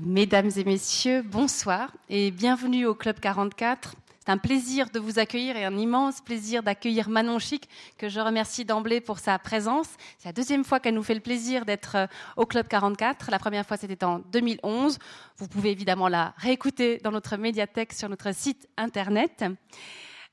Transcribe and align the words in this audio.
Mesdames 0.00 0.50
et 0.56 0.62
messieurs, 0.62 1.22
bonsoir 1.22 1.90
et 2.08 2.30
bienvenue 2.30 2.86
au 2.86 2.94
Club 2.94 3.18
44. 3.18 3.96
C'est 4.20 4.30
un 4.30 4.38
plaisir 4.38 4.90
de 4.90 5.00
vous 5.00 5.18
accueillir 5.18 5.56
et 5.56 5.64
un 5.64 5.76
immense 5.76 6.20
plaisir 6.20 6.62
d'accueillir 6.62 7.08
Manon 7.08 7.40
Chic, 7.40 7.68
que 7.98 8.08
je 8.08 8.20
remercie 8.20 8.64
d'emblée 8.64 9.00
pour 9.00 9.18
sa 9.18 9.36
présence. 9.40 9.88
C'est 10.18 10.28
la 10.28 10.32
deuxième 10.32 10.62
fois 10.62 10.78
qu'elle 10.78 10.94
nous 10.94 11.02
fait 11.02 11.14
le 11.14 11.20
plaisir 11.20 11.64
d'être 11.64 11.96
euh, 11.96 12.06
au 12.36 12.46
Club 12.46 12.68
44. 12.68 13.32
La 13.32 13.40
première 13.40 13.66
fois, 13.66 13.76
c'était 13.76 14.04
en 14.04 14.20
2011. 14.20 15.00
Vous 15.36 15.48
pouvez 15.48 15.72
évidemment 15.72 16.06
la 16.06 16.32
réécouter 16.36 16.98
dans 17.02 17.10
notre 17.10 17.36
médiathèque 17.36 17.92
sur 17.92 18.08
notre 18.08 18.32
site 18.32 18.68
internet. 18.76 19.44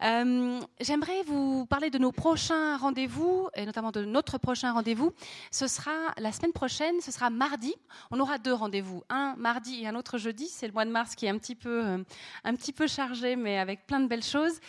Euh, 0.04 0.60
j'aimerais 0.82 1.24
vous 1.24 1.66
parler 1.66 1.90
de 1.90 1.98
nos 1.98 2.12
prochains 2.12 2.78
rendez-vous, 2.78 3.50
et 3.56 3.66
notamment 3.66 3.92
de 3.92 4.04
notre 4.04 4.38
prochain 4.38 4.74
rendez-vous. 4.74 5.14
Ce 5.52 5.68
sera 5.68 5.92
la 6.18 6.32
semaine 6.32 6.52
prochaine, 6.52 7.00
ce 7.02 7.12
sera 7.12 7.30
mardi. 7.30 7.74
On 8.12 8.20
aura 8.20 8.38
deux 8.38 8.54
rendez-vous, 8.54 9.04
un 9.10 9.36
mardi 9.38 9.84
et 9.84 9.88
un 9.88 9.96
autre 9.96 10.18
jeudi. 10.18 10.48
C'est 10.48 10.68
le 10.68 10.74
mois 10.74 10.86
de 10.86 10.92
mars 10.92 11.16
qui 11.16 11.26
est 11.26 11.30
un 11.30 11.38
petit 11.38 11.56
peu, 11.56 11.86
euh, 11.86 12.04
un 12.44 12.56
petit 12.56 12.74
peu 12.74 12.88
chargé, 12.88 13.36
mais 13.36 13.58
avec 13.58 13.88
plein 13.88 14.00
de 14.00 14.08
belles 14.08 14.24
choses. 14.24 14.60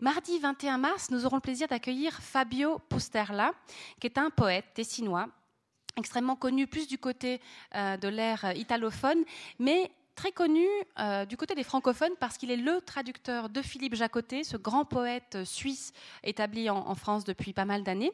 Mardi 0.00 0.38
21 0.38 0.78
mars, 0.78 1.10
nous 1.10 1.24
aurons 1.24 1.36
le 1.36 1.42
plaisir 1.42 1.66
d'accueillir 1.68 2.12
Fabio 2.20 2.78
Pusterla, 2.88 3.52
qui 4.00 4.06
est 4.06 4.18
un 4.18 4.30
poète 4.30 4.66
tessinois 4.74 5.28
extrêmement 5.96 6.34
connu 6.34 6.66
plus 6.66 6.88
du 6.88 6.98
côté 6.98 7.40
euh, 7.76 7.96
de 7.96 8.08
l'ère 8.08 8.52
italophone, 8.56 9.22
mais 9.60 9.92
très 10.14 10.32
connu 10.32 10.66
euh, 10.98 11.24
du 11.24 11.36
côté 11.36 11.54
des 11.54 11.64
francophones 11.64 12.12
parce 12.20 12.38
qu'il 12.38 12.50
est 12.50 12.56
le 12.56 12.80
traducteur 12.80 13.48
de 13.48 13.62
Philippe 13.62 13.94
Jacotet, 13.94 14.44
ce 14.44 14.56
grand 14.56 14.84
poète 14.84 15.38
suisse 15.44 15.92
établi 16.22 16.70
en, 16.70 16.94
France 16.94 17.24
depuis 17.24 17.52
pas 17.52 17.64
mal 17.64 17.82
d'années. 17.82 18.12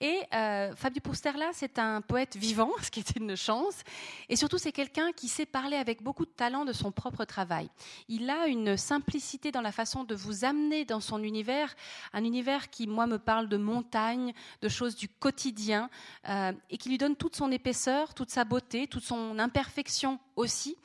Et 0.00 0.20
euh, 0.34 0.74
Fabio 0.76 1.00
Pusterla, 1.00 1.50
c'est 1.52 1.78
un 1.78 2.02
poète 2.02 2.36
vivant, 2.36 2.70
ce 2.82 2.90
qui 2.90 3.00
était 3.00 3.18
une 3.18 3.36
chance. 3.36 3.82
Et 4.28 4.36
surtout, 4.36 4.58
c'est 4.58 4.72
quelqu'un 4.72 5.12
qui 5.12 5.28
sait 5.28 5.46
parler 5.46 5.76
avec 5.76 6.02
beaucoup 6.02 6.26
de 6.26 6.30
talent 6.30 6.64
de 6.64 6.72
son 6.72 6.92
propre 6.92 7.24
travail. 7.24 7.70
Il 8.08 8.28
a 8.28 8.46
une 8.46 8.76
simplicité 8.76 9.52
dans 9.52 9.62
la 9.62 9.72
façon 9.72 10.04
de 10.04 10.14
vous 10.14 10.44
amener 10.44 10.84
dans 10.84 11.00
son 11.00 11.22
univers, 11.22 11.74
un 12.12 12.24
univers 12.24 12.68
qui, 12.70 12.86
moi, 12.86 13.06
me 13.06 13.18
parle 13.18 13.48
de 13.48 13.56
montagne, 13.56 14.34
de 14.60 14.68
choses 14.68 14.96
du 14.96 15.08
quotidien, 15.08 15.88
euh, 16.28 16.52
et 16.68 16.76
qui 16.76 16.90
lui 16.90 16.98
donne 16.98 17.16
toute 17.16 17.36
son 17.36 17.50
épaisseur, 17.50 18.12
toute 18.14 18.30
sa 18.30 18.44
beauté, 18.44 18.86
toute 18.86 19.04
son 19.04 19.38
imperfection 19.38 20.18
aussi. 20.36 20.76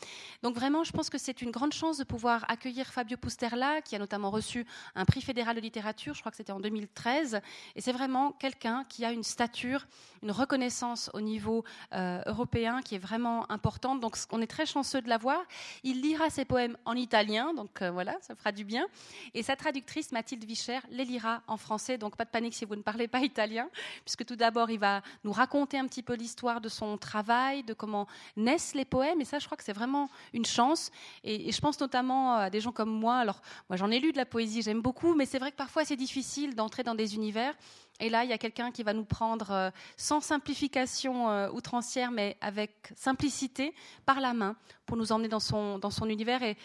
Donc 0.44 0.56
vraiment, 0.56 0.84
je 0.84 0.92
pense 0.92 1.10
que 1.10 1.18
c'est 1.18 1.42
une 1.42 1.52
grande 1.52 1.74
chance 1.74 1.98
de 1.98 2.04
pouvoir 2.04 2.46
accueillir 2.50 2.88
Fabio 2.88 3.18
Pusterla, 3.18 3.82
qui 3.82 3.96
a 3.96 4.00
notamment 4.00 4.30
reçu 4.30 4.66
un 4.96 5.06
prix 5.06 5.22
fédéral 5.22 5.56
de 5.56 5.62
littérature, 5.62 6.14
je 6.14 6.20
crois 6.20 6.32
que 6.32 6.38
c'était 6.38 6.52
en 6.52 6.60
2013. 6.60 7.42
Et 7.76 7.82
c'est 7.82 7.92
vraiment 7.92 8.32
quelqu'un 8.32 8.86
qui 8.90 9.06
a 9.06 9.12
une 9.12 9.24
stature, 9.24 9.88
une 10.26 10.32
reconnaissance 10.32 11.12
au 11.14 11.22
niveau 11.22 11.64
euh, 11.94 12.20
européen 12.26 12.82
qui 12.82 12.96
est 12.96 13.00
vraiment 13.00 13.50
importante. 13.52 14.02
Donc 14.02 14.18
on 14.32 14.42
est 14.42 14.48
très 14.48 14.66
chanceux 14.66 15.02
de 15.02 15.08
l'avoir. 15.08 15.40
Il 15.84 16.02
lira 16.02 16.32
ses 16.32 16.46
poèmes 16.46 16.78
en 16.84 16.96
italien, 16.96 17.54
donc 17.54 17.84
euh, 17.84 17.92
voilà, 17.92 18.16
ça 18.22 18.34
fera 18.34 18.52
du 18.52 18.64
bien. 18.64 18.88
Et 19.36 19.44
sa 19.44 19.56
traductrice, 19.56 20.12
Mathilde 20.12 20.44
Vicher, 20.44 20.80
les 20.90 21.06
lira 21.06 21.44
en 21.48 21.58
français. 21.58 22.00
Donc 22.00 22.16
pas 22.16 22.26
de 22.26 22.32
panique 22.32 22.56
si 22.56 22.66
vous 22.66 22.76
ne 22.76 22.82
parlez 22.82 23.08
pas 23.08 23.20
italien, 23.20 23.70
puisque 24.04 24.26
tout 24.26 24.36
d'abord, 24.36 24.72
il 24.72 24.80
va 24.80 25.04
nous 25.24 25.32
raconter 25.32 25.78
un 25.78 25.86
petit 25.86 26.02
peu 26.02 26.16
l'histoire 26.16 26.60
de 26.60 26.70
son 26.70 26.98
travail, 26.98 27.62
de 27.62 27.76
comment 27.76 28.08
naissent 28.36 28.74
les 28.74 28.86
poèmes. 28.86 29.22
Et 29.22 29.26
ça, 29.26 29.38
je 29.38 29.46
crois 29.46 29.58
que 29.58 29.64
c'est 29.64 29.74
vraiment 29.74 30.10
une 30.34 30.46
chance. 30.46 30.90
Et, 31.24 31.52
je 31.52 31.62
pense 31.62 31.80
notamment 31.80 32.34
à 32.34 32.50
des 32.50 32.62
gens 32.62 32.72
comme 32.72 32.90
moi. 32.90 33.18
Alors, 33.18 33.42
moi, 33.70 33.78
j'en 33.78 33.92
ai 33.92 34.00
lu 34.00 34.12
de 34.12 34.18
la 34.18 34.26
poésie, 34.26 34.64
j'aime 34.64 34.82
beaucoup, 34.82 35.14
mais 35.14 35.28
c'est 35.28 35.38
vrai 35.38 35.52
que 35.52 35.58
parfois 35.58 35.86
c'est 35.86 35.96
difficile 35.96 36.56
d'entrer 36.56 36.82
dans 36.82 36.96
des 36.96 37.14
univers. 37.14 37.54
Et 38.00 38.10
là, 38.10 38.24
il 38.26 38.30
y 38.30 38.34
a 38.34 38.38
quelqu'un 38.38 38.72
qui 38.72 38.84
va 38.84 38.94
nous 38.94 39.06
prendre 39.06 39.52
euh, 39.52 39.70
sans 39.96 40.20
simplification 40.20 41.30
euh, 41.30 41.50
outrancière, 41.50 42.12
mais 42.12 42.36
avec 42.42 42.92
simplicité, 42.96 43.74
par 44.06 44.20
la 44.20 44.34
main, 44.34 44.56
pour 44.86 44.98
nous 44.98 45.12
emmener 45.12 45.30
dans 45.30 45.40
son, 45.40 45.80
dans 45.80 45.92
son 45.92 46.10
univers. 46.10 46.44
Et, 46.44 46.58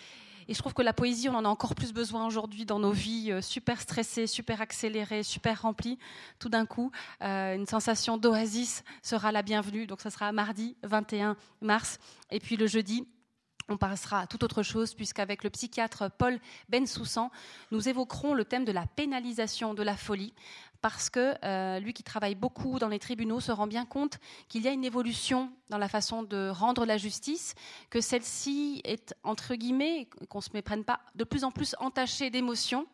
je 0.49 0.59
trouve 0.59 0.75
que 0.75 0.83
la 0.83 0.93
poésie, 0.93 1.29
on 1.29 1.35
en 1.37 1.45
a 1.45 1.49
encore 1.49 1.77
plus 1.77 1.93
besoin 1.93 2.27
aujourd'hui 2.27 2.65
dans 2.65 2.81
nos 2.81 2.91
vies 2.91 3.31
euh, 3.31 3.41
super 3.41 3.81
stressées, 3.81 4.27
super 4.27 4.61
accélérées, 4.61 5.23
super 5.23 5.63
remplies. 5.63 5.97
Tout 6.41 6.49
d'un 6.49 6.67
coup, 6.67 6.91
une 7.21 7.67
sensation 7.67 8.17
d'oasis 8.17 8.83
sera 9.01 9.31
la 9.31 9.43
bienvenue. 9.43 9.87
Donc, 9.87 10.01
ça 10.01 10.11
sera 10.11 10.33
mardi 10.33 10.77
21 10.83 11.37
mars. 11.61 12.01
Et 12.33 12.41
puis 12.41 12.57
le 12.57 12.67
jeudi, 12.67 13.07
on 13.71 13.77
passera 13.77 14.21
à 14.21 14.27
toute 14.27 14.43
autre 14.43 14.63
chose, 14.63 14.95
puisqu'avec 14.95 15.45
le 15.45 15.51
psychiatre 15.51 16.11
Paul 16.19 16.39
Bensoussan, 16.69 17.31
nous 17.71 17.89
évoquerons 17.89 18.35
le 18.35 18.45
thème 18.45 18.65
de 18.65 18.73
la 18.73 18.87
pénalisation 18.87 19.75
de 19.75 19.83
la 19.83 19.97
folie, 19.97 20.35
parce 20.81 21.11
que 21.11 21.35
euh, 21.45 21.79
lui 21.81 21.93
qui 21.93 22.03
travaille 22.03 22.35
beaucoup 22.35 22.79
dans 22.79 22.89
les 22.89 22.99
tribunaux 22.99 23.41
se 23.41 23.53
rend 23.53 23.67
bien 23.67 23.85
compte 23.85 24.19
qu'il 24.49 24.63
y 24.63 24.69
a 24.69 24.73
une 24.73 24.85
évolution 24.85 25.51
dans 25.69 25.79
la 25.79 25.89
façon 25.89 26.23
de 26.23 26.49
rendre 26.51 26.87
la 26.87 26.97
justice, 26.97 27.55
que 27.91 28.01
celle-ci 28.01 28.81
est, 28.85 29.15
entre 29.23 29.55
guillemets, 29.55 30.09
qu'on 30.29 30.39
ne 30.39 30.43
se 30.43 30.51
méprenne 30.55 30.85
pas, 30.85 31.01
de 31.15 31.25
plus 31.25 31.45
en 31.45 31.51
plus 31.51 31.75
entachée 31.79 32.31
d'émotions. 32.31 32.87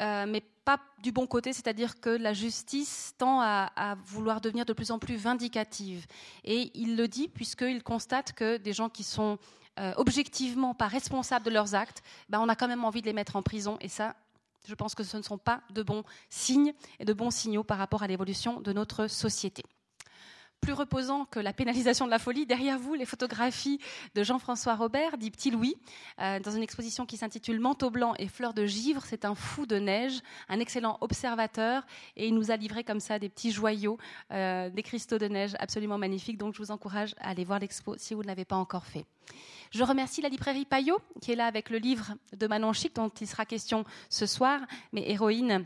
Euh, 0.00 0.24
mais 0.26 0.42
pas 0.64 0.80
du 1.02 1.12
bon 1.12 1.26
côté, 1.26 1.52
c'est-à-dire 1.52 2.00
que 2.00 2.10
la 2.10 2.32
justice 2.32 3.14
tend 3.18 3.40
à, 3.42 3.96
vouloir 4.06 4.40
devenir 4.40 4.64
de 4.64 4.72
plus 4.72 4.90
en 4.90 4.98
plus 4.98 5.16
vindicative. 5.16 6.06
Et 6.44 6.70
il 6.74 6.96
le 6.96 7.08
dit 7.08 7.28
puisqu'il 7.28 7.82
constate 7.82 8.32
que 8.32 8.56
des 8.56 8.72
gens 8.72 8.88
qui 8.88 9.02
sont 9.02 9.38
euh, 9.78 9.92
objectivement 9.96 10.74
pas 10.74 10.86
responsables 10.86 11.44
de 11.44 11.50
leurs 11.50 11.74
actes, 11.74 12.02
ben, 12.28 12.40
on 12.40 12.48
a 12.48 12.56
quand 12.56 12.68
même 12.68 12.84
envie 12.84 13.02
de 13.02 13.06
les 13.06 13.12
mettre 13.12 13.36
en 13.36 13.42
prison. 13.42 13.76
Et 13.80 13.88
ça, 13.88 14.14
je 14.66 14.74
pense 14.74 14.94
que 14.94 15.02
ce 15.02 15.16
ne 15.16 15.22
sont 15.22 15.38
pas 15.38 15.62
de 15.70 15.82
bons 15.82 16.04
signes 16.28 16.72
et 16.98 17.04
de 17.04 17.12
bons 17.12 17.30
signaux 17.30 17.64
par 17.64 17.78
rapport 17.78 18.02
à 18.02 18.06
l'évolution 18.06 18.60
de 18.60 18.72
notre 18.72 19.06
société 19.06 19.62
plus 20.60 20.72
reposant 20.72 21.24
que 21.24 21.40
la 21.40 21.52
pénalisation 21.52 22.04
de 22.04 22.10
la 22.10 22.18
folie. 22.18 22.46
Derrière 22.46 22.78
vous, 22.78 22.94
les 22.94 23.06
photographies 23.06 23.80
de 24.14 24.22
Jean-François 24.22 24.76
Robert, 24.76 25.16
dit 25.16 25.30
Petit 25.30 25.50
Louis, 25.50 25.74
euh, 26.20 26.38
dans 26.40 26.50
une 26.50 26.62
exposition 26.62 27.06
qui 27.06 27.16
s'intitule 27.16 27.60
Manteau 27.60 27.90
blanc 27.90 28.14
et 28.18 28.28
fleurs 28.28 28.54
de 28.54 28.66
givre. 28.66 29.02
C'est 29.06 29.24
un 29.24 29.34
fou 29.34 29.66
de 29.66 29.76
neige, 29.76 30.20
un 30.48 30.60
excellent 30.60 30.98
observateur, 31.00 31.86
et 32.16 32.28
il 32.28 32.34
nous 32.34 32.50
a 32.50 32.56
livré 32.56 32.84
comme 32.84 33.00
ça 33.00 33.18
des 33.18 33.28
petits 33.28 33.52
joyaux, 33.52 33.98
euh, 34.32 34.70
des 34.70 34.82
cristaux 34.82 35.18
de 35.18 35.26
neige 35.26 35.52
absolument 35.58 35.98
magnifiques. 35.98 36.38
Donc 36.38 36.54
je 36.54 36.58
vous 36.58 36.70
encourage 36.70 37.14
à 37.20 37.30
aller 37.30 37.44
voir 37.44 37.58
l'expo 37.58 37.94
si 37.96 38.14
vous 38.14 38.22
ne 38.22 38.28
l'avez 38.28 38.44
pas 38.44 38.56
encore 38.56 38.86
fait. 38.86 39.06
Je 39.70 39.84
remercie 39.84 40.20
la 40.20 40.28
librairie 40.28 40.64
Payot, 40.64 41.00
qui 41.20 41.30
est 41.30 41.36
là 41.36 41.46
avec 41.46 41.70
le 41.70 41.78
livre 41.78 42.14
de 42.36 42.46
Manon 42.48 42.72
Chic, 42.72 42.92
dont 42.94 43.08
il 43.08 43.26
sera 43.26 43.46
question 43.46 43.84
ce 44.08 44.26
soir, 44.26 44.60
mes 44.92 45.08
héroïnes 45.08 45.64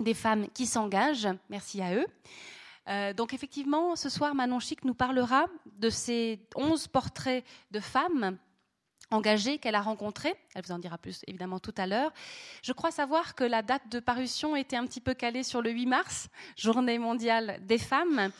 des 0.00 0.14
femmes 0.14 0.48
qui 0.54 0.64
s'engagent. 0.64 1.28
Merci 1.50 1.82
à 1.82 1.94
eux. 1.94 2.06
Euh, 2.88 3.12
donc 3.12 3.34
effectivement, 3.34 3.96
ce 3.96 4.08
soir, 4.08 4.34
Manon 4.34 4.60
Chic 4.60 4.82
nous 4.84 4.94
parlera 4.94 5.46
de 5.78 5.90
ces 5.90 6.40
11 6.56 6.88
portraits 6.88 7.44
de 7.70 7.80
femmes 7.80 8.38
engagées 9.10 9.58
qu'elle 9.58 9.74
a 9.74 9.80
rencontrées. 9.80 10.34
Elle 10.54 10.62
vous 10.64 10.72
en 10.72 10.78
dira 10.78 10.98
plus 10.98 11.22
évidemment 11.26 11.58
tout 11.58 11.74
à 11.76 11.86
l'heure. 11.86 12.12
Je 12.62 12.72
crois 12.72 12.90
savoir 12.90 13.34
que 13.34 13.44
la 13.44 13.62
date 13.62 13.88
de 13.90 14.00
parution 14.00 14.56
était 14.56 14.76
un 14.76 14.86
petit 14.86 15.00
peu 15.00 15.14
calée 15.14 15.42
sur 15.42 15.62
le 15.62 15.70
8 15.70 15.86
mars, 15.86 16.28
journée 16.56 16.98
mondiale 16.98 17.58
des 17.62 17.78
femmes. 17.78 18.30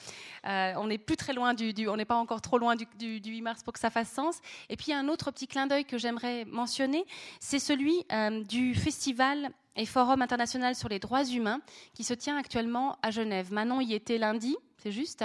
Euh, 0.47 0.73
on 0.77 0.89
n'est 0.89 0.99
plus 0.99 1.17
très 1.17 1.33
loin 1.33 1.55
du, 1.55 1.89
on 1.89 1.97
n'est 1.97 2.05
pas 2.05 2.17
encore 2.17 2.41
trop 2.41 2.59
loin 2.59 2.77
du, 2.77 2.87
8 3.01 3.43
mars 3.43 3.63
pour 3.63 3.73
que 3.73 3.81
ça 3.81 3.91
fasse 3.91 4.11
sens. 4.11 4.41
Et 4.69 4.77
puis 4.77 4.93
un 4.93 5.09
autre 5.09 5.31
petit 5.31 5.47
clin 5.47 5.67
d'œil 5.67 5.85
que 5.85 5.99
j'aimerais 5.99 6.45
mentionner, 6.45 7.05
c'est 7.41 7.59
celui 7.59 8.05
euh, 8.13 8.43
du 8.45 8.75
festival 8.75 9.51
et 9.77 9.87
Forum 9.87 10.23
international 10.23 10.75
sur 10.75 10.89
les 10.89 10.99
droits 10.99 11.25
humains 11.25 11.61
qui 11.95 12.05
se 12.05 12.15
tient 12.15 12.37
actuellement 12.37 12.99
à 13.03 13.11
Genève. 13.11 13.53
Manon 13.53 13.81
y 13.81 13.95
était 13.95 14.19
lundi, 14.19 14.57
c'est 14.79 14.93
juste. 14.93 15.25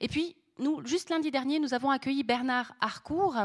Et 0.00 0.08
puis, 0.08 0.36
nous, 0.60 0.86
juste 0.86 1.10
lundi 1.10 1.30
dernier, 1.30 1.58
nous 1.58 1.74
avons 1.74 1.90
accueilli 1.90 2.22
Bernard 2.22 2.74
Harcourt, 2.80 3.36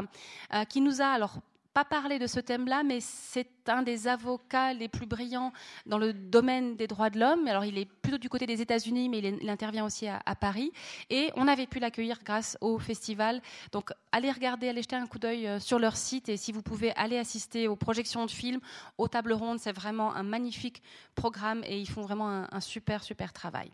euh, 0.52 0.64
qui 0.64 0.80
nous 0.80 1.00
a 1.00 1.06
alors 1.06 1.40
pas 1.76 1.84
parler 1.84 2.18
de 2.18 2.26
ce 2.26 2.40
thème-là, 2.40 2.82
mais 2.84 3.00
c'est 3.00 3.68
un 3.68 3.82
des 3.82 4.08
avocats 4.08 4.72
les 4.72 4.88
plus 4.88 5.04
brillants 5.04 5.52
dans 5.84 5.98
le 5.98 6.14
domaine 6.14 6.74
des 6.74 6.86
droits 6.86 7.10
de 7.10 7.20
l'homme. 7.20 7.46
Alors, 7.48 7.66
il 7.66 7.76
est 7.76 7.84
plutôt 7.84 8.16
du 8.16 8.30
côté 8.30 8.46
des 8.46 8.62
États-Unis, 8.62 9.10
mais 9.10 9.18
il, 9.18 9.50
intervient 9.50 9.84
aussi 9.84 10.08
à, 10.08 10.34
Paris. 10.36 10.72
Et 11.10 11.30
on 11.36 11.46
avait 11.46 11.66
pu 11.66 11.78
l'accueillir 11.78 12.18
grâce 12.24 12.56
au 12.62 12.78
festival. 12.78 13.42
Donc, 13.72 13.92
allez 14.10 14.30
regarder, 14.30 14.70
allez 14.70 14.80
jeter 14.80 14.96
un 14.96 15.06
coup 15.06 15.18
d'œil 15.18 15.46
euh, 15.46 15.60
sur 15.60 15.78
leur 15.78 15.96
site. 15.98 16.30
Et 16.30 16.38
si 16.38 16.50
vous 16.50 16.62
pouvez 16.62 16.92
aller 16.96 17.18
assister 17.18 17.68
aux 17.68 17.76
projections 17.76 18.24
de 18.24 18.30
films, 18.30 18.60
aux 18.96 19.08
tables 19.08 19.34
rondes, 19.34 19.58
c'est 19.58 19.76
vraiment 19.76 20.14
un 20.14 20.22
magnifique 20.22 20.82
programme 21.14 21.62
et 21.64 21.78
ils 21.78 21.90
font 21.90 22.00
vraiment 22.00 22.30
un, 22.30 22.48
un 22.52 22.60
super, 22.60 23.04
super 23.04 23.34
travail. 23.34 23.70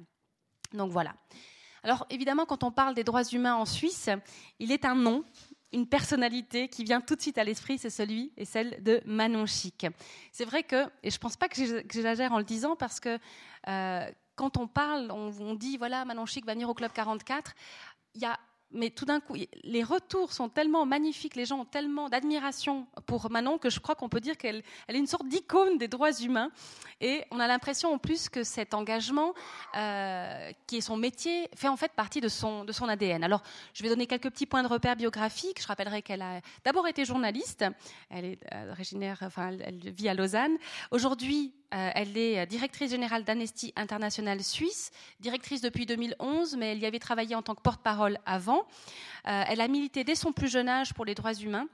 Donc, 0.73 0.91
voilà. 0.91 1.15
Alors 1.83 2.07
évidemment, 2.11 2.47
quand 2.47 2.63
on 2.63 2.71
parle 2.71 2.95
des 2.95 3.05
droits 3.05 3.25
humains 3.25 3.55
en 3.55 3.65
Suisse, 3.65 4.09
il 4.59 4.73
est 4.73 4.85
un 4.85 4.95
nom 4.95 5.25
une 5.73 5.87
personnalité 5.87 6.69
qui 6.69 6.85
vient 6.85 7.01
tout 7.01 7.17
de 7.17 7.23
suite 7.23 7.39
à 7.39 7.45
l'esprit, 7.45 7.79
c'est 7.79 7.91
celui 7.91 8.33
et 8.37 8.45
celle 8.45 8.83
de 8.83 9.01
Manon 9.07 9.47
Chic. 9.47 9.87
C'est 10.31 10.45
vrai 10.45 10.63
que, 10.63 10.85
et 11.03 11.11
je 11.11 11.17
ne 11.17 11.21
pense 11.21 11.37
pas 11.37 11.49
que 11.49 11.57
j'exagère 11.57 12.33
en 12.33 12.39
le 12.39 12.45
disant, 12.45 12.77
parce 12.77 13.01
que 13.01 13.19
euh, 13.69 14.11
quand 14.37 14.59
on 14.59 14.67
parle, 14.67 15.11
on, 15.11 15.33
on, 15.41 15.55
dit, 15.55 15.79
voilà, 15.79 16.05
Manon 16.05 16.27
Chic 16.27 16.45
va 16.45 16.53
venir 16.53 16.69
au 16.69 16.75
Club 16.75 16.93
44, 16.93 17.55
il 18.15 18.21
y 18.21 18.27
a 18.27 18.39
mais 18.73 18.91
tout 18.91 19.05
d'un 19.05 19.21
coup, 19.21 19.35
les 19.65 19.83
retours 19.83 20.33
sont 20.33 20.49
tellement 20.49 20.87
magnifiques, 20.87 21.37
les 21.37 21.45
gens 21.45 21.61
ont 21.61 21.65
tellement 21.65 22.09
d'admiration 22.09 22.87
pour 23.07 23.31
Manon 23.31 23.59
que 23.59 23.71
je 23.71 23.81
crois 23.81 23.95
qu'on 23.95 24.09
peut 24.09 24.21
dire 24.21 24.37
qu'elle 24.37 24.63
est 24.89 24.97
une 24.97 25.07
sorte 25.07 25.29
d'icône 25.29 25.79
des 25.79 25.89
droits 25.89 26.13
humains. 26.13 26.51
Et 27.01 27.25
on 27.31 27.41
a 27.41 27.47
l'impression 27.47 27.93
en 27.93 27.99
plus 27.99 28.29
que 28.29 28.45
cet 28.45 28.75
engagement, 28.75 29.35
euh, 29.77 30.53
qui 30.67 30.77
est 30.77 30.81
son 30.81 30.97
métier, 30.97 31.49
fait 31.55 31.69
en 31.69 31.77
fait 31.77 31.93
partie 31.93 32.21
de 32.21 32.29
son, 32.29 32.65
de 32.65 32.73
son 32.73 32.89
ADN. 32.89 33.25
Alors, 33.25 33.43
je 33.75 33.83
vais 33.83 33.89
donner 33.89 34.07
quelques 34.07 34.31
petits 34.31 34.47
points 34.47 34.63
de 34.63 34.69
repère 34.69 34.97
biographiques. 34.97 35.61
Je 35.61 35.67
rappellerai 35.67 36.03
qu'elle 36.03 36.23
a 36.23 36.41
d'abord 36.65 36.87
été 36.87 37.05
journaliste. 37.05 37.65
Elle 38.09 38.25
est 38.25 38.39
euh, 38.55 38.71
originaire, 38.71 39.19
enfin, 39.23 39.51
elle 39.61 39.91
vit 39.91 40.09
à 40.09 40.15
Lausanne. 40.15 40.57
Aujourd'hui, 40.91 41.53
euh, 41.75 41.91
elle 41.95 42.17
est 42.17 42.47
directrice 42.47 42.91
générale 42.91 43.25
d'Amnesty 43.25 43.73
International 43.77 44.43
Suisse, 44.43 44.93
directrice 45.21 45.61
depuis 45.61 45.87
2011, 45.87 46.57
mais 46.57 46.73
elle 46.73 46.79
y 46.79 46.87
avait 46.87 46.99
travaillé 46.99 47.35
en 47.35 47.43
tant 47.43 47.55
que 47.55 47.63
porte-parole 47.63 48.19
avant. 48.27 48.62
Euh, 49.29 49.45
elle 49.47 49.61
a 49.61 49.69
milité 49.69 50.05
dès 50.05 50.15
son 50.15 50.33
plus 50.33 50.49
jeune 50.49 50.69
âge 50.69 50.95
pour 50.95 51.05
les 51.05 51.15
droits 51.15 51.35
humains 51.35 51.69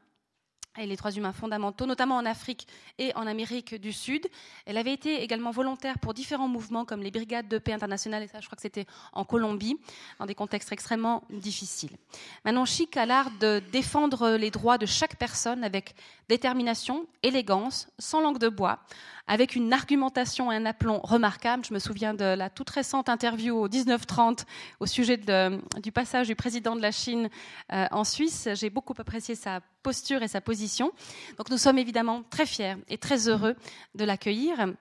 et 0.76 0.87
les 0.87 0.97
droits 0.97 1.11
humains 1.11 1.32
fondamentaux, 1.32 1.87
notamment 1.87 2.17
en 2.17 2.26
Afrique 2.26 2.67
et 2.99 3.15
en 3.17 3.26
Amérique 3.26 3.75
du 3.75 3.93
Sud. 3.93 4.26
Elle 4.67 4.76
avait 4.76 4.93
été 4.93 5.23
également 5.23 5.50
volontaire 5.50 5.99
pour 5.99 6.15
différents 6.15 6.49
mouvements 6.49 6.85
comme 6.85 7.03
les 7.03 7.11
brigades 7.11 7.49
de 7.49 7.59
paix 7.59 7.73
internationales, 7.73 8.23
et 8.23 8.29
ça 8.29 8.41
je 8.41 8.47
crois 8.47 8.56
que 8.56 8.62
c'était 8.62 8.87
en 9.12 9.25
Colombie, 9.25 9.76
dans 10.19 10.26
des 10.26 10.35
contextes 10.35 10.73
extrêmement 10.73 11.25
difficiles. 11.31 11.97
Manon 12.44 12.65
Chic 12.65 12.97
a 12.97 13.06
l'art 13.06 13.31
de 13.41 13.61
défendre 13.73 14.31
les 14.37 14.50
droits 14.50 14.79
de 14.79 14.87
chaque 14.87 15.17
personne 15.17 15.65
avec 15.65 15.94
détermination, 16.29 17.06
élégance, 17.23 17.88
sans 17.99 18.20
langue 18.20 18.38
de 18.38 18.49
bois, 18.49 18.81
avec 19.26 19.55
une 19.55 19.73
argumentation 19.73 20.50
et 20.50 20.56
un 20.56 20.67
aplomb 20.67 21.00
remarquable. 21.03 21.65
Je 21.65 21.75
me 21.75 21.79
souviens 21.79 22.15
de 22.15 22.25
la 22.25 22.50
toute 22.50 22.70
récente 22.70 23.09
interview 23.09 23.56
au 23.56 23.69
1930 23.69 24.47
au 24.81 24.87
sujet 24.87 25.19
du 25.19 25.93
passage 25.93 26.29
du 26.29 26.35
président 26.35 26.76
de 26.76 26.82
la 26.82 26.93
Chine 26.93 27.29
euh, 27.73 27.87
en 27.91 28.05
Suisse. 28.05 28.49
J'ai 28.55 28.70
beaucoup 28.70 28.94
apprécié 28.99 29.35
sa 29.35 29.61
posture 29.82 30.22
et 30.22 30.28
sa 30.28 30.40
position. 30.40 30.92
Donc 31.36 31.50
nous 31.50 31.58
sommes 31.58 31.78
évidemment 31.78 32.22
très 32.30 32.46
fiers 32.46 32.76
et 32.88 32.98
très 32.98 33.28
heureux 33.28 33.56
de 33.94 34.04
l'accueillir. 34.04 34.75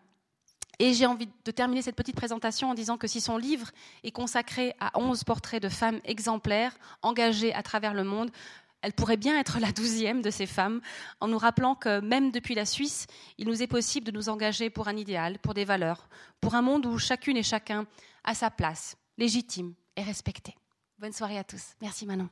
Et 0.79 0.93
j'ai 0.93 1.07
envie 1.07 1.27
de 1.43 1.51
terminer 1.51 1.81
cette 1.81 1.95
petite 1.95 2.15
présentation 2.15 2.69
en 2.69 2.73
disant 2.75 2.97
que 2.97 3.07
si 3.07 3.19
son 3.19 3.37
livre 3.37 3.71
est 4.03 4.11
consacré 4.11 4.75
à 4.79 4.97
11 4.99 5.23
portraits 5.23 5.61
de 5.61 5.69
femmes 5.69 5.99
exemplaires, 6.03 6.77
engagées 7.01 7.53
à 7.53 7.63
travers 7.63 7.95
le 7.95 8.03
monde, 8.03 8.29
elle 8.81 8.93
pourrait 8.93 9.17
bien 9.17 9.39
être 9.39 9.59
la 9.59 9.71
douzième 9.71 10.21
de 10.21 10.29
ces 10.29 10.45
femmes, 10.45 10.81
en 11.19 11.27
nous 11.27 11.39
rappelant 11.39 11.73
que 11.73 11.99
même 11.99 12.31
depuis 12.31 12.53
la 12.53 12.65
Suisse, 12.65 13.07
il 13.39 13.47
nous 13.47 13.63
est 13.63 13.67
possible 13.67 14.05
de 14.05 14.11
nous 14.11 14.29
engager 14.29 14.69
pour 14.69 14.87
un 14.87 14.95
idéal, 14.95 15.39
pour 15.39 15.55
des 15.55 15.65
valeurs, 15.65 16.07
pour 16.41 16.53
un 16.53 16.61
monde 16.61 16.85
où 16.85 16.99
chacune 16.99 17.37
et 17.37 17.43
chacun 17.43 17.87
a 18.23 18.35
sa 18.35 18.51
place, 18.51 18.97
légitime 19.17 19.73
et 19.95 20.03
respectée. 20.03 20.55
Bonne 20.99 21.13
soirée 21.13 21.39
à 21.39 21.43
tous. 21.43 21.73
Merci 21.81 22.05
Manon. 22.05 22.29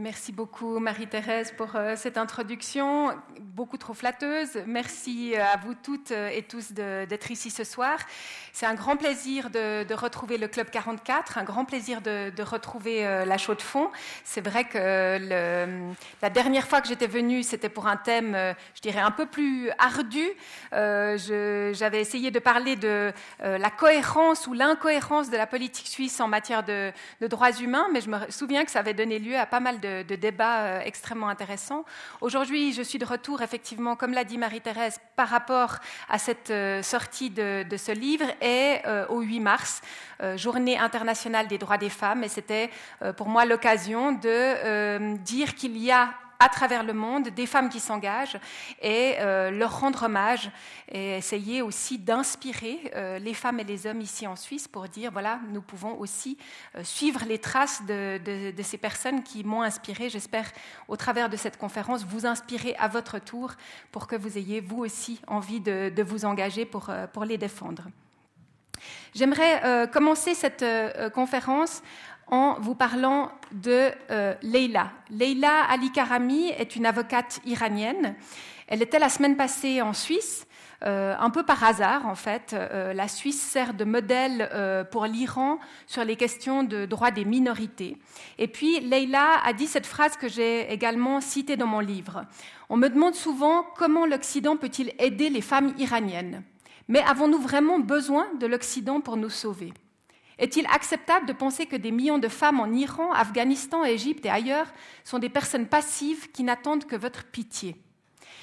Merci 0.00 0.30
beaucoup 0.30 0.78
Marie-Thérèse 0.78 1.52
pour 1.56 1.74
euh, 1.74 1.96
cette 1.96 2.18
introduction 2.18 3.10
beaucoup 3.40 3.78
trop 3.78 3.94
flatteuse. 3.94 4.62
Merci 4.64 5.34
euh, 5.34 5.42
à 5.42 5.56
vous 5.56 5.74
toutes 5.74 6.12
euh, 6.12 6.28
et 6.28 6.44
tous 6.44 6.70
d'être 6.70 7.32
ici 7.32 7.50
ce 7.50 7.64
soir. 7.64 7.98
C'est 8.52 8.66
un 8.66 8.74
grand 8.74 8.96
plaisir 8.96 9.50
de, 9.50 9.92
retrouver 9.92 10.38
le 10.38 10.46
Club 10.46 10.70
44, 10.70 11.38
un 11.38 11.42
grand 11.42 11.64
plaisir 11.64 12.00
de, 12.00 12.42
retrouver 12.42 13.02
la 13.02 13.38
Chaux 13.38 13.56
de 13.56 13.62
Fonds. 13.62 13.90
C'est 14.24 14.40
vrai 14.40 14.64
que 14.64 15.18
la 16.22 16.30
dernière 16.30 16.68
fois 16.68 16.80
que 16.80 16.88
j'étais 16.88 17.06
venue, 17.06 17.42
c'était 17.42 17.68
pour 17.68 17.88
un 17.88 17.96
thème, 17.96 18.36
je 18.74 18.80
dirais, 18.80 19.00
un 19.00 19.10
peu 19.10 19.26
plus 19.26 19.70
ardu. 19.78 20.24
J'avais 20.72 22.00
essayé 22.00 22.30
de 22.30 22.38
parler 22.38 22.76
de 22.76 23.12
la 23.40 23.70
cohérence 23.70 24.46
ou 24.46 24.54
l'incohérence 24.54 25.30
de 25.30 25.36
la 25.36 25.46
politique 25.46 25.86
suisse 25.86 26.20
en 26.20 26.28
matière 26.28 26.62
de 26.64 26.92
droits 27.22 27.52
humains, 27.52 27.86
mais 27.92 28.00
je 28.00 28.10
me 28.10 28.18
souviens 28.30 28.64
que 28.64 28.70
ça 28.70 28.80
avait 28.80 28.94
donné 28.94 29.18
lieu 29.18 29.36
à 29.36 29.46
pas 29.46 29.60
mal 29.60 29.80
de 29.80 29.87
de, 30.02 30.14
débats 30.16 30.64
euh, 30.64 30.80
extrêmement 30.84 31.28
intéressants. 31.28 31.84
Aujourd'hui, 32.20 32.72
je 32.72 32.82
suis 32.82 32.98
de 32.98 33.04
retour, 33.04 33.42
effectivement, 33.42 33.96
comme 33.96 34.12
l'a 34.12 34.24
dit 34.24 34.38
Marie-Thérèse, 34.38 35.00
par 35.16 35.28
rapport 35.28 35.76
à 36.08 36.18
cette 36.18 36.50
euh, 36.50 36.82
sortie 36.82 37.30
de, 37.30 37.64
ce 37.76 37.92
livre 37.92 38.26
et 38.42 38.78
euh, 38.86 39.06
au 39.08 39.20
8 39.20 39.40
mars, 39.40 39.80
Journée 40.34 40.76
internationale 40.76 41.46
des 41.46 41.58
droits 41.58 41.78
des 41.78 41.90
femmes. 41.90 42.24
Et 42.24 42.28
c'était 42.28 42.70
pour 43.16 43.28
moi 43.28 43.44
l'occasion 43.44 44.10
de 44.10 45.16
dire 45.18 45.54
qu'il 45.54 45.76
y 45.78 45.92
a 45.92 46.10
à 46.40 46.48
travers 46.48 46.84
le 46.84 46.92
monde 46.92 47.28
des 47.28 47.46
femmes 47.46 47.68
qui 47.68 47.80
s'engagent 47.80 48.38
et 48.80 49.16
euh, 49.18 49.50
leur 49.50 49.80
rendre 49.80 50.04
hommage 50.04 50.50
et 50.88 51.16
essayer 51.16 51.62
aussi 51.62 51.98
d'inspirer 51.98 52.92
euh, 52.94 53.18
les 53.18 53.34
femmes 53.34 53.58
et 53.58 53.64
les 53.64 53.86
hommes 53.86 54.00
ici 54.00 54.26
en 54.26 54.36
Suisse 54.36 54.68
pour 54.68 54.88
dire 54.88 55.10
voilà, 55.10 55.40
nous 55.50 55.62
pouvons 55.62 55.98
aussi 55.98 56.38
euh, 56.76 56.84
suivre 56.84 57.24
les 57.26 57.38
traces 57.38 57.82
de, 57.86 58.20
ces 58.62 58.78
personnes 58.78 59.24
qui 59.24 59.42
m'ont 59.42 59.62
inspiré. 59.62 60.10
J'espère, 60.10 60.50
au 60.86 60.96
travers 60.96 61.28
de 61.28 61.36
cette 61.36 61.56
conférence, 61.56 62.04
vous 62.04 62.24
inspirer 62.24 62.76
à 62.78 62.86
votre 62.86 63.18
tour 63.18 63.52
pour 63.90 64.06
que 64.06 64.14
vous 64.14 64.38
ayez 64.38 64.60
vous 64.60 64.78
aussi 64.78 65.20
envie 65.26 65.60
de, 65.60 66.02
vous 66.02 66.24
engager 66.24 66.64
pour, 66.64 66.90
pour 67.12 67.24
les 67.24 67.38
défendre. 67.38 67.84
J'aimerais 69.14 69.88
commencer 69.92 70.34
cette 70.34 70.64
conférence 71.12 71.82
en 72.30 72.58
vous 72.60 72.74
parlant 72.74 73.30
de 73.52 73.90
euh, 74.10 74.34
Leila. 74.42 74.90
Leila 75.10 75.64
Ali 75.68 75.90
Karami 75.92 76.48
est 76.48 76.76
une 76.76 76.86
avocate 76.86 77.40
iranienne. 77.44 78.14
Elle 78.66 78.82
était 78.82 78.98
la 78.98 79.08
semaine 79.08 79.36
passée 79.36 79.80
en 79.82 79.92
Suisse. 79.92 80.46
Euh, 80.84 81.16
un 81.18 81.30
peu 81.30 81.42
par 81.42 81.64
hasard, 81.64 82.06
en 82.06 82.14
fait, 82.14 82.52
euh, 82.52 82.92
la 82.92 83.08
Suisse 83.08 83.40
sert 83.40 83.74
de 83.74 83.84
modèle 83.84 84.48
pour 84.92 85.06
l'Iran 85.06 85.58
sur 85.86 86.04
les 86.04 86.14
questions 86.16 86.62
de 86.62 86.86
droits 86.86 87.10
des 87.10 87.24
minorités. 87.24 87.96
Et 88.38 88.46
puis, 88.46 88.78
Leila 88.80 89.40
a 89.44 89.52
dit 89.52 89.66
cette 89.66 89.86
phrase 89.86 90.16
que 90.16 90.28
j'ai 90.28 90.72
également 90.72 91.20
citée 91.20 91.56
dans 91.56 91.66
mon 91.66 91.80
livre. 91.80 92.26
On 92.68 92.76
me 92.76 92.88
demande 92.88 93.14
souvent 93.14 93.64
comment 93.76 94.06
l'Occident 94.06 94.56
peut-il 94.56 94.92
aider 94.98 95.30
les 95.30 95.40
femmes 95.40 95.74
iraniennes. 95.78 96.44
Mais 96.86 97.02
avons-nous 97.02 97.40
vraiment 97.40 97.78
besoin 97.78 98.26
de 98.38 98.46
l'Occident 98.46 99.00
pour 99.00 99.16
nous 99.16 99.30
sauver? 99.30 99.72
Est-il 100.38 100.66
acceptable 100.66 101.26
de 101.26 101.32
penser 101.32 101.66
que 101.66 101.76
des 101.76 101.90
millions 101.90 102.18
de 102.18 102.28
femmes 102.28 102.60
en 102.60 102.72
Iran, 102.72 103.12
Afghanistan, 103.12 103.84
Égypte 103.84 104.24
et 104.24 104.30
ailleurs 104.30 104.72
sont 105.04 105.18
des 105.18 105.28
personnes 105.28 105.66
passives 105.66 106.30
qui 106.30 106.44
n'attendent 106.44 106.84
que 106.84 106.96
votre 106.96 107.24
pitié? 107.24 107.76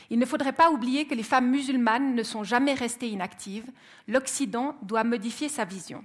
Il 0.10 0.20
ne 0.20 0.26
faudrait 0.26 0.54
pas 0.54 0.70
oublier 0.72 1.08
que 1.08 1.16
les 1.16 1.24
femmes 1.24 1.50
musulmanes 1.50 2.14
ne 2.14 2.24
sont 2.24 2.44
jamais 2.44 2.74
restées 2.74 3.10
inactives. 3.10 3.66
L'Occident 4.08 4.76
doit 4.82 5.04
modifier 5.04 5.50
sa 5.50 5.66
vision. 5.66 6.04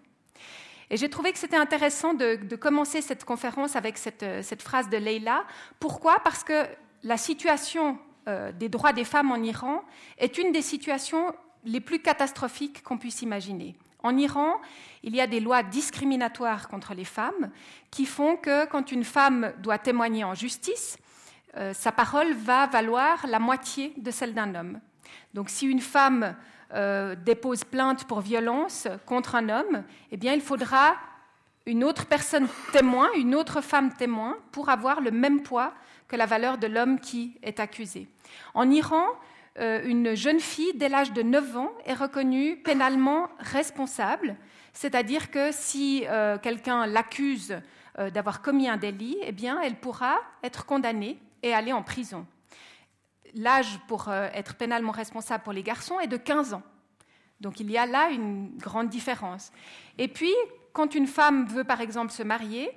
Et 0.91 0.97
j'ai 0.97 1.11
trouvé 1.11 1.33
que 1.33 1.39
c'était 1.39 1.57
intéressant 1.57 2.15
de, 2.15 2.57
commencer 2.57 3.01
cette 3.01 3.25
conférence 3.25 3.77
avec 3.77 3.99
cette, 3.99 4.25
cette, 4.43 4.63
phrase 4.63 4.89
de 4.89 4.97
Leila. 4.97 5.45
Pourquoi? 5.79 6.19
Parce 6.25 6.45
que 6.45 6.67
la 7.03 7.17
situation 7.17 7.99
euh, 8.29 8.53
des 8.53 8.69
droits 8.69 8.93
des 8.93 9.05
femmes 9.05 9.31
en 9.31 9.43
Iran 9.43 9.83
est 10.19 10.39
une 10.39 10.53
des 10.53 10.63
situations 10.63 11.35
les 11.65 11.81
plus 11.81 12.01
catastrophiques 12.01 12.83
qu'on 12.83 12.99
puisse 12.99 13.23
imaginer. 13.23 13.77
En 14.03 14.17
Iran, 14.17 14.61
il 15.03 15.15
y 15.15 15.21
a 15.21 15.27
des 15.27 15.41
lois 15.41 15.63
discriminatoires 15.63 16.69
contre 16.69 16.95
les 16.95 17.05
femmes 17.05 17.51
qui 17.91 18.07
font 18.07 18.37
que 18.37 18.67
quand 18.67 18.93
une 18.93 19.05
femme 19.05 19.53
doit 19.59 19.79
témoigner 19.79 20.25
en 20.25 20.35
justice, 20.35 20.99
euh, 21.57 21.73
sa 21.75 21.93
parole 21.93 22.33
va 22.35 22.67
valoir 22.67 23.27
la 23.27 23.39
moitié 23.39 23.93
de 23.97 24.11
celle 24.11 24.35
d'un 24.35 24.55
homme. 24.55 24.81
Donc 25.35 25.51
si 25.51 25.67
une 25.67 25.81
femme 25.81 26.37
euh, 26.73 27.15
dépose 27.17 27.65
plainte 27.65 28.05
pour 28.05 28.21
violence 28.21 28.87
contre 29.07 29.35
un 29.35 29.49
homme, 29.49 29.85
eh 30.13 30.17
bien 30.17 30.33
il 30.33 30.41
faudra 30.41 30.95
une 31.67 31.85
autre 31.85 32.07
personne 32.07 32.49
témoin, 32.73 33.09
une 33.17 33.35
autre 33.35 33.61
femme 33.61 33.93
témoin, 33.93 34.37
pour 34.53 34.69
avoir 34.69 35.01
le 35.01 35.11
même 35.11 35.43
poids 35.43 35.75
que 36.09 36.17
la 36.17 36.27
valeur 36.27 36.59
de 36.59 36.67
l'homme 36.67 36.99
qui 36.99 37.39
est 37.43 37.61
accusé. 37.61 38.09
En 38.55 38.71
Iran, 38.71 39.05
une 39.59 40.15
jeune 40.15 40.41
fille 40.41 40.73
dès 40.75 40.89
l'âge 40.89 41.13
de 41.13 41.23
9 41.23 41.57
ans 41.57 41.73
est 41.85 41.95
reconnue 41.95 42.57
pénalement 42.63 43.29
responsable, 43.39 44.37
c'est-à-dire 44.73 45.31
que 45.31 45.51
si 45.53 46.05
euh, 46.07 46.39
quelqu'un 46.39 46.87
l'accuse 46.87 47.61
euh, 47.99 48.11
d'avoir 48.11 48.43
commis 48.43 48.69
un 48.69 48.77
délit, 48.77 49.19
eh 49.23 49.33
bien, 49.33 49.61
elle 49.61 49.77
pourra 49.77 50.17
être 50.43 50.65
condamnée 50.67 51.19
et 51.43 51.53
aller 51.53 51.73
en 51.73 51.83
prison. 51.83 52.27
L'âge 53.35 53.79
pour 53.87 54.11
être 54.11 54.57
pénalement 54.57 54.91
responsable 54.91 55.45
pour 55.45 55.53
les 55.53 55.63
garçons 55.63 56.01
est 56.01 56.09
de 56.09 56.17
15 56.17 56.55
ans. 56.55 56.63
Donc 57.41 57.61
il 57.61 57.71
y 57.71 57.79
a 57.79 57.87
là 57.87 58.11
une 58.11 58.57
grande 58.59 58.89
différence. 58.89 59.53
Et 59.99 60.09
puis, 60.09 60.33
quand 60.73 60.95
une 60.95 61.07
femme 61.07 61.47
veut 61.47 61.65
par 61.65 61.81
exemple 61.81 62.11
se 62.11 62.23
marier, 62.23 62.71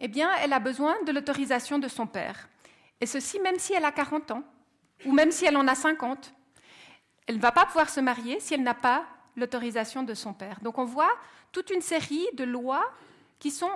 eh 0.00 0.08
bien, 0.08 0.28
elle 0.42 0.52
a 0.52 0.58
besoin 0.58 0.96
de 1.04 1.12
l'autorisation 1.12 1.78
de 1.78 1.86
son 1.86 2.06
père. 2.06 2.48
Et 3.00 3.06
ceci 3.06 3.38
même 3.40 3.58
si 3.58 3.74
elle 3.74 3.84
a 3.84 3.92
40 3.92 4.32
ans 4.32 4.42
ou 5.04 5.12
même 5.12 5.30
si 5.30 5.44
elle 5.44 5.56
en 5.56 5.66
a 5.68 5.74
50. 5.74 6.32
Elle 7.26 7.36
ne 7.36 7.40
va 7.40 7.52
pas 7.52 7.66
pouvoir 7.66 7.88
se 7.88 8.00
marier 8.00 8.40
si 8.40 8.54
elle 8.54 8.62
n'a 8.62 8.74
pas 8.74 9.04
l'autorisation 9.36 10.02
de 10.02 10.14
son 10.14 10.32
père. 10.32 10.58
Donc 10.62 10.78
on 10.78 10.84
voit 10.84 11.12
toute 11.52 11.70
une 11.70 11.80
série 11.80 12.26
de 12.34 12.44
lois 12.44 12.84
qui 13.38 13.50
sont 13.50 13.70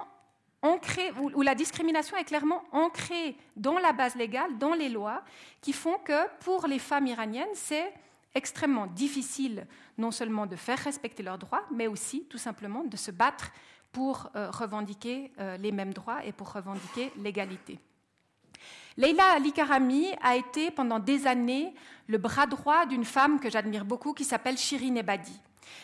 ancrées, 0.62 1.12
où, 1.20 1.42
la 1.42 1.54
discrimination 1.54 2.16
est 2.16 2.24
clairement 2.24 2.62
ancrée 2.72 3.36
dans 3.56 3.78
la 3.78 3.92
base 3.92 4.14
légale, 4.16 4.58
dans 4.58 4.74
les 4.74 4.88
lois, 4.88 5.22
qui 5.60 5.72
font 5.72 5.98
que 5.98 6.28
pour 6.40 6.66
les 6.66 6.78
femmes 6.78 7.06
iraniennes, 7.06 7.54
c'est 7.54 7.92
extrêmement 8.34 8.86
difficile 8.86 9.66
non 9.96 10.10
seulement 10.10 10.46
de 10.46 10.56
faire 10.56 10.78
respecter 10.78 11.22
leurs 11.22 11.38
droits, 11.38 11.64
mais 11.72 11.86
aussi 11.86 12.24
tout 12.24 12.38
simplement 12.38 12.84
de 12.84 12.96
se 12.96 13.10
battre 13.10 13.50
pour 13.92 14.30
euh, 14.36 14.50
revendiquer 14.50 15.32
euh, 15.38 15.56
les 15.56 15.72
mêmes 15.72 15.94
droits 15.94 16.24
et 16.24 16.32
pour 16.32 16.52
revendiquer 16.52 17.12
l'égalité. 17.16 17.78
Leila 18.98 19.32
Ali 19.34 19.52
Karami 19.52 20.06
a 20.22 20.36
été 20.36 20.70
pendant 20.70 20.98
des 20.98 21.26
années 21.26 21.74
le 22.06 22.16
bras 22.16 22.46
droit 22.46 22.86
d'une 22.86 23.04
femme 23.04 23.38
que 23.40 23.50
j'admire 23.50 23.84
beaucoup 23.84 24.14
qui 24.14 24.24
s'appelle 24.24 24.56
Shirin 24.56 24.94
Ebadi. 24.94 25.38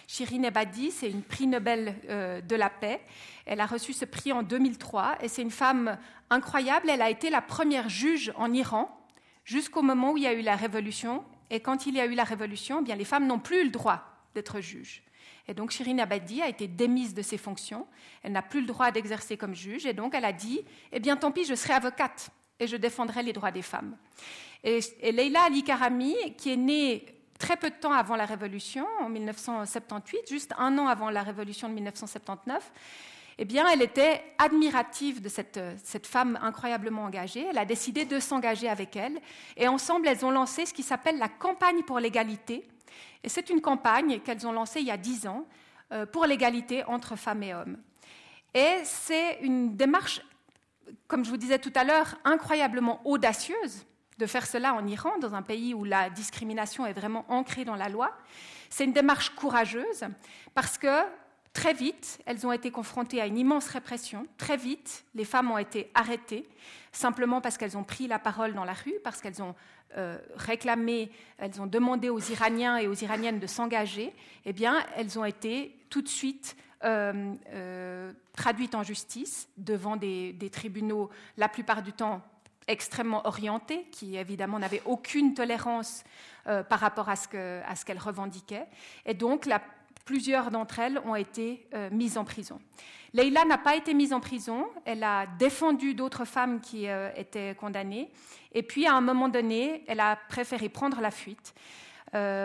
Shirin 0.06 0.44
Ebadi, 0.44 0.90
c'est 0.90 1.10
une 1.10 1.22
prix 1.22 1.46
Nobel 1.46 1.94
euh, 2.08 2.40
de 2.40 2.56
la 2.56 2.70
paix. 2.70 3.02
Elle 3.44 3.60
a 3.60 3.66
reçu 3.66 3.92
ce 3.92 4.06
prix 4.06 4.32
en 4.32 4.42
2003 4.42 5.18
et 5.20 5.28
c'est 5.28 5.42
une 5.42 5.50
femme 5.50 5.98
incroyable. 6.30 6.88
Elle 6.88 7.02
a 7.02 7.10
été 7.10 7.28
la 7.28 7.42
première 7.42 7.90
juge 7.90 8.32
en 8.36 8.50
Iran 8.54 8.98
jusqu'au 9.44 9.82
moment 9.82 10.12
où 10.12 10.16
il 10.16 10.22
y 10.22 10.26
a 10.26 10.32
eu 10.32 10.40
la 10.40 10.56
révolution. 10.56 11.22
Et 11.50 11.60
quand 11.60 11.84
il 11.84 11.94
y 11.94 12.00
a 12.00 12.06
eu 12.06 12.14
la 12.14 12.24
révolution, 12.24 12.78
eh 12.80 12.84
bien 12.84 12.96
les 12.96 13.04
femmes 13.04 13.26
n'ont 13.26 13.40
plus 13.40 13.64
le 13.64 13.70
droit 13.70 14.00
d'être 14.34 14.60
juges. 14.62 15.02
Et 15.48 15.52
donc 15.52 15.70
Shirin 15.70 15.98
Ebadi 15.98 16.40
a 16.40 16.48
été 16.48 16.66
démise 16.66 17.12
de 17.12 17.20
ses 17.20 17.36
fonctions. 17.36 17.86
Elle 18.22 18.32
n'a 18.32 18.40
plus 18.40 18.62
le 18.62 18.66
droit 18.66 18.90
d'exercer 18.90 19.36
comme 19.36 19.54
juge. 19.54 19.84
Et 19.84 19.92
donc 19.92 20.14
elle 20.14 20.24
a 20.24 20.32
dit, 20.32 20.60
eh 20.92 21.00
bien 21.00 21.18
tant 21.18 21.30
pis, 21.30 21.44
je 21.44 21.54
serai 21.54 21.74
avocate 21.74 22.30
et 22.62 22.66
je 22.68 22.76
défendrai 22.76 23.22
les 23.22 23.32
droits 23.32 23.50
des 23.50 23.62
femmes. 23.62 23.96
Et, 24.62 24.80
Leila 25.10 25.42
Ali 25.42 25.64
Karami, 25.64 26.14
qui 26.38 26.52
est 26.52 26.56
née 26.56 27.04
très 27.38 27.56
peu 27.56 27.70
de 27.70 27.74
temps 27.74 27.92
avant 27.92 28.14
la 28.14 28.24
Révolution, 28.24 28.86
en 29.00 29.08
1978, 29.08 30.28
juste 30.28 30.54
un 30.56 30.78
an 30.78 30.86
avant 30.86 31.10
la 31.10 31.22
Révolution 31.22 31.68
de 31.68 31.74
1979, 31.74 32.72
eh 33.38 33.44
bien, 33.44 33.66
elle 33.68 33.82
était 33.82 34.22
admirative 34.38 35.20
de 35.20 35.28
cette, 35.28 35.58
cette, 35.82 36.06
femme 36.06 36.38
incroyablement 36.40 37.04
engagée. 37.04 37.46
Elle 37.50 37.58
a 37.58 37.64
décidé 37.64 38.04
de 38.04 38.20
s'engager 38.20 38.68
avec 38.68 38.94
elle. 38.94 39.18
Et 39.56 39.66
ensemble, 39.66 40.06
elles 40.06 40.24
ont 40.24 40.30
lancé 40.30 40.66
ce 40.66 40.74
qui 40.74 40.82
s'appelle 40.82 41.18
la 41.18 41.28
campagne 41.28 41.82
pour 41.82 41.98
l'égalité. 41.98 42.64
Et 43.24 43.28
c'est 43.28 43.50
une 43.50 43.60
campagne 43.60 44.20
qu'elles 44.20 44.46
ont 44.46 44.52
lancée 44.52 44.80
il 44.80 44.86
y 44.86 44.90
a 44.90 44.96
dix 44.96 45.26
ans 45.26 45.46
euh, 45.92 46.06
pour 46.06 46.26
l'égalité 46.26 46.84
entre 46.84 47.16
femmes 47.16 47.42
et 47.42 47.54
hommes. 47.54 47.78
Et 48.54 48.80
c'est 48.84 49.38
une 49.40 49.76
démarche, 49.76 50.20
comme 51.08 51.24
je 51.24 51.30
vous 51.30 51.36
disais 51.36 51.58
tout 51.58 51.72
à 51.74 51.84
l'heure, 51.84 52.16
incroyablement 52.24 53.00
audacieuse 53.04 53.84
de 54.18 54.26
faire 54.26 54.46
cela 54.46 54.74
en 54.74 54.86
Iran, 54.86 55.18
dans 55.20 55.34
un 55.34 55.42
pays 55.42 55.74
où 55.74 55.84
la 55.84 56.10
discrimination 56.10 56.86
est 56.86 56.92
vraiment 56.92 57.24
ancrée 57.28 57.64
dans 57.64 57.76
la 57.76 57.88
loi. 57.88 58.12
C'est 58.70 58.84
une 58.84 58.92
démarche 58.92 59.30
courageuse 59.30 60.04
parce 60.54 60.78
que 60.78 61.02
très 61.52 61.74
vite, 61.74 62.20
elles 62.26 62.46
ont 62.46 62.52
été 62.52 62.70
confrontées 62.70 63.20
à 63.20 63.26
une 63.26 63.38
immense 63.38 63.68
répression. 63.68 64.26
Très 64.38 64.56
vite, 64.56 65.04
les 65.14 65.24
femmes 65.24 65.50
ont 65.50 65.58
été 65.58 65.90
arrêtées 65.94 66.48
simplement 66.92 67.40
parce 67.40 67.56
qu'elles 67.58 67.76
ont 67.76 67.84
pris 67.84 68.06
la 68.06 68.18
parole 68.18 68.54
dans 68.54 68.64
la 68.64 68.74
rue, 68.74 68.94
parce 69.02 69.20
qu'elles 69.20 69.42
ont 69.42 69.54
euh, 69.96 70.18
réclamé, 70.36 71.10
elles 71.38 71.60
ont 71.60 71.66
demandé 71.66 72.08
aux 72.08 72.20
Iraniens 72.20 72.76
et 72.76 72.86
aux 72.86 72.94
Iraniennes 72.94 73.40
de 73.40 73.46
s'engager. 73.46 74.12
Eh 74.44 74.52
bien, 74.52 74.84
elles 74.96 75.18
ont 75.18 75.24
été 75.24 75.76
tout 75.90 76.02
de 76.02 76.08
suite 76.08 76.56
euh, 76.84 77.34
euh, 77.52 78.12
traduites 78.34 78.74
en 78.74 78.82
justice 78.82 79.48
devant 79.56 79.96
des, 79.96 80.50
tribunaux, 80.52 81.10
la 81.36 81.48
plupart 81.48 81.82
du 81.82 81.92
temps 81.92 82.22
extrêmement 82.68 83.26
orientées, 83.26 83.86
qui 83.90 84.16
évidemment 84.16 84.58
n'avaient 84.58 84.82
aucune 84.84 85.34
tolérance 85.34 86.04
euh, 86.46 86.62
par 86.62 86.80
rapport 86.80 87.08
à 87.08 87.16
ce 87.16 87.84
qu'elles 87.84 87.98
revendiquaient. 87.98 88.66
Et 89.06 89.14
donc, 89.14 89.48
plusieurs 90.04 90.50
d'entre 90.50 90.78
elles 90.78 90.98
ont 91.04 91.16
été 91.16 91.66
euh, 91.74 91.90
mises 91.90 92.18
en 92.18 92.24
prison. 92.24 92.60
Leila 93.14 93.44
n'a 93.44 93.58
pas 93.58 93.76
été 93.76 93.92
mise 93.92 94.12
en 94.12 94.20
prison, 94.20 94.66
elle 94.84 95.04
a 95.04 95.26
défendu 95.38 95.94
d'autres 95.94 96.24
femmes 96.24 96.60
qui 96.60 96.86
étaient 97.14 97.54
condamnées, 97.54 98.10
et 98.54 98.62
puis 98.62 98.86
à 98.86 98.94
un 98.94 99.02
moment 99.02 99.28
donné, 99.28 99.84
elle 99.86 100.00
a 100.00 100.16
préféré 100.30 100.70
prendre 100.70 100.98
la 101.02 101.10
fuite. 101.10 101.52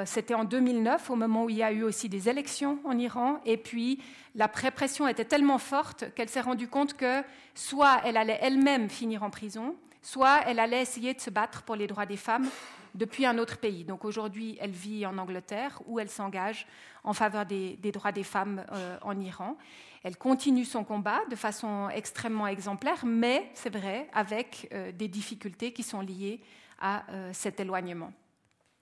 C'était 0.05 0.33
en 0.33 0.45
2009, 0.45 1.09
au 1.09 1.15
moment 1.15 1.43
où 1.43 1.49
il 1.49 1.57
y 1.57 1.63
a 1.63 1.71
eu 1.73 1.83
aussi 1.83 2.07
des 2.07 2.29
élections 2.29 2.79
en 2.85 2.97
Iran, 2.97 3.41
et 3.45 3.57
puis 3.57 4.01
la 4.35 4.47
répression 4.47 5.07
était 5.07 5.25
tellement 5.25 5.57
forte 5.57 6.13
qu'elle 6.15 6.29
s'est 6.29 6.41
rendue 6.41 6.69
compte 6.69 6.93
que 6.93 7.21
soit 7.53 8.01
elle 8.05 8.15
allait 8.15 8.39
elle-même 8.41 8.89
finir 8.89 9.23
en 9.23 9.29
prison, 9.29 9.75
soit 10.01 10.39
elle 10.45 10.59
allait 10.59 10.81
essayer 10.81 11.13
de 11.13 11.19
se 11.19 11.29
battre 11.29 11.63
pour 11.63 11.75
les 11.75 11.87
droits 11.87 12.05
des 12.05 12.15
femmes 12.15 12.47
depuis 12.95 13.25
un 13.25 13.37
autre 13.37 13.57
pays. 13.57 13.83
Donc 13.83 14.05
aujourd'hui, 14.05 14.57
elle 14.59 14.71
vit 14.71 15.05
en 15.05 15.17
Angleterre 15.17 15.81
où 15.85 15.99
elle 15.99 16.09
s'engage 16.09 16.67
en 17.03 17.13
faveur 17.13 17.45
des, 17.45 17.77
droits 17.91 18.11
des 18.11 18.23
femmes 18.23 18.63
euh, 18.71 18.97
en 19.01 19.19
Iran. 19.19 19.57
Elle 20.03 20.17
continue 20.17 20.65
son 20.65 20.83
combat 20.83 21.19
de 21.29 21.35
façon 21.35 21.89
extrêmement 21.89 22.47
exemplaire, 22.47 23.05
mais 23.05 23.49
c'est 23.53 23.73
vrai, 23.73 24.09
avec 24.13 24.69
euh, 24.73 24.91
des 24.91 25.07
difficultés 25.07 25.73
qui 25.73 25.83
sont 25.83 26.01
liées 26.01 26.41
à 26.79 27.03
euh, 27.09 27.31
cet 27.33 27.59
éloignement. 27.59 28.11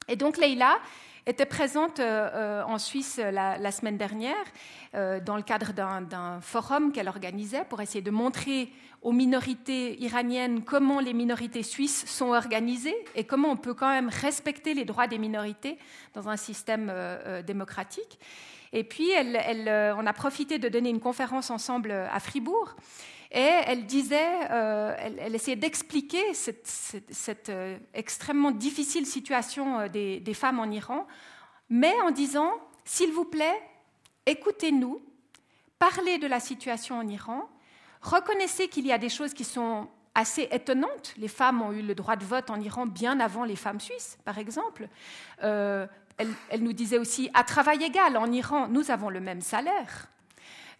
Et 0.07 0.15
donc 0.15 0.37
Leila 0.37 0.79
était 1.25 1.45
présente 1.45 1.99
euh, 1.99 2.29
euh, 2.33 2.63
en 2.63 2.77
Suisse 2.77 3.17
la, 3.17 3.71
semaine 3.71 3.97
dernière 3.97 4.35
euh, 4.93 5.19
dans 5.19 5.35
le 5.35 5.41
cadre 5.41 5.73
d'un 5.73 6.39
forum 6.41 6.91
qu'elle 6.91 7.07
organisait 7.07 7.65
pour 7.65 7.81
essayer 7.81 8.03
de 8.03 8.11
montrer 8.11 8.71
aux 9.01 9.11
minorités 9.11 10.01
iraniennes 10.01 10.63
comment 10.63 10.99
les 10.99 11.13
minorités 11.13 11.63
suisses 11.63 12.05
sont 12.05 12.29
organisées 12.33 12.95
et 13.15 13.23
comment 13.23 13.49
on 13.49 13.57
peut 13.57 13.73
quand 13.73 13.89
même 13.89 14.09
respecter 14.09 14.73
les 14.73 14.85
droits 14.85 15.07
des 15.07 15.17
minorités 15.17 15.77
dans 16.13 16.29
un 16.29 16.37
système 16.37 16.91
démocratique. 17.45 18.19
Et 18.73 18.83
puis, 18.83 19.11
on 19.17 20.05
a 20.07 20.13
profité 20.13 20.59
de 20.59 20.69
donner 20.69 20.89
une 20.89 20.99
conférence 20.99 21.49
ensemble 21.49 21.91
à 21.91 22.19
Fribourg. 22.19 22.75
Et 23.31 23.51
elle 23.65 23.85
disait, 23.85 24.29
elle, 24.49 25.35
essayait 25.35 25.57
d'expliquer 25.57 26.33
cette, 26.33 27.51
extrêmement 27.93 28.51
difficile 28.51 29.05
situation 29.05 29.87
des, 29.87 30.33
femmes 30.33 30.59
en 30.59 30.71
Iran 30.71 31.05
mais 31.69 31.93
en 32.01 32.11
disant, 32.11 32.51
s'il 32.83 33.11
vous 33.11 33.25
plaît, 33.25 33.61
écoutez-nous, 34.25 35.01
parlez 35.79 36.17
de 36.17 36.27
la 36.27 36.39
situation 36.39 36.97
en 36.97 37.07
Iran, 37.07 37.49
reconnaissez 38.01 38.67
qu'il 38.67 38.85
y 38.85 38.91
a 38.91 38.97
des 38.97 39.09
choses 39.09 39.33
qui 39.33 39.43
sont 39.43 39.87
assez 40.13 40.47
étonnantes. 40.51 41.13
Les 41.17 41.27
femmes 41.27 41.61
ont 41.61 41.71
eu 41.71 41.81
le 41.81 41.95
droit 41.95 42.15
de 42.15 42.23
vote 42.23 42.49
en 42.49 42.61
Iran 42.61 42.85
bien 42.85 43.19
avant 43.19 43.43
les 43.43 43.55
femmes 43.55 43.79
suisses, 43.79 44.17
par 44.23 44.37
exemple. 44.37 44.87
Euh, 45.43 45.87
elle, 46.17 46.63
nous 46.63 46.73
disait 46.73 46.97
aussi, 46.97 47.29
à 47.33 47.43
travail 47.43 47.83
égal, 47.83 48.17
en 48.17 48.31
Iran, 48.31 48.67
nous 48.67 48.91
avons 48.91 49.09
le 49.09 49.19
même 49.19 49.41
salaire. 49.41 50.07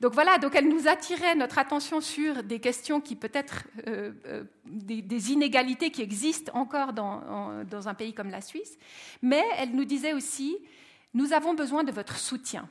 Donc 0.01 0.13
voilà, 0.13 0.38
donc 0.38 0.56
elle 0.56 0.68
nous 0.68 0.88
attirait 0.88 1.36
notre 1.36 1.58
attention 1.58 2.01
sur 2.01 2.44
des 2.44 2.60
questions 2.60 3.00
qui 3.00 3.15
peut-être, 3.15 3.63
euh, 3.88 4.12
euh, 4.25 4.44
des, 4.65 5.32
inégalités 5.32 5.89
qui 5.89 6.01
existent 6.01 6.51
encore 6.54 6.92
dans, 6.92 7.63
dans, 7.63 7.88
un 7.88 7.94
pays 7.94 8.13
comme 8.13 8.30
la 8.30 8.42
Suisse, 8.42 8.77
mais 9.22 9.44
elle 9.58 9.72
nous 9.72 9.86
disait 9.86 10.13
aussi, 10.13 10.58
nous 11.13 11.32
avons 11.32 11.54
besoin 11.54 11.86
de 11.86 11.94
votre 11.94 12.18
soutien. 12.18 12.68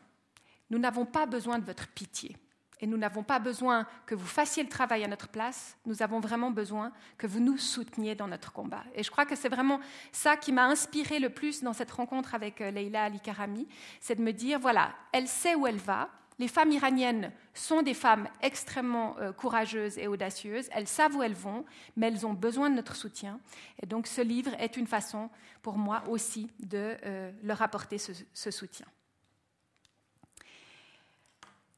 Nous 0.68 0.78
n'avons 0.78 1.06
pas 1.06 1.24
besoin 1.24 1.58
de 1.58 1.64
votre 1.64 1.88
pitié. 1.88 2.36
Et 2.84 2.86
nous 2.86 2.98
n'avons 2.98 3.22
pas 3.22 3.38
besoin 3.38 3.86
que 4.04 4.14
vous 4.14 4.26
fassiez 4.26 4.62
le 4.62 4.68
travail 4.68 5.04
à 5.04 5.08
notre 5.08 5.28
place, 5.28 5.78
nous 5.86 6.02
avons 6.02 6.20
vraiment 6.20 6.50
besoin 6.50 6.92
que 7.16 7.26
vous 7.26 7.40
nous 7.40 7.56
souteniez 7.56 8.14
dans 8.14 8.28
notre 8.28 8.52
combat. 8.52 8.84
Et 8.94 9.02
je 9.02 9.10
crois 9.10 9.24
que 9.24 9.34
c'est 9.36 9.48
vraiment 9.48 9.80
ça 10.12 10.36
qui 10.36 10.52
m'a 10.52 10.66
inspiré 10.66 11.18
le 11.18 11.30
plus 11.30 11.62
dans 11.62 11.72
cette 11.72 11.90
rencontre 11.90 12.34
avec 12.34 12.60
euh, 12.60 12.70
Leila 12.70 13.04
Ali 13.04 13.20
Karami, 13.20 13.66
c'est 14.00 14.16
de 14.16 14.20
me 14.20 14.34
dire, 14.34 14.58
voilà, 14.58 14.92
elle 15.12 15.28
sait 15.28 15.54
où 15.54 15.66
elle 15.66 15.78
va, 15.78 16.10
les 16.38 16.46
femmes 16.46 16.72
iraniennes 16.72 17.32
sont 17.54 17.80
des 17.80 17.94
femmes 17.94 18.28
extrêmement 18.42 19.16
euh, 19.18 19.32
courageuses 19.32 19.96
et 19.96 20.06
audacieuses. 20.06 20.68
Elles 20.70 20.86
savent 20.86 21.16
où 21.16 21.22
elles 21.22 21.32
vont, 21.32 21.64
mais 21.96 22.08
elles 22.08 22.26
ont 22.26 22.34
besoin 22.34 22.68
de 22.68 22.74
notre 22.74 22.96
soutien. 22.96 23.40
Et 23.82 23.86
donc 23.86 24.06
ce 24.06 24.20
livre 24.20 24.52
est 24.58 24.76
une 24.76 24.86
façon 24.86 25.30
pour 25.62 25.78
moi 25.78 26.02
aussi 26.06 26.50
de 26.60 26.98
euh, 27.06 27.32
leur 27.42 27.62
apporter 27.62 27.96
ce, 27.96 28.50
soutien. 28.50 28.84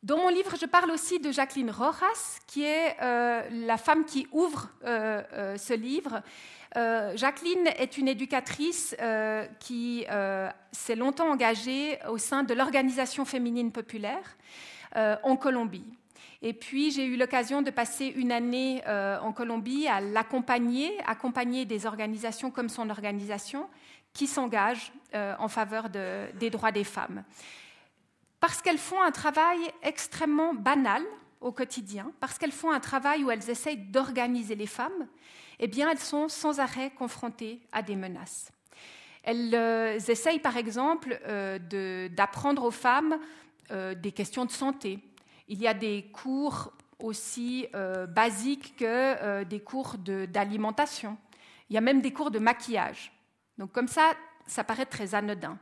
Dans 0.06 0.18
mon 0.18 0.28
livre, 0.28 0.54
je 0.56 0.66
parle 0.66 0.92
aussi 0.92 1.18
de 1.18 1.32
Jacqueline 1.32 1.68
Rojas, 1.68 2.38
qui 2.46 2.62
est 2.62 2.94
euh, 3.02 3.42
la 3.50 3.76
femme 3.76 4.04
qui 4.04 4.28
ouvre 4.30 4.70
ce 4.84 5.74
livre. 5.74 6.22
Jacqueline 7.16 7.66
est 7.76 7.98
une 7.98 8.06
éducatrice 8.06 8.94
qui 9.58 10.06
s'est 10.70 10.94
longtemps 10.94 11.28
engagée 11.28 11.98
au 12.08 12.18
sein 12.18 12.44
de 12.44 12.54
l'organisation 12.54 13.24
féminine 13.24 13.72
populaire 13.72 14.36
euh, 14.94 15.16
en 15.24 15.36
Colombie. 15.36 15.84
Et 16.40 16.52
puis 16.52 16.92
j'ai 16.92 17.04
eu 17.04 17.16
l'occasion 17.16 17.60
de 17.60 17.70
passer 17.70 18.06
une 18.06 18.30
année 18.30 18.82
euh, 18.86 19.18
en 19.18 19.32
Colombie 19.32 19.88
à 19.88 20.00
l'accompagner, 20.00 20.96
accompagner 21.04 21.64
des 21.64 21.84
organisations 21.84 22.52
comme 22.52 22.68
son 22.68 22.90
organisation 22.90 23.68
qui 24.12 24.28
s'engagent 24.28 24.92
euh, 25.14 25.34
en 25.40 25.48
faveur 25.48 25.88
des 25.90 26.50
droits 26.50 26.70
des 26.72 26.84
femmes. 26.84 27.24
Parce 28.40 28.62
qu'elles 28.62 28.78
font 28.78 29.00
un 29.00 29.10
travail 29.10 29.58
extrêmement 29.82 30.54
banal 30.54 31.02
au 31.40 31.52
quotidien, 31.52 32.12
parce 32.20 32.38
qu'elles 32.38 32.52
font 32.52 32.70
un 32.70 32.80
travail 32.80 33.24
où 33.24 33.30
elles 33.30 33.50
essayent 33.50 33.76
d'organiser 33.76 34.54
les 34.54 34.66
femmes, 34.66 35.08
eh 35.58 35.66
bien 35.66 35.90
elles 35.90 35.98
sont 35.98 36.28
sans 36.28 36.60
arrêt 36.60 36.90
confrontées 36.90 37.60
à 37.72 37.82
des 37.82 37.96
menaces. 37.96 38.50
Elles 39.22 39.54
essayent 40.08 40.38
par 40.38 40.56
exemple 40.56 41.18
d'apprendre 42.10 42.64
aux 42.64 42.70
femmes 42.70 43.18
euh, 43.72 43.94
des 43.96 44.12
questions 44.12 44.44
de 44.44 44.52
santé. 44.52 45.00
Il 45.48 45.60
y 45.60 45.66
a 45.66 45.74
des 45.74 46.08
cours 46.12 46.72
aussi 47.00 47.66
euh, 47.74 48.06
basiques 48.06 48.76
que 48.76 48.84
euh, 48.84 49.44
des 49.44 49.58
cours 49.58 49.96
d'alimentation. 49.98 51.16
Il 51.68 51.74
y 51.74 51.76
a 51.76 51.80
même 51.80 52.00
des 52.00 52.12
cours 52.12 52.30
de 52.30 52.38
maquillage. 52.38 53.10
Donc 53.58 53.72
comme 53.72 53.88
ça, 53.88 54.12
ça 54.46 54.62
paraît 54.62 54.86
très 54.86 55.16
anodin. 55.16 55.58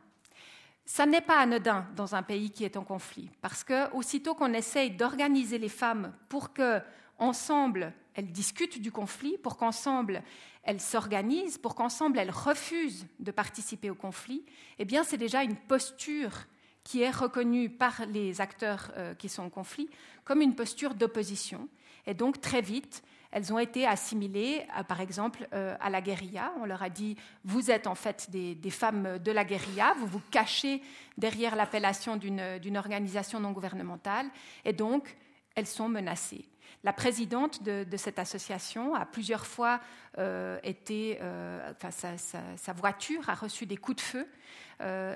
Ça 0.86 1.06
n'est 1.06 1.20
pas 1.20 1.38
anodin 1.38 1.86
dans 1.96 2.14
un 2.14 2.22
pays 2.22 2.50
qui 2.50 2.64
est 2.64 2.76
en 2.76 2.84
conflit, 2.84 3.30
parce 3.40 3.64
que 3.64 3.90
aussitôt 3.92 4.34
qu'on 4.34 4.52
essaye 4.52 4.90
d'organiser 4.90 5.58
les 5.58 5.70
femmes 5.70 6.12
pour 6.28 6.52
que 6.52 6.80
ensemble 7.18 7.92
elles 8.14 8.30
discutent 8.30 8.80
du 8.80 8.92
conflit, 8.92 9.38
pour 9.38 9.56
qu'ensemble 9.56 10.22
elles 10.62 10.80
s'organisent, 10.80 11.58
pour 11.58 11.74
qu'ensemble 11.74 12.18
elles 12.18 12.30
refusent 12.30 13.06
de 13.18 13.30
participer 13.30 13.90
au 13.90 13.94
conflit, 13.94 14.44
eh 14.78 14.84
bien 14.84 15.04
c'est 15.04 15.16
déjà 15.16 15.42
une 15.42 15.56
posture 15.56 16.46
qui 16.84 17.00
est 17.00 17.10
reconnue 17.10 17.70
par 17.70 18.04
les 18.06 18.42
acteurs 18.42 18.92
euh, 18.96 19.14
qui 19.14 19.30
sont 19.30 19.42
en 19.42 19.50
conflit 19.50 19.88
comme 20.24 20.42
une 20.42 20.54
posture 20.54 20.94
d'opposition. 20.94 21.68
Et 22.06 22.12
donc 22.12 22.42
très 22.42 22.60
vite, 22.60 23.02
elles 23.34 23.52
ont 23.52 23.58
été 23.58 23.84
assimilées, 23.84 24.64
par 24.86 25.00
exemple, 25.00 25.48
euh, 25.52 25.74
à 25.80 25.90
la 25.90 26.00
guérilla. 26.00 26.52
On 26.60 26.66
leur 26.66 26.84
a 26.84 26.88
dit, 26.88 27.16
vous 27.44 27.68
êtes 27.68 27.88
en 27.88 27.96
fait 27.96 28.30
des, 28.30 28.70
femmes 28.70 29.18
de 29.18 29.32
la 29.32 29.44
guérilla, 29.44 29.92
vous 29.98 30.06
vous 30.06 30.22
cachez 30.30 30.80
derrière 31.18 31.56
l'appellation 31.56 32.16
d'une 32.16 32.76
organisation 32.76 33.40
non 33.40 33.50
gouvernementale, 33.50 34.26
et 34.64 34.72
donc 34.72 35.16
elles 35.56 35.66
sont 35.66 35.88
menacées. 35.88 36.44
La 36.84 36.92
présidente 36.92 37.60
de, 37.64 37.96
cette 37.96 38.20
association 38.20 38.94
a 38.94 39.04
plusieurs 39.04 39.46
fois 39.46 39.80
euh, 40.18 40.60
été, 40.62 41.18
euh, 41.20 41.72
sa, 41.90 42.72
voiture 42.72 43.28
a 43.28 43.34
reçu 43.34 43.66
des 43.66 43.76
coups 43.76 43.96
de 43.96 44.00
feu, 44.00 44.28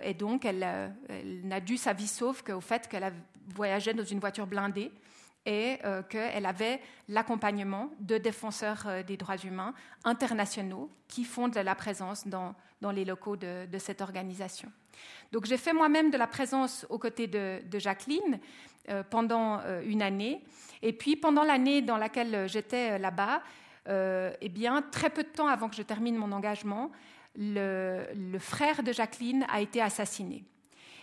et 0.03 0.15
donc 0.15 0.45
elle, 0.45 0.65
elle 1.09 1.47
n'a 1.47 1.61
dû 1.61 1.77
sa 1.77 1.93
vie 1.93 2.09
sauve 2.09 2.43
qu'au 2.43 2.61
fait 2.61 2.89
qu'elle 2.89 3.13
voyageait 3.55 3.95
dans 3.95 4.05
une 4.05 4.19
voiture 4.19 4.47
blindée 4.47 4.91
et 5.49 5.79
euh, 5.87 6.03
qu'elle 6.03 6.45
avait 6.45 6.79
l'accompagnement 7.09 7.91
de 8.01 8.19
défenseurs 8.19 8.85
euh, 8.87 9.03
des 9.03 9.17
droits 9.17 9.39
humains 9.39 9.73
internationaux 10.05 10.91
qui 11.09 11.25
font 11.25 11.49
de 11.49 11.59
la 11.59 11.75
présence 11.75 12.29
dans, 12.29 12.55
les 12.93 13.07
locaux 13.07 13.37
de, 13.37 13.67
cette 13.79 14.03
organisation. 14.03 14.71
Donc 15.33 15.47
j'ai 15.47 15.57
fait 15.57 15.73
moi-même 15.73 16.11
de 16.11 16.19
la 16.19 16.27
présence 16.27 16.87
aux 16.91 16.99
côtés 16.99 17.27
de, 17.27 17.61
Jacqueline 17.79 18.39
euh, 18.91 19.03
pendant 19.03 19.63
une 19.85 20.03
année. 20.03 20.45
Et 20.83 20.93
puis 20.93 21.17
pendant 21.17 21.45
l'année 21.45 21.81
dans 21.81 21.97
laquelle 21.97 22.47
j'étais 22.47 22.99
là-bas, 22.99 23.43
eh 23.89 24.49
bien, 24.51 24.83
très 24.83 25.09
peu 25.09 25.23
de 25.23 25.29
temps 25.29 25.49
avant 25.49 25.71
que 25.71 25.75
je 25.75 25.83
termine 25.83 26.17
mon 26.17 26.31
engagement, 26.31 26.93
le, 27.35 28.05
frère 28.39 28.83
de 28.83 28.93
Jacqueline 28.93 29.47
a 29.51 29.63
été 29.63 29.81
assassiné. 29.81 30.45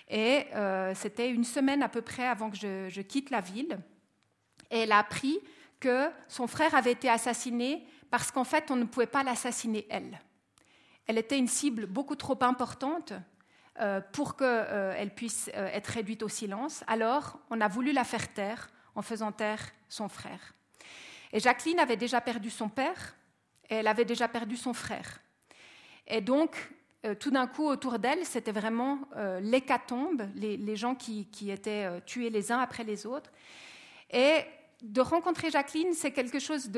Et 0.08 0.46
c'était 0.94 1.32
une 1.32 1.44
semaine 1.44 1.82
à 1.82 1.90
peu 1.90 2.04
près 2.04 2.28
avant 2.28 2.52
que 2.52 2.58
je 2.58 3.02
quitte 3.02 3.32
la 3.32 3.42
ville 3.42 3.80
et 4.72 4.80
elle 4.80 4.92
a 4.92 5.00
appris 5.00 5.40
que 5.80 6.10
son 6.28 6.48
frère 6.48 6.76
avait 6.76 6.92
été 6.92 7.10
assassiné 7.10 7.86
parce 8.10 8.32
qu'en 8.32 8.44
fait, 8.44 8.72
on 8.72 8.76
ne 8.76 8.86
pouvait 8.86 9.08
pas 9.08 9.24
l'assassiner 9.24 9.86
elle. 9.90 10.20
Elle 11.08 11.18
était 11.18 11.38
une 11.38 11.48
cible 11.48 11.86
beaucoup 11.86 12.16
trop 12.16 12.38
importante 12.42 13.14
euh, 13.82 14.00
pour 14.14 14.38
qu'elle 14.38 14.48
euh, 14.50 15.06
puisse 15.16 15.52
euh, 15.54 15.68
être 15.68 15.88
réduite 15.88 16.24
au 16.24 16.30
silence. 16.30 16.84
Alors, 16.88 17.40
on 17.50 17.60
a 17.62 17.68
voulu 17.68 17.92
la 17.92 18.04
faire 18.04 18.34
taire 18.34 18.70
en 18.96 19.02
faisant 19.02 19.32
taire 19.32 19.70
son 19.90 20.08
frère. 20.08 20.54
Et 21.34 21.40
Jacqueline 21.40 21.80
avait 21.80 21.98
déjà 21.98 22.22
perdu 22.22 22.50
son 22.50 22.70
père 22.70 23.16
et 23.70 23.76
elle 23.76 23.88
avait 23.88 24.06
déjà 24.06 24.28
perdu 24.28 24.56
son 24.56 24.74
frère. 24.74 25.20
Et 26.08 26.22
donc, 26.22 26.72
tout 27.20 27.32
d'un 27.32 27.48
coup, 27.48 27.68
autour 27.68 28.00
d'elle, 28.00 28.26
c'était 28.26 28.52
vraiment 28.52 29.00
l'hécatombe, 29.42 30.30
les, 30.36 30.76
gens 30.76 30.96
qui, 30.96 31.26
qui 31.28 31.52
étaient 31.52 32.02
tués 32.06 32.30
les 32.30 32.52
uns 32.52 32.60
après 32.60 32.84
les 32.84 33.06
autres. 33.06 33.32
Et 34.12 34.46
de 34.82 35.02
rencontrer 35.02 35.50
Jacqueline, 35.50 35.94
c'est 35.94 36.12
quelque 36.12 36.40
chose 36.40 36.70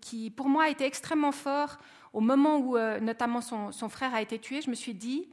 qui, 0.00 0.30
pour 0.30 0.48
moi, 0.48 0.64
a 0.64 0.68
été 0.68 0.84
extrêmement 0.84 1.32
fort. 1.32 1.78
Au 2.12 2.20
moment 2.20 2.58
où, 2.58 2.76
euh, 2.76 3.00
notamment, 3.00 3.40
son, 3.40 3.88
frère 3.88 4.14
a 4.14 4.22
été 4.22 4.38
tué, 4.38 4.62
je 4.62 4.70
me 4.70 4.74
suis 4.74 4.94
dit, 4.94 5.28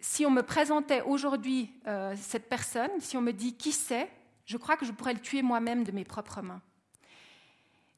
si 0.00 0.26
on 0.26 0.30
me 0.30 0.42
présentait 0.42 1.02
aujourd'hui 1.02 1.70
euh, 1.86 2.14
cette 2.16 2.48
personne, 2.48 2.90
si 2.98 3.16
on 3.16 3.20
me 3.20 3.32
dit 3.32 3.54
qui 3.56 3.72
c'est, 3.72 4.10
je 4.46 4.56
crois 4.56 4.76
que 4.76 4.84
je 4.84 4.92
pourrais 4.92 5.14
le 5.14 5.20
tuer 5.20 5.42
moi-même 5.42 5.84
de 5.84 5.92
mes 5.92 6.04
propres 6.04 6.42
mains. 6.42 6.60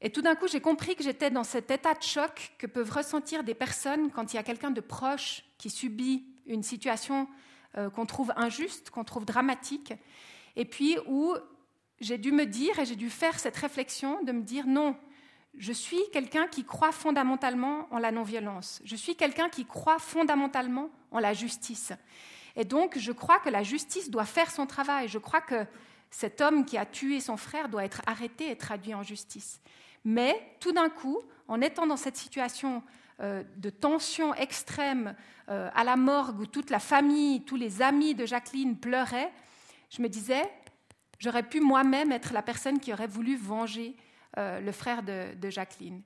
Et 0.03 0.11
tout 0.11 0.23
d'un 0.23 0.35
coup, 0.35 0.47
j'ai 0.47 0.61
compris 0.61 0.95
que 0.95 1.03
j'étais 1.03 1.31
dans 1.31 1.43
cet 1.43 1.71
état 1.71 1.95
de 1.95 2.03
choc 2.03 2.53
que 2.59 2.67
peuvent 2.67 2.91
ressentir 2.91 3.43
des 3.45 3.55
personnes 3.55 4.11
quand 4.11 4.33
il 4.33 4.37
y 4.37 4.39
a 4.39 4.43
quelqu'un 4.43 4.71
de 4.71 4.81
proche 4.81 5.43
qui 5.57 5.71
subit 5.71 6.27
une 6.47 6.63
situation 6.63 7.27
euh, 7.79 7.89
qu'on 7.91 8.07
trouve 8.07 8.33
injuste, 8.37 8.91
qu'on 8.91 9.05
trouve 9.05 9.25
dramatique, 9.25 9.95
et 10.55 10.65
puis 10.65 10.99
où 11.07 11.35
j'ai 12.01 12.19
dû 12.19 12.33
me 12.33 12.47
dire, 12.47 12.79
et 12.79 12.85
j'ai 12.85 12.97
dû 12.97 13.11
faire 13.11 13.39
cette 13.39 13.57
réflexion 13.57 14.23
de 14.23 14.33
me 14.33 14.43
dire 14.43 14.67
non, 14.67 14.97
je 15.57 15.73
suis 15.73 16.01
quelqu'un 16.13 16.47
qui 16.47 16.65
croit 16.65 16.93
fondamentalement 16.93 17.89
en 17.91 17.99
la 17.99 18.13
non-violence. 18.13 18.81
Je 18.85 18.97
suis 18.97 19.17
quelqu'un 19.17 19.49
qui 19.49 19.65
croit 19.65 19.99
fondamentalement 19.99 20.91
en 21.11 21.19
la 21.19 21.33
justice. 21.33 21.93
Et 22.57 22.65
donc, 22.65 22.99
je 22.99 23.13
crois 23.13 23.39
que 23.39 23.49
la 23.49 23.63
justice 23.63 24.11
doit 24.11 24.25
faire 24.25 24.51
son 24.51 24.67
travail. 24.67 25.09
Je 25.09 25.19
crois 25.19 25.41
que 25.41 25.67
cet 26.11 26.41
homme 26.41 26.65
qui 26.65 26.79
a 26.79 26.87
tué 26.87 27.21
son 27.21 27.37
frère 27.37 27.69
doit 27.69 27.85
être 27.85 28.03
arrêté 28.07 28.51
et 28.51 28.57
traduit 28.57 28.95
en 28.95 29.03
justice. 29.03 29.61
Mais 30.05 30.41
tout 30.61 30.73
d'un 30.73 30.89
coup, 30.89 31.21
en 31.49 31.61
étant 31.61 31.87
dans 31.87 31.97
cette 31.97 32.17
situation 32.17 32.83
euh, 33.21 33.43
de 33.57 33.71
tension 33.71 34.35
extrême 34.35 35.15
euh, 35.49 35.71
à 35.75 35.85
la 35.85 35.97
morgue 35.97 36.41
où 36.41 36.47
toute 36.47 36.71
la 36.71 36.79
famille, 36.79 37.43
tous 37.43 37.57
les 37.57 37.83
amis 37.83 38.15
de 38.15 38.27
Jacqueline 38.27 38.77
pleuraient, 38.77 39.33
je 39.91 40.03
me 40.03 40.09
disais, 40.09 40.43
j'aurais 41.19 41.43
pu 41.43 41.61
moi-même 41.61 42.13
être 42.13 42.33
la 42.33 42.43
personne 42.43 42.81
qui 42.81 42.93
aurait 42.93 43.07
voulu 43.07 43.37
venger 43.37 43.97
euh, 44.39 44.61
le 44.61 44.73
frère 44.73 45.03
de, 45.03 45.51
Jacqueline. 45.51 46.03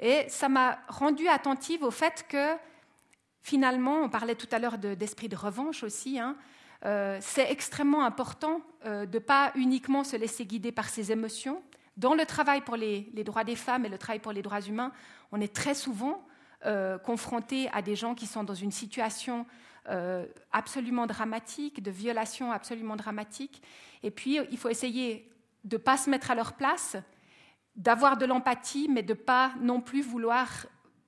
Et 0.00 0.24
ça 0.28 0.48
m'a 0.48 0.78
rendue 0.88 1.28
attentive 1.28 1.84
au 1.84 1.90
fait 1.90 2.26
que 2.28 2.56
finalement, 3.40 4.02
on 4.02 4.08
parlait 4.08 4.34
tout 4.34 4.48
à 4.50 4.58
l'heure 4.58 4.78
d'esprit 4.78 5.28
de, 5.28 5.36
revanche 5.36 5.82
aussi, 5.84 6.18
hein, 6.18 6.36
euh, 6.84 7.18
c'est 7.20 7.50
extrêmement 7.50 8.04
important 8.04 8.60
euh, 8.84 9.06
de 9.06 9.18
ne 9.18 9.22
pas 9.22 9.52
uniquement 9.54 10.04
se 10.04 10.16
laisser 10.16 10.44
guider 10.44 10.72
par 10.72 10.88
ses 10.88 11.12
émotions. 11.12 11.62
Dans 11.96 12.14
le 12.14 12.26
travail 12.26 12.60
pour 12.60 12.76
les, 12.76 13.10
les, 13.14 13.24
droits 13.24 13.44
des 13.44 13.56
femmes 13.56 13.84
et 13.84 13.88
le 13.88 13.98
travail 13.98 14.20
pour 14.20 14.32
les 14.32 14.42
droits 14.42 14.60
humains, 14.60 14.92
on 15.32 15.40
est 15.40 15.54
très 15.54 15.74
souvent 15.74 16.24
confronté 17.04 17.70
à 17.72 17.82
des 17.82 17.94
gens 17.94 18.16
qui 18.16 18.26
sont 18.26 18.42
dans 18.42 18.52
une 18.52 18.72
situation 18.72 19.46
euh, 19.88 20.26
absolument 20.52 21.06
dramatique, 21.06 21.82
de 21.82 21.90
violations 21.90 22.52
absolument 22.52 22.96
dramatiques. 22.96 23.62
Et 24.02 24.10
puis, 24.10 24.38
il 24.50 24.58
faut 24.58 24.68
essayer 24.68 25.30
de 25.64 25.76
ne 25.76 25.82
pas 25.82 25.96
se 25.96 26.10
mettre 26.10 26.30
à 26.30 26.34
leur 26.34 26.54
place, 26.54 26.96
d'avoir 27.76 28.16
de 28.16 28.26
l'empathie, 28.26 28.88
mais 28.90 29.02
de 29.02 29.12
ne 29.12 29.18
pas 29.18 29.52
non 29.60 29.80
plus 29.80 30.02
vouloir 30.02 30.48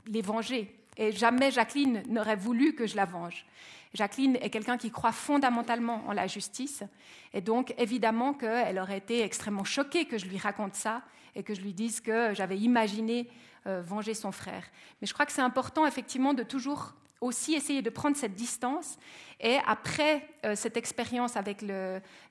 les 0.07 0.23
venger. 0.23 0.75
Et 0.97 1.13
jamais 1.13 1.51
Jacqueline 1.51 2.03
n'aurait 2.09 2.37
voulu 2.37 2.75
que 2.75 2.87
je 2.87 2.97
la 2.97 3.05
venge. 3.05 3.47
Jacqueline 3.95 4.37
est 4.37 4.51
quelqu'un 4.51 4.77
qui 4.77 4.91
croit 4.91 5.13
fondamentalement 5.13 6.05
en 6.07 6.13
la 6.13 6.27
justice, 6.27 6.85
et 7.33 7.41
donc 7.41 7.75
évidemment 7.77 8.35
qu'elle 8.35 8.79
aurait 8.79 8.99
été 8.99 9.23
extrêmement 9.23 9.65
choquée 9.65 10.05
que 10.05 10.17
je 10.17 10.27
lui 10.27 10.39
raconte 10.39 10.75
ça 10.75 11.03
et 11.35 11.43
que 11.43 11.55
je 11.55 11.61
lui 11.61 11.73
dise 11.73 12.01
que 12.01 12.33
j'avais 12.35 12.59
imaginé 12.59 13.29
euh, 13.67 13.83
venger 13.83 14.15
son 14.15 14.33
frère. 14.33 14.65
Mais 15.01 15.07
je 15.07 15.13
crois 15.13 15.27
que 15.27 15.33
c'est 15.33 15.43
important 15.43 15.87
effectivement 15.87 16.35
de 16.35 16.43
toujours 16.43 16.95
aussi 17.21 17.55
essayer 17.55 17.83
de 17.83 17.91
prendre 17.91 18.17
cette 18.17 18.35
distance. 18.35 18.99
Et 19.41 19.59
après 19.67 20.29
euh, 20.45 20.55
cette 20.55 20.77
expérience 20.77 21.37
avec 21.37 21.65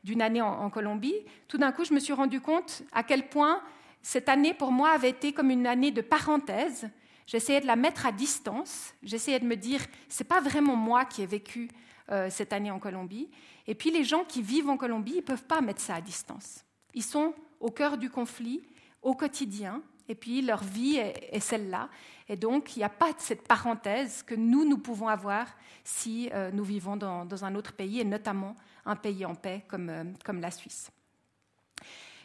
d'une 0.03 0.21
année 0.21 0.41
en, 0.41 0.69
Colombie, 0.69 1.15
tout 1.47 1.57
d'un 1.57 1.71
coup, 1.71 1.83
je 1.83 1.93
me 1.93 1.99
suis 1.99 2.13
rendu 2.13 2.41
compte 2.41 2.83
à 2.91 3.03
quel 3.03 3.27
point 3.27 3.61
cette 4.01 4.29
année, 4.29 4.53
pour 4.53 4.71
moi, 4.71 4.91
avait 4.91 5.09
été 5.09 5.33
comme 5.33 5.49
une 5.49 5.67
année 5.67 5.91
de 5.91 6.01
parenthèse. 6.01 6.89
J'essayais 7.27 7.61
de 7.61 7.67
la 7.67 7.75
mettre 7.75 8.05
à 8.05 8.11
distance. 8.11 8.93
J'essayais 9.03 9.39
de 9.39 9.45
me 9.45 9.55
dire, 9.55 9.81
c'est 10.07 10.23
pas 10.23 10.41
vraiment 10.41 10.75
moi 10.75 11.05
qui 11.05 11.21
ai 11.21 11.25
vécu 11.25 11.69
euh, 12.11 12.29
cette 12.29 12.53
année 12.53 12.71
en 12.71 12.79
Colombie. 12.79 13.29
Et 13.67 13.75
puis, 13.75 13.91
les 13.91 14.03
gens 14.03 14.23
qui 14.23 14.41
vivent 14.41 14.69
en 14.69 14.77
Colombie, 14.77 15.15
ils 15.17 15.21
peuvent 15.21 15.43
pas 15.43 15.61
mettre 15.61 15.81
ça 15.81 15.95
à 15.95 16.01
distance. 16.01 16.63
Ils 16.93 17.03
sont 17.03 17.33
au 17.59 17.69
cœur 17.69 17.97
du 17.97 18.09
conflit, 18.09 18.63
au 19.01 19.13
quotidien, 19.13 19.83
et 20.09 20.15
puis 20.15 20.41
leur 20.41 20.63
vie 20.63 20.97
est, 20.97 21.39
celle-là. 21.39 21.87
Et 22.27 22.35
donc, 22.35 22.75
il 22.75 22.79
n'y 22.79 22.85
a 22.85 22.89
pas 22.89 23.11
cette 23.19 23.47
parenthèse 23.47 24.23
que 24.23 24.35
nous, 24.35 24.65
nous 24.65 24.79
pouvons 24.79 25.07
avoir 25.07 25.47
si 25.83 26.29
euh, 26.33 26.49
nous 26.51 26.63
vivons 26.63 26.97
dans, 26.97 27.45
un 27.45 27.55
autre 27.55 27.73
pays, 27.73 28.01
et 28.01 28.03
notamment 28.03 28.55
un 28.85 28.95
pays 28.95 29.23
en 29.25 29.35
paix 29.35 29.63
comme, 29.67 29.89
euh, 29.89 30.33
la 30.33 30.51
Suisse. 30.51 30.91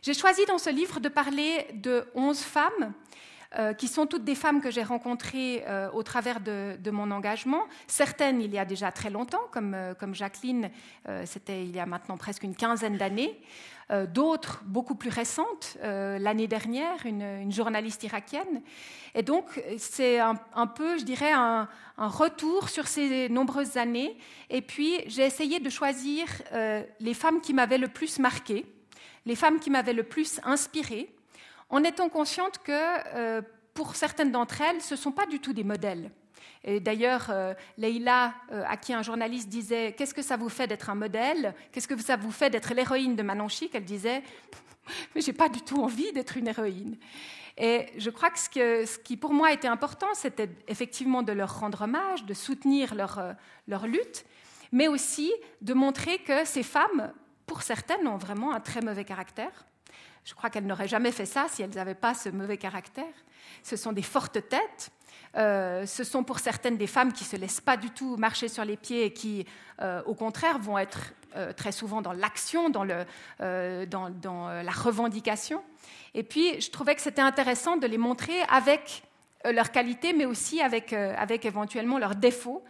J'ai 0.03 0.15
choisi 0.15 0.45
dans 0.47 0.59
ce 0.59 0.71
livre 0.71 0.99
de 0.99 1.09
parler 1.09 1.67
de 1.75 2.07
11 2.15 2.41
femmes 2.41 2.93
qui 3.79 3.89
sont 3.89 4.07
toutes 4.07 4.25
des 4.25 4.35
femmes 4.35 4.61
que 4.61 4.71
j'ai 4.71 4.83
rencontrées 4.83 5.65
euh, 5.67 5.91
au 5.93 6.03
travers 6.03 6.41
de, 6.41 6.91
mon 6.91 7.11
engagement. 7.11 7.65
Certaines 7.87 8.41
il 8.41 8.53
y 8.53 8.59
a 8.59 8.65
déjà 8.65 8.91
très 8.91 9.11
longtemps, 9.11 9.43
comme, 9.51 9.75
euh, 9.75 9.95
Jacqueline, 10.13 10.71
c'était 11.25 11.63
il 11.65 11.75
y 11.75 11.81
a 11.81 11.87
maintenant 11.87 12.17
presque 12.17 12.43
une 12.43 12.55
quinzaine 12.55 12.97
d'années. 12.97 13.41
D'autres 14.09 14.63
beaucoup 14.65 14.95
plus 14.95 15.11
récentes, 15.11 15.77
l'année 15.83 16.47
dernière, 16.47 17.05
une, 17.05 17.51
journaliste 17.53 18.03
irakienne. 18.05 18.63
Et 19.15 19.23
donc, 19.23 19.63
c'est 19.77 20.21
un, 20.21 20.67
peu, 20.67 20.99
je 20.99 21.05
dirais, 21.05 21.33
un, 21.33 21.69
un, 21.99 22.09
retour 22.09 22.69
sur 22.69 22.87
ces 22.87 23.29
nombreuses 23.29 23.77
années. 23.77 24.17
Et 24.51 24.63
puis, 24.63 25.01
j'ai 25.07 25.25
essayé 25.25 25.61
de 25.61 25.69
choisir 25.69 26.27
les 27.01 27.15
femmes 27.15 27.41
qui 27.41 27.53
m'avaient 27.53 27.79
le 27.79 27.89
plus 27.89 28.19
marquée, 28.19 28.65
les 29.27 29.37
femmes 29.37 29.59
qui 29.59 29.71
m'avaient 29.71 29.93
le 29.93 30.05
plus 30.05 30.41
inspirée 30.45 31.14
en 31.75 31.83
étant 31.83 32.09
consciente 32.09 32.59
que 32.59 32.71
euh, 32.73 33.43
pour 33.75 33.97
certaines 33.97 34.31
d'entre 34.31 34.61
elles, 34.61 34.81
ce 34.81 34.95
ne 34.95 34.99
sont 34.99 35.11
pas 35.11 35.27
du 35.27 35.41
tout 35.41 35.53
des 35.53 35.65
modèles. 35.65 36.13
D'ailleurs, 36.81 37.27
euh, 37.31 37.53
Leïla, 37.77 38.33
euh, 38.53 38.63
à 38.69 38.77
qui 38.77 38.95
un 38.95 39.03
journaliste 39.03 39.49
disait 39.49 39.93
Qu'est-ce 39.99 40.15
que 40.15 40.23
ça 40.23 40.37
vous 40.37 40.49
fait 40.49 40.69
d'être 40.69 40.89
un 40.89 40.95
modèle? 40.95 41.53
Qu'est-ce 41.73 41.89
que 41.89 42.01
ça 42.01 42.17
vous 42.17 42.31
fait 42.31 42.49
d'être 42.49 42.73
l'héroïne 42.73 43.17
de 43.17 43.23
Manon 43.25 43.49
Chic 43.49 43.75
Elle 43.75 43.85
disait 43.85 44.23
Mais 45.15 45.21
j'ai 45.21 45.33
pas 45.33 45.49
du 45.49 45.63
tout 45.63 45.83
envie 45.83 46.13
d'être 46.13 46.37
une 46.37 46.47
héroïne. 46.47 46.97
Et 47.59 47.87
je 47.99 48.11
crois 48.11 48.31
que 48.31 48.87
ce, 48.87 48.99
qui 48.99 49.17
pour 49.17 49.35
moi 49.35 49.53
était 49.53 49.69
important, 49.69 50.15
c'était 50.15 50.51
effectivement 50.69 51.25
de 51.25 51.33
leur 51.33 51.59
rendre 51.59 51.83
hommage, 51.83 52.25
de 52.25 52.35
soutenir 52.35 52.95
leur, 52.95 53.35
leur 53.67 53.87
lutte, 53.89 54.25
mais 54.71 54.87
aussi 54.87 55.33
de 55.61 55.75
montrer 55.75 56.19
que 56.19 56.45
ces 56.45 56.63
femmes, 56.63 57.13
pour 57.47 57.63
certaines, 57.63 58.07
ont 58.07 58.17
vraiment 58.17 58.55
un 58.55 58.61
très 58.61 58.81
mauvais 58.81 59.05
caractère. 59.05 59.67
Je 60.25 60.35
crois 60.35 60.51
qu'elles 60.51 60.67
n'auraient 60.67 60.89
jamais 60.89 61.13
fait 61.13 61.27
ça 61.27 61.47
si 61.49 61.63
elles 61.63 61.75
n'avaient 61.75 61.95
pas 61.95 62.15
ce 62.15 62.29
mauvais 62.29 62.57
caractère. 62.57 63.05
Ce 63.63 63.77
sont 63.77 63.93
des 63.93 64.03
fortes 64.03 64.49
têtes. 64.49 64.91
Euh, 65.37 65.85
ce 65.87 66.05
sont 66.05 66.23
pour 66.23 66.39
certaines 66.39 66.77
des 66.77 66.87
femmes 66.87 67.13
qui 67.13 67.25
ne 67.25 67.29
se 67.29 67.37
laissent 67.37 67.61
pas 67.61 67.77
du 67.77 67.91
tout 67.91 68.17
marcher 68.17 68.49
sur 68.49 68.65
les 68.65 68.77
pieds 68.77 69.05
et 69.05 69.13
qui, 69.13 69.47
euh, 69.81 70.03
au 70.07 70.15
contraire, 70.15 70.59
vont 70.59 70.79
être 70.79 71.13
très 71.57 71.73
souvent 71.73 72.01
dans 72.01 72.13
l'action, 72.13 72.71
dans, 72.71 72.85
la 72.85 74.71
revendication. 74.71 75.65
Et 76.15 76.23
puis, 76.23 76.61
je 76.61 76.71
trouvais 76.71 76.95
que 76.95 77.01
c'était 77.01 77.23
intéressant 77.23 77.77
de 77.77 77.89
les 77.89 77.99
montrer 77.99 78.41
avec 78.49 79.03
euh, 79.47 79.53
leurs 79.53 79.71
qualités, 79.71 80.13
mais 80.13 80.25
aussi 80.25 80.61
avec, 80.63 80.93
euh, 80.93 81.15
éventuellement 81.43 81.99
leurs 81.99 82.15
défauts, 82.15 82.65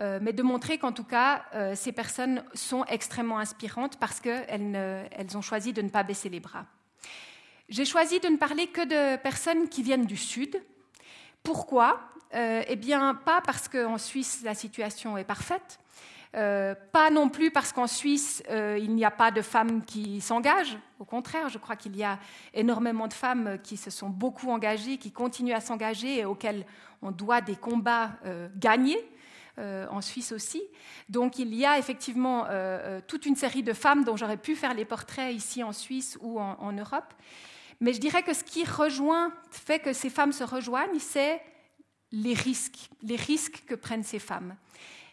euh, 0.00 0.18
mais 0.20 0.32
de 0.32 0.42
montrer 0.42 0.78
qu'en 0.78 0.92
tout 0.92 1.04
cas, 1.04 1.44
ces 1.74 1.92
personnes 1.92 2.44
sont 2.54 2.84
extrêmement 2.84 3.38
inspirantes 3.38 3.98
parce 3.98 4.20
qu'elles 4.20 5.08
elles 5.10 5.36
ont 5.36 5.42
choisi 5.42 5.72
de 5.72 5.82
ne 5.82 5.88
pas 5.88 6.02
baisser 6.02 6.28
les 6.28 6.40
bras. 6.40 6.66
J'ai 7.68 7.84
choisi 7.84 8.18
de 8.20 8.28
ne 8.28 8.36
parler 8.36 8.66
que 8.66 8.80
de 8.80 9.16
personnes 9.20 9.68
qui 9.68 9.82
viennent 9.82 10.06
du 10.06 10.16
Sud. 10.16 10.62
Pourquoi? 11.42 12.00
Eh 12.32 12.76
bien, 12.76 13.14
pas 13.14 13.40
parce 13.40 13.68
qu'en 13.68 13.96
Suisse, 13.96 14.42
la 14.44 14.54
situation 14.54 15.16
est 15.16 15.24
parfaite, 15.24 15.78
euh, 16.36 16.74
pas 16.92 17.10
non 17.10 17.28
plus 17.28 17.50
parce 17.50 17.72
qu'en 17.72 17.86
Suisse, 17.86 18.42
euh, 18.50 18.78
il 18.80 18.94
n'y 18.94 19.04
a 19.04 19.10
pas 19.10 19.30
de 19.30 19.40
femmes 19.40 19.82
qui 19.84 20.20
s'engagent. 20.20 20.78
Au 20.98 21.04
contraire, 21.04 21.48
je 21.48 21.58
crois 21.58 21.76
qu'il 21.76 21.96
y 21.96 22.04
a 22.04 22.18
énormément 22.52 23.08
de 23.08 23.14
femmes 23.14 23.58
qui 23.62 23.76
se 23.76 23.90
sont 23.90 24.10
beaucoup 24.10 24.50
engagées, 24.50 24.98
qui 24.98 25.10
continuent 25.10 25.54
à 25.54 25.60
s'engager 25.60 26.18
et 26.18 26.24
auxquelles 26.24 26.66
on 27.00 27.10
doit 27.10 27.40
des 27.40 27.56
combats 27.56 28.12
euh, 28.26 28.48
gagnés. 28.56 29.02
en 29.90 30.00
Suisse 30.00 30.30
aussi. 30.30 30.62
Donc 31.08 31.40
il 31.40 31.52
y 31.52 31.66
a 31.66 31.78
effectivement 31.80 32.46
toute 33.08 33.26
une 33.26 33.34
série 33.34 33.64
de 33.64 33.72
femmes 33.72 34.04
dont 34.04 34.16
j'aurais 34.16 34.36
pu 34.36 34.54
faire 34.54 34.72
les 34.72 34.84
portraits 34.84 35.34
ici 35.34 35.64
en 35.64 35.72
Suisse 35.72 36.16
ou 36.20 36.38
en 36.38 36.72
Europe. 36.72 37.12
Mais 37.80 37.92
je 37.92 38.00
dirais 38.00 38.22
que 38.22 38.34
ce 38.34 38.44
qui 38.44 38.64
rejoint, 38.64 39.32
fait 39.50 39.78
que 39.78 39.92
ces 39.92 40.10
femmes 40.10 40.32
se 40.32 40.44
rejoignent, 40.44 40.98
c'est 40.98 41.40
les 42.10 42.34
risques, 42.34 42.90
les 43.02 43.16
risques 43.16 43.64
que 43.66 43.74
prennent 43.74 44.02
ces 44.02 44.18
femmes. 44.18 44.56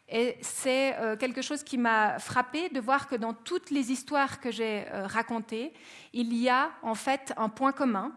Et 0.07 0.37
c'est 0.41 0.95
euh, 0.97 1.15
quelque 1.17 1.41
chose 1.41 1.63
qui 1.63 1.77
m'a 1.77 2.19
frappé 2.19 2.69
de 2.69 2.79
voir 2.79 3.07
que 3.07 3.15
dans 3.15 3.33
toutes 3.33 3.71
les 3.71 3.91
histoires 3.91 4.39
que 4.39 4.51
j'ai 4.51 4.85
euh, 4.91 5.07
racontées, 5.07 5.73
il 6.13 6.33
y 6.35 6.47
a 6.47 6.71
en 6.83 6.93
fait 6.93 7.33
un 7.37 7.49
point 7.49 7.71
commun. 7.71 8.11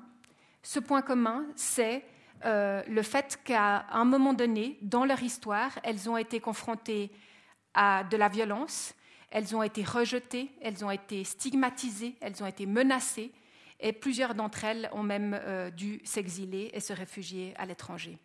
Ce 0.63 0.81
point 0.81 1.01
commun, 1.01 1.47
c'est 1.57 2.05
euh, 2.45 2.83
le 2.89 3.03
fait 3.03 3.41
qu'à 3.43 3.87
un 3.91 4.05
moment 4.05 4.35
donné, 4.35 4.79
dans 4.83 5.05
leur 5.05 5.23
histoire, 5.23 5.79
elles 5.83 6.11
ont 6.11 6.17
été 6.17 6.41
confrontées 6.41 7.11
à 7.73 8.05
de 8.05 8.17
la 8.17 8.29
violence, 8.29 8.95
elles 9.31 9.57
ont 9.57 9.63
été 9.63 9.83
rejetées, 9.83 10.51
elles 10.61 10.85
ont 10.85 10.91
été 10.91 11.25
stigmatisées, 11.25 12.17
elles 12.21 12.43
ont 12.43 12.47
été 12.47 12.67
menacées, 12.67 13.33
et 13.81 13.93
plusieurs 13.93 14.35
d'entre 14.35 14.65
elles 14.65 14.89
ont 14.93 15.03
même 15.03 15.41
dû 15.77 16.01
s'exiler 16.05 16.71
et 16.73 16.81
se 16.81 16.93
réfugier 16.93 17.55
à 17.57 17.67
l'étranger. 17.67 18.19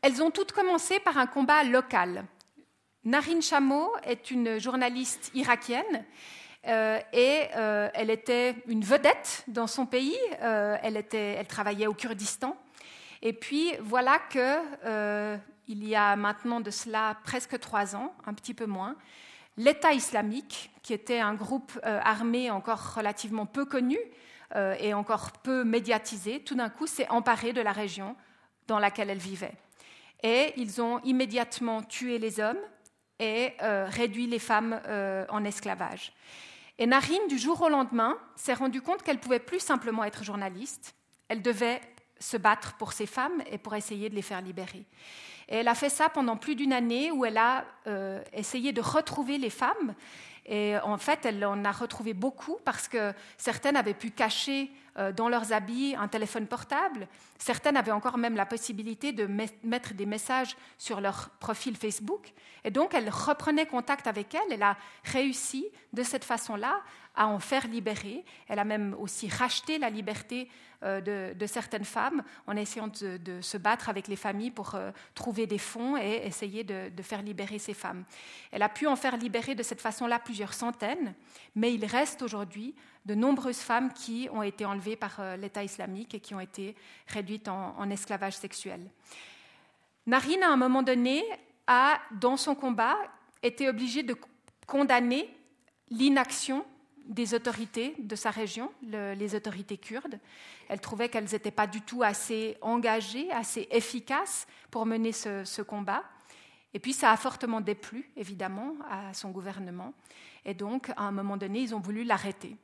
Elles 0.00 0.22
ont 0.22 0.30
toutes 0.30 0.52
commencé 0.52 1.00
par 1.00 1.16
un 1.16 1.26
combat 1.26 1.64
local. 1.64 2.26
Narin 3.04 3.40
Chamo 3.40 3.90
est 4.02 4.30
une 4.30 4.58
journaliste 4.58 5.30
irakienne 5.34 6.04
euh, 6.66 6.98
et 7.12 7.48
euh, 7.56 7.88
elle 7.92 8.10
était 8.10 8.54
une 8.66 8.82
vedette 8.82 9.44
dans 9.48 9.66
son 9.66 9.84
pays. 9.84 10.16
Euh, 10.42 10.76
elle, 10.82 11.02
elle, 11.12 11.46
travaillait 11.46 11.86
au 11.86 11.94
Kurdistan. 11.94 12.56
Et 13.20 13.32
puis 13.32 13.72
voilà 13.80 14.18
que 14.18 15.38
il 15.66 15.88
y 15.88 15.96
a 15.96 16.16
maintenant 16.16 16.60
de 16.60 16.70
cela 16.70 17.16
presque 17.24 17.58
trois 17.58 17.96
ans, 17.96 18.14
un 18.26 18.34
petit 18.34 18.52
peu 18.52 18.66
moins, 18.66 18.96
l'État 19.56 19.92
islamique, 19.92 20.70
qui 20.82 20.92
était 20.92 21.20
un 21.20 21.34
groupe 21.34 21.78
armé 21.82 22.50
encore 22.50 22.94
relativement 22.94 23.46
peu 23.46 23.64
connu 23.64 23.98
et 24.78 24.94
encore 24.94 25.32
peu 25.32 25.64
médiatisé, 25.64 26.40
tout 26.40 26.54
d'un 26.54 26.68
coup 26.68 26.86
s'est 26.86 27.08
emparé 27.08 27.52
de 27.52 27.60
la 27.60 27.72
région 27.72 28.16
dans 28.66 28.78
laquelle 28.78 29.10
elle 29.10 29.18
vivait 29.18 29.54
et 30.24 30.54
ils 30.56 30.80
ont 30.80 31.00
immédiatement 31.00 31.82
tué 31.82 32.18
les 32.18 32.40
hommes 32.40 32.58
et 33.20 33.52
euh, 33.62 33.86
réduit 33.88 34.26
les 34.26 34.40
femmes 34.40 34.80
euh, 34.86 35.24
en 35.28 35.44
esclavage. 35.44 36.12
Et 36.78 36.86
Narine, 36.86 37.28
du 37.28 37.38
jour 37.38 37.60
au 37.60 37.68
lendemain, 37.68 38.16
s'est 38.34 38.54
rendue 38.54 38.80
compte 38.80 39.02
qu'elle 39.02 39.20
pouvait 39.20 39.38
plus 39.38 39.60
simplement 39.60 40.02
être 40.02 40.24
journaliste, 40.24 40.96
elle 41.28 41.42
devait 41.42 41.80
se 42.24 42.36
battre 42.36 42.74
pour 42.74 42.92
ces 42.92 43.06
femmes 43.06 43.42
et 43.50 43.58
pour 43.58 43.74
essayer 43.74 44.08
de 44.08 44.14
les 44.14 44.22
faire 44.22 44.40
libérer. 44.40 44.84
Elle 45.46 45.68
a 45.68 45.74
fait 45.74 45.90
ça 45.90 46.08
pendant 46.08 46.36
plus 46.36 46.56
d'une 46.56 46.72
année 46.72 47.10
où 47.10 47.26
elle 47.26 47.36
a 47.36 47.66
euh, 47.86 48.22
essayé 48.32 48.72
de 48.72 48.80
retrouver 48.80 49.36
les 49.36 49.50
femmes. 49.50 49.94
Et 50.46 50.76
en 50.78 50.98
fait, 50.98 51.24
elle 51.24 51.44
en 51.44 51.64
a 51.64 51.72
retrouvé 51.72 52.12
beaucoup 52.12 52.58
parce 52.64 52.88
que 52.88 53.12
certaines 53.38 53.76
avaient 53.76 53.94
pu 53.94 54.10
cacher 54.10 54.70
euh, 54.98 55.10
dans 55.10 55.28
leurs 55.28 55.52
habits 55.52 55.94
un 55.98 56.08
téléphone 56.08 56.46
portable. 56.46 57.08
Certaines 57.38 57.76
avaient 57.76 57.92
encore 57.92 58.18
même 58.18 58.36
la 58.36 58.46
possibilité 58.46 59.12
de 59.12 59.26
mettre 59.62 59.94
des 59.94 60.06
messages 60.06 60.56
sur 60.78 61.00
leur 61.00 61.30
profil 61.40 61.76
Facebook. 61.76 62.32
Et 62.64 62.70
donc, 62.70 62.94
elle 62.94 63.08
reprenait 63.08 63.66
contact 63.66 64.06
avec 64.06 64.34
elle. 64.34 64.52
Elle 64.52 64.62
a 64.62 64.76
réussi 65.04 65.66
de 65.92 66.02
cette 66.02 66.24
façon-là 66.24 66.80
à 67.16 67.26
en 67.26 67.38
faire 67.38 67.66
libérer. 67.66 68.24
Elle 68.48 68.58
a 68.58 68.64
même 68.64 68.94
aussi 68.98 69.28
racheté 69.28 69.78
la 69.78 69.90
liberté 69.90 70.48
euh, 70.84 71.34
de, 71.34 71.46
certaines 71.46 71.84
femmes 71.84 72.22
en 72.46 72.56
essayant 72.56 72.88
de, 72.88 73.40
se 73.40 73.56
battre 73.56 73.88
avec 73.88 74.08
les 74.08 74.16
familles 74.16 74.50
pour 74.50 74.74
euh, 74.74 74.90
trouver 75.14 75.46
des 75.46 75.58
fonds 75.58 75.96
et 75.96 76.22
essayer 76.24 76.64
de, 76.64 76.90
faire 77.02 77.22
libérer 77.22 77.58
ces 77.58 77.74
femmes. 77.74 78.04
Elle 78.50 78.62
a 78.62 78.68
pu 78.68 78.86
en 78.86 78.96
faire 78.96 79.16
libérer 79.16 79.54
de 79.54 79.62
cette 79.62 79.80
façon-là 79.80 80.18
plusieurs 80.18 80.52
centaines, 80.52 81.14
mais 81.54 81.72
il 81.72 81.84
reste 81.84 82.22
aujourd'hui 82.22 82.74
de 83.06 83.14
nombreuses 83.14 83.60
femmes 83.60 83.92
qui 83.92 84.28
ont 84.32 84.42
été 84.42 84.64
enlevées 84.64 84.96
par 84.96 85.16
euh, 85.20 85.36
l'État 85.36 85.64
islamique 85.64 86.14
et 86.14 86.20
qui 86.20 86.34
ont 86.34 86.40
été 86.40 86.74
réduites 87.06 87.48
en, 87.48 87.88
esclavage 87.90 88.36
sexuel. 88.36 88.80
Narine, 90.06 90.42
à 90.42 90.50
un 90.50 90.56
moment 90.56 90.82
donné, 90.82 91.24
a, 91.66 91.98
dans 92.20 92.36
son 92.36 92.54
combat, 92.54 92.96
été 93.42 93.68
obligée 93.68 94.02
de 94.02 94.16
condamner 94.66 95.34
l'inaction 95.88 96.64
des 97.06 97.34
autorités 97.34 97.94
de 97.98 98.16
sa 98.16 98.30
région, 98.30 98.72
les 98.82 99.34
autorités 99.34 99.76
kurdes. 99.76 100.18
Elle 100.68 100.80
trouvait 100.80 101.08
qu'elles 101.08 101.30
n'étaient 101.30 101.50
pas 101.50 101.66
du 101.66 101.82
tout 101.82 102.02
assez 102.02 102.56
engagées, 102.60 103.30
assez 103.30 103.68
efficaces 103.70 104.46
pour 104.70 104.86
mener 104.86 105.12
ce, 105.12 105.62
combat. 105.62 106.02
Et 106.72 106.78
puis 106.78 106.92
ça 106.92 107.12
a 107.12 107.16
fortement 107.16 107.60
déplu, 107.60 108.10
évidemment, 108.16 108.74
à 108.90 109.12
son 109.14 109.30
gouvernement. 109.30 109.92
Et 110.44 110.54
donc, 110.54 110.90
à 110.96 111.02
un 111.02 111.12
moment 111.12 111.36
donné, 111.36 111.60
ils 111.60 111.74
ont 111.74 111.80
voulu 111.80 112.04
l'arrêter 112.04 112.56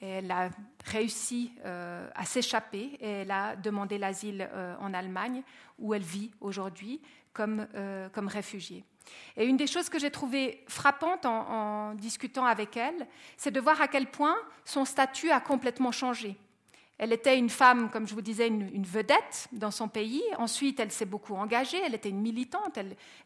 elle 0.00 0.30
a 0.30 0.50
réussi 0.84 1.52
euh, 1.64 2.08
à 2.14 2.24
s'échapper 2.24 2.96
et 3.00 3.08
elle 3.08 3.30
a 3.30 3.56
demandé 3.56 3.98
l'asile 3.98 4.48
euh, 4.52 4.76
en 4.80 4.94
Allemagne, 4.94 5.42
où 5.78 5.94
elle 5.94 6.02
vit 6.02 6.30
aujourd'hui 6.40 7.00
comme, 7.38 7.68
euh, 7.76 8.08
comme, 8.08 8.26
réfugiée. 8.26 8.84
Et 9.36 9.46
une 9.46 9.56
des 9.56 9.68
choses 9.68 9.88
que 9.88 10.00
j'ai 10.00 10.10
trouvées 10.10 10.64
frappantes 10.66 11.24
en, 11.24 11.94
discutant 11.94 12.44
avec 12.44 12.76
elle, 12.76 13.06
c'est 13.36 13.52
de 13.52 13.60
voir 13.60 13.80
à 13.80 13.86
quel 13.86 14.10
point 14.10 14.36
son 14.64 14.84
statut 14.84 15.30
a 15.30 15.40
complètement 15.40 15.92
changé. 15.92 16.36
Elle 16.98 17.12
était 17.12 17.38
une 17.38 17.48
femme, 17.48 17.90
comme 17.90 18.08
je 18.08 18.14
vous 18.14 18.22
disais, 18.22 18.48
une, 18.48 18.82
vedette 18.82 19.48
dans 19.52 19.70
son 19.70 19.86
pays. 19.86 20.20
Ensuite, 20.36 20.80
elle 20.80 20.90
s'est 20.90 21.06
beaucoup 21.06 21.36
engagée. 21.36 21.78
Elle 21.86 21.94
était 21.94 22.08
une 22.08 22.20
militante. 22.20 22.76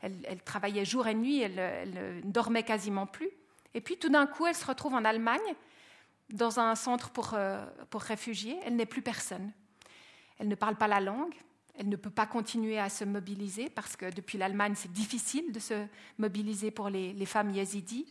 Elle, 0.02 0.42
travaillait 0.44 0.84
jour 0.84 1.06
et 1.06 1.14
nuit. 1.14 1.40
Elle, 1.40 1.90
ne 1.94 2.20
dormait 2.30 2.64
quasiment 2.64 3.06
plus. 3.06 3.30
Et 3.72 3.80
puis, 3.80 3.96
tout 3.96 4.10
d'un 4.10 4.26
coup, 4.26 4.46
elle 4.46 4.54
se 4.54 4.66
retrouve 4.66 4.92
en 4.92 5.06
Allemagne 5.06 5.54
dans 6.28 6.60
un 6.60 6.74
centre 6.74 7.08
pour, 7.08 7.30
euh, 7.32 7.64
pour 7.88 8.02
réfugiés, 8.02 8.58
elle 8.64 8.76
n'est 8.76 8.86
plus 8.86 9.02
personne. 9.02 9.52
Elle 10.38 10.48
ne 10.48 10.54
parle 10.54 10.76
pas 10.76 10.88
la 10.88 11.00
langue, 11.00 11.34
elle 11.78 11.88
ne 11.88 11.96
peut 11.96 12.10
pas 12.10 12.26
continuer 12.26 12.78
à 12.78 12.88
se 12.88 13.04
mobiliser 13.04 13.70
parce 13.70 13.96
que 13.96 14.10
depuis 14.10 14.38
l'Allemagne, 14.38 14.74
c'est 14.76 14.92
difficile 14.92 15.52
de 15.52 15.58
se 15.58 15.86
mobiliser 16.18 16.70
pour 16.70 16.90
les, 16.90 17.26
femmes 17.26 17.50
yézidis. 17.50 18.06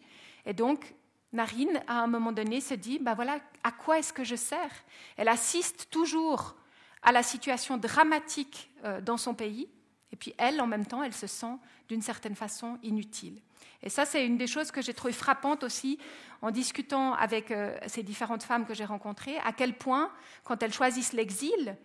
Et 0.45 0.54
donc, 0.54 0.93
Narine, 1.32 1.82
à 1.88 2.02
un 2.02 2.08
moment 2.08 2.32
donné, 2.32 2.60
se 2.60 2.74
dit, 2.74 3.00
ben 3.00 3.13
voilà, 3.13 3.39
à 3.63 3.71
quoi 3.71 4.00
est-ce 4.00 4.13
que 4.13 4.24
je 4.24 4.36
sers? 4.36 4.71
Elle 5.15 5.28
assiste 5.28 5.89
toujours 5.91 6.56
à 7.04 7.12
la 7.12 7.24
situation 7.24 7.78
dramatique 7.78 8.69
euh, 8.84 9.00
dans 9.00 9.17
son 9.17 9.34
pays, 9.34 9.69
et 10.12 10.15
puis 10.15 10.34
elle, 10.38 10.60
en 10.60 10.67
même 10.67 10.86
temps, 10.86 11.04
elle 11.04 11.13
se 11.13 11.28
sent 11.28 11.56
d'une 11.88 12.02
certaine 12.02 12.36
façon 12.36 12.78
inutile. 12.84 13.41
Et 13.84 13.89
ça, 13.89 14.06
c'est 14.06 14.26
une 14.26 14.38
des 14.38 14.47
choses 14.47 14.71
que 14.71 14.82
j'ai 14.82 14.93
trouvé 14.93 15.13
frappante 15.13 15.63
aussi 15.63 15.97
en 16.41 16.52
discutant 16.52 17.13
avec 17.13 17.52
euh, 17.52 17.78
ces 17.88 18.04
différentes 18.04 18.43
femmes 18.43 18.65
que 18.65 18.74
j'ai 18.74 18.86
rencontrées, 18.86 19.38
à 19.39 19.54
quel 19.54 19.76
point, 19.76 20.12
quand 20.43 20.62
elles 20.62 20.74
choisissent 20.74 21.13
l'exil, 21.13 21.78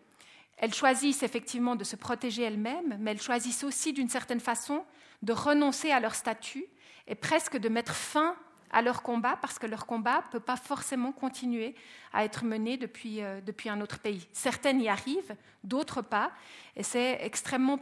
elles 0.57 0.75
choisissent 0.75 1.23
effectivement 1.23 1.77
de 1.77 1.85
se 1.85 1.97
protéger 1.97 2.42
elles-mêmes, 2.42 2.97
mais 3.01 3.12
elles 3.12 3.21
choisissent 3.21 3.64
aussi 3.64 3.92
d'une 3.92 4.09
certaine 4.09 4.40
façon 4.40 4.85
de 5.23 5.33
renoncer 5.33 5.90
à 5.90 6.01
leur 6.01 6.14
statut 6.14 6.64
et 7.07 7.14
presque 7.14 7.57
de 7.57 7.69
mettre 7.69 7.95
fin 7.95 8.37
à 8.71 8.83
leur 8.83 9.03
combat 9.03 9.38
parce 9.40 9.59
que 9.59 9.66
leur 9.66 9.87
combat 9.87 10.25
ne 10.27 10.33
peut 10.33 10.40
pas 10.40 10.57
forcément 10.57 11.12
continuer 11.12 11.75
à 12.12 12.25
être 12.25 12.45
mené 12.45 12.77
depuis, 12.77 13.23
euh, 13.23 13.40
depuis 13.40 13.69
un 13.69 13.81
autre 13.81 13.99
pays. 13.99 14.27
Certaines 14.33 14.81
y 14.81 14.88
arrivent, 14.88 15.37
d'autres 15.62 16.03
pas, 16.03 16.33
et 16.75 16.83
c'est 16.83 17.19
extrêmement 17.23 17.79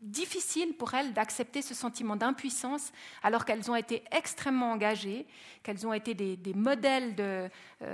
difficile 0.00 0.74
pour 0.74 0.94
elles 0.94 1.12
d'accepter 1.12 1.62
ce 1.62 1.74
sentiment 1.74 2.16
d'impuissance 2.16 2.92
alors 3.22 3.44
qu'elles 3.44 3.70
ont 3.70 3.74
été 3.74 4.02
extrêmement 4.12 4.72
engagées, 4.72 5.26
qu'elles 5.62 5.86
ont 5.86 5.92
été 5.92 6.14
des, 6.14 6.54
modèles 6.54 7.14
euh, 7.18 7.48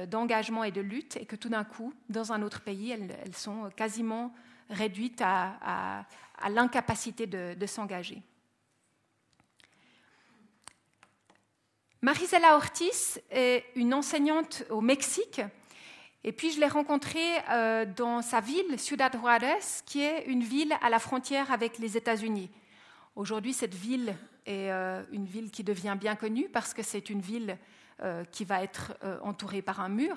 d'engagement 0.07 0.65
et 0.65 0.71
de 0.71 0.81
lutte 0.81 1.17
et 1.17 1.25
que 1.25 1.37
tout 1.37 1.49
d'un 1.49 1.65
coup, 1.65 1.95
dans 2.09 2.33
un 2.33 2.43
autre 2.43 2.61
pays, 2.61 2.91
elles, 2.91 3.35
sont 3.35 3.71
quasiment 3.75 4.35
réduites 4.71 5.23
à, 5.23 6.07
l'incapacité 6.49 7.27
de, 7.27 7.67
s'engager. 7.67 8.21
Marisela 12.03 12.57
Ortiz 12.57 13.21
est 13.31 13.65
une 13.77 13.95
enseignante 13.95 14.65
au 14.69 14.83
Mexique 14.83 15.41
et 16.27 16.33
puis 16.33 16.51
je 16.51 16.59
l'ai 16.59 16.69
rencontrée 16.69 17.37
euh, 17.51 17.85
dans 17.85 18.23
sa 18.23 18.41
ville, 18.41 18.79
Ciudad 18.79 19.15
Juárez, 19.15 19.83
qui 19.85 20.01
est 20.01 20.25
une 20.25 20.43
ville 20.43 20.75
à 20.81 20.89
la 20.89 20.99
frontière 20.99 21.53
avec 21.53 21.79
les 21.79 21.99
États-Unis. 21.99 22.51
Aujourd'hui, 23.15 23.53
cette 23.53 23.75
ville 23.75 24.17
est 24.47 24.71
euh, 24.71 25.03
une 25.13 25.27
ville 25.27 25.51
qui 25.51 25.63
devient 25.63 25.97
bien 26.01 26.17
connue 26.17 26.49
parce 26.49 26.73
que 26.73 26.83
c'est 26.83 27.11
une 27.11 27.21
ville 27.21 27.59
euh, 28.03 28.25
qui 28.33 28.47
va 28.47 28.63
être 28.63 28.95
entourée 29.23 29.61
par 29.61 29.81
un 29.81 29.91
mur, 29.91 30.17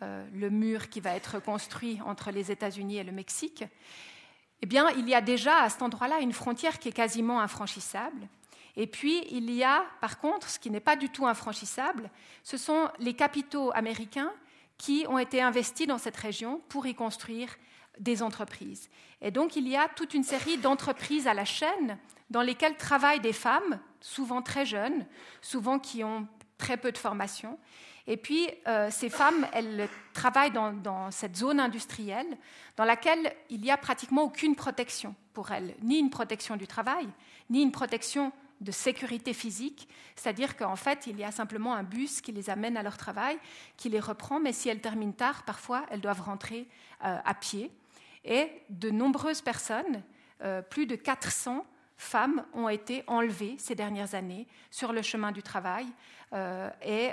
le 0.00 0.48
mur 0.48 0.88
qui 0.88 1.00
va 1.00 1.14
être 1.14 1.38
construit 1.40 2.00
entre 2.06 2.30
les 2.30 2.50
États-Unis 2.50 2.96
et 2.96 3.04
le 3.04 3.12
Mexique. 3.12 3.64
Eh 4.62 4.66
bien, 4.66 4.88
il 4.90 5.08
y 5.08 5.14
a 5.14 5.20
déjà 5.20 5.62
à 5.62 5.68
cet 5.68 5.82
endroit-là 5.82 6.20
une 6.20 6.32
frontière 6.32 6.78
qui 6.78 6.88
est 6.88 6.92
quasiment 6.92 7.40
infranchissable. 7.40 8.28
Et 8.76 8.86
puis, 8.86 9.22
il 9.30 9.50
y 9.50 9.62
a, 9.62 9.84
par 10.00 10.18
contre, 10.18 10.48
ce 10.48 10.58
qui 10.58 10.70
n'est 10.70 10.80
pas 10.80 10.96
du 10.96 11.10
tout 11.10 11.26
infranchissable, 11.26 12.10
ce 12.42 12.56
sont 12.56 12.88
les 12.98 13.12
capitaux 13.12 13.70
américains 13.74 14.32
qui 14.82 15.06
ont 15.08 15.18
été 15.18 15.40
investis 15.40 15.86
dans 15.86 15.96
cette 15.96 16.16
région 16.16 16.60
pour 16.68 16.88
y 16.88 16.94
construire 16.96 17.54
des 18.00 18.20
entreprises. 18.20 18.90
Et 19.20 19.30
donc 19.30 19.54
il 19.54 19.68
y 19.68 19.76
a 19.76 19.86
toute 19.86 20.12
une 20.12 20.24
série 20.24 20.58
d'entreprises 20.58 21.28
à 21.28 21.34
la 21.34 21.44
chaîne 21.44 21.98
dans 22.30 22.42
lesquelles 22.42 22.76
travaillent 22.76 23.20
des 23.20 23.32
femmes, 23.32 23.78
souvent 24.00 24.42
très 24.42 24.66
jeunes, 24.66 25.06
souvent 25.40 25.78
qui 25.78 26.02
ont 26.02 26.26
très 26.58 26.76
peu 26.76 26.90
de 26.90 26.98
formation. 26.98 27.60
Et 28.08 28.16
puis 28.16 28.48
euh, 28.66 28.90
ces 28.90 29.08
femmes, 29.08 29.46
elles 29.52 29.88
travaillent 30.14 30.50
dans, 30.50 30.72
dans, 30.72 31.12
cette 31.12 31.36
zone 31.36 31.60
industrielle 31.60 32.36
dans 32.76 32.84
laquelle 32.84 33.32
il 33.50 33.60
n'y 33.60 33.70
a 33.70 33.76
pratiquement 33.76 34.24
aucune 34.24 34.56
protection 34.56 35.14
pour 35.32 35.52
elles, 35.52 35.76
ni 35.82 36.00
une 36.00 36.10
protection 36.10 36.56
du 36.56 36.66
travail, 36.66 37.06
ni 37.50 37.62
une 37.62 37.70
protection 37.70 38.32
de 38.62 38.72
sécurité 38.72 39.32
physique, 39.32 39.88
c'est-à-dire 40.16 40.56
qu'en 40.56 40.76
fait, 40.76 41.06
il 41.06 41.18
y 41.18 41.24
a 41.24 41.32
simplement 41.32 41.74
un 41.74 41.82
bus 41.82 42.20
qui 42.20 42.32
les 42.32 42.50
amène 42.50 42.76
à 42.76 42.82
leur 42.82 42.96
travail, 42.96 43.38
qui 43.76 43.88
les 43.88 44.00
reprend, 44.00 44.40
mais 44.40 44.52
si 44.52 44.68
elles 44.68 44.80
terminent 44.80 45.12
tard, 45.12 45.44
parfois, 45.44 45.84
elles 45.90 46.00
doivent 46.00 46.22
rentrer 46.22 46.68
euh, 47.04 47.18
à 47.24 47.34
pied. 47.34 47.70
Et 48.24 48.48
de 48.70 48.90
nombreuses 48.90 49.42
personnes, 49.42 50.02
euh, 50.42 50.62
plus 50.62 50.86
de 50.86 50.94
400 50.94 51.66
femmes, 51.96 52.44
ont 52.52 52.68
été 52.68 53.04
enlevées 53.06 53.56
ces 53.58 53.74
dernières 53.74 54.14
années 54.14 54.46
sur 54.70 54.92
le 54.92 55.02
chemin 55.02 55.32
du 55.32 55.42
travail, 55.42 55.86
euh, 56.32 56.70
et 56.82 57.10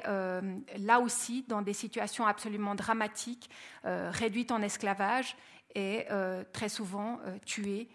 là 0.79 0.99
aussi 0.99 1.43
dans 1.47 1.61
des 1.61 1.73
situations 1.73 2.25
absolument 2.25 2.73
dramatiques, 2.73 3.49
réduites 3.83 4.51
en 4.51 4.61
esclavage 4.61 5.35
et 5.75 6.05
très 6.53 6.69
souvent 6.69 7.19
tuées 7.45 7.89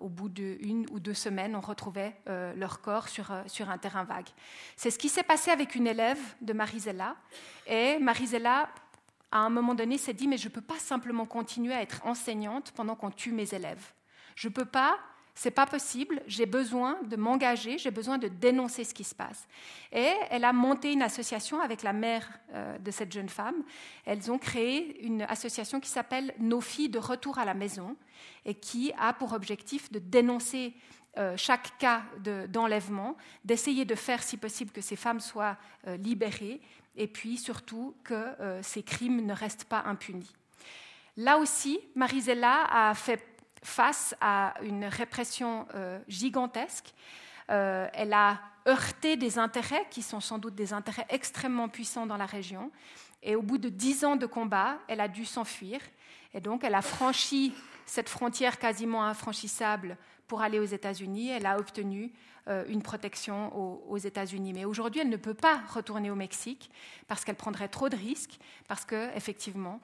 au 0.00 0.08
bout 0.08 0.28
d'une 0.28 0.86
ou 0.90 1.00
deux 1.00 1.14
semaines, 1.14 1.54
on 1.54 1.60
retrouvait 1.60 2.16
euh, 2.28 2.52
leur 2.54 2.80
corps 2.80 3.08
sur, 3.08 3.30
euh, 3.30 3.42
sur 3.46 3.70
un 3.70 3.78
terrain 3.78 4.04
vague. 4.04 4.28
C'est 4.76 4.90
ce 4.90 4.98
qui 4.98 5.08
s'est 5.08 5.22
passé 5.22 5.50
avec 5.50 5.74
une 5.74 5.86
élève 5.86 6.20
de 6.40 6.52
Marisella. 6.52 7.16
Et 7.66 7.98
Marisella, 7.98 8.68
à 9.30 9.38
un 9.38 9.50
moment 9.50 9.74
donné, 9.74 9.98
s'est 9.98 10.14
dit, 10.14 10.28
mais 10.28 10.38
je 10.38 10.48
ne 10.48 10.52
peux 10.52 10.60
pas 10.60 10.78
simplement 10.78 11.26
continuer 11.26 11.74
à 11.74 11.82
être 11.82 12.04
enseignante 12.04 12.72
pendant 12.72 12.96
qu'on 12.96 13.10
tue 13.10 13.32
mes 13.32 13.54
élèves. 13.54 13.92
Je 14.34 14.48
ne 14.48 14.52
peux 14.52 14.64
pas 14.64 14.98
c'est 15.34 15.50
pas 15.50 15.66
possible, 15.66 16.22
j'ai 16.26 16.46
besoin 16.46 16.98
de 17.02 17.16
m'engager, 17.16 17.78
j'ai 17.78 17.90
besoin 17.90 18.18
de 18.18 18.28
dénoncer 18.28 18.84
ce 18.84 18.94
qui 18.94 19.04
se 19.04 19.14
passe. 19.14 19.46
Et 19.92 20.12
elle 20.30 20.44
a 20.44 20.52
monté 20.52 20.92
une 20.92 21.02
association 21.02 21.60
avec 21.60 21.82
la 21.82 21.92
mère 21.92 22.28
euh, 22.52 22.78
de 22.78 22.90
cette 22.90 23.12
jeune 23.12 23.28
femme. 23.28 23.62
Elles 24.04 24.30
ont 24.30 24.38
créé 24.38 25.04
une 25.04 25.22
association 25.22 25.80
qui 25.80 25.88
s'appelle 25.88 26.34
Nos 26.38 26.60
filles 26.60 26.88
de 26.88 26.98
retour 26.98 27.38
à 27.38 27.44
la 27.44 27.54
maison 27.54 27.96
et 28.44 28.54
qui 28.54 28.92
a 28.98 29.12
pour 29.12 29.32
objectif 29.32 29.90
de 29.92 29.98
dénoncer 29.98 30.74
euh, 31.18 31.36
chaque 31.36 31.76
cas 31.78 32.02
d'enlèvement, 32.48 33.16
d'essayer 33.44 33.84
de 33.84 33.94
faire, 33.94 34.22
si 34.22 34.36
possible, 34.36 34.70
que 34.70 34.80
ces 34.80 34.96
femmes 34.96 35.20
soient 35.20 35.56
euh, 35.86 35.96
libérées 35.96 36.60
et 36.96 37.06
puis 37.06 37.38
surtout 37.38 37.94
que 38.02 38.34
ces 38.62 38.82
crimes 38.82 39.24
ne 39.24 39.32
restent 39.32 39.64
pas 39.64 39.84
impunis. 39.86 40.34
Là 41.16 41.38
aussi, 41.38 41.78
Marisella 41.94 42.64
a 42.70 42.94
fait 42.94 43.29
face 43.62 44.14
à 44.20 44.54
une 44.62 44.84
répression 44.84 45.66
euh, 45.74 45.98
gigantesque. 46.08 46.94
Euh, 47.50 47.88
elle 47.92 48.12
a 48.12 48.40
heurté 48.68 49.16
des 49.16 49.38
intérêts 49.38 49.86
qui 49.90 50.02
sont 50.02 50.20
sans 50.20 50.38
doute 50.38 50.54
des 50.54 50.72
intérêts 50.72 51.06
extrêmement 51.08 51.68
puissants 51.68 52.06
dans 52.06 52.16
la 52.16 52.26
région. 52.26 52.70
Et 53.22 53.36
au 53.36 53.42
bout 53.42 53.58
de 53.58 53.68
dix 53.68 54.04
ans 54.04 54.16
de 54.16 54.26
combat, 54.26 54.78
elle 54.88 55.00
a 55.00 55.08
dû 55.08 55.24
s'enfuir. 55.24 55.80
Et 56.32 56.40
donc, 56.40 56.64
elle 56.64 56.74
a 56.74 56.82
franchi 56.82 57.54
cette 57.86 58.08
frontière 58.08 58.58
quasiment 58.58 59.04
infranchissable 59.04 59.96
pour 60.26 60.42
aller 60.42 60.58
aux 60.58 60.64
États-Unis. 60.64 61.30
Elle 61.30 61.46
a 61.46 61.58
obtenu 61.58 62.12
euh, 62.48 62.64
une 62.68 62.82
protection 62.82 63.90
aux, 63.90 63.98
États-Unis. 63.98 64.52
Mais 64.52 64.64
aujourd'hui, 64.64 65.00
elle 65.00 65.08
ne 65.08 65.16
peut 65.16 65.34
pas 65.34 65.60
retourner 65.68 66.10
au 66.10 66.14
Mexique 66.14 66.70
parce 67.08 67.24
qu'elle 67.24 67.36
prendrait 67.36 67.68
trop 67.68 67.88
de 67.88 67.96
risques, 67.96 68.38
parce 68.68 68.84
que 68.84 69.14
effectivement, 69.16 69.80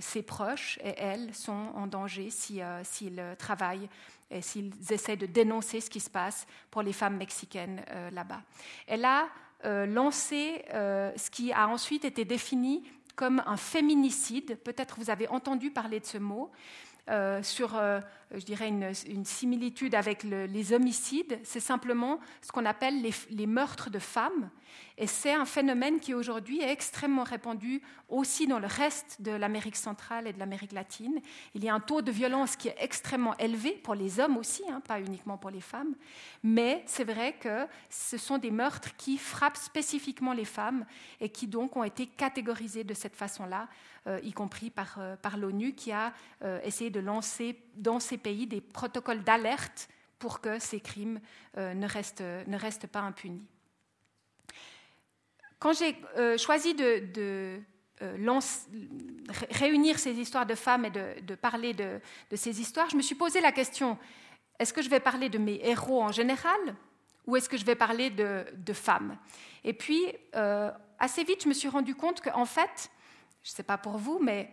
ses 0.00 0.22
proches 0.22 0.78
et 0.82 0.94
elle 0.96 1.34
sont 1.34 1.72
en 1.74 1.86
danger 1.86 2.28
euh, 2.52 2.80
s'ils 2.82 3.22
travaillent 3.38 3.88
et 4.30 4.42
s'ils 4.42 4.72
essaient 4.90 5.16
de 5.16 5.26
dénoncer 5.26 5.80
ce 5.80 5.90
qui 5.90 6.00
se 6.00 6.10
passe 6.10 6.46
pour 6.70 6.82
les 6.82 6.92
femmes 6.92 7.16
mexicaines 7.16 7.82
là-bas. 8.12 8.42
Elle 8.86 9.04
a 9.04 9.26
lancé 9.64 10.64
ce 10.72 11.30
qui 11.30 11.52
a 11.52 11.68
ensuite 11.68 12.04
été 12.04 12.24
défini 12.24 12.84
comme 13.16 13.42
un 13.44 13.56
féminicide. 13.56 14.56
Peut-être 14.62 14.98
vous 14.98 15.10
avez 15.10 15.28
entendu 15.28 15.70
parler 15.70 16.00
de 16.00 16.06
ce 16.06 16.18
mot. 16.18 16.50
Euh, 17.10 17.42
sur, 17.42 17.76
euh, 17.76 18.00
je 18.32 18.44
dirais, 18.44 18.68
une, 18.68 19.24
similitude 19.24 19.94
avec 19.94 20.22
les 20.22 20.72
homicides, 20.72 21.40
c'est 21.42 21.60
simplement 21.60 22.20
ce 22.42 22.52
qu'on 22.52 22.64
appelle 22.64 23.02
les, 23.30 23.46
meurtres 23.46 23.90
de 23.90 23.98
femmes. 23.98 24.50
Et 24.96 25.06
c'est 25.06 25.32
un 25.32 25.46
phénomène 25.46 25.98
qui 25.98 26.14
aujourd'hui 26.14 26.60
est 26.60 26.70
extrêmement 26.70 27.24
répandu 27.24 27.82
aussi 28.08 28.46
dans 28.46 28.60
le 28.60 28.68
reste 28.68 29.20
de 29.20 29.32
l'Amérique 29.32 29.76
centrale 29.76 30.28
et 30.28 30.32
de 30.32 30.38
l'Amérique 30.38 30.72
latine. 30.72 31.20
Il 31.54 31.64
y 31.64 31.68
a 31.68 31.74
un 31.74 31.80
taux 31.80 32.02
de 32.02 32.12
violence 32.12 32.54
qui 32.54 32.68
est 32.68 32.76
extrêmement 32.78 33.36
élevé 33.38 33.72
pour 33.72 33.94
les 33.94 34.20
hommes 34.20 34.36
aussi, 34.36 34.62
hein, 34.70 34.80
pas 34.80 35.00
uniquement 35.00 35.36
pour 35.36 35.50
les 35.50 35.60
femmes. 35.60 35.94
Mais 36.44 36.82
c'est 36.86 37.04
vrai 37.04 37.34
que 37.40 37.66
ce 37.88 38.16
sont 38.16 38.38
des 38.38 38.50
meurtres 38.50 38.96
qui 38.96 39.18
frappent 39.18 39.56
spécifiquement 39.56 40.32
les 40.32 40.44
femmes 40.44 40.84
et 41.20 41.30
qui 41.30 41.48
donc 41.48 41.76
ont 41.76 41.84
été 41.84 42.06
catégorisés 42.06 42.84
de 42.84 42.94
cette 42.94 43.16
façon-là 43.16 43.68
euh, 44.06 44.18
y 44.22 44.32
compris 44.32 44.70
par, 44.70 44.96
euh, 44.98 45.14
par 45.16 45.36
l'ONU, 45.36 45.74
qui 45.74 45.92
a 45.92 46.14
euh, 46.42 46.58
essayé 46.64 46.88
de 46.88 47.00
lancer 47.00 47.58
dans 47.80 47.98
ces 47.98 48.18
pays 48.18 48.46
des 48.46 48.60
protocoles 48.60 49.24
d'alerte 49.24 49.88
pour 50.18 50.40
que 50.40 50.58
ces 50.58 50.80
crimes 50.80 51.20
ne, 51.56 51.86
restent, 51.86 52.20
ne 52.20 52.56
restent 52.56 52.86
pas 52.86 53.00
impunis. 53.00 53.42
Quand 55.58 55.72
j'ai 55.72 55.96
choisi 56.38 56.74
de, 56.74 57.60
réunir 59.50 59.98
ces 59.98 60.12
histoires 60.12 60.46
de 60.46 60.54
femmes 60.54 60.84
et 60.84 60.90
de, 60.90 61.34
parler 61.34 61.74
de, 61.74 62.00
ces 62.34 62.60
histoires, 62.60 62.88
je 62.90 62.96
me 62.96 63.02
suis 63.02 63.14
posé 63.14 63.40
la 63.40 63.52
question, 63.52 63.98
est-ce 64.58 64.72
que 64.72 64.82
je 64.82 64.90
vais 64.90 65.00
parler 65.00 65.28
de 65.28 65.38
mes 65.38 65.60
héros 65.62 66.02
en 66.02 66.12
général 66.12 66.58
ou 67.26 67.36
est-ce 67.36 67.48
que 67.48 67.56
je 67.56 67.64
vais 67.64 67.74
parler 67.74 68.10
de, 68.10 68.72
femmes? 68.72 69.16
Et 69.64 69.72
puis, 69.72 70.02
assez 70.98 71.24
vite, 71.24 71.44
je 71.44 71.48
me 71.48 71.54
suis 71.54 71.68
rendu 71.68 71.94
compte 71.94 72.20
qu'en 72.20 72.46
fait, 72.46 72.90
je 73.42 73.50
ne 73.50 73.54
sais 73.54 73.62
pas 73.62 73.78
pour 73.78 73.96
vous, 73.96 74.18
mais 74.20 74.50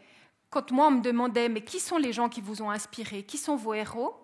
quand 0.58 0.72
moi 0.72 0.88
on 0.88 0.92
me 0.92 1.02
demandait 1.02 1.50
mais 1.50 1.62
qui 1.62 1.80
sont 1.80 1.98
les 1.98 2.12
gens 2.12 2.30
qui 2.30 2.42
vous 2.42 2.64
ont 2.64 2.72
inspiré, 2.72 3.22
qui 3.22 3.38
sont 3.38 3.56
vos 3.56 3.76
héros, 3.76 4.16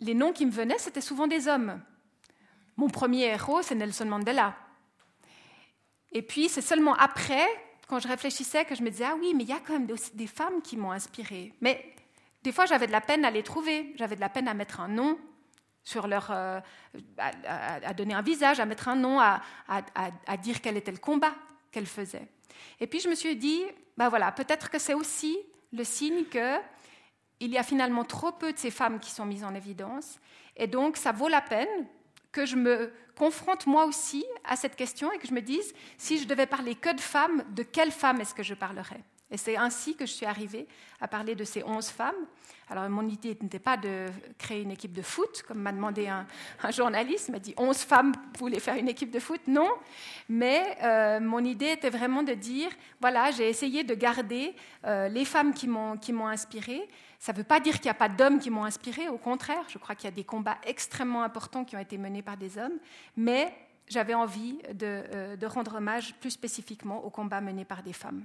les 0.00 0.12
noms 0.12 0.32
qui 0.32 0.44
me 0.44 0.50
venaient 0.50 0.78
c'était 0.78 1.00
souvent 1.00 1.28
des 1.28 1.46
hommes. 1.46 1.80
Mon 2.76 2.88
premier 2.88 3.26
héros 3.26 3.62
c'est 3.62 3.76
Nelson 3.76 4.06
Mandela. 4.06 4.56
Et 6.10 6.22
puis 6.22 6.48
c'est 6.48 6.62
seulement 6.62 6.94
après, 6.94 7.46
quand 7.86 8.00
je 8.00 8.08
réfléchissais, 8.08 8.64
que 8.64 8.74
je 8.74 8.82
me 8.82 8.90
disais 8.90 9.04
ah 9.04 9.14
oui 9.20 9.32
mais 9.36 9.44
il 9.44 9.48
y 9.48 9.52
a 9.52 9.60
quand 9.60 9.74
même 9.74 9.86
des 9.86 10.26
femmes 10.26 10.62
qui 10.62 10.76
m'ont 10.76 10.90
inspiré. 10.90 11.54
Mais 11.60 11.94
des 12.42 12.50
fois 12.50 12.66
j'avais 12.66 12.88
de 12.88 12.92
la 12.92 13.00
peine 13.00 13.24
à 13.24 13.30
les 13.30 13.44
trouver, 13.44 13.92
j'avais 13.94 14.16
de 14.16 14.20
la 14.20 14.30
peine 14.30 14.48
à 14.48 14.54
mettre 14.54 14.80
un 14.80 14.88
nom 14.88 15.16
sur 15.84 16.08
leur, 16.08 16.28
euh, 16.32 16.60
à, 17.16 17.94
donner 17.94 18.14
un 18.14 18.22
visage, 18.22 18.58
à 18.58 18.66
mettre 18.66 18.88
un 18.88 18.96
nom, 18.96 19.20
à, 19.20 19.40
à 19.68 20.36
dire 20.38 20.60
quel 20.60 20.76
était 20.76 20.90
le 20.90 20.98
combat 20.98 21.34
qu'elles 21.70 21.86
faisaient. 21.86 22.28
Et 22.80 22.86
puis 22.86 23.00
je 23.00 23.08
me 23.08 23.14
suis 23.14 23.36
dit, 23.36 23.62
ben 23.96 24.08
voilà, 24.08 24.32
peut-être 24.32 24.70
que 24.70 24.78
c'est 24.78 24.94
aussi 24.94 25.38
le 25.72 25.84
signe 25.84 26.24
que 26.24 26.56
il 27.40 27.50
y 27.50 27.58
a 27.58 27.62
finalement 27.62 28.04
trop 28.04 28.32
peu 28.32 28.52
de 28.52 28.58
ces 28.58 28.70
femmes 28.70 29.00
qui 29.00 29.10
sont 29.10 29.24
mises 29.24 29.44
en 29.44 29.54
évidence. 29.54 30.18
Et 30.56 30.66
donc, 30.66 30.98
ça 30.98 31.10
vaut 31.10 31.28
la 31.28 31.40
peine 31.40 31.86
que 32.32 32.44
je 32.44 32.54
me 32.54 32.92
confronte 33.16 33.66
moi 33.66 33.86
aussi 33.86 34.24
à 34.44 34.56
cette 34.56 34.76
question 34.76 35.10
et 35.12 35.18
que 35.18 35.26
je 35.26 35.32
me 35.32 35.40
dise, 35.40 35.74
si 35.96 36.18
je 36.18 36.26
devais 36.26 36.46
parler 36.46 36.74
que 36.74 36.94
de 36.94 37.00
femmes, 37.00 37.44
de 37.54 37.62
quelles 37.62 37.92
femmes 37.92 38.20
est-ce 38.20 38.34
que 38.34 38.42
je 38.42 38.54
parlerais? 38.54 39.02
Et 39.30 39.36
c'est 39.36 39.56
ainsi 39.56 39.94
que 39.94 40.06
je 40.06 40.12
suis 40.12 40.26
arrivée 40.26 40.66
à 41.00 41.06
parler 41.06 41.34
de 41.34 41.44
ces 41.44 41.62
onze 41.64 41.88
femmes. 41.88 42.26
Alors, 42.68 42.88
mon 42.88 43.08
idée 43.08 43.36
n'était 43.40 43.58
pas 43.58 43.76
de 43.76 44.06
créer 44.38 44.62
une 44.62 44.70
équipe 44.70 44.92
de 44.92 45.02
foot, 45.02 45.42
comme 45.46 45.58
m'a 45.58 45.72
demandé 45.72 46.06
un, 46.06 46.26
journaliste, 46.70 47.28
il 47.28 47.32
m'a 47.32 47.38
dit 47.40 47.52
11 47.56 47.76
femmes 47.78 48.12
voulaient 48.38 48.60
faire 48.60 48.76
une 48.76 48.88
équipe 48.88 49.10
de 49.10 49.18
foot. 49.18 49.40
Non, 49.48 49.68
mais 50.28 50.78
euh, 50.82 51.18
mon 51.18 51.44
idée 51.44 51.70
était 51.70 51.90
vraiment 51.90 52.22
de 52.22 52.32
dire, 52.32 52.70
voilà, 53.00 53.32
j'ai 53.32 53.48
essayé 53.48 53.82
de 53.82 53.94
garder 53.94 54.54
euh, 54.84 55.08
les 55.08 55.24
femmes 55.24 55.52
qui 55.52 55.66
m'ont 55.66 56.26
inspirée. 56.28 56.88
Ça 57.18 57.32
ne 57.32 57.38
veut 57.38 57.44
pas 57.44 57.58
dire 57.58 57.74
qu'il 57.74 57.86
n'y 57.86 57.90
a 57.90 57.94
pas 57.94 58.08
d'hommes 58.08 58.38
qui 58.38 58.50
m'ont 58.50 58.64
inspirée, 58.64 59.08
au 59.08 59.18
contraire, 59.18 59.64
je 59.68 59.78
crois 59.78 59.96
qu'il 59.96 60.04
y 60.04 60.12
a 60.12 60.14
des 60.14 60.24
combats 60.24 60.58
extrêmement 60.64 61.22
importants 61.24 61.64
qui 61.64 61.76
ont 61.76 61.80
été 61.80 61.98
menés 61.98 62.22
par 62.22 62.36
des 62.36 62.56
hommes, 62.56 62.78
mais 63.16 63.52
j'avais 63.88 64.14
envie 64.14 64.58
de, 64.72 65.02
euh, 65.12 65.36
de 65.36 65.46
rendre 65.46 65.74
hommage 65.74 66.14
plus 66.20 66.30
spécifiquement 66.30 67.04
aux 67.04 67.10
combats 67.10 67.40
menés 67.40 67.64
par 67.64 67.82
des 67.82 67.92
femmes. 67.92 68.24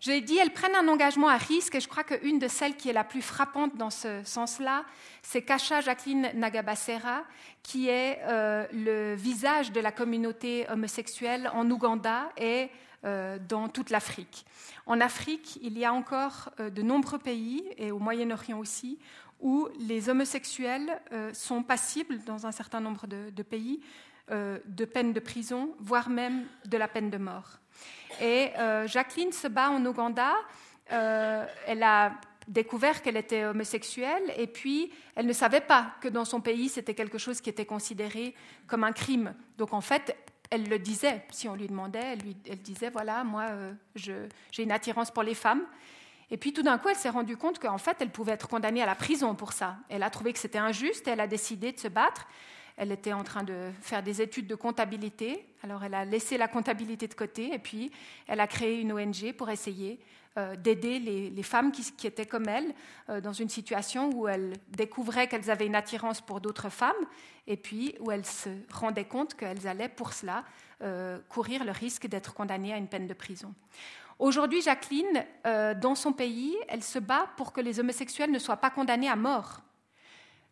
Je 0.00 0.10
l'ai 0.10 0.22
dit, 0.22 0.38
elles 0.38 0.54
prennent 0.54 0.74
un 0.74 0.88
engagement 0.88 1.28
à 1.28 1.36
risque 1.36 1.74
et 1.74 1.80
je 1.80 1.86
crois 1.86 2.04
qu'une 2.04 2.38
de 2.38 2.48
celles 2.48 2.74
qui 2.74 2.88
est 2.88 2.94
la 2.94 3.04
plus 3.04 3.20
frappante 3.20 3.76
dans 3.76 3.90
ce 3.90 4.22
sens-là, 4.24 4.86
c'est 5.20 5.42
Kasha 5.42 5.82
Jacqueline 5.82 6.30
Nagabasera, 6.34 7.22
qui 7.62 7.88
est 7.88 8.18
euh, 8.22 8.66
le 8.72 9.14
visage 9.14 9.72
de 9.72 9.80
la 9.80 9.92
communauté 9.92 10.66
homosexuelle 10.70 11.50
en 11.52 11.70
Ouganda 11.70 12.32
et 12.38 12.70
euh, 13.04 13.38
dans 13.46 13.68
toute 13.68 13.90
l'Afrique. 13.90 14.46
En 14.86 15.02
Afrique, 15.02 15.58
il 15.60 15.76
y 15.76 15.84
a 15.84 15.92
encore 15.92 16.48
euh, 16.60 16.70
de 16.70 16.80
nombreux 16.80 17.18
pays, 17.18 17.62
et 17.76 17.90
au 17.90 17.98
Moyen-Orient 17.98 18.58
aussi, 18.58 18.98
où 19.38 19.68
les 19.78 20.08
homosexuels 20.08 21.00
sont 21.32 21.62
passibles, 21.62 22.22
dans 22.24 22.46
un 22.46 22.52
certain 22.52 22.78
nombre 22.78 23.06
de 23.06 23.42
pays, 23.42 23.80
de 24.28 24.84
peine 24.84 25.14
de 25.14 25.20
prison, 25.20 25.74
voire 25.78 26.10
même 26.10 26.44
de 26.66 26.76
la 26.76 26.88
peine 26.88 27.08
de 27.08 27.16
mort. 27.16 27.58
Et 28.20 28.50
euh, 28.58 28.86
Jacqueline 28.86 29.32
se 29.32 29.48
bat 29.48 29.70
en 29.70 29.84
Ouganda. 29.84 30.34
Euh, 30.92 31.46
elle 31.66 31.82
a 31.82 32.12
découvert 32.48 33.00
qu'elle 33.02 33.16
était 33.16 33.44
homosexuelle 33.44 34.32
et 34.36 34.46
puis 34.46 34.90
elle 35.14 35.26
ne 35.26 35.32
savait 35.32 35.60
pas 35.60 35.92
que 36.00 36.08
dans 36.08 36.24
son 36.24 36.40
pays 36.40 36.68
c'était 36.68 36.94
quelque 36.94 37.18
chose 37.18 37.40
qui 37.40 37.48
était 37.48 37.66
considéré 37.66 38.34
comme 38.66 38.84
un 38.84 38.92
crime. 38.92 39.34
Donc 39.56 39.72
en 39.72 39.80
fait, 39.80 40.16
elle 40.50 40.68
le 40.68 40.78
disait. 40.78 41.24
Si 41.30 41.48
on 41.48 41.54
lui 41.54 41.68
demandait, 41.68 42.16
elle, 42.44 42.58
disait 42.62 42.90
voilà, 42.90 43.22
moi 43.24 43.46
euh, 43.50 43.72
j'ai 43.94 44.62
une 44.62 44.72
attirance 44.72 45.10
pour 45.10 45.22
les 45.22 45.34
femmes. 45.34 45.62
Et 46.32 46.36
puis 46.36 46.52
tout 46.52 46.62
d'un 46.62 46.78
coup, 46.78 46.88
elle 46.88 46.96
s'est 46.96 47.10
rendue 47.10 47.36
compte 47.36 47.58
qu'en 47.58 47.78
fait, 47.78 47.96
elle 48.00 48.10
pouvait 48.10 48.32
être 48.32 48.48
condamnée 48.48 48.82
à 48.82 48.86
la 48.86 48.94
prison 48.94 49.34
pour 49.34 49.52
ça. 49.52 49.76
Elle 49.88 50.02
a 50.02 50.10
trouvé 50.10 50.32
que 50.32 50.38
c'était 50.38 50.58
injuste 50.58 51.08
et 51.08 51.12
elle 51.12 51.20
a 51.20 51.26
décidé 51.26 51.72
de 51.72 51.78
se 51.78 51.88
battre. 51.88 52.26
Elle 52.80 52.92
était 52.92 53.12
en 53.12 53.24
train 53.24 53.42
de 53.42 53.70
faire 53.82 54.02
des 54.02 54.22
études 54.22 54.46
de 54.46 54.54
comptabilité, 54.54 55.44
alors 55.62 55.84
elle 55.84 55.92
a 55.92 56.06
laissé 56.06 56.38
la 56.38 56.48
comptabilité 56.48 57.08
de 57.08 57.14
côté 57.14 57.52
et 57.52 57.58
puis 57.58 57.92
elle 58.26 58.40
a 58.40 58.46
créé 58.46 58.80
une 58.80 58.90
ONG 58.94 59.34
pour 59.36 59.50
essayer 59.50 60.00
euh, 60.38 60.56
d'aider 60.56 60.98
les, 60.98 61.42
femmes 61.42 61.72
qui, 61.72 62.06
étaient 62.06 62.24
comme 62.24 62.48
elle 62.48 62.72
euh, 63.10 63.20
dans 63.20 63.34
une 63.34 63.50
situation 63.50 64.08
où 64.14 64.28
elles 64.28 64.54
découvraient 64.70 65.26
qu'elles 65.26 65.50
avaient 65.50 65.66
une 65.66 65.74
attirance 65.74 66.22
pour 66.22 66.40
d'autres 66.40 66.70
femmes 66.70 67.04
et 67.46 67.58
puis 67.58 67.96
où 68.00 68.10
elles 68.10 68.24
se 68.24 68.48
rendaient 68.72 69.04
compte 69.04 69.34
qu'elles 69.34 69.68
allaient 69.68 69.90
pour 69.90 70.14
cela 70.14 70.44
euh, 70.80 71.18
courir 71.28 71.64
le 71.64 71.72
risque 71.72 72.06
d'être 72.06 72.32
condamnées 72.32 72.72
à 72.72 72.78
une 72.78 72.88
peine 72.88 73.06
de 73.06 73.12
prison. 73.12 73.52
Aujourd'hui, 74.18 74.62
Jacqueline, 74.62 75.24
dans 75.44 75.94
son 75.94 76.12
pays, 76.12 76.54
elle 76.68 76.82
se 76.82 76.98
bat 76.98 77.28
pour 77.36 77.54
que 77.54 77.60
les 77.62 77.80
homosexuels 77.80 78.30
ne 78.30 78.38
soient 78.38 78.58
pas 78.58 78.70
condamnés 78.70 79.08
à 79.08 79.16
mort 79.16 79.62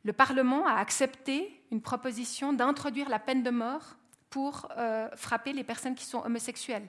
le 0.08 0.14
Parlement 0.14 0.66
a 0.66 0.76
accepté 0.76 1.60
une 1.70 1.82
proposition 1.82 2.54
d'introduire 2.54 3.10
la 3.10 3.18
peine 3.18 3.42
de 3.42 3.50
mort 3.50 3.82
pour 4.30 4.66
euh, 4.78 5.06
frapper 5.16 5.52
les 5.52 5.64
personnes 5.64 5.94
qui 5.94 6.06
sont 6.06 6.24
homosexuelles. 6.24 6.86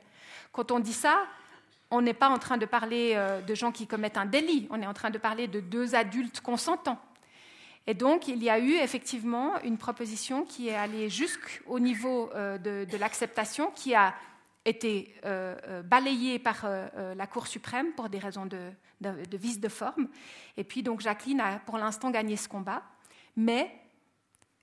Quand 0.53 0.71
on 0.71 0.79
dit 0.79 0.93
ça, 0.93 1.25
on 1.91 2.01
n'est 2.01 2.13
pas 2.13 2.29
en 2.29 2.37
train 2.37 2.55
de 2.55 2.65
parler 2.65 3.15
euh, 3.15 3.41
de 3.41 3.55
gens 3.55 3.73
qui 3.73 3.87
commettent 3.87 4.15
un 4.15 4.25
délit, 4.25 4.69
on 4.69 4.81
est 4.81 4.87
en 4.87 4.93
train 4.93 5.09
de 5.09 5.17
parler 5.17 5.49
de 5.49 5.59
deux 5.59 5.95
adultes 5.95 6.39
consentants. 6.39 6.97
Et 7.87 7.93
donc, 7.93 8.29
il 8.29 8.41
y 8.41 8.49
a 8.49 8.57
eu 8.57 8.75
effectivement 8.75 9.59
une 9.63 9.77
proposition 9.77 10.45
qui 10.45 10.69
est 10.69 10.75
allée 10.75 11.09
jusqu'au 11.09 11.79
niveau 11.79 12.29
euh, 12.35 12.57
de, 12.57 12.97
l'acceptation, 12.97 13.69
qui 13.71 13.95
a 13.95 14.15
été 14.63 15.13
balayée 15.85 16.39
par 16.39 16.65
la 17.15 17.27
Cour 17.27 17.47
suprême 17.47 17.91
pour 17.97 18.07
des 18.07 18.19
raisons 18.19 18.45
de, 18.45 18.71
de 19.01 19.37
vice 19.37 19.59
de 19.59 19.67
forme. 19.67 20.07
Et 20.55 20.63
puis, 20.63 20.83
donc, 20.83 21.01
Jacqueline 21.01 21.41
a 21.41 21.59
pour 21.59 21.77
l'instant 21.77 22.11
gagné 22.11 22.37
ce 22.37 22.47
combat 22.47 22.83
mais 23.39 23.73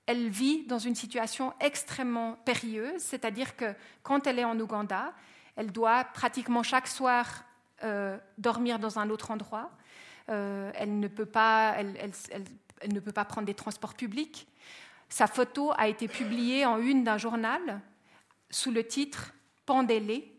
elle 0.05 0.29
vit 0.29 0.65
dans 0.67 0.77
une 0.77 0.93
situation 0.93 1.51
extrêmement 1.59 2.33
périlleuse, 2.45 3.01
c'est-à-dire 3.01 3.55
que 3.55 3.73
quand 4.03 4.27
elle 4.27 4.37
est 4.37 4.45
en 4.45 4.57
Ouganda, 4.59 5.13
elle 5.55 5.71
doit 5.71 6.03
pratiquement 6.03 6.61
chaque 6.61 6.87
soir 6.87 7.43
euh, 7.83 8.17
dormir 8.37 8.77
dans 8.77 8.99
un 8.99 9.09
autre 9.09 9.31
endroit. 9.31 9.71
Euh, 10.29 10.71
elle, 10.75 10.99
ne 10.99 11.07
peut 11.07 11.25
pas, 11.25 11.73
prendre 13.25 13.47
des 13.47 13.55
transports 13.55 13.95
publics. 13.95 14.47
Sa 15.09 15.25
photo 15.25 15.73
a 15.75 15.87
été 15.87 16.07
publiée 16.07 16.63
en 16.67 16.77
une 16.77 17.03
d'un 17.03 17.17
journal 17.17 17.81
sous 18.51 18.71
le 18.71 18.85
titre 18.85 19.33
Pendez-les. 19.65 20.31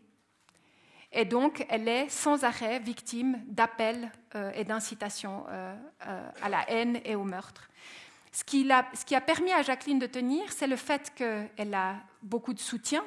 Et 1.11 1.25
donc, 1.25 1.65
elle 1.69 1.89
est 1.89 2.07
sans 2.07 2.45
arrêt 2.45 2.79
victime 2.79 3.43
d'appels 3.47 4.09
euh, 4.35 4.51
et 4.55 4.63
d'incitations 4.63 5.45
à 6.41 6.49
la 6.49 6.69
haine 6.69 7.01
et 7.03 7.15
au 7.15 7.25
meurtre. 7.25 7.69
Ce 8.39 8.45
qui, 8.45 8.71
a, 8.71 9.21
permis 9.21 9.51
à 9.51 9.61
Jacqueline 9.63 9.99
de 9.99 10.05
tenir, 10.05 10.49
c'est 10.53 10.65
le 10.65 10.77
fait 10.77 11.11
qu'elle 11.13 11.73
a 11.73 11.97
beaucoup 12.21 12.53
de 12.53 12.59
soutien 12.59 13.03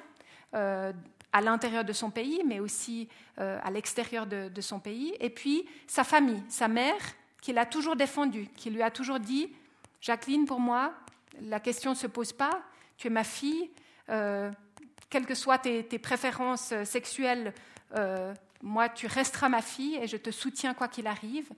euh, 0.55 0.93
à 1.33 1.41
l'intérieur 1.41 1.87
de 1.87 1.95
son 1.95 2.11
pays, 2.11 2.43
mais 2.47 2.61
aussi 2.61 3.09
euh, 3.39 3.59
à 3.63 3.71
l'extérieur 3.71 4.27
de, 4.27 4.61
son 4.61 4.79
pays. 4.79 5.15
Et 5.21 5.31
puis 5.31 5.65
sa 5.87 6.05
famille, 6.05 6.43
sa 6.49 6.69
mère, 6.69 7.01
qui 7.41 7.55
l'a 7.55 7.65
toujours 7.65 7.97
défendue, 7.97 8.47
qui 8.57 8.69
lui 8.69 8.83
a 8.83 8.91
toujours 8.91 9.21
dit 9.21 9.51
Jacqueline, 10.03 10.45
pour 10.45 10.61
moi, 10.61 10.93
la 11.41 11.61
question 11.61 11.93
ne 11.93 11.97
se 11.97 12.07
pose 12.07 12.35
pas, 12.35 12.61
tu 12.99 13.07
es 13.07 13.11
ma 13.11 13.25
fille, 13.25 13.71
euh, 14.11 14.51
quelles 15.09 15.25
que 15.25 15.35
soient 15.35 15.59
tes, 15.59 15.83
tes 15.83 15.99
préférences 15.99 16.75
sexuelles, 16.85 17.55
moi, 18.63 18.91
tu 18.91 19.07
resteras 19.07 19.49
ma 19.49 19.63
fille 19.63 19.97
et 19.97 20.07
je 20.07 20.19
te 20.19 20.31
soutiens 20.31 20.75
quoi 20.75 20.89
qu'il 20.89 21.07
arrive. 21.07 21.49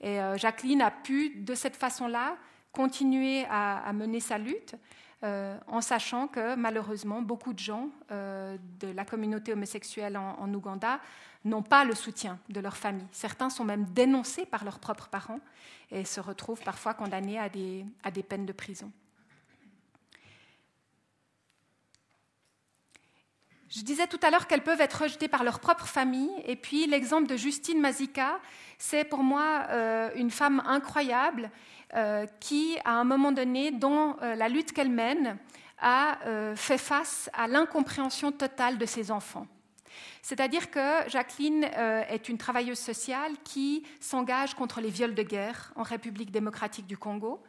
Et 0.00 0.18
Jacqueline 0.36 0.80
a 0.80 0.90
pu, 0.90 1.30
de 1.36 1.54
cette 1.54 1.76
façon-là, 1.76 2.36
continuer 2.72 3.44
à, 3.50 3.92
mener 3.92 4.20
sa 4.20 4.38
lutte, 4.38 4.74
euh, 5.22 5.58
en 5.66 5.80
sachant 5.80 6.28
que 6.28 6.54
malheureusement, 6.54 7.20
beaucoup 7.20 7.52
de 7.52 7.58
gens 7.58 7.90
euh, 8.10 8.56
de 8.78 8.88
la 8.88 9.04
communauté 9.04 9.52
homosexuelle 9.52 10.16
en, 10.16 10.52
Ouganda 10.54 11.00
n'ont 11.44 11.62
pas 11.62 11.84
le 11.84 11.94
soutien 11.94 12.38
de 12.48 12.60
leur 12.60 12.76
famille. 12.76 13.06
Certains 13.12 13.50
sont 13.50 13.64
même 13.64 13.84
dénoncés 13.86 14.46
par 14.46 14.64
leurs 14.64 14.78
propres 14.78 15.08
parents 15.08 15.40
et 15.90 16.04
se 16.04 16.20
retrouvent 16.20 16.62
parfois 16.62 16.94
condamnés 16.94 17.38
à 17.38 17.48
des, 17.48 18.22
peines 18.22 18.46
de 18.46 18.52
prison. 18.52 18.90
Je 23.70 23.82
disais 23.82 24.06
tout 24.06 24.18
à 24.22 24.30
l'heure 24.30 24.48
qu'elles 24.48 24.64
peuvent 24.64 24.80
être 24.80 25.02
rejetées 25.02 25.28
par 25.28 25.44
leur 25.44 25.60
propre 25.60 25.86
famille. 25.86 26.30
Et 26.44 26.56
puis 26.56 26.86
l'exemple 26.86 27.28
de 27.28 27.36
Justine 27.36 27.80
Mazika, 27.80 28.40
c'est 28.78 29.04
pour 29.04 29.22
moi 29.22 29.66
euh, 29.68 30.10
une 30.16 30.30
femme 30.30 30.60
incroyable 30.66 31.50
qui, 32.40 32.76
à 32.84 32.92
un 32.92 33.04
moment 33.04 33.32
donné, 33.32 33.70
dans 33.70 34.16
euh, 34.22 34.34
la 34.34 34.48
lutte 34.48 34.72
qu'elle 34.72 34.90
mène, 34.90 35.38
a 35.78 36.18
euh, 36.26 36.54
fait 36.56 36.78
face 36.78 37.30
à 37.32 37.48
l'incompréhension 37.48 38.32
totale 38.32 38.78
de 38.78 38.86
ses 38.86 39.10
enfants. 39.10 39.46
C'est-à-dire 40.22 40.70
que 40.70 41.08
Jacqueline 41.08 41.64
est 41.64 42.28
une 42.28 42.36
travailleuse 42.36 42.78
sociale 42.78 43.32
qui 43.42 43.82
s'engage 44.00 44.54
contre 44.54 44.80
les 44.80 44.90
viols 44.90 45.14
de 45.14 45.22
guerre 45.22 45.72
en 45.76 45.82
République 45.82 46.30
démocratique 46.30 46.86
du 46.86 46.98
Congo 46.98 47.42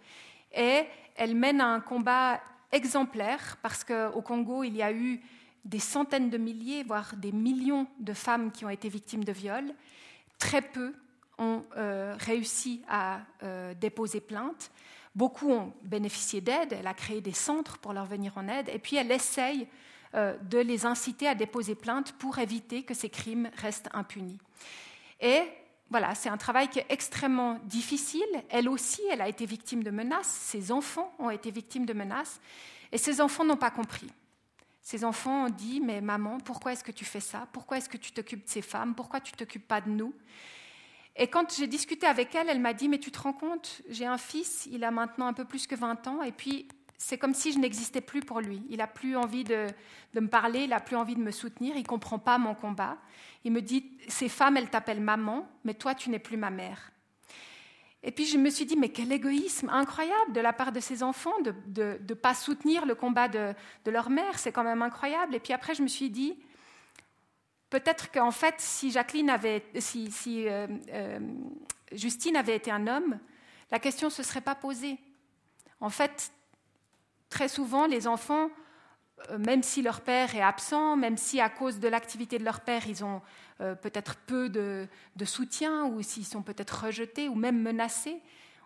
et 0.54 0.84
elle 1.16 1.36
mène 1.36 1.62
un 1.62 1.82
combat 1.82 2.42
exemplaire 2.72 3.58
parce 3.62 3.84
qu'au 3.84 4.22
Congo, 4.22 4.64
il 4.64 4.76
y 4.76 4.82
a 4.82 4.92
eu 4.92 5.22
des 5.66 5.80
centaines 5.80 6.30
de 6.30 6.38
milliers, 6.38 6.84
voire 6.84 7.16
des 7.16 7.32
millions 7.32 7.88
de 8.00 8.14
femmes 8.14 8.52
qui 8.52 8.66
ont 8.66 8.70
été 8.70 8.90
victimes 8.90 9.24
de 9.24 9.32
viols. 9.32 9.74
Très 10.40 10.62
peu 10.62 10.94
ont 11.38 11.64
euh, 11.78 12.16
réussi 12.20 12.82
à 12.88 13.22
euh, 13.44 13.74
déposer 13.74 14.22
plainte. 14.22 14.72
Beaucoup 15.16 15.52
ont 15.52 15.74
bénéficié 15.84 16.42
d'aide. 16.42 16.74
Elle 16.74 16.88
a 16.88 16.94
créé 16.94 17.22
des 17.22 17.34
centres 17.34 17.78
pour 17.80 17.94
leur 17.94 18.06
venir 18.06 18.38
en 18.38 18.48
aide. 18.48 18.70
Et 18.70 18.80
puis, 18.80 18.96
elle 18.96 19.12
essaye 19.12 19.68
euh, 20.14 20.38
de 20.50 20.60
les 20.60 20.86
inciter 20.86 21.28
à 21.28 21.36
déposer 21.36 21.76
plainte 21.76 22.14
pour 22.14 22.40
éviter 22.40 22.84
que 22.84 22.94
ces 22.94 23.10
crimes 23.10 23.50
restent 23.58 23.90
impunis. 23.94 24.40
Et 25.20 25.42
voilà, 25.90 26.16
c'est 26.16 26.30
un 26.30 26.38
travail 26.38 26.70
qui 26.70 26.80
est 26.80 26.86
extrêmement 26.90 27.60
difficile. 27.66 28.22
Elle 28.50 28.70
aussi, 28.70 29.02
elle 29.12 29.22
a 29.22 29.28
été 29.28 29.46
victime 29.46 29.84
de 29.84 29.92
menaces. 29.92 30.28
Ses 30.28 30.72
enfants 30.72 31.14
ont 31.20 31.30
été 31.30 31.52
victimes 31.52 31.86
de 31.86 31.94
menaces. 31.94 32.40
Et 32.92 32.98
ces 32.98 33.20
enfants 33.20 33.44
n'ont 33.44 33.58
pas 33.58 33.72
compris. 33.72 34.08
Ces 34.82 35.06
enfants 35.06 35.46
ont 35.46 35.50
dit, 35.50 35.80
mais 35.80 36.02
maman, 36.02 36.40
pourquoi 36.40 36.74
est-ce 36.74 36.84
que 36.84 36.92
tu 36.92 37.06
fais 37.06 37.20
ça? 37.20 37.48
Pourquoi 37.52 37.78
est-ce 37.78 37.90
que 37.90 37.98
tu 37.98 38.12
t'occupes 38.12 38.46
de 38.46 38.50
ces 38.50 38.62
femmes? 38.62 38.96
Pourquoi 38.96 39.20
tu 39.20 39.32
t'occupes 39.34 39.68
pas 39.68 39.82
de 39.82 39.90
nous? 39.90 40.14
Et 41.16 41.28
quand 41.28 41.54
j'ai 41.56 41.68
discuté 41.68 42.08
avec 42.08 42.34
elle, 42.36 42.50
elle 42.50 42.62
m'a 42.62 42.74
dit, 42.74 42.88
mais 42.88 43.00
tu 43.00 43.12
te 43.12 43.20
rends 43.20 43.34
compte, 43.34 43.82
j'ai 43.90 44.06
un 44.06 44.18
fils, 44.18 44.68
il 44.72 44.84
a 44.84 44.92
maintenant 44.92 45.28
un 45.28 45.34
peu 45.34 45.46
plus 45.46 45.68
que 45.68 45.76
20 45.76 46.08
ans, 46.08 46.24
et 46.24 46.32
puis 46.32 46.68
c'est 46.98 47.18
comme 47.18 47.34
si 47.34 47.52
je 47.52 47.58
n'existais 47.58 48.00
plus 48.00 48.22
pour 48.22 48.42
lui. 48.42 48.62
Il 48.70 48.78
n'a 48.78 48.88
plus 48.88 49.18
envie 49.18 49.44
de, 49.44 49.66
me 50.14 50.28
parler, 50.28 50.64
il 50.64 50.70
n'a 50.70 50.80
plus 50.80 50.96
envie 50.96 51.16
de 51.16 51.22
me 51.22 51.32
soutenir, 51.32 51.76
il 51.76 51.82
ne 51.82 51.88
comprend 51.88 52.20
pas 52.20 52.38
mon 52.38 52.54
combat. 52.54 52.98
Il 53.44 53.52
me 53.52 53.62
dit, 53.62 53.92
ces 54.08 54.30
femmes, 54.30 54.56
elles 54.56 54.70
t'appellent 54.70 55.02
maman, 55.02 55.48
mais 55.64 55.74
toi, 55.74 55.96
tu 55.96 56.12
n'es 56.12 56.20
plus 56.20 56.38
ma 56.38 56.52
mère. 56.52 56.92
Et 58.04 58.12
puis 58.12 58.26
je 58.26 58.38
me 58.38 58.50
suis 58.50 58.66
dit, 58.66 58.78
mais 58.78 58.90
quel 58.90 59.12
égoïsme 59.12 59.70
incroyable 59.70 60.34
de 60.34 60.42
la 60.42 60.54
part 60.54 60.72
de 60.72 60.80
ces 60.80 61.04
enfants 61.04 61.40
de 61.42 62.00
ne 62.08 62.14
pas 62.14 62.34
soutenir 62.34 62.86
le 62.86 62.96
combat 62.96 63.28
de, 63.28 63.54
leur 63.86 64.10
mère, 64.10 64.40
c'est 64.40 64.52
quand 64.52 64.64
même 64.64 64.82
incroyable. 64.82 65.36
Et 65.36 65.40
puis 65.40 65.54
après, 65.54 65.76
je 65.76 65.84
me 65.84 65.88
suis 65.88 66.10
dit, 66.10 66.38
peut-être 67.72 68.12
qu'en 68.12 68.32
fait, 68.32 68.56
si 68.60 68.92
Jacqueline 68.92 69.32
avait, 69.32 69.64
si, 69.80 70.12
euh, 70.48 70.68
euh, 70.90 71.20
Justine 71.92 72.36
avait 72.36 72.56
été 72.56 72.70
un 72.70 72.86
homme, 72.86 73.18
la 73.72 73.80
question 73.80 74.08
ne 74.08 74.12
se 74.12 74.22
serait 74.22 74.42
pas 74.42 74.56
posée. 74.56 75.00
En 75.80 75.90
fait, 75.90 76.32
très 77.30 77.48
souvent, 77.48 77.88
les 77.88 78.08
enfants, 78.08 78.50
euh, 79.30 79.40
même 79.40 79.64
si 79.64 79.82
leur 79.82 80.02
père 80.02 80.36
est 80.36 80.42
absent, 80.42 80.98
même 80.98 81.16
si 81.18 81.40
à 81.40 81.50
cause 81.50 81.80
de 81.80 81.88
l'activité 81.88 82.38
de 82.38 82.44
leur 82.44 82.60
père, 82.60 82.86
ils 82.88 83.04
ont 83.04 83.22
peut-être 83.84 84.16
peu 84.16 84.50
de, 84.50 84.88
soutien, 85.24 85.86
ou 85.86 86.02
s'ils 86.02 86.26
sont 86.26 86.42
peut-être 86.42 86.86
rejetés, 86.86 87.30
ou 87.30 87.36
même 87.36 87.62
menacés, 87.62 88.20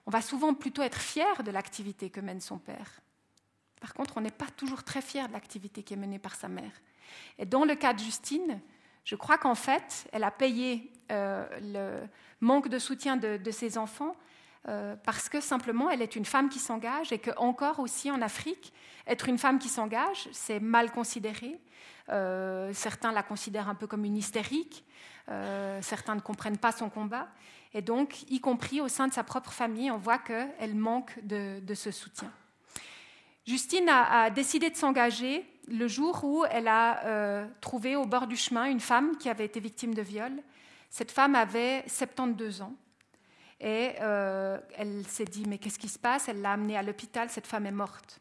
on 0.06 0.10
va 0.10 0.22
souvent 0.22 0.54
plutôt 0.54 0.82
être 0.84 1.02
fier 1.02 1.44
de 1.44 1.52
l'activité 1.52 2.10
que 2.10 2.22
mène 2.22 2.40
son 2.40 2.58
père. 2.58 3.02
Par 3.82 3.94
contre, 3.94 4.16
on 4.16 4.22
n'est 4.22 4.32
pas 4.32 4.48
toujours 4.56 4.84
très 4.84 5.02
fier 5.02 5.28
de 5.28 5.34
l'activité 5.34 5.84
qui 5.84 5.96
est 5.96 5.98
menée 5.98 6.18
par 6.18 6.36
sa 6.36 6.48
mère. 6.48 6.72
Et 7.38 7.46
dans 7.46 7.66
le 7.66 7.76
cas 7.76 7.92
de 7.92 8.00
Justine, 8.00 8.62
je 9.06 9.16
crois 9.16 9.38
qu'en 9.38 9.56
fait, 9.56 10.08
elle 10.12 10.24
a 10.24 10.32
payé 10.32 10.92
euh, 11.12 11.46
le 11.62 12.08
manque 12.42 12.68
de 12.68 12.80
soutien 12.80 13.16
de, 13.16 13.52
ses 13.52 13.78
enfants 13.78 14.16
euh, 14.68 14.96
parce 15.04 15.30
que 15.30 15.40
simplement, 15.40 15.92
elle 15.92 16.02
est 16.02 16.16
une 16.16 16.26
femme 16.26 16.50
qui 16.50 16.58
s'engage 16.58 17.14
et 17.14 17.20
que 17.20 17.30
encore 17.38 17.80
aussi 17.80 18.10
en 18.10 18.22
Afrique, 18.22 18.74
être 19.08 19.30
une 19.30 19.38
femme 19.38 19.60
qui 19.60 19.70
s'engage, 19.70 20.28
c'est 20.32 20.60
mal 20.60 20.92
considéré. 20.92 21.60
Euh, 22.10 22.74
certains 22.74 23.12
la 23.12 23.22
considèrent 23.22 23.70
un 23.70 23.76
peu 23.76 23.88
comme 23.88 24.06
une 24.06 24.18
hystérique, 24.18 24.84
certains 25.82 26.16
ne 26.16 26.20
comprennent 26.20 26.58
pas 26.58 26.72
son 26.72 26.90
combat. 26.90 27.28
Et 27.74 27.82
donc, 27.82 28.24
y 28.30 28.40
compris 28.40 28.80
au 28.80 28.88
sein 28.88 29.08
de 29.08 29.14
sa 29.14 29.24
propre 29.24 29.52
famille, 29.52 29.92
on 29.92 29.98
voit 29.98 30.20
qu'elle 30.20 30.76
manque 30.76 31.20
de, 31.24 31.62
ce 31.74 31.92
soutien. 31.92 32.32
Justine 33.46 33.90
a, 33.90 34.30
décidé 34.30 34.70
de 34.70 34.76
s'engager 34.76 35.46
le 35.68 35.88
jour 35.88 36.24
où 36.24 36.46
elle 36.50 36.68
a 36.68 37.06
euh, 37.06 37.48
trouvé 37.62 37.96
au 37.96 38.06
bord 38.06 38.28
du 38.28 38.36
chemin 38.36 38.66
une 38.66 38.80
femme 38.80 39.18
qui 39.18 39.30
avait 39.30 39.46
été 39.46 39.60
victime 39.60 39.94
de 39.94 40.02
viol. 40.02 40.32
Cette 40.90 41.12
femme 41.12 41.36
avait 41.36 41.84
72 41.88 42.62
ans. 42.62 42.76
Et 43.62 43.94
elle 44.78 45.06
s'est 45.08 45.26
dit, 45.26 45.46
mais 45.48 45.58
qu'est-ce 45.58 45.80
qui 45.80 45.88
se 45.88 45.98
passe? 45.98 46.28
Elle 46.28 46.42
l'a 46.42 46.52
amenée 46.52 46.78
à 46.78 46.84
l'hôpital, 46.84 47.30
cette 47.30 47.48
femme 47.48 47.66
est 47.66 47.72
morte. 47.72 48.20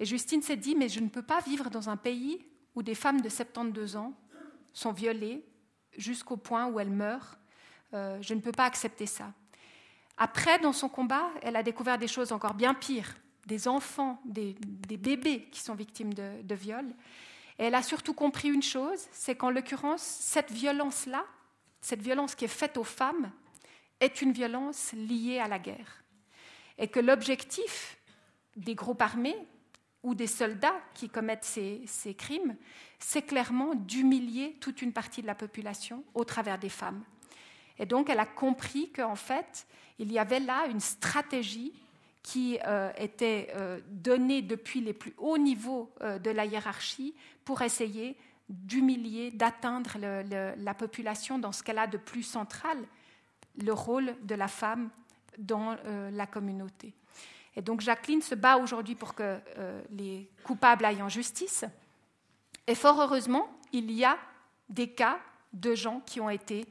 Et 0.00 0.04
Justine 0.04 0.42
s'est 0.42 0.56
dit, 0.56 0.74
mais 0.74 0.88
je 0.88 1.00
ne 1.00 1.08
peux 1.08 1.22
pas 1.22 1.40
vivre 1.40 1.70
dans 1.70 1.88
un 1.88 1.96
pays 1.96 2.44
où 2.74 2.82
des 2.82 2.94
femmes 2.94 3.20
de 3.20 3.28
72 3.28 3.96
ans 3.96 4.14
sont 4.72 4.92
violées 4.92 5.44
jusqu'au 5.96 6.36
point 6.36 6.66
où 6.66 6.78
elles 6.78 6.90
meurent. 6.90 7.36
Euh, 7.94 8.18
je 8.20 8.34
ne 8.34 8.40
peux 8.40 8.52
pas 8.52 8.64
accepter 8.64 9.06
ça. 9.06 9.32
Après, 10.16 10.58
dans 10.58 10.72
son 10.72 10.88
combat, 10.88 11.28
elle 11.42 11.56
a 11.56 11.62
découvert 11.62 11.98
des 11.98 12.08
choses 12.08 12.32
encore 12.32 12.54
bien 12.54 12.74
pires, 12.74 13.14
des 13.48 13.66
enfants, 13.66 14.20
des, 14.24 14.54
bébés 14.96 15.48
qui 15.50 15.60
sont 15.60 15.74
victimes 15.74 16.14
de, 16.14 16.42
de 16.42 16.54
viol. 16.54 16.86
Et 17.58 17.64
elle 17.64 17.74
a 17.74 17.82
surtout 17.82 18.14
compris 18.14 18.48
une 18.48 18.62
chose, 18.62 19.08
c'est 19.10 19.34
qu'en 19.34 19.50
l'occurrence, 19.50 20.02
cette 20.02 20.52
violence-là, 20.52 21.24
cette 21.80 22.02
violence 22.02 22.34
qui 22.34 22.44
est 22.44 22.48
faite 22.48 22.76
aux 22.76 22.84
femmes, 22.84 23.32
est 24.00 24.22
une 24.22 24.32
violence 24.32 24.92
liée 24.92 25.40
à 25.40 25.48
la 25.48 25.58
guerre. 25.58 26.04
Et 26.76 26.86
que 26.86 27.00
l'objectif 27.00 27.96
des 28.56 28.74
groupes 28.74 29.02
armés, 29.02 29.36
ou 30.02 30.14
des 30.14 30.26
soldats 30.26 30.80
qui 30.94 31.08
commettent 31.08 31.44
ces, 31.44 32.14
crimes, 32.16 32.56
c'est 32.98 33.22
clairement 33.22 33.74
d'humilier 33.74 34.56
toute 34.60 34.82
une 34.82 34.92
partie 34.92 35.22
de 35.22 35.26
la 35.26 35.34
population 35.34 36.04
au 36.14 36.24
travers 36.24 36.58
des 36.58 36.68
femmes. 36.68 37.02
Et 37.78 37.86
donc, 37.86 38.08
elle 38.08 38.20
a 38.20 38.26
compris 38.26 38.90
qu'en 38.90 39.16
fait, 39.16 39.66
il 39.98 40.12
y 40.12 40.18
avait 40.18 40.40
là 40.40 40.66
une 40.66 40.80
stratégie 40.80 41.72
qui 42.28 42.58
euh, 42.66 42.92
était 42.98 43.48
euh, 43.56 43.80
donnée 43.88 44.42
depuis 44.42 44.82
les 44.82 44.92
plus 44.92 45.14
hauts 45.16 45.38
niveaux 45.38 45.90
euh, 46.02 46.18
de 46.18 46.28
la 46.28 46.44
hiérarchie 46.44 47.14
pour 47.42 47.62
essayer 47.62 48.18
d'humilier, 48.50 49.30
d'atteindre 49.30 49.96
la 49.98 50.74
population 50.74 51.38
dans 51.38 51.52
ce 51.52 51.62
qu'elle 51.62 51.78
a 51.78 51.86
de 51.86 51.96
plus 51.96 52.22
central, 52.22 52.76
le 53.62 53.72
rôle 53.72 54.14
de 54.24 54.34
la 54.34 54.48
femme 54.48 54.90
dans 55.38 55.76
la 56.12 56.26
communauté. 56.26 56.94
Et 57.56 57.62
donc 57.62 57.80
Jacqueline 57.80 58.22
se 58.22 58.34
bat 58.34 58.56
aujourd'hui 58.56 58.94
pour 58.94 59.14
que 59.14 59.38
euh, 59.58 59.82
les 59.90 60.30
coupables 60.44 60.84
aillent 60.84 61.02
en 61.02 61.08
justice. 61.08 61.64
Et 62.66 62.74
fort 62.74 63.00
heureusement, 63.00 63.48
il 63.72 63.90
y 63.90 64.04
a 64.04 64.16
des 64.68 64.88
cas 64.88 65.18
de 65.52 65.74
gens 65.74 66.00
qui 66.06 66.20
ont 66.20 66.30
été 66.30 66.66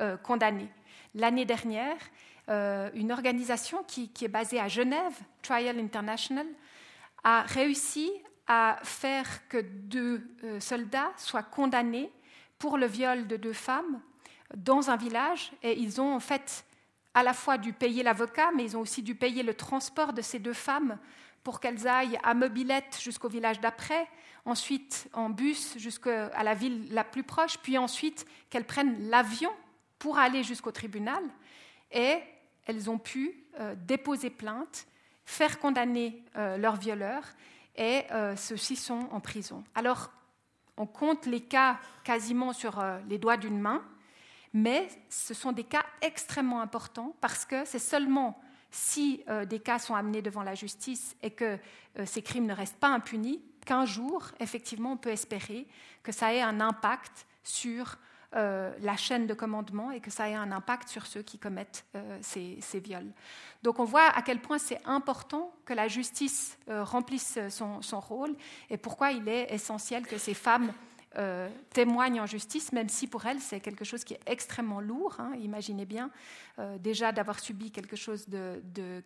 euh, 0.00 0.16
condamnés. 0.16 0.70
L'année 1.14 1.44
dernière, 1.44 1.96
euh, 1.96 2.27
une 2.48 3.12
organisation 3.12 3.84
qui, 3.84 4.10
est 4.22 4.28
basée 4.28 4.58
à 4.58 4.68
Genève, 4.68 5.14
Trial 5.42 5.78
International, 5.78 6.46
a 7.22 7.42
réussi 7.42 8.10
à 8.46 8.78
faire 8.82 9.46
que 9.48 9.58
deux 9.58 10.26
soldats 10.58 11.12
soient 11.16 11.42
condamnés 11.42 12.10
pour 12.58 12.78
le 12.78 12.86
viol 12.86 13.26
de 13.26 13.36
deux 13.36 13.52
femmes 13.52 14.00
dans 14.56 14.90
un 14.90 14.96
village. 14.96 15.52
Et 15.62 15.78
ils 15.78 16.00
ont 16.00 16.14
en 16.14 16.20
fait 16.20 16.64
à 17.14 17.22
la 17.22 17.34
fois 17.34 17.58
dû 17.58 17.72
payer 17.72 18.02
l'avocat, 18.02 18.50
mais 18.54 18.64
ils 18.64 18.76
ont 18.76 18.80
aussi 18.80 19.02
dû 19.02 19.14
payer 19.14 19.42
le 19.42 19.54
transport 19.54 20.12
de 20.12 20.22
ces 20.22 20.38
deux 20.38 20.52
femmes 20.52 20.98
pour 21.42 21.60
qu'elles 21.60 21.86
aillent 21.88 22.18
à 22.22 22.34
mobilette 22.34 22.98
jusqu'au 23.00 23.28
village 23.28 23.60
d'après, 23.60 24.06
ensuite 24.44 25.08
en 25.12 25.30
bus 25.30 25.76
jusqu'à 25.78 26.42
la 26.42 26.54
ville 26.54 26.92
la 26.92 27.04
plus 27.04 27.22
proche, 27.22 27.58
puis 27.58 27.78
ensuite 27.78 28.26
qu'elles 28.50 28.66
prennent 28.66 29.08
l'avion 29.08 29.50
pour 29.98 30.18
aller 30.18 30.42
jusqu'au 30.42 30.72
tribunal. 30.72 31.22
Et 31.90 32.18
elles 32.68 32.88
ont 32.90 32.98
pu 32.98 33.34
euh, 33.58 33.74
déposer 33.86 34.30
plainte, 34.30 34.86
faire 35.24 35.58
condamner 35.58 36.22
euh, 36.36 36.56
leurs 36.58 36.76
violeurs, 36.76 37.24
et 37.76 38.02
euh, 38.12 38.36
ceux-ci 38.36 38.76
sont 38.76 39.08
en 39.10 39.20
prison. 39.20 39.64
Alors, 39.74 40.12
on 40.76 40.86
compte 40.86 41.26
les 41.26 41.40
cas 41.40 41.80
quasiment 42.04 42.52
sur 42.52 42.84
les 43.08 43.18
doigts 43.18 43.36
d'une 43.36 43.58
main. 43.58 43.82
Mais 44.52 44.88
ce 45.08 45.34
sont 45.34 45.50
des 45.50 45.64
cas 45.64 45.84
extrêmement 46.02 46.60
importants 46.60 47.16
parce 47.20 47.44
que 47.44 47.64
c'est 47.64 47.80
seulement 47.80 48.40
si 48.70 49.24
des 49.48 49.58
cas 49.58 49.80
sont 49.80 49.96
amenés 49.96 50.22
devant 50.22 50.44
la 50.44 50.54
justice 50.54 51.16
et 51.20 51.32
que 51.32 51.58
ces 52.04 52.22
crimes 52.22 52.46
ne 52.46 52.54
restent 52.54 52.78
pas 52.78 52.88
impunis 52.88 53.42
qu'un 53.66 53.86
jour, 53.86 54.28
effectivement, 54.38 54.92
on 54.92 54.96
peut 54.96 55.10
espérer 55.10 55.66
que 56.04 56.12
ça 56.12 56.32
ait 56.32 56.42
un 56.42 56.60
impact 56.60 57.26
sur 57.42 57.98
euh, 58.34 58.72
la 58.80 58.96
chaîne 58.96 59.26
de 59.26 59.34
commandement 59.34 59.90
et 59.90 60.00
que 60.00 60.10
ça 60.10 60.28
ait 60.28 60.34
un 60.34 60.52
impact 60.52 60.88
sur 60.88 61.06
ceux 61.06 61.22
qui 61.22 61.38
commettent 61.38 61.86
ces, 62.20 62.58
viols. 62.74 63.12
Donc 63.62 63.78
on 63.78 63.84
voit 63.84 64.08
à 64.08 64.22
quel 64.22 64.40
point 64.40 64.58
c'est 64.58 64.80
important 64.84 65.52
que 65.64 65.74
la 65.74 65.88
justice 65.88 66.58
remplisse 66.68 67.38
son, 67.48 67.82
son, 67.82 68.00
rôle 68.00 68.36
et 68.70 68.76
pourquoi 68.76 69.12
il 69.12 69.28
est 69.28 69.52
essentiel 69.52 70.06
que 70.06 70.18
ces 70.18 70.34
femmes 70.34 70.72
euh, 71.18 71.48
témoignent 71.70 72.20
en 72.20 72.26
justice, 72.26 72.72
même 72.72 72.88
si 72.88 73.08
pour 73.08 73.26
elles 73.26 73.40
c'est 73.40 73.58
quelque 73.58 73.84
chose 73.84 74.04
qui 74.04 74.14
est 74.14 74.20
extrêmement 74.26 74.80
lourd. 74.80 75.16
Hein. 75.18 75.32
Imaginez 75.40 75.84
bien 75.84 76.10
euh, 76.60 76.78
déjà 76.78 77.10
d'avoir 77.10 77.40
subi 77.40 77.72
quelque 77.72 77.96
chose 77.96 78.26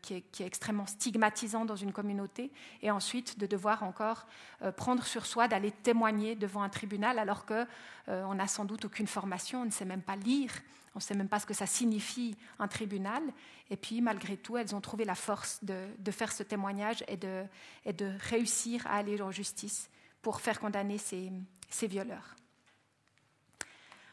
qui, 0.02 0.14
est, 0.14 0.40
extrêmement 0.40 0.84
stigmatisant 0.84 1.64
dans 1.64 1.76
une 1.76 1.92
communauté, 1.92 2.52
et 2.82 2.90
ensuite 2.90 3.38
de 3.38 3.46
devoir 3.46 3.82
encore 3.82 4.26
euh, 4.60 4.72
prendre 4.72 5.04
sur 5.04 5.24
soi 5.24 5.48
d'aller 5.48 5.70
témoigner 5.70 6.34
devant 6.34 6.62
un 6.62 6.68
tribunal, 6.68 7.18
alors 7.18 7.46
que 7.46 7.66
on 8.08 8.34
n'a 8.34 8.48
sans 8.48 8.64
doute 8.64 8.84
aucune 8.84 9.06
formation, 9.06 9.62
on 9.62 9.64
ne 9.64 9.70
sait 9.70 9.84
même 9.84 10.02
pas 10.02 10.16
lire, 10.16 10.50
on 10.96 10.98
ne 10.98 11.02
sait 11.02 11.14
même 11.14 11.28
pas 11.28 11.38
ce 11.38 11.46
que 11.46 11.54
ça 11.54 11.66
signifie 11.66 12.36
un 12.58 12.66
tribunal. 12.66 13.22
Et 13.70 13.76
puis 13.76 14.00
malgré 14.00 14.36
tout, 14.36 14.56
elles 14.56 14.74
ont 14.74 14.80
trouvé 14.80 15.04
la 15.04 15.14
force 15.14 15.60
de, 15.62 16.10
faire 16.10 16.32
ce 16.32 16.42
témoignage 16.42 17.04
et 17.06 17.16
de 17.16 18.18
réussir 18.28 18.84
à 18.88 18.96
aller 18.96 19.22
en 19.22 19.30
justice 19.30 19.88
pour 20.22 20.40
faire 20.40 20.60
condamner 20.60 20.98
ces, 20.98 21.30
ces 21.68 21.86
violeurs. 21.86 22.36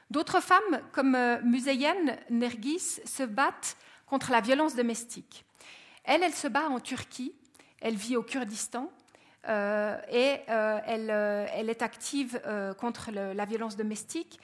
D'autres 0.10 0.41
femmes, 0.41 0.82
comme 0.91 1.14
euh, 1.14 1.39
Museyen 1.43 2.18
Nergis, 2.32 2.99
se 3.05 3.24
battent 3.24 3.78
contre 4.07 4.32
la 4.32 4.41
violence 4.41 4.76
domestique. 4.76 5.45
Elle, 6.03 6.24
elle 6.24 6.34
se 6.34 6.47
bat 6.47 6.68
en 6.68 6.80
Turquie, 6.80 7.34
elle 7.80 7.95
vit 7.95 8.16
au 8.16 8.24
Kurdistan 8.24 8.91
euh, 9.47 9.99
et 10.12 10.39
euh, 10.49 10.80
elle, 10.88 11.10
elle, 11.12 11.70
est 11.70 11.84
active 11.84 12.41
contre 12.80 13.12
la 13.12 13.45
violence 13.45 13.78
domestique. 13.78 14.39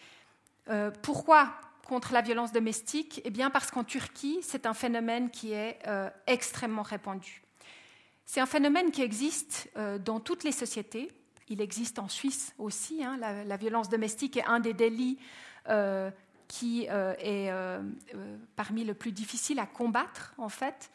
pourquoi 1.02 1.52
contre 1.88 2.14
la 2.14 2.22
violence 2.22 2.52
domestique? 2.52 3.22
Eh 3.26 3.32
bien 3.32 3.50
parce 3.50 3.72
qu'en 3.72 3.84
Turquie, 3.84 4.40
c'est 4.44 4.68
un 4.68 4.76
phénomène 4.76 5.32
qui 5.32 5.54
est 5.54 5.80
extrêmement 6.28 6.84
répandu. 6.84 7.42
C'est 8.28 8.40
un 8.40 8.46
phénomène 8.46 8.92
qui 8.92 9.02
existe 9.02 9.70
dans 10.04 10.20
toutes 10.20 10.44
les 10.44 10.52
sociétés, 10.52 11.12
il 11.48 11.62
existe 11.62 12.00
en 12.00 12.08
Suisse 12.08 12.54
aussi. 12.58 13.04
Hein, 13.04 13.18
la, 13.18 13.58
violence 13.58 13.90
domestique 13.90 14.38
est 14.38 14.46
un 14.46 14.60
des 14.60 14.74
délits 14.74 15.18
euh, 15.70 16.10
qui 16.48 16.84
est 16.86 17.52
parmi 18.56 18.84
le 18.84 18.94
plus 18.94 19.12
difficile 19.12 19.60
à 19.60 19.66
combattre, 19.66 20.34
en 20.38 20.50
fait. 20.50 20.92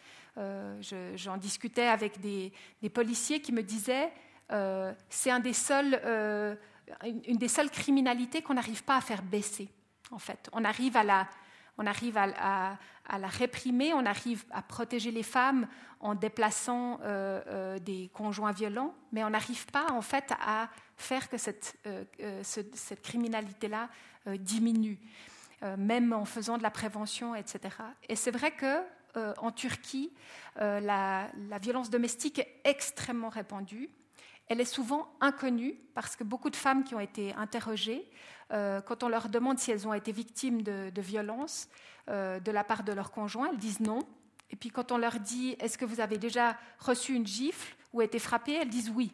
J'en 1.16 1.36
discutais 1.36 1.86
avec 1.86 2.20
des, 2.20 2.52
policiers 2.92 3.40
qui 3.40 3.52
me 3.52 3.62
disaient 3.62 4.12
c'est 5.08 5.30
un 5.30 5.40
des 5.40 5.52
seuls, 5.52 6.00
une 7.04 7.36
des 7.36 7.48
seules 7.48 7.70
criminalités 7.70 8.42
qu'on 8.42 8.54
n'arrive 8.54 8.84
pas 8.84 8.96
à 8.96 9.00
faire 9.00 9.22
baisser. 9.22 9.68
En 10.12 10.18
fait, 10.18 10.48
on 10.52 10.64
arrive 10.64 10.96
à 10.96 11.04
la, 11.04 11.28
on 11.80 11.86
arrive 11.86 12.18
à, 12.18 12.78
la 13.10 13.26
réprimer, 13.26 13.94
on 13.94 14.04
arrive 14.04 14.44
à 14.50 14.60
protéger 14.60 15.10
les 15.10 15.22
femmes 15.22 15.66
en 16.00 16.14
déplaçant 16.14 17.00
euh, 17.02 17.40
euh, 17.46 17.78
des 17.78 18.10
conjoints 18.12 18.52
violents, 18.52 18.94
mais 19.12 19.24
on 19.24 19.30
n'arrive 19.30 19.64
pas 19.66 19.90
en 19.90 20.02
fait 20.02 20.30
à 20.46 20.68
faire 20.98 21.30
que 21.30 21.38
cette, 21.38 21.78
euh, 21.86 22.04
criminalité-là 23.02 23.88
diminue, 24.26 24.98
même 25.78 26.12
en 26.12 26.26
faisant 26.26 26.58
de 26.58 26.62
la 26.62 26.70
prévention, 26.70 27.34
etc. 27.34 27.74
Et 28.10 28.16
c'est 28.16 28.30
vrai 28.30 28.50
que 28.50 28.82
en 29.38 29.50
Turquie, 29.50 30.12
la, 30.56 31.30
la, 31.48 31.58
violence 31.58 31.88
domestique 31.88 32.38
est 32.38 32.60
extrêmement 32.64 33.30
répandue. 33.30 33.88
Elle 34.48 34.60
est 34.60 34.66
souvent 34.66 35.10
inconnue 35.22 35.74
parce 35.94 36.16
que 36.16 36.24
beaucoup 36.24 36.50
de 36.50 36.56
femmes 36.56 36.84
qui 36.84 36.94
ont 36.94 37.00
été 37.00 37.32
interrogées 37.32 38.06
euh, 38.52 38.80
quand 38.80 39.02
on 39.02 39.08
leur 39.08 39.28
demande 39.28 39.58
si 39.58 39.70
elles 39.70 39.86
ont 39.86 39.94
été 39.94 40.12
victimes 40.12 40.62
de, 40.62 41.00
violences 41.00 41.68
euh, 42.08 42.40
de 42.40 42.50
la 42.50 42.64
part 42.64 42.82
de 42.82 42.92
leur 42.92 43.12
conjoint, 43.12 43.50
elles 43.50 43.58
disent 43.58 43.80
non. 43.80 44.00
Et 44.50 44.56
puis 44.56 44.70
quand 44.70 44.90
on 44.90 44.98
leur 44.98 45.20
dit 45.20 45.56
est-ce 45.60 45.78
que 45.78 45.84
vous 45.84 46.00
avez 46.00 46.18
déjà 46.18 46.56
reçu 46.78 47.14
une 47.14 47.26
gifle 47.26 47.74
ou 47.92 48.02
été 48.02 48.18
frappée, 48.18 48.54
elles 48.54 48.68
disent 48.68 48.90
oui. 48.94 49.12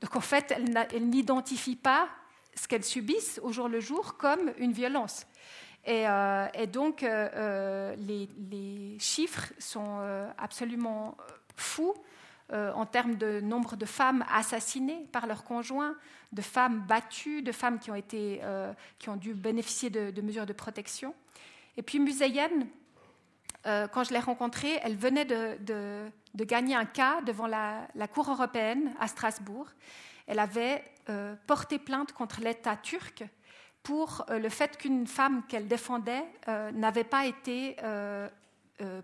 Donc 0.00 0.16
en 0.16 0.20
fait, 0.20 0.52
elles, 0.52 1.08
n'identifient 1.08 1.76
pas 1.76 2.08
ce 2.54 2.66
qu'elles 2.66 2.84
subissent 2.84 3.40
au 3.42 3.52
jour 3.52 3.68
le 3.68 3.80
jour 3.80 4.16
comme 4.16 4.52
une 4.58 4.72
violence. 4.72 5.26
Et, 5.84 6.08
euh, 6.08 6.46
donc 6.66 7.02
les, 7.02 8.96
chiffres 8.98 9.52
sont 9.58 10.00
absolument 10.36 11.16
fous 11.56 11.94
en 12.52 12.86
termes 12.86 13.16
de 13.16 13.40
nombre 13.40 13.76
de 13.76 13.86
femmes 13.86 14.24
assassinées 14.32 15.06
par 15.12 15.26
leurs 15.26 15.44
conjoints, 15.44 15.96
de 16.32 16.42
femmes 16.42 16.80
battues, 16.86 17.42
de 17.42 17.52
femmes 17.52 17.78
qui 17.78 17.90
ont, 17.90 17.94
été, 17.94 18.40
euh, 18.42 18.72
qui 18.98 19.08
ont 19.08 19.16
dû 19.16 19.34
bénéficier 19.34 19.90
de, 19.90 20.20
mesures 20.20 20.46
de 20.46 20.52
protection. 20.52 21.14
Et 21.76 21.82
puis 21.82 21.98
Musayen, 21.98 22.50
euh, 23.66 23.88
quand 23.88 24.04
je 24.04 24.12
l'ai 24.12 24.18
rencontrée, 24.18 24.78
elle 24.82 24.96
venait 24.96 25.24
de, 25.24 26.10
gagner 26.34 26.74
un 26.74 26.84
cas 26.84 27.20
devant 27.22 27.46
la, 27.46 27.88
Cour 28.12 28.30
européenne 28.30 28.94
à 29.00 29.08
Strasbourg. 29.08 29.68
Elle 30.26 30.38
avait 30.38 30.84
porté 31.46 31.78
plainte 31.78 32.12
contre 32.12 32.42
l'État 32.42 32.76
turc 32.76 33.24
pour 33.82 34.26
le 34.28 34.48
fait 34.50 34.76
qu'une 34.76 35.06
femme 35.06 35.42
qu'elle 35.48 35.66
défendait 35.66 36.22
n'avait 36.74 37.04
pas 37.04 37.24
été 37.24 37.76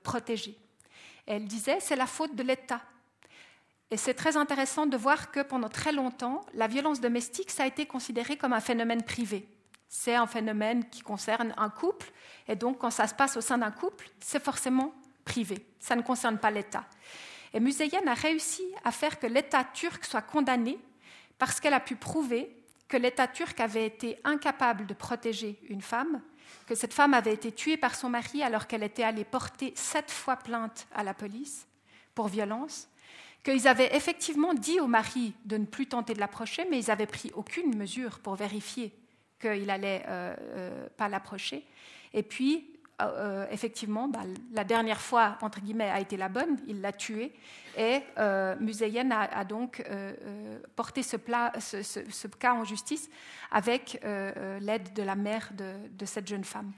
protégée. 0.02 0.58
elle 1.26 1.46
disait 1.46 1.80
c'est 1.80 1.96
la 1.96 2.06
faute 2.06 2.34
de 2.34 2.42
l'État 2.42 2.82
et 3.90 3.96
c'est 3.96 4.14
très 4.14 4.36
intéressant 4.36 4.86
de 4.86 4.96
voir 4.96 5.30
que 5.30 5.40
pendant 5.40 5.68
très 5.68 5.92
longtemps, 5.92 6.40
la 6.54 6.66
violence 6.66 7.00
domestique, 7.00 7.50
ça 7.50 7.64
a 7.64 7.66
été 7.66 7.86
considéré 7.86 8.36
comme 8.36 8.52
un 8.52 8.60
phénomène 8.60 9.02
privé. 9.02 9.48
C'est 9.88 10.14
un 10.14 10.26
phénomène 10.26 10.88
qui 10.88 11.02
concerne 11.02 11.54
un 11.56 11.70
couple, 11.70 12.10
et 12.48 12.56
donc 12.56 12.78
quand 12.78 12.90
ça 12.90 13.06
se 13.06 13.14
passe 13.14 13.36
au 13.36 13.40
sein 13.40 13.58
d'un 13.58 13.70
couple, 13.70 14.08
c'est 14.20 14.42
forcément 14.42 14.92
privé. 15.24 15.64
Ça 15.78 15.96
ne 15.96 16.02
concerne 16.02 16.38
pas 16.38 16.50
l'État. 16.50 16.84
Et 17.52 17.60
Museyen 17.60 18.06
a 18.06 18.14
réussi 18.14 18.64
à 18.84 18.90
faire 18.90 19.20
que 19.20 19.28
l'État 19.28 19.62
turc 19.62 20.04
soit 20.04 20.22
condamné 20.22 20.78
parce 21.38 21.60
qu'elle 21.60 21.74
a 21.74 21.80
pu 21.80 21.94
prouver 21.94 22.50
que 22.88 22.96
l'État 22.96 23.28
turc 23.28 23.60
avait 23.60 23.86
été 23.86 24.18
incapable 24.24 24.86
de 24.86 24.94
protéger 24.94 25.58
une 25.68 25.82
femme, 25.82 26.20
que 26.66 26.74
cette 26.74 26.92
femme 26.92 27.14
avait 27.14 27.32
été 27.32 27.52
tuée 27.52 27.76
par 27.76 27.94
son 27.94 28.08
mari 28.08 28.42
alors 28.42 28.66
qu'elle 28.66 28.82
était 28.82 29.04
allée 29.04 29.24
porter 29.24 29.72
sept 29.76 30.10
fois 30.10 30.36
plainte 30.36 30.86
à 30.94 31.04
la 31.04 31.14
police 31.14 31.66
pour 32.14 32.28
violence, 32.28 32.88
qu'ils 33.44 33.68
avaient 33.68 33.94
effectivement 33.94 34.54
dit 34.54 34.80
au 34.80 34.86
mari 34.86 35.34
de 35.44 35.58
ne 35.58 35.66
plus 35.66 35.86
tenter 35.86 36.14
de 36.14 36.20
l'approcher, 36.20 36.66
mais 36.70 36.80
ils 36.80 36.88
n'avaient 36.88 37.06
pris 37.06 37.30
aucune 37.34 37.76
mesure 37.76 38.18
pour 38.20 38.34
vérifier 38.34 38.92
qu'il 39.40 39.66
n'allait 39.66 40.02
euh, 40.08 40.34
euh, 40.40 40.88
pas 40.96 41.08
l'approcher. 41.08 41.62
Et 42.14 42.22
puis, 42.22 42.73
euh, 43.02 43.46
effectivement, 43.50 44.08
bah, 44.08 44.20
la 44.52 44.64
dernière 44.64 45.00
fois, 45.00 45.36
entre 45.40 45.60
guillemets, 45.60 45.90
a 45.90 46.00
été 46.00 46.16
la 46.16 46.28
bonne, 46.28 46.58
il 46.66 46.80
l'a 46.80 46.92
tuée. 46.92 47.32
Et 47.76 48.00
euh, 48.18 48.54
Museyen 48.60 49.10
a, 49.10 49.44
donc 49.44 49.84
porté 50.76 51.02
ce, 51.02 51.16
cas 51.16 52.52
en 52.52 52.62
justice 52.64 53.10
avec 53.50 54.00
l'aide 54.60 54.92
de 54.92 55.02
la 55.02 55.16
mère 55.16 55.50
de, 55.54 56.06
cette 56.06 56.28
jeune 56.28 56.44
femme. 56.44 56.72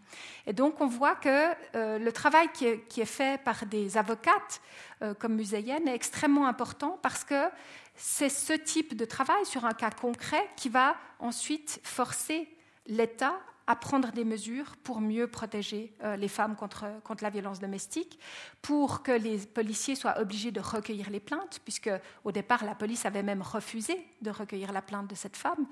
Et 0.46 0.54
donc, 0.54 0.80
on 0.80 0.86
voit 0.86 1.16
que 1.16 1.98
le 1.98 2.10
travail 2.12 2.48
qui 2.54 2.66
est, 2.66 2.88
qui 2.88 3.02
est, 3.02 3.04
fait 3.04 3.42
par 3.42 3.66
des 3.66 3.98
avocates 3.98 4.62
comme 5.18 5.34
Museyen 5.34 5.84
est 5.84 5.94
extrêmement 5.94 6.46
important 6.46 6.98
parce 7.02 7.24
que 7.24 7.50
c'est 7.94 8.28
ce 8.30 8.52
type 8.52 8.96
de 8.96 9.04
travail 9.04 9.44
sur 9.44 9.64
un 9.64 9.72
cas 9.72 9.90
concret 9.90 10.48
qui 10.56 10.68
va 10.70 10.96
ensuite 11.18 11.80
forcer 11.82 12.48
l'État 12.86 13.38
à 13.66 13.74
prendre 13.74 14.12
des 14.12 14.24
mesures 14.24 14.76
pour 14.82 15.00
mieux 15.00 15.26
protéger 15.26 15.92
euh, 16.02 16.16
les 16.16 16.28
femmes 16.28 16.54
contre, 16.54 16.86
la 17.20 17.30
violence 17.30 17.58
domestique, 17.58 18.18
pour 18.62 19.02
que 19.02 19.12
les 19.12 19.38
policiers 19.38 19.96
soient 19.96 20.20
obligés 20.20 20.52
de 20.52 20.60
recueillir 20.60 21.10
les 21.10 21.20
plaintes, 21.20 21.60
puisque 21.64 21.90
au 22.24 22.32
départ 22.32 22.64
la 22.64 22.74
police 22.74 23.06
avait 23.06 23.24
même 23.24 23.42
refusé 23.42 24.06
de 24.22 24.30
recueillir 24.30 24.72
la 24.72 24.82
plainte 24.82 25.08
de 25.08 25.14
cette 25.14 25.36
femme. 25.36 25.66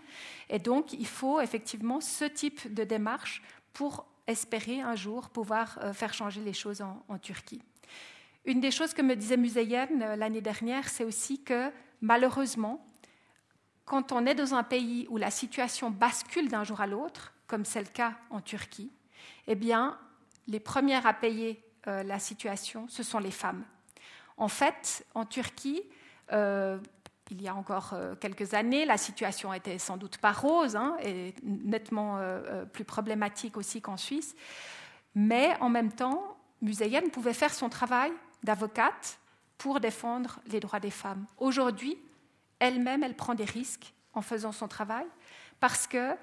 Et 0.51 0.59
donc 0.59 0.93
il 0.93 1.07
faut 1.07 1.41
effectivement 1.41 2.01
ce 2.01 2.25
type 2.25 2.73
de 2.73 2.83
démarche 2.85 3.43
pour 3.73 4.07
espérer 4.27 4.81
un 4.81 4.97
jour 4.97 5.29
pouvoir 5.29 5.79
euh, 5.83 5.93
faire 5.93 6.15
changer 6.15 6.41
les 6.41 6.53
choses 6.53 6.83
en, 6.83 7.19
Turquie. 7.19 7.63
Une 8.45 8.61
des 8.61 8.71
choses 8.71 8.93
que 8.93 9.03
me 9.03 9.15
disait 9.15 9.37
Museyen 9.37 9.89
euh, 10.01 10.17
l'année 10.17 10.41
dernière, 10.41 10.89
c'est 10.89 11.05
aussi 11.05 11.43
que 11.43 11.71
malheureusement, 12.01 12.85
quand 13.85 14.13
on 14.13 14.27
est 14.27 14.35
dans 14.35 14.55
un 14.55 14.63
pays 14.63 15.07
où 15.11 15.17
la 15.17 15.31
situation 15.31 15.91
bascule 15.91 16.49
d'un 16.49 16.65
jour 16.65 16.81
à 16.81 16.87
l'autre, 16.87 17.34
comme 17.47 17.65
c'est 17.65 17.81
le 17.81 17.87
cas 17.87 18.15
en 18.31 18.41
Turquie, 18.41 18.91
eh 19.47 19.55
bien, 19.55 19.99
les 20.47 20.61
premières 20.61 21.07
à 21.07 21.13
payer 21.15 21.63
euh, 21.87 22.03
la 22.03 22.19
situation, 22.19 22.87
ce 22.89 23.03
sont 23.03 23.19
les 23.19 23.31
femmes. 23.31 23.65
En 24.37 24.49
fait, 24.49 25.07
en 25.15 25.25
Turquie, 25.25 25.83
euh, 26.33 26.79
il 27.31 27.43
y 27.43 27.49
a 27.49 27.55
encore 27.55 27.93
euh, 27.93 28.15
quelques 28.15 28.55
années, 28.55 28.85
la 28.85 28.97
situation 28.97 29.53
était 29.53 29.79
sans 29.79 29.97
doute 29.97 30.19
pas 30.19 30.33
rose 30.33 30.77
hein, 30.77 30.97
et 31.03 31.35
nettement 31.43 32.19
plus 32.73 32.85
problématique 32.85 33.57
aussi 33.57 33.81
qu'en 33.81 33.97
Suisse. 33.97 34.35
Mais 35.15 35.57
en 35.61 35.69
même 35.69 35.93
temps, 35.93 36.37
Museyen 36.63 37.03
pouvait 37.13 37.35
faire 37.35 37.53
son 37.53 37.69
travail 37.69 38.13
d'avocate 38.43 39.19
pour 39.59 39.81
défendre 39.81 40.41
les 40.47 40.61
droits 40.61 40.81
des 40.81 40.91
femmes. 40.91 41.25
Aujourd'hui, 41.39 41.99
elle-même, 42.59 43.03
elle 43.03 43.15
prend 43.15 43.35
des 43.35 43.45
risques 43.45 43.93
en 44.13 44.23
faisant 44.23 44.53
son 44.53 44.69
travail 44.69 45.07
parce 45.61 45.87
que 45.87 46.15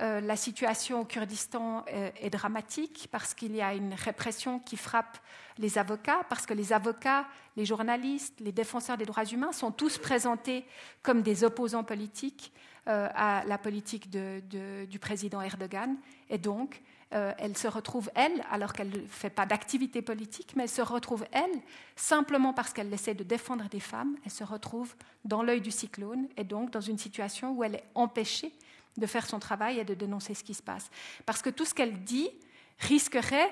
euh, 0.00 0.20
la 0.22 0.36
situation 0.36 1.00
au 1.00 1.04
Kurdistan 1.04 1.84
euh, 1.92 2.10
est, 2.20 2.30
dramatique 2.30 3.08
parce 3.12 3.34
qu'il 3.34 3.54
y 3.54 3.60
a 3.60 3.74
une 3.74 3.92
répression 3.92 4.58
qui 4.58 4.78
frappe 4.78 5.18
les 5.58 5.76
avocats, 5.76 6.20
parce 6.30 6.46
que 6.46 6.54
les 6.54 6.72
avocats, 6.72 7.26
les 7.56 7.66
journalistes, 7.66 8.40
les 8.40 8.52
défenseurs 8.52 8.96
des 8.96 9.04
droits 9.04 9.26
humains 9.26 9.52
sont 9.52 9.70
tous 9.70 9.98
présentés 9.98 10.64
comme 11.02 11.20
des 11.20 11.44
opposants 11.44 11.84
politiques 11.84 12.50
euh, 12.88 13.08
à 13.14 13.44
la 13.44 13.58
politique 13.58 14.08
du 14.10 14.98
président 14.98 15.42
Erdogan. 15.42 15.96
Et 16.30 16.38
donc, 16.38 16.82
elle 17.12 17.56
se 17.56 17.66
retrouve, 17.66 18.08
elle, 18.14 18.44
alors 18.52 18.72
qu'elle 18.72 18.88
ne 18.90 19.06
fait 19.08 19.30
pas 19.30 19.44
d'activité 19.44 20.00
politique, 20.00 20.52
mais 20.54 20.62
elle 20.62 20.68
se 20.68 20.80
retrouve, 20.80 21.26
elle, 21.32 21.50
simplement 21.96 22.52
parce 22.52 22.72
qu'elle 22.72 22.94
essaie 22.94 23.14
de 23.14 23.24
défendre 23.24 23.68
des 23.68 23.80
femmes, 23.80 24.16
elle 24.24 24.30
se 24.30 24.44
retrouve 24.44 24.94
dans 25.24 25.42
l'œil 25.42 25.60
du 25.60 25.72
cyclone 25.72 26.28
et 26.36 26.44
donc 26.44 26.70
dans 26.70 26.80
une 26.80 26.98
situation 26.98 27.50
où 27.50 27.64
elle 27.64 27.74
est 27.74 27.84
empêchée 27.96 28.52
de 29.00 29.06
faire 29.06 29.26
son 29.26 29.38
travail 29.38 29.80
et 29.80 29.84
de 29.84 29.94
dénoncer 29.94 30.34
ce 30.34 30.44
qui 30.44 30.54
se 30.54 30.62
passe. 30.62 30.90
Parce 31.26 31.42
que 31.42 31.50
tout 31.50 31.64
ce 31.64 31.74
qu'elle 31.74 32.04
dit 32.04 32.30
risquerait 32.78 33.50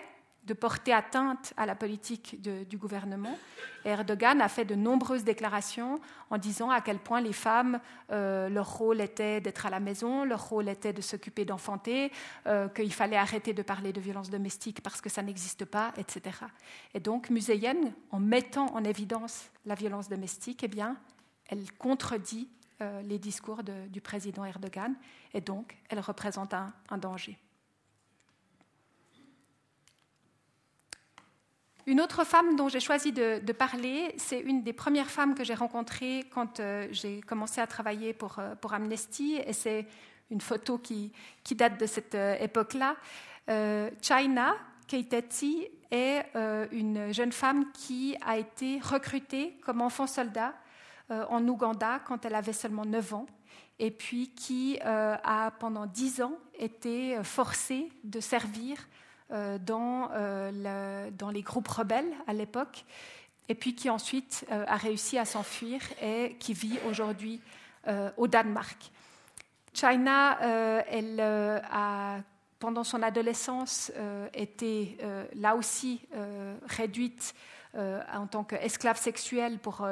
de 0.49 0.55
porter 0.55 0.92
atteinte 0.92 1.53
à 1.57 1.66
la 1.66 1.74
politique 1.74 2.40
du 2.40 2.78
gouvernement. 2.78 3.38
Erdogan 3.84 4.40
a 4.40 4.49
fait 4.49 4.64
de 4.64 4.74
nombreuses 4.74 5.22
déclarations 5.22 6.01
en 6.30 6.38
disant 6.38 6.70
à 6.70 6.80
quel 6.80 6.99
point 6.99 7.20
les 7.20 7.34
femmes, 7.34 7.80
euh, 8.11 8.49
leur 8.49 8.78
rôle 8.78 9.03
était 9.03 9.40
d'être 9.42 9.66
à 9.66 9.70
la 9.70 9.78
maison, 9.78 10.24
leur 10.24 10.49
rôle 10.49 10.68
était 10.68 10.94
de 10.94 11.03
s'occuper 11.03 11.44
d'enfanter, 11.44 12.11
euh, 12.46 12.68
qu'il 12.68 12.92
fallait 12.92 13.16
arrêter 13.16 13.53
de 13.53 13.62
parler 13.62 13.92
de 13.92 14.01
violence 14.01 14.30
domestique 14.30 14.82
parce 14.82 15.03
que 15.03 15.11
ça 15.11 15.22
n'existe 15.22 15.66
pas, 15.66 15.92
etc. 15.99 16.38
Et 16.94 17.01
donc, 17.01 17.28
Museyen, 17.28 17.76
en 18.11 18.18
mettant 18.18 18.74
en 18.74 18.82
évidence 18.84 19.51
la 19.66 19.74
violence 19.74 20.09
domestique, 20.09 20.64
eh 20.64 20.68
bien, 20.68 20.96
elle 21.51 21.70
contredit 21.72 22.49
euh, 22.80 23.02
les 23.02 23.18
discours 23.18 23.64
du 23.64 24.00
président 24.00 24.44
Erdogan, 24.44 24.94
et 25.34 25.40
donc 25.40 25.76
elle 25.88 25.98
représente 25.98 26.54
un, 26.54 26.72
danger. 26.96 27.36
Une 31.86 32.00
autre 32.00 32.22
femme 32.22 32.54
dont 32.54 32.68
j'ai 32.68 32.78
choisi 32.78 33.10
de, 33.10 33.52
parler, 33.52 34.14
c'est 34.16 34.38
une 34.38 34.62
des 34.62 34.72
premières 34.72 35.10
femmes 35.10 35.34
que 35.34 35.42
j'ai 35.42 35.54
rencontrées 35.54 36.24
quand 36.30 36.60
euh, 36.60 36.86
j'ai 36.92 37.20
commencé 37.20 37.60
à 37.60 37.66
travailler 37.66 38.12
pour, 38.12 38.38
euh, 38.38 38.54
pour 38.54 38.72
Amnesty, 38.74 39.40
et 39.44 39.52
c'est 39.52 39.88
une 40.30 40.40
photo 40.40 40.78
qui, 40.78 41.12
date 41.50 41.80
de 41.80 41.86
cette 41.86 42.14
époque-là. 42.14 42.94
China 44.00 44.54
Keiteti 44.86 45.66
est 45.90 46.26
une 46.70 47.12
jeune 47.12 47.32
femme 47.32 47.72
qui 47.72 48.14
a 48.24 48.38
été 48.38 48.78
recrutée 48.78 49.58
comme 49.64 49.80
enfant 49.80 50.06
soldat 50.06 50.54
en 51.11 51.46
Ouganda 51.48 52.00
quand 52.06 52.24
elle 52.24 52.34
avait 52.34 52.52
seulement 52.52 52.84
9 52.84 53.14
ans 53.14 53.26
et 53.78 53.90
puis 53.90 54.28
qui 54.34 54.78
a 54.82 55.50
pendant 55.59 55.86
10 55.86 56.22
ans 56.22 56.34
été 56.59 57.18
forcée 57.22 57.88
de 58.04 58.20
servir 58.20 58.76
dans, 59.30 60.11
dans 61.18 61.30
les 61.30 61.42
groupes 61.42 61.68
rebelles 61.68 62.12
à 62.26 62.32
l'époque 62.32 62.84
et 63.48 63.54
puis 63.54 63.74
qui 63.74 63.90
ensuite 63.90 64.46
euh, 64.50 64.64
a 64.66 64.76
réussi 64.76 65.18
à 65.18 65.24
s'enfuir 65.24 65.80
et 66.02 66.36
qui 66.38 66.52
vit 66.52 66.78
aujourd'hui 66.88 67.40
euh, 67.86 68.11
au 68.16 68.28
Danemark. 68.28 68.90
China, 69.72 70.40
euh, 70.42 70.82
elle 70.88 71.20
a, 71.20 72.20
pendant 72.59 72.84
son 72.84 73.02
adolescence, 73.02 73.92
été 74.34 74.98
là 75.36 75.54
aussi 75.54 76.00
réduite 76.66 77.32
en 77.76 78.26
tant 78.26 78.42
qu'esclave 78.42 78.98
sexuelle 78.98 79.61
pour 79.61 79.86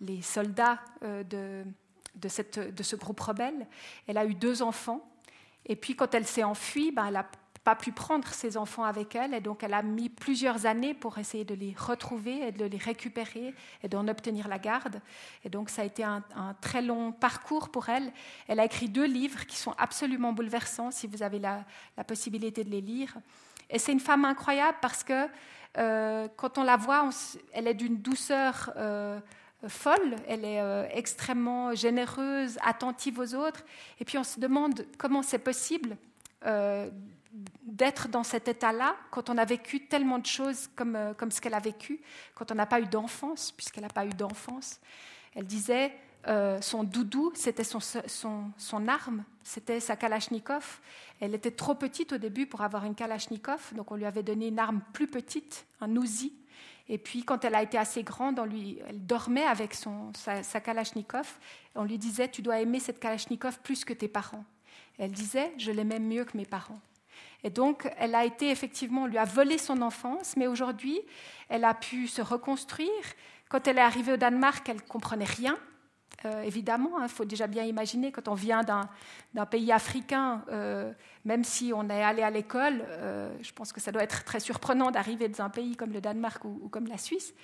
les 0.00 0.22
soldats 0.22 0.80
de, 1.02 1.64
de, 2.14 2.28
cette, 2.28 2.58
de, 2.58 2.82
ce 2.82 2.96
groupe 2.96 3.20
rebelle. 3.20 3.66
Elle 4.06 4.18
a 4.18 4.26
eu 4.26 4.34
deux 4.34 4.62
enfants. 4.62 5.08
Et 5.64 5.76
puis, 5.76 5.96
quand 5.96 6.14
elle 6.14 6.26
s'est 6.26 6.44
enfuie, 6.44 6.92
ben, 6.92 7.06
elle 7.06 7.16
a 7.16 7.26
pas 7.66 7.74
pu 7.74 7.90
prendre 7.90 8.28
ses 8.28 8.56
enfants 8.56 8.84
avec 8.84 9.16
elle 9.16 9.34
et 9.34 9.40
donc 9.40 9.64
elle 9.64 9.74
a 9.74 9.82
mis 9.82 10.08
plusieurs 10.08 10.66
années 10.66 10.94
pour 10.94 11.18
essayer 11.18 11.44
de 11.44 11.52
les 11.52 11.74
retrouver 11.76 12.46
et 12.46 12.52
de 12.52 12.64
les 12.64 12.78
récupérer 12.78 13.56
et 13.82 13.88
d'en 13.88 14.06
obtenir 14.06 14.46
la 14.46 14.60
garde. 14.60 15.00
Et 15.44 15.48
donc 15.48 15.68
ça 15.68 15.82
a 15.82 15.84
été 15.84 16.04
un, 16.04 16.22
très 16.60 16.80
long 16.80 17.10
parcours 17.10 17.70
pour 17.70 17.88
elle. 17.88 18.12
Elle 18.46 18.60
a 18.60 18.64
écrit 18.64 18.88
deux 18.88 19.06
livres 19.06 19.46
qui 19.46 19.56
sont 19.56 19.74
absolument 19.78 20.32
bouleversants 20.32 20.92
si 20.92 21.08
vous 21.08 21.24
avez 21.24 21.40
la, 21.40 21.64
possibilité 22.06 22.62
de 22.62 22.70
les 22.70 22.80
lire. 22.80 23.16
Et 23.68 23.80
c'est 23.80 23.90
une 23.90 23.98
femme 23.98 24.24
incroyable 24.24 24.78
parce 24.80 25.02
que 25.02 25.26
euh, 25.76 26.28
quand 26.36 26.58
on 26.58 26.62
la 26.62 26.76
voit, 26.76 27.10
elle 27.52 27.66
est 27.66 27.74
d'une 27.74 27.96
douceur 27.96 28.72
euh, 28.76 29.18
folle, 29.68 30.16
elle 30.28 30.44
est 30.44 30.60
euh, 30.60 30.86
extrêmement 30.90 31.74
généreuse, 31.74 32.58
attentive 32.62 33.18
aux 33.18 33.34
autres. 33.34 33.64
Et 34.00 34.04
puis 34.04 34.18
on 34.18 34.24
se 34.24 34.38
demande 34.40 34.86
comment 34.98 35.22
c'est 35.22 35.38
possible 35.38 35.96
d'être 37.62 38.08
dans 38.08 38.22
cet 38.22 38.48
état-là 38.48 38.96
quand 39.10 39.30
on 39.30 39.38
a 39.38 39.44
vécu 39.44 39.86
tellement 39.86 40.18
de 40.18 40.26
choses 40.26 40.68
comme, 40.74 40.96
euh, 40.96 41.12
ce 41.30 41.40
qu'elle 41.40 41.54
a 41.54 41.60
vécu, 41.60 42.00
quand 42.34 42.50
on 42.52 42.54
n'a 42.54 42.66
pas 42.66 42.80
eu 42.80 42.86
d'enfance, 42.86 43.52
puisqu'elle 43.52 43.84
n'a 43.84 43.90
pas 43.90 44.06
eu 44.06 44.10
d'enfance. 44.10 44.80
Elle 45.34 45.46
disait, 45.46 45.92
euh, 46.28 46.60
son 46.60 46.82
doudou, 46.82 47.32
c'était 47.34 47.64
son, 47.64 48.88
arme, 48.88 49.24
c'était 49.42 49.80
sa 49.80 49.96
Kalachnikov. 49.96 50.80
Elle 51.20 51.34
était 51.34 51.50
trop 51.50 51.74
petite 51.74 52.12
au 52.12 52.18
début 52.18 52.46
pour 52.46 52.62
avoir 52.62 52.84
une 52.84 52.94
Kalachnikov, 52.94 53.74
donc 53.74 53.90
on 53.92 53.96
lui 53.96 54.06
avait 54.06 54.22
donné 54.22 54.48
une 54.48 54.58
arme 54.58 54.80
plus 54.92 55.06
petite, 55.06 55.66
un 55.80 55.94
Uzi. 55.94 56.32
Et 56.88 56.98
puis, 56.98 57.24
quand 57.24 57.44
elle 57.44 57.54
a 57.54 57.62
été 57.62 57.78
assez 57.78 58.02
grande, 58.02 58.40
lui, 58.48 58.78
elle 58.88 59.04
dormait 59.04 59.44
avec 59.44 59.74
son, 59.74 60.12
sa, 60.14 60.42
sa 60.42 60.60
Kalachnikov. 60.60 61.26
on 61.74 61.84
lui 61.84 61.98
disait, 61.98 62.28
tu 62.28 62.42
dois 62.42 62.60
aimer 62.60 62.78
cette 62.78 63.00
Kalachnikov 63.00 63.58
plus 63.60 63.84
que 63.84 63.92
tes 63.92 64.08
parents. 64.08 64.44
elle 64.98 65.12
disait, 65.12 65.52
je 65.58 65.72
l'aimais 65.72 65.98
mieux 65.98 66.24
que 66.24 66.36
mes 66.36 66.46
parents. 66.46 66.80
Et 67.42 67.50
donc, 67.50 67.88
elle 67.98 68.14
a 68.14 68.24
été 68.24 68.50
effectivement, 68.50 69.02
on 69.02 69.06
lui 69.06 69.18
a 69.18 69.24
volé 69.24 69.58
son 69.58 69.82
enfance, 69.82 70.36
mais 70.36 70.46
aujourd'hui, 70.46 71.00
elle 71.48 71.64
a 71.64 71.74
pu 71.74 72.08
se 72.08 72.22
reconstruire. 72.22 72.90
Quand 73.48 73.66
elle 73.68 73.78
est 73.78 73.82
arrivée 73.82 74.12
au 74.12 74.16
Danemark, 74.16 74.68
elle 74.68 74.76
ne 74.76 74.80
comprenait 74.80 75.24
rien. 75.24 75.58
Euh, 76.24 76.42
évidemment, 76.42 76.98
il 76.98 77.04
hein, 77.04 77.08
faut 77.08 77.24
déjà 77.24 77.46
bien 77.46 77.64
imaginer 77.64 78.10
quand 78.10 78.28
on 78.28 78.34
vient 78.34 78.62
d'un 78.62 79.46
pays 79.46 79.70
africain, 79.70 80.44
euh, 80.50 80.92
même 81.24 81.44
si 81.44 81.72
on 81.74 81.88
est 81.90 82.02
allé 82.02 82.22
à 82.22 82.30
l'école, 82.30 82.82
euh, 82.88 83.30
je 83.42 83.52
pense 83.52 83.72
que 83.72 83.80
ça 83.80 83.92
doit 83.92 84.02
être 84.02 84.24
très 84.24 84.40
surprenant 84.40 84.90
d'arriver 84.90 85.28
dans 85.28 85.44
un 85.44 85.50
pays 85.50 85.76
comme 85.76 85.92
le 85.92 86.00
Danemark 86.00 86.44
ou, 86.44 86.60
ou, 86.62 86.68
comme 86.68 86.86
la 86.86 86.98
Suisse. 86.98 87.34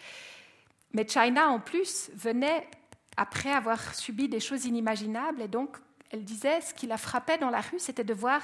Mais 0.92 1.06
China, 1.06 1.50
en 1.50 1.60
plus, 1.60 2.10
venait 2.14 2.68
après 3.16 3.52
avoir 3.52 3.94
subi 3.94 4.28
des 4.28 4.40
choses 4.40 4.64
inimaginables, 4.64 5.42
et 5.42 5.48
donc 5.48 5.76
elle 6.10 6.24
disait, 6.24 6.60
ce 6.60 6.74
qui 6.74 6.86
la 6.86 6.96
frappait 6.96 7.38
dans 7.38 7.50
la 7.50 7.60
rue, 7.60 7.78
c'était 7.78 8.04
de 8.04 8.14
voir 8.14 8.42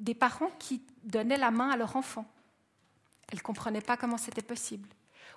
des 0.00 0.14
parents 0.14 0.50
qui 0.58 0.82
donnaient 1.04 1.38
la 1.38 1.50
main 1.50 1.70
à 1.70 1.76
leur 1.76 1.96
enfant. 1.96 2.26
Elle 3.30 3.38
ne 3.38 3.42
comprenait 3.42 3.80
pas 3.80 3.96
comment 3.96 4.18
c'était 4.18 4.42
possible. 4.42 4.88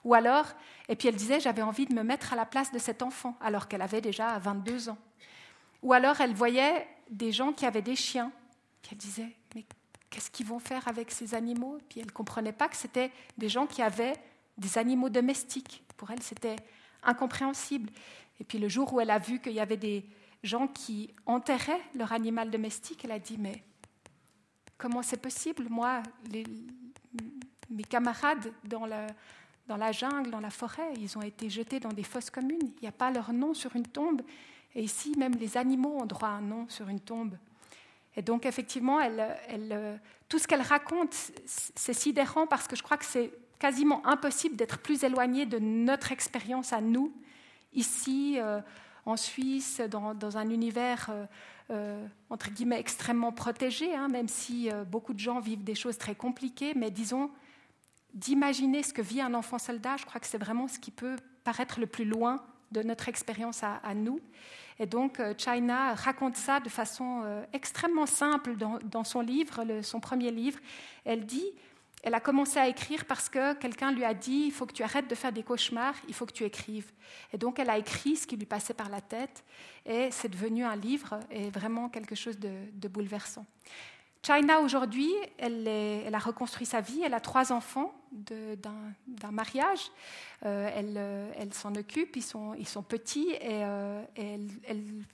Ou 0.06 0.14
alors, 0.14 0.46
et 0.88 0.96
puis 0.96 1.10
elle 1.10 1.16
disait, 1.16 1.42
j'avais 1.42 1.62
envie 1.62 1.86
de 1.86 1.94
me 1.94 2.04
mettre 2.04 2.32
à 2.32 2.38
la 2.38 2.46
place 2.46 2.72
de 2.72 2.80
cet 2.80 3.02
enfant, 3.02 3.36
alors 3.42 3.68
qu'elle 3.68 3.82
avait 3.82 4.00
déjà 4.00 4.40
22 4.40 4.90
ans. 4.90 4.98
Ou 5.84 5.92
alors 5.92 6.22
elle 6.22 6.34
voyait 6.34 6.88
des 7.10 7.34
gens 7.34 7.52
qui 7.52 7.66
avaient 7.66 7.82
des 7.82 7.98
chiens, 7.98 8.32
puis 8.82 8.92
elle 8.94 8.98
disait, 8.98 9.36
mais 9.54 9.66
qu'est-ce 10.10 10.32
qu'ils 10.32 10.46
vont 10.46 10.60
faire 10.60 10.88
avec 10.88 11.12
ces 11.12 11.36
animaux? 11.36 11.80
Puis 11.90 12.00
elle 12.00 12.06
ne 12.06 12.12
comprenait 12.12 12.54
pas 12.54 12.70
que 12.70 12.78
c'était 12.78 13.12
des 13.38 13.50
gens 13.50 13.68
qui 13.68 13.82
avaient 13.82 14.16
des 14.58 14.78
animaux 14.78 15.10
domestiques. 15.10 15.84
Pour 15.98 16.12
elle, 16.12 16.22
c'était 16.24 16.56
incompréhensible. 17.04 17.92
Et 18.40 18.44
puis 18.44 18.60
le 18.60 18.70
jour 18.70 18.94
où 18.94 19.02
elle 19.02 19.12
a 19.12 19.20
vu 19.20 19.40
qu'il 19.40 19.54
y 19.54 19.60
avait 19.60 19.78
des 19.78 20.06
gens 20.44 20.68
qui 20.68 21.14
enterraient 21.26 21.82
leur 21.96 22.14
animal 22.14 22.50
domestique, 22.50 23.04
elle 23.04 23.12
a 23.12 23.20
dit, 23.20 23.38
mais 23.38 23.64
Comment 24.78 25.02
c'est 25.02 25.22
possible? 25.22 25.68
Moi, 25.70 26.04
mes 27.70 27.84
camarades 27.84 28.52
dans 28.66 28.86
la, 28.86 29.08
dans 29.68 29.78
la 29.78 29.92
jungle, 29.92 30.30
dans 30.30 30.40
la 30.40 30.50
forêt, 30.50 30.94
ils 31.00 31.18
ont 31.18 31.22
été 31.22 31.50
jetés 31.50 31.80
dans 31.80 31.94
des 31.94 32.04
fosses 32.04 32.30
communes. 32.30 32.72
Il 32.78 32.82
n'y 32.82 32.88
a 32.88 32.92
pas 32.92 33.12
leur 33.12 33.34
nom 33.34 33.54
sur 33.54 33.76
une 33.76 33.88
tombe. 33.88 34.22
Et 34.76 34.84
ici, 34.84 35.14
même 35.18 35.36
les 35.36 35.58
animaux 35.58 35.98
ont 36.00 36.06
droit 36.06 36.30
à 36.30 36.34
un 36.34 36.42
nom 36.42 36.68
sur 36.70 36.90
une 36.90 37.00
tombe. 37.00 37.36
Et 38.16 38.22
donc, 38.22 38.46
effectivement, 38.46 39.00
tout 40.30 40.40
ce 40.40 40.48
qu'elle 40.48 40.62
raconte, 40.62 41.14
c'est 41.46 41.94
sidérant 41.94 42.48
parce 42.48 42.68
que 42.68 42.76
je 42.76 42.84
crois 42.84 42.98
que 42.98 43.06
c'est 43.06 43.32
quasiment 43.60 44.06
impossible 44.06 44.56
d'être 44.56 44.80
plus 44.80 45.04
éloigné 45.04 45.46
de 45.46 45.60
notre 45.60 46.12
expérience 46.12 46.74
à 46.74 46.82
nous, 46.82 47.14
ici, 47.74 48.36
euh, 48.38 48.62
en 49.06 49.18
Suisse, 49.18 49.82
dans, 49.90 50.38
un 50.38 50.50
univers 50.50 51.08
euh, 51.10 51.26
euh, 51.72 52.08
entre 52.30 52.52
guillemets, 52.52 52.80
extrêmement 52.80 53.32
protégé, 53.32 53.94
hein, 53.96 54.08
même 54.08 54.28
si 54.28 54.70
beaucoup 54.88 55.14
de 55.14 55.20
gens 55.20 55.40
vivent 55.40 55.64
des 55.64 55.76
choses 55.76 55.98
très 55.98 56.16
compliquées, 56.16 56.74
mais 56.76 56.92
disons, 56.92 57.32
d'imaginer 58.16 58.82
ce 58.82 58.94
que 58.94 59.02
vit 59.02 59.22
un 59.22 59.34
enfant 59.34 59.60
soldat, 59.60 59.98
je 59.98 60.06
crois 60.06 60.20
que 60.20 60.28
c'est 60.28 60.38
vraiment 60.38 60.68
ce 60.68 60.80
qui 60.80 60.92
peut 60.92 61.18
paraître 61.44 61.80
le 61.80 61.86
plus 61.86 62.06
loin 62.06 62.44
de 62.72 62.82
notre 62.82 63.08
expérience 63.08 63.62
à, 63.64 63.94
nous. 63.94 64.20
Et 64.80 64.88
donc, 64.88 65.20
euh, 65.20 65.34
China 65.38 65.94
raconte 65.94 66.36
ça 66.36 66.60
de 66.60 66.68
façon 66.68 67.24
extrêmement 67.54 68.08
simple 68.08 68.56
dans, 68.58 69.04
son 69.04 69.22
livre, 69.22 69.82
son 69.82 70.00
premier 70.00 70.32
livre. 70.32 70.60
Elle 71.06 71.26
dit 71.26 71.46
elle 72.06 72.14
a 72.14 72.20
commencé 72.20 72.60
à 72.60 72.68
écrire 72.68 73.06
parce 73.06 73.30
que 73.30 73.56
quelqu'un 73.56 73.92
lui 73.92 74.06
a 74.06 74.14
dit 74.14 74.44
il 74.46 74.52
faut 74.52 74.68
que 74.68 74.74
tu 74.74 74.84
arrêtes 74.84 75.10
de 75.10 75.16
faire 75.16 75.32
des 75.32 75.42
cauchemars, 75.42 75.96
il 76.08 76.14
faut 76.14 76.28
que 76.28 76.34
tu 76.34 76.44
écrives. 76.44 76.92
Et 77.34 77.38
donc 77.40 77.58
elle 77.58 77.70
a 77.70 77.80
écrit 77.80 78.16
ce 78.16 78.28
qui 78.28 78.38
lui 78.38 78.46
passait 78.46 78.76
par 78.76 78.90
la 78.90 79.02
tête 79.02 79.44
et 79.88 80.10
c'est 80.12 80.30
devenu 80.30 80.64
un 80.64 80.76
livre 80.76 81.20
et 81.32 81.50
vraiment 81.50 81.90
quelque 81.90 82.14
chose 82.14 82.38
de, 82.38 82.88
bouleversant. 82.88 83.44
China 84.26 84.60
aujourd'hui, 84.62 85.12
elle, 85.38 85.68
a 86.12 86.18
reconstruit 86.18 86.66
sa 86.66 86.82
vie, 86.82 87.02
elle 87.04 87.14
a 87.14 87.20
trois 87.20 87.52
enfants 87.52 87.94
d'un 88.12 89.32
mariage, 89.32 89.92
euh, 90.46 90.70
elle, 90.74 90.96
euh, 90.98 91.32
elle 91.38 91.54
s'en 91.54 91.76
occupe, 91.76 92.16
ils 92.16 92.24
sont, 92.24 92.56
petits 92.88 93.30
et, 93.34 93.64
euh, 93.64 94.04
elle, 94.16 94.48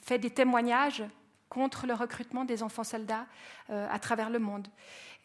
fait 0.02 0.18
des 0.18 0.30
témoignages 0.30 1.04
contre 1.50 1.88
le 1.88 1.94
recrutement 1.94 2.46
des 2.46 2.64
enfants 2.64 2.86
soldats 2.86 3.26
à 3.68 4.00
travers 4.00 4.30
le 4.30 4.40
monde. 4.40 4.70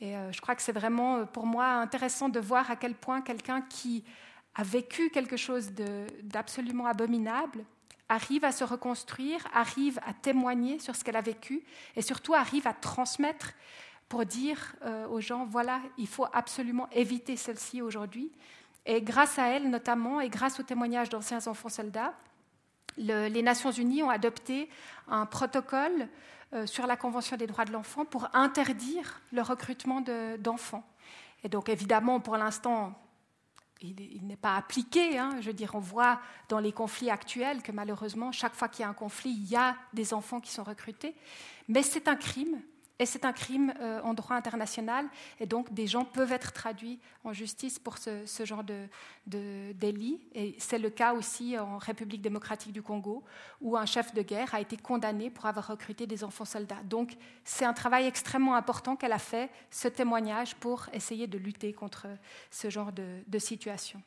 Et 0.00 0.14
je 0.32 0.40
crois 0.40 0.56
que 0.56 0.62
c'est 0.62 0.72
vraiment 0.72 1.24
pour 1.24 1.46
moi 1.46 1.66
intéressant 1.66 2.28
de 2.28 2.40
voir 2.40 2.68
à 2.68 2.74
quel 2.74 2.96
point 2.96 3.20
quelqu'un 3.20 3.62
qui 3.62 4.02
a 4.56 4.64
vécu 4.64 5.10
quelque 5.10 5.36
chose 5.36 5.70
d'absolument 6.24 6.86
abominable 6.86 7.64
arrive 8.08 8.44
à 8.44 8.52
se 8.52 8.64
reconstruire, 8.64 9.46
arrive 9.52 9.98
à 10.06 10.12
témoigner 10.12 10.78
sur 10.78 10.94
ce 10.94 11.04
qu'elle 11.04 11.16
a 11.16 11.22
vécu 11.22 11.62
et 11.96 12.02
surtout 12.02 12.34
arrive 12.34 12.66
à 12.66 12.72
transmettre 12.72 13.52
pour 14.08 14.24
dire 14.24 14.74
euh, 14.84 15.06
aux 15.08 15.20
gens, 15.20 15.46
voilà, 15.46 15.80
il 15.98 16.06
faut 16.06 16.26
absolument 16.32 16.88
éviter 16.92 17.36
celle-ci 17.36 17.82
aujourd'hui. 17.82 18.30
Et 18.84 19.02
grâce 19.02 19.38
à 19.38 19.48
elle 19.48 19.68
notamment, 19.68 20.20
et 20.20 20.28
grâce 20.28 20.60
au 20.60 20.62
témoignage 20.62 21.08
d'anciens 21.08 21.44
enfants 21.48 21.68
soldats, 21.68 22.14
les 22.98 23.42
Nations 23.42 23.72
Unies 23.72 24.02
ont 24.02 24.10
adopté 24.10 24.70
un 25.08 25.26
protocole 25.26 26.08
euh, 26.54 26.66
sur 26.66 26.86
la 26.86 26.96
Convention 26.96 27.36
des 27.36 27.46
droits 27.46 27.64
de 27.64 27.72
l'enfant 27.72 28.04
pour 28.04 28.28
interdire 28.32 29.20
le 29.32 29.42
recrutement 29.42 30.02
d'enfants. 30.38 30.84
et 31.42 31.48
donc 31.48 31.68
évidemment, 31.68 32.20
pour 32.20 32.36
l'instant, 32.36 32.94
il, 33.82 34.26
n'est 34.26 34.36
pas 34.36 34.56
appliqué. 34.56 35.18
Hein. 35.18 35.36
Je 35.40 35.50
veux 35.50 35.56
on 35.74 35.80
voit 35.80 36.20
dans 36.48 36.58
les 36.58 36.72
conflits 36.72 37.10
actuels 37.10 37.62
que 37.62 37.72
malheureusement, 37.72 38.32
chaque 38.32 38.54
fois 38.54 38.68
qu'il 38.68 38.82
y 38.82 38.84
a 38.84 38.88
un 38.88 38.94
conflit, 38.94 39.30
il 39.30 39.48
y 39.48 39.56
a 39.56 39.76
des 39.92 40.14
enfants 40.14 40.40
qui 40.40 40.50
sont 40.50 40.64
recrutés. 40.64 41.14
Mais 41.68 41.82
c'est 41.82 42.08
un 42.08 42.16
crime. 42.16 42.60
Et 42.98 43.06
c'est 43.06 43.24
un 43.24 43.32
crime 43.32 43.74
euh, 43.80 44.00
en 44.02 44.14
droit 44.14 44.36
international, 44.36 45.06
et 45.40 45.46
donc 45.46 45.72
des 45.72 45.86
gens 45.86 46.04
peuvent 46.04 46.32
être 46.32 46.52
traduits 46.52 46.98
en 47.24 47.32
justice 47.32 47.78
pour 47.78 47.98
ce, 47.98 48.24
genre 48.44 48.64
de, 48.64 48.86
délit. 49.26 50.20
Et 50.34 50.54
c'est 50.58 50.78
le 50.78 50.90
cas 50.90 51.12
aussi 51.12 51.58
en 51.58 51.78
République 51.78 52.22
démocratique 52.22 52.72
du 52.72 52.82
Congo, 52.82 53.24
où 53.60 53.76
un 53.76 53.86
chef 53.86 54.14
de 54.14 54.22
guerre 54.22 54.54
a 54.54 54.60
été 54.60 54.76
condamné 54.76 55.30
pour 55.30 55.46
avoir 55.46 55.66
recruté 55.66 56.06
des 56.06 56.24
enfants 56.24 56.44
soldats. 56.44 56.82
Donc 56.84 57.16
c'est 57.44 57.64
un 57.64 57.74
travail 57.74 58.06
extrêmement 58.06 58.54
important 58.54 58.96
qu'elle 58.96 59.12
a 59.12 59.18
fait, 59.18 59.50
ce 59.70 59.88
témoignage, 59.88 60.54
pour 60.56 60.86
essayer 60.92 61.26
de 61.26 61.38
lutter 61.38 61.72
contre 61.72 62.06
ce 62.50 62.70
genre 62.70 62.92
de 62.92 63.38
situation. 63.38 64.00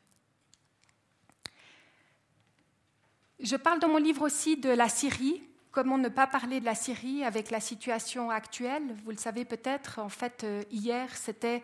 Je 3.40 3.56
parle 3.56 3.80
dans 3.80 3.88
mon 3.88 3.98
livre 3.98 4.24
aussi 4.24 4.58
de 4.58 4.70
la 4.70 4.90
Syrie, 4.90 5.42
Comment 5.72 6.00
ne 6.00 6.10
pas 6.10 6.26
parler 6.26 6.60
de 6.60 6.66
la 6.66 6.74
Syrie 6.74 7.24
avec 7.24 7.52
la 7.52 7.60
situation 7.60 8.32
actuelle? 8.32 8.82
Vous 9.06 9.12
le 9.12 9.18
savez 9.18 9.46
peut-être, 9.46 10.00
en 10.00 10.10
fait, 10.10 10.44
euh, 10.44 10.64
hier, 10.72 11.16
c'était 11.16 11.62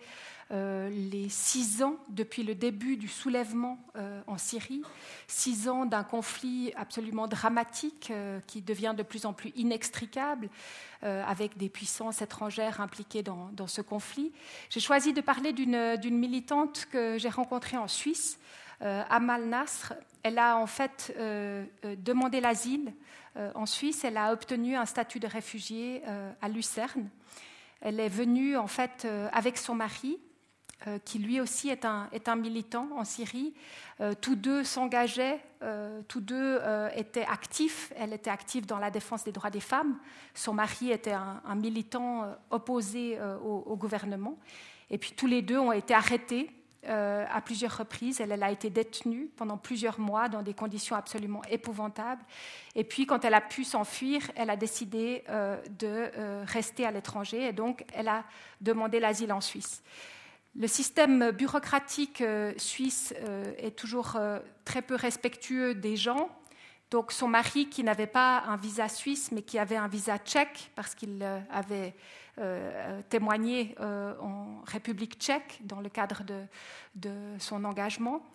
euh, 0.51 0.89
les 0.91 1.27
six 1.27 1.81
ans 1.81 1.95
depuis 2.09 2.43
le 2.43 2.53
début 2.53 2.97
du 2.97 3.07
soulèvement 3.07 3.79
euh, 3.95 4.21
en 4.27 4.37
Syrie, 4.37 4.83
six 5.25 5.67
ans 5.67 5.87
d'un 5.87 6.03
conflit 6.03 6.71
absolument 6.75 7.27
dramatique 7.27 8.13
qui 8.45 8.61
devient 8.61 8.93
de 8.95 9.01
plus 9.01 9.25
en 9.25 9.33
plus 9.33 9.51
inextricable, 9.55 10.49
avec 11.01 11.57
des 11.57 11.69
puissances 11.69 12.21
étrangères 12.21 12.81
impliquées 12.81 13.23
dans, 13.23 13.49
dans 13.53 13.67
ce 13.67 13.81
conflit. 13.81 14.31
J'ai 14.69 14.79
choisi 14.79 15.13
de 15.13 15.21
parler 15.21 15.51
d'une 15.51 16.17
militante 16.17 16.87
que 16.91 17.17
j'ai 17.17 17.29
rencontrée 17.29 17.77
en 17.77 17.87
Suisse, 17.87 18.39
Amal 18.81 19.45
Nasr. 19.45 19.93
Elle 20.23 20.39
a 20.39 20.57
en 20.57 20.65
fait 20.65 21.15
demandé 21.83 22.41
l'asile 22.41 22.91
en 23.53 23.65
Suisse, 23.65 24.03
elle 24.03 24.17
a 24.17 24.31
obtenu 24.31 24.75
un 24.75 24.85
statut 24.85 25.19
de 25.19 25.27
réfugiée 25.27 26.03
euh, 26.07 26.31
à 26.41 26.49
Lucerne. 26.49 27.09
Elle 27.81 27.99
est 27.99 28.09
venue 28.09 28.57
en 28.57 28.67
fait 28.67 29.03
euh, 29.05 29.27
avec 29.31 29.57
son 29.57 29.75
mari, 29.75 30.19
qui 31.03 31.17
lui 31.17 31.41
aussi 31.41 31.69
est 31.69 31.83
un, 31.85 32.35
militant 32.35 32.89
en 32.95 33.05
Syrie. 33.05 33.55
tous 34.21 34.35
deux 34.35 34.63
s'engageaient, 34.63 35.39
tous 36.07 36.19
deux 36.19 36.59
étaient 36.95 37.25
actifs. 37.25 37.91
Elle 37.95 38.13
était 38.13 38.29
active 38.29 38.67
dans 38.67 38.77
la 38.77 38.91
défense 38.91 39.23
des 39.23 39.31
droits 39.31 39.49
des 39.49 39.61
femmes. 39.61 39.97
Son 40.35 40.53
mari 40.53 40.91
était 40.91 41.13
un, 41.13 41.55
militant 41.55 42.35
opposé 42.51 43.17
au, 43.43 43.75
gouvernement. 43.77 44.37
Et 44.91 44.99
puis 44.99 45.13
tous 45.13 45.25
les 45.25 45.41
deux 45.41 45.57
ont 45.57 45.71
été 45.71 45.95
arrêtés 45.95 46.51
euh, 46.87 47.25
à 47.31 47.41
plusieurs 47.41 47.77
reprises. 47.77 48.21
Elle, 48.21 48.43
a 48.43 48.51
été 48.51 48.69
détenue 48.69 49.29
pendant 49.35 49.57
plusieurs 49.57 49.99
mois 49.99 50.29
dans 50.29 50.41
des 50.41 50.53
conditions 50.53 50.95
absolument 50.95 51.41
épouvantables. 51.49 52.23
Et 52.75 52.83
puis, 52.83 53.05
quand 53.05 53.25
elle 53.25 53.33
a 53.33 53.41
pu 53.41 53.63
s'enfuir, 53.63 54.21
elle 54.35 54.49
a 54.49 54.55
décidé 54.55 55.23
euh, 55.29 55.61
de 55.79 55.87
euh, 56.17 56.43
rester 56.47 56.85
à 56.85 56.91
l'étranger 56.91 57.47
et 57.47 57.53
donc 57.53 57.85
elle 57.93 58.07
a 58.07 58.23
demandé 58.61 58.99
l'asile 58.99 59.33
en 59.33 59.41
Suisse. 59.41 59.83
Le 60.57 60.67
système 60.67 61.31
bureaucratique 61.31 62.23
suisse 62.55 63.13
est 63.57 63.75
toujours 63.75 64.17
très 64.63 64.81
peu 64.81 64.95
respectueux 64.95 65.75
des 65.75 65.97
gens. 65.97 66.29
Donc 66.91 67.11
son 67.11 67.27
mari, 67.27 67.67
qui 67.67 67.83
n'avait 67.83 68.07
pas 68.07 68.41
un 68.47 68.55
visa 68.55 68.87
suisse, 68.87 69.33
mais 69.33 69.41
qui 69.41 69.59
avait 69.59 69.75
un 69.75 69.89
visa 69.89 70.17
tchèque, 70.17 70.71
parce 70.75 70.95
qu'il 70.95 71.21
avait 71.51 71.93
témoigné 73.09 73.75
euh, 73.79 74.13
en 74.19 74.61
République 74.65 75.15
tchèque 75.17 75.59
dans 75.63 75.79
le 75.79 75.89
cadre 75.89 76.23
de, 76.95 77.09
son 77.39 77.63
engagement. 77.63 78.25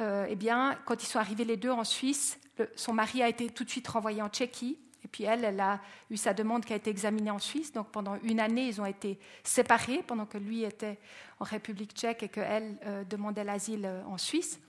Euh, 0.00 0.26
eh 0.28 0.36
bien, 0.36 0.78
quand 0.84 1.02
ils 1.02 1.06
sont 1.06 1.18
arrivés 1.18 1.44
les 1.44 1.56
deux 1.56 1.70
en 1.70 1.84
Suisse, 1.84 2.38
son 2.76 2.92
mari 2.92 3.22
a 3.22 3.28
été 3.28 3.48
tout 3.50 3.64
de 3.64 3.70
suite 3.70 3.88
renvoyé 3.88 4.22
en 4.22 4.28
Tchéquie. 4.28 4.78
Et 5.04 5.08
puis 5.08 5.24
elle, 5.24 5.44
elle 5.44 5.58
a 5.58 5.80
eu 6.10 6.16
sa 6.16 6.32
demande 6.32 6.64
qui 6.64 6.72
a 6.72 6.76
été 6.76 6.90
examinée 6.90 7.30
en 7.30 7.40
Suisse. 7.40 7.72
Donc 7.72 7.88
pendant 7.90 8.16
une 8.22 8.38
année, 8.38 8.66
ils 8.68 8.80
ont 8.80 8.86
été 8.86 9.18
séparés 9.42 10.04
pendant 10.06 10.26
que 10.26 10.38
lui 10.38 10.62
était 10.62 10.98
en 11.40 11.44
République 11.44 11.92
tchèque 11.92 12.22
et 12.22 12.28
qu'elle 12.28 12.78
demandait 13.10 13.42
l'asile 13.42 13.90
en 14.06 14.18
Suisse. 14.18 14.60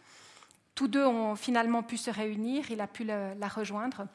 Tous 0.74 0.88
deux 0.88 1.06
ont 1.06 1.36
finalement 1.36 1.84
pu 1.84 1.98
se 1.98 2.10
réunir. 2.10 2.72
Il 2.72 2.82
a 2.82 2.88
pu 2.88 3.04
la 3.04 3.48
rejoindre. 3.48 4.08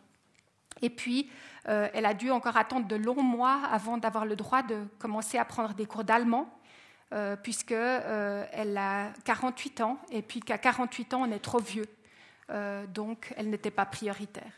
Et 0.82 0.90
puis, 0.90 1.30
euh, 1.68 1.88
elle 1.92 2.06
a 2.06 2.14
dû 2.14 2.30
encore 2.30 2.56
attendre 2.56 2.86
de 2.86 2.96
longs 2.96 3.22
mois 3.22 3.60
avant 3.70 3.98
d'avoir 3.98 4.24
le 4.24 4.36
droit 4.36 4.62
de 4.62 4.84
commencer 4.98 5.38
à 5.38 5.44
prendre 5.44 5.74
des 5.74 5.86
cours 5.86 6.04
d'allemand, 6.04 6.48
euh, 7.12 7.36
puisqu'elle 7.36 7.76
euh, 7.78 8.76
a 8.76 9.08
48 9.24 9.80
ans, 9.80 9.98
et 10.10 10.22
puis 10.22 10.40
qu'à 10.40 10.58
48 10.58 11.14
ans, 11.14 11.22
on 11.22 11.32
est 11.32 11.38
trop 11.38 11.60
vieux. 11.60 11.86
donc, 12.94 13.34
elle 13.36 13.50
n'était 13.50 13.70
pas 13.70 13.84
prioritaire. 13.84 14.52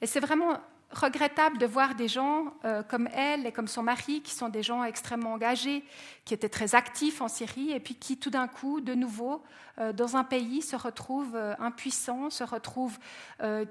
Et 0.00 0.06
c'est 0.06 0.20
vraiment 0.20 0.60
regrettable 0.90 1.58
de 1.58 1.66
voir 1.66 1.94
des 1.94 2.08
gens 2.08 2.54
comme 2.88 3.08
elle 3.14 3.46
et 3.46 3.52
comme 3.52 3.68
son 3.68 3.82
mari, 3.82 4.22
qui 4.22 4.32
sont 4.32 4.48
des 4.48 4.62
gens 4.62 4.84
extrêmement 4.84 5.32
engagés, 5.32 5.84
qui 6.24 6.34
étaient 6.34 6.48
très 6.48 6.74
actifs 6.74 7.20
en 7.20 7.28
Syrie, 7.28 7.72
et 7.72 7.80
puis 7.80 7.94
qui 7.94 8.16
tout 8.16 8.30
d'un 8.30 8.48
coup, 8.48 8.80
de 8.80 8.94
nouveau, 8.94 9.42
euh, 9.80 9.92
dans 9.92 10.16
un 10.16 10.22
pays 10.22 10.62
se 10.62 10.76
retrouve 10.76 11.34
euh, 11.34 11.54
impuissant, 11.58 12.30
se 12.30 12.44
retrouve 12.44 12.96
euh, 13.42 13.64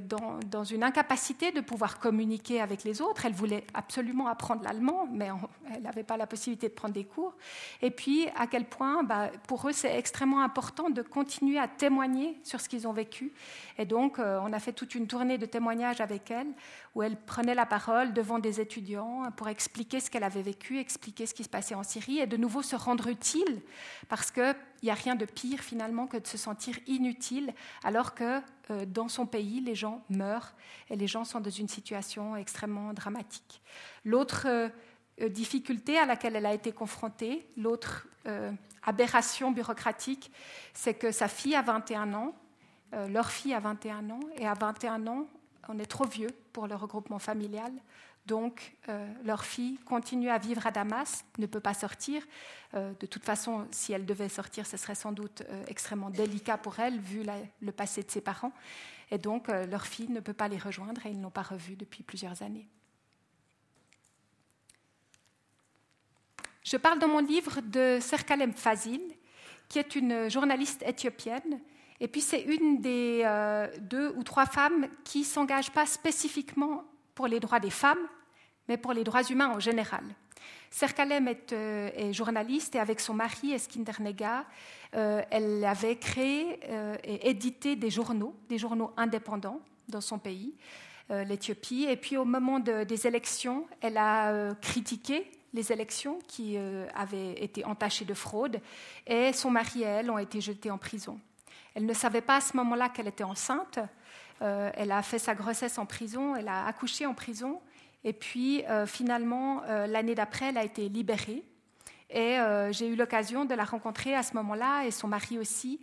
dans, 0.00 0.64
une 0.64 0.84
incapacité 0.84 1.50
de 1.50 1.60
pouvoir 1.60 1.98
communiquer 1.98 2.60
avec 2.60 2.84
les 2.84 3.02
autres. 3.02 3.26
Elle 3.26 3.32
voulait 3.32 3.64
absolument 3.74 4.28
apprendre 4.28 4.62
l'allemand, 4.62 5.08
mais 5.10 5.30
elle 5.74 5.82
n'avait 5.82 6.04
pas 6.04 6.16
la 6.16 6.26
possibilité 6.26 6.68
de 6.68 6.74
prendre 6.74 6.94
des 6.94 7.04
cours. 7.04 7.34
Et 7.82 7.90
puis, 7.90 8.28
à 8.36 8.46
quel 8.46 8.66
point, 8.66 9.02
bah, 9.02 9.30
pour 9.46 9.68
eux, 9.68 9.72
c'est 9.72 9.96
extrêmement 9.98 10.42
important 10.42 10.90
de 10.90 11.02
continuer 11.02 11.58
à 11.58 11.66
témoigner 11.66 12.38
sur 12.44 12.60
ce 12.60 12.68
qu'ils 12.68 12.86
ont 12.86 12.92
vécu. 12.92 13.32
Et 13.78 13.84
donc, 13.84 14.18
on 14.18 14.52
a 14.52 14.58
fait 14.58 14.72
toute 14.72 14.94
une 14.94 15.06
tournée 15.06 15.38
de 15.38 15.46
témoignages 15.46 16.00
avec 16.00 16.30
elle, 16.30 16.48
où 16.94 17.02
elle 17.02 17.16
prenait 17.16 17.54
la 17.54 17.66
parole 17.66 18.12
devant 18.12 18.38
des 18.38 18.60
étudiants 18.60 19.30
pour 19.36 19.48
expliquer 19.48 20.00
ce 20.00 20.10
qu'elle 20.10 20.24
avait 20.24 20.42
vécu, 20.42 20.78
expliquer 20.78 21.26
ce 21.26 21.34
qui 21.34 21.44
se 21.44 21.48
passait 21.48 21.74
en 21.74 21.82
Syrie, 21.82 22.18
et 22.18 22.26
de 22.26 22.36
nouveau 22.36 22.62
se 22.62 22.76
rendre 22.76 23.08
utile, 23.08 23.62
parce 24.08 24.30
qu'il 24.30 24.54
n'y 24.82 24.90
a 24.90 24.94
rien 24.94 25.14
de 25.14 25.24
pire 25.24 25.60
finalement 25.60 26.06
que 26.06 26.16
de 26.16 26.26
se 26.26 26.38
sentir 26.38 26.76
inutile 26.86 27.52
alors 27.84 28.14
que 28.14 28.40
euh, 28.70 28.84
dans 28.86 29.08
son 29.08 29.26
pays, 29.26 29.60
les 29.60 29.74
gens 29.74 30.02
meurent 30.10 30.54
et 30.90 30.96
les 30.96 31.06
gens 31.06 31.24
sont 31.24 31.40
dans 31.40 31.50
une 31.50 31.68
situation 31.68 32.36
extrêmement 32.36 32.92
dramatique. 32.92 33.62
L'autre 34.04 34.46
euh, 34.46 34.68
euh, 35.20 35.28
difficulté 35.28 35.98
à 35.98 36.06
laquelle 36.06 36.36
elle 36.36 36.46
a 36.46 36.54
été 36.54 36.72
confrontée, 36.72 37.46
l'autre 37.56 38.06
aberration 38.82 39.52
bureaucratique, 39.52 40.30
c'est 40.74 40.92
que 40.92 41.10
sa 41.12 41.28
fille 41.28 41.54
a 41.54 41.62
21 41.62 42.12
ans, 42.12 42.34
leur 42.92 43.30
fille 43.30 43.54
a 43.54 43.58
21 43.58 44.10
ans, 44.10 44.20
et 44.36 44.46
à 44.46 44.52
21 44.52 45.06
ans, 45.06 45.26
on 45.68 45.78
est 45.78 45.86
trop 45.86 46.06
vieux 46.06 46.30
pour 46.52 46.66
le 46.66 46.74
regroupement 46.74 47.18
familial. 47.18 47.72
Donc, 48.26 48.74
euh, 48.90 49.10
leur 49.24 49.44
fille 49.44 49.78
continue 49.86 50.28
à 50.28 50.36
vivre 50.36 50.66
à 50.66 50.70
Damas, 50.70 51.24
ne 51.38 51.46
peut 51.46 51.60
pas 51.60 51.72
sortir. 51.72 52.22
Euh, 52.74 52.92
de 53.00 53.06
toute 53.06 53.24
façon, 53.24 53.66
si 53.70 53.94
elle 53.94 54.04
devait 54.04 54.28
sortir, 54.28 54.66
ce 54.66 54.76
serait 54.76 54.94
sans 54.94 55.12
doute 55.12 55.42
euh, 55.48 55.64
extrêmement 55.66 56.10
délicat 56.10 56.58
pour 56.58 56.78
elle, 56.78 57.00
vu 57.00 57.24
le 57.62 57.72
passé 57.72 58.02
de 58.02 58.10
ses 58.10 58.20
parents. 58.20 58.52
Et 59.10 59.16
donc, 59.16 59.48
leur 59.48 59.86
fille 59.86 60.10
ne 60.10 60.20
peut 60.20 60.34
pas 60.34 60.48
les 60.48 60.58
rejoindre 60.58 61.06
et 61.06 61.10
ils 61.10 61.16
ne 61.16 61.22
l'ont 61.22 61.30
pas 61.30 61.40
revue 61.40 61.76
depuis 61.76 62.02
plusieurs 62.02 62.42
années. 62.42 62.68
Je 66.62 66.76
parle 66.76 66.98
dans 66.98 67.08
mon 67.08 67.20
livre 67.20 67.62
de 67.62 67.96
Serkalem 68.02 68.52
Fazil, 68.52 69.00
qui 69.70 69.78
est 69.78 69.96
une 69.96 70.28
journaliste 70.28 70.82
éthiopienne. 70.82 71.58
Et 72.00 72.08
puis, 72.08 72.20
c'est 72.20 72.42
une 72.42 72.80
des 72.80 73.24
deux 73.80 74.14
ou 74.16 74.22
trois 74.22 74.46
femmes 74.46 74.86
qui 75.04 75.20
ne 75.20 75.24
s'engagent 75.24 75.72
pas 75.72 75.86
spécifiquement 75.86 76.84
pour 77.14 77.26
les 77.26 77.40
droits 77.40 77.60
des 77.60 77.70
femmes, 77.70 77.98
mais 78.68 78.76
pour 78.76 78.92
les 78.92 79.02
droits 79.02 79.24
humains 79.24 79.48
en 79.48 79.58
général. 79.58 80.04
Serkalem 80.70 81.34
euh, 81.52 81.90
est, 81.94 82.12
journaliste 82.12 82.74
et 82.74 82.78
avec 82.78 83.00
son 83.00 83.14
mari 83.14 83.52
Eskinder 83.52 83.92
Nega, 84.00 84.44
euh, 84.94 85.22
elle 85.30 85.64
avait 85.64 85.96
créé 85.96 86.60
euh, 86.68 86.96
et 87.04 87.30
édité 87.30 87.76
des 87.76 87.90
journaux, 87.90 88.34
des 88.48 88.58
journaux 88.58 88.92
indépendants 88.96 89.60
dans 89.88 90.00
son 90.00 90.18
pays, 90.18 90.54
l'Éthiopie. 91.10 91.86
Et 91.88 91.96
puis 91.96 92.18
au 92.18 92.26
moment 92.26 92.60
des 92.60 93.06
élections, 93.06 93.66
elle 93.80 93.96
a 93.96 94.54
critiqué 94.60 95.30
les 95.54 95.72
élections 95.72 96.18
qui 96.28 96.58
avaient 96.94 97.42
été 97.42 97.64
entachées 97.64 98.04
de 98.04 98.12
fraude 98.12 98.60
et 99.06 99.32
son 99.32 99.50
mari 99.50 99.80
et 99.80 99.86
elle 99.86 100.10
ont 100.10 100.18
été 100.18 100.42
jetés 100.42 100.70
en 100.70 100.76
prison. 100.76 101.18
Elle 101.78 101.86
ne 101.86 101.94
savait 101.94 102.20
pas 102.20 102.36
à 102.36 102.40
ce 102.40 102.56
moment-là 102.56 102.88
qu'elle 102.88 103.06
était 103.06 103.22
enceinte. 103.22 103.78
elle 104.40 104.90
a 104.90 105.02
fait 105.02 105.20
sa 105.20 105.36
grossesse 105.36 105.78
en 105.78 105.86
prison, 105.86 106.34
elle 106.34 106.48
a 106.48 106.66
accouché 106.66 107.06
en 107.06 107.14
prison 107.14 107.60
et 108.04 108.12
puis, 108.12 108.64
euh, 108.66 108.86
finalement, 108.86 109.62
euh, 109.64 109.86
l'année 109.86 110.14
d'après, 110.14 110.46
elle 110.46 110.58
a 110.58 110.64
été 110.64 110.88
libérée. 110.88 111.44
Et 112.10 112.38
euh, 112.38 112.72
j'ai 112.72 112.88
eu 112.88 112.96
l'occasion 112.96 113.44
de 113.44 113.54
la 113.54 113.64
rencontrer 113.64 114.14
à 114.14 114.22
ce 114.22 114.34
moment-là, 114.34 114.84
et 114.86 114.90
son 114.90 115.08
mari 115.08 115.38
aussi. 115.38 115.80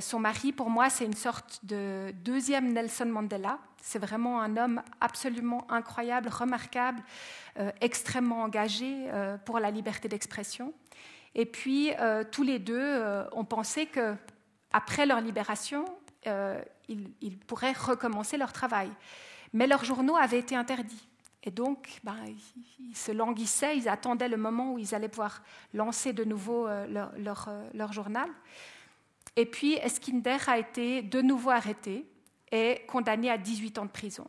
son 0.00 0.18
mari, 0.18 0.52
pour 0.52 0.70
moi, 0.70 0.90
c'est 0.90 1.04
une 1.04 1.14
sorte 1.14 1.60
de 1.64 2.12
deuxième 2.24 2.72
Nelson 2.72 3.06
Mandela. 3.06 3.58
C'est 3.80 4.00
vraiment 4.00 4.40
un 4.40 4.56
homme 4.56 4.82
absolument 5.00 5.64
incroyable, 5.70 6.28
remarquable, 6.28 7.00
extrêmement 7.80 8.42
engagé 8.42 9.06
pour 9.44 9.60
la 9.60 9.70
liberté 9.70 10.08
d'expression. 10.08 10.74
Et 11.36 11.46
puis, 11.46 11.92
tous 12.32 12.42
les 12.42 12.58
deux 12.58 13.02
ont 13.30 13.44
pensé 13.44 13.86
que 13.86 14.16
après 14.72 15.06
leur 15.06 15.20
libération, 15.20 15.84
ils, 16.88 17.10
ils 17.20 17.38
pourraient 17.38 17.72
recommencer 17.72 18.36
leur 18.36 18.52
travail. 18.52 18.90
Mais 19.52 19.66
leurs 19.66 19.84
journaux 19.84 20.16
avaient 20.16 20.38
été 20.38 20.54
interdits 20.54 21.08
Et 21.42 21.50
donc, 21.50 22.00
ben, 22.04 22.16
ils 22.78 22.96
se 22.96 23.12
languissaient, 23.12 23.76
ils 23.76 23.88
attendaient 23.88 24.28
le 24.28 24.36
moment 24.36 24.72
où 24.72 24.78
ils 24.78 24.94
allaient 24.94 25.08
pouvoir 25.08 25.42
lancer 25.72 26.12
de 26.12 26.24
nouveau 26.24 26.68
leur, 26.88 27.48
leur, 27.72 27.92
journal. 27.92 28.28
Et 29.36 29.46
puis, 29.46 29.74
Eskinder 29.74 30.38
a 30.48 30.58
été 30.58 31.00
de 31.02 31.22
nouveau 31.22 31.50
arrêté 31.50 32.04
et 32.50 32.82
condamné 32.88 33.30
à 33.30 33.38
18 33.38 33.78
ans 33.78 33.84
de 33.84 33.90
prison. 33.90 34.28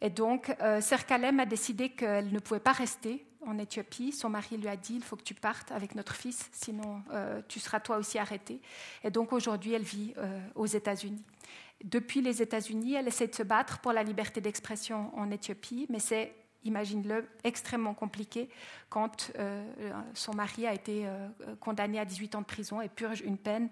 Et 0.00 0.10
donc, 0.10 0.54
euh, 0.60 0.80
Serkalem 0.80 1.40
a 1.40 1.46
décidé 1.46 1.90
qu'elle 1.90 2.32
ne 2.32 2.38
pouvait 2.40 2.60
pas 2.60 2.72
rester 2.72 3.24
en 3.46 3.58
Éthiopie. 3.58 4.12
Son 4.12 4.28
mari 4.28 4.56
lui 4.56 4.68
a 4.68 4.76
dit 4.76 4.94
il 4.94 5.02
faut 5.02 5.16
que 5.16 5.22
tu 5.22 5.34
partes 5.34 5.72
avec 5.72 5.94
notre 5.94 6.14
fils, 6.14 6.48
sinon 6.52 7.02
euh, 7.12 7.40
tu 7.48 7.60
seras 7.60 7.80
toi 7.80 7.96
aussi 7.96 8.18
arrêté. 8.18 8.60
Et 9.04 9.10
donc 9.10 9.32
aujourd'hui, 9.32 9.72
elle 9.72 9.82
vit 9.82 10.14
euh, 10.18 10.40
aux 10.54 10.66
États-Unis. 10.66 11.22
Depuis 11.84 12.20
les 12.20 12.42
États-Unis, 12.42 12.94
elle 12.94 13.08
essaie 13.08 13.26
de 13.26 13.34
se 13.34 13.42
battre 13.42 13.80
pour 13.80 13.92
la 13.92 14.02
liberté 14.02 14.40
d'expression 14.40 15.10
en 15.18 15.30
Éthiopie, 15.30 15.86
mais 15.88 15.98
c'est, 15.98 16.32
imagine-le, 16.62 17.28
extrêmement 17.42 17.94
compliqué 17.94 18.48
quand 18.88 19.32
son 20.14 20.32
mari 20.32 20.64
a 20.64 20.74
été 20.74 21.08
condamné 21.58 21.98
à 21.98 22.04
18 22.04 22.36
ans 22.36 22.40
de 22.40 22.46
prison 22.46 22.80
et 22.80 22.88
purge 22.88 23.22
une 23.22 23.36
peine 23.36 23.68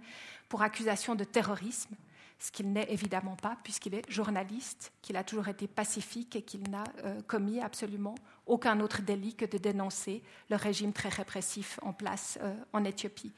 pour 0.49 0.63
accusation 0.63 1.15
de 1.15 1.23
terrorisme 1.23 1.95
ce 2.41 2.51
qu'il 2.51 2.73
n'est 2.73 2.91
évidemment 2.91 3.37
pas, 3.37 3.57
puisqu'il 3.63 3.95
est 3.95 4.11
journaliste, 4.11 4.93
qu'il 5.03 5.17
a 5.17 5.23
toujours 5.23 5.49
été 5.49 5.69
pacifique 5.69 6.35
et 6.37 6.43
qu'il 6.43 6.69
n'a 6.71 6.85
euh, 7.05 7.21
commis 7.23 7.61
absolument 7.61 8.15
aucun 8.51 8.81
autre 8.81 9.03
délit 9.03 9.35
que 9.35 9.45
de 9.45 9.59
dénoncer 9.59 10.23
le 10.51 10.57
régime 10.57 10.93
très 10.93 11.09
répressif 11.09 11.79
en 11.83 11.93
place 11.93 12.39
euh, 12.43 12.55
en 12.73 12.85
Éthiopie. 12.85 13.33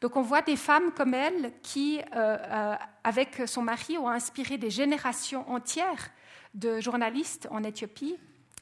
Donc 0.00 0.16
on 0.16 0.22
voit 0.22 0.42
des 0.42 0.56
femmes 0.56 0.92
comme 0.94 1.14
elle 1.14 1.52
qui, 1.62 2.00
euh, 2.14 2.76
avec 3.02 3.42
son 3.46 3.62
mari, 3.62 3.96
ont 3.96 4.08
inspiré 4.08 4.58
des 4.58 4.70
générations 4.70 5.50
entières 5.50 6.10
de 6.52 6.78
journalistes 6.80 7.48
en 7.50 7.64
Éthiopie. 7.64 8.16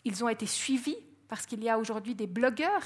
Ils 0.05 0.22
ont 0.22 0.28
été 0.28 0.47
suivis 0.47 0.97
parce 1.28 1.47
qu'il 1.47 1.64
y 1.64 1.68
a 1.68 1.78
aujourd'hui 1.78 2.14
des 2.14 2.26
blogueurs 2.26 2.85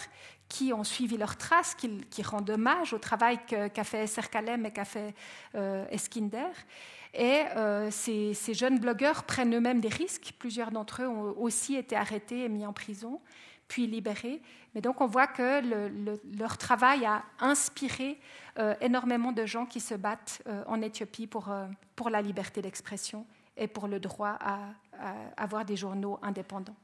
qui 0.49 0.72
ont 0.72 0.84
suivi 0.84 1.16
leurs 1.16 1.36
traces, 1.36 1.74
qui, 1.74 2.22
rendent 2.22 2.49
hommage 2.49 2.92
au 2.92 2.99
travail 2.99 3.40
qu'a 3.47 3.84
fait 3.84 4.07
Serkalem 4.07 4.64
et 4.66 4.72
qu'a 4.72 4.84
fait 4.84 5.14
euh, 5.55 5.84
Eskinder. 5.90 6.53
Et 7.16 7.44
euh, 7.56 7.90
ces, 7.90 8.34
jeunes 8.52 8.78
blogueurs 8.78 9.24
prennent 9.24 9.54
eux-mêmes 9.54 9.80
des 9.80 9.88
risques. 9.88 10.34
Plusieurs 10.38 10.70
d'entre 10.70 11.02
eux 11.02 11.08
ont 11.08 11.34
aussi 11.38 11.74
été 11.74 11.96
arrêtés 11.96 12.44
et 12.44 12.48
mis 12.48 12.66
en 12.66 12.74
prison, 12.74 13.20
puis 13.68 13.86
libérés. 13.86 14.42
Mais 14.74 14.82
donc 14.82 15.00
on 15.00 15.06
voit 15.06 15.26
que 15.26 15.62
leur 16.38 16.58
travail 16.58 17.06
a 17.06 17.24
inspiré 17.40 18.20
euh, 18.58 18.74
énormément 18.82 19.32
de 19.32 19.46
gens 19.46 19.64
qui 19.64 19.80
se 19.80 19.94
battent 19.94 20.42
en 20.66 20.82
Éthiopie 20.82 21.26
pour, 21.26 21.48
pour 21.96 22.10
la 22.10 22.20
liberté 22.20 22.60
d'expression 22.60 23.26
et 23.56 23.66
pour 23.66 23.88
le 23.88 23.98
droit 23.98 24.36
à 24.38 24.58
avoir 25.38 25.64
des 25.64 25.76
journaux 25.76 26.18
indépendants. 26.20 26.76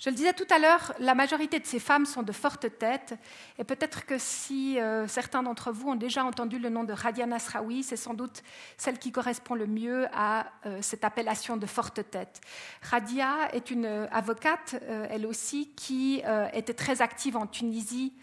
Je 0.00 0.08
le 0.08 0.16
disais 0.16 0.32
tout 0.32 0.46
à 0.48 0.58
l'heure, 0.58 0.94
la 0.98 1.14
majorité 1.14 1.60
de 1.60 1.66
ces 1.66 1.78
femmes 1.78 2.06
sont 2.06 2.22
de 2.22 2.32
fortes 2.32 2.78
têtes, 2.78 3.18
et 3.58 3.64
peut-être 3.64 4.06
que 4.06 4.16
si 4.16 4.80
euh, 4.80 5.06
certains 5.06 5.42
d'entre 5.42 5.72
vous 5.72 5.90
ont 5.90 5.94
déjà 5.94 6.24
entendu 6.24 6.58
le 6.58 6.70
nom 6.70 6.84
de 6.84 6.94
Radia 6.94 7.26
Nasraoui, 7.26 7.82
c'est 7.82 7.98
sans 7.98 8.14
doute 8.14 8.42
celle 8.78 8.98
qui 8.98 9.12
correspond 9.12 9.54
le 9.54 9.66
mieux 9.66 10.06
à 10.14 10.46
euh, 10.64 10.78
cette 10.80 11.04
appellation 11.04 11.58
de 11.58 11.66
forte 11.66 12.00
tête. 12.10 12.40
Radia 12.80 13.52
est 13.52 13.70
une 13.70 13.84
avocate, 14.10 14.76
euh, 14.84 15.06
elle 15.10 15.26
aussi, 15.26 15.68
qui 15.76 16.22
était 16.54 16.72
très 16.72 17.02
active 17.02 17.36
en 17.36 17.46
Tunisie 17.46 18.14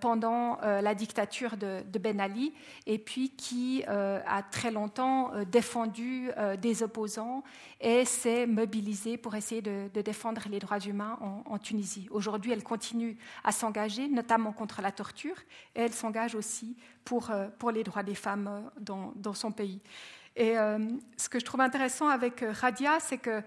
pendant 0.00 0.58
la 0.60 0.94
dictature 0.94 1.56
de, 1.56 1.82
Ben 1.98 2.20
Ali, 2.20 2.52
et 2.86 2.98
puis 2.98 3.30
qui 3.30 3.84
a 3.86 4.42
très 4.50 4.70
longtemps 4.70 5.30
défendu 5.50 6.30
des 6.60 6.82
opposants 6.82 7.44
et 7.80 8.04
s'est 8.04 8.46
mobilisée 8.46 9.16
pour 9.16 9.34
essayer 9.36 9.62
de 9.62 10.00
défendre 10.02 10.42
les 10.50 10.58
droits 10.58 10.80
humains 10.80 11.01
en, 11.20 11.58
Tunisie. 11.58 12.08
Aujourd'hui, 12.10 12.52
elle 12.52 12.62
continue 12.62 13.16
à 13.44 13.52
s'engager, 13.52 14.08
notamment 14.08 14.52
contre 14.52 14.82
la 14.82 14.90
torture, 14.90 15.36
et 15.74 15.80
elle 15.80 15.92
s'engage 15.92 16.34
aussi 16.34 16.76
pour, 17.04 17.30
euh, 17.30 17.48
pour 17.58 17.70
les 17.70 17.84
droits 17.84 18.02
des 18.02 18.14
femmes 18.14 18.48
euh, 18.48 18.80
dans, 18.80 19.12
dans 19.16 19.34
son 19.34 19.52
pays. 19.52 19.80
Et 20.34 20.58
euh, 20.58 20.78
ce 21.16 21.28
que 21.28 21.38
je 21.38 21.44
trouve 21.44 21.60
intéressant 21.60 22.08
avec 22.08 22.42
Radia, 22.52 22.98
c'est 23.00 23.18
que 23.18 23.42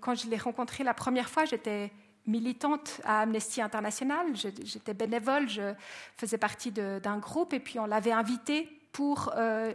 quand 0.00 0.14
je 0.14 0.28
l'ai 0.28 0.36
rencontrée 0.36 0.84
la 0.84 0.94
première 0.94 1.28
fois, 1.28 1.44
j'étais 1.46 1.90
militante 2.26 3.00
à 3.04 3.22
Amnesty 3.22 3.60
International, 3.60 4.26
j'étais 4.36 4.94
bénévole, 4.94 5.48
je 5.48 5.74
faisais 6.16 6.38
partie 6.38 6.70
d'un 6.70 7.18
groupe, 7.18 7.52
et 7.54 7.58
puis 7.58 7.80
on 7.80 7.86
l'avait 7.86 8.12
invitée 8.12 8.68
pour 8.92 9.32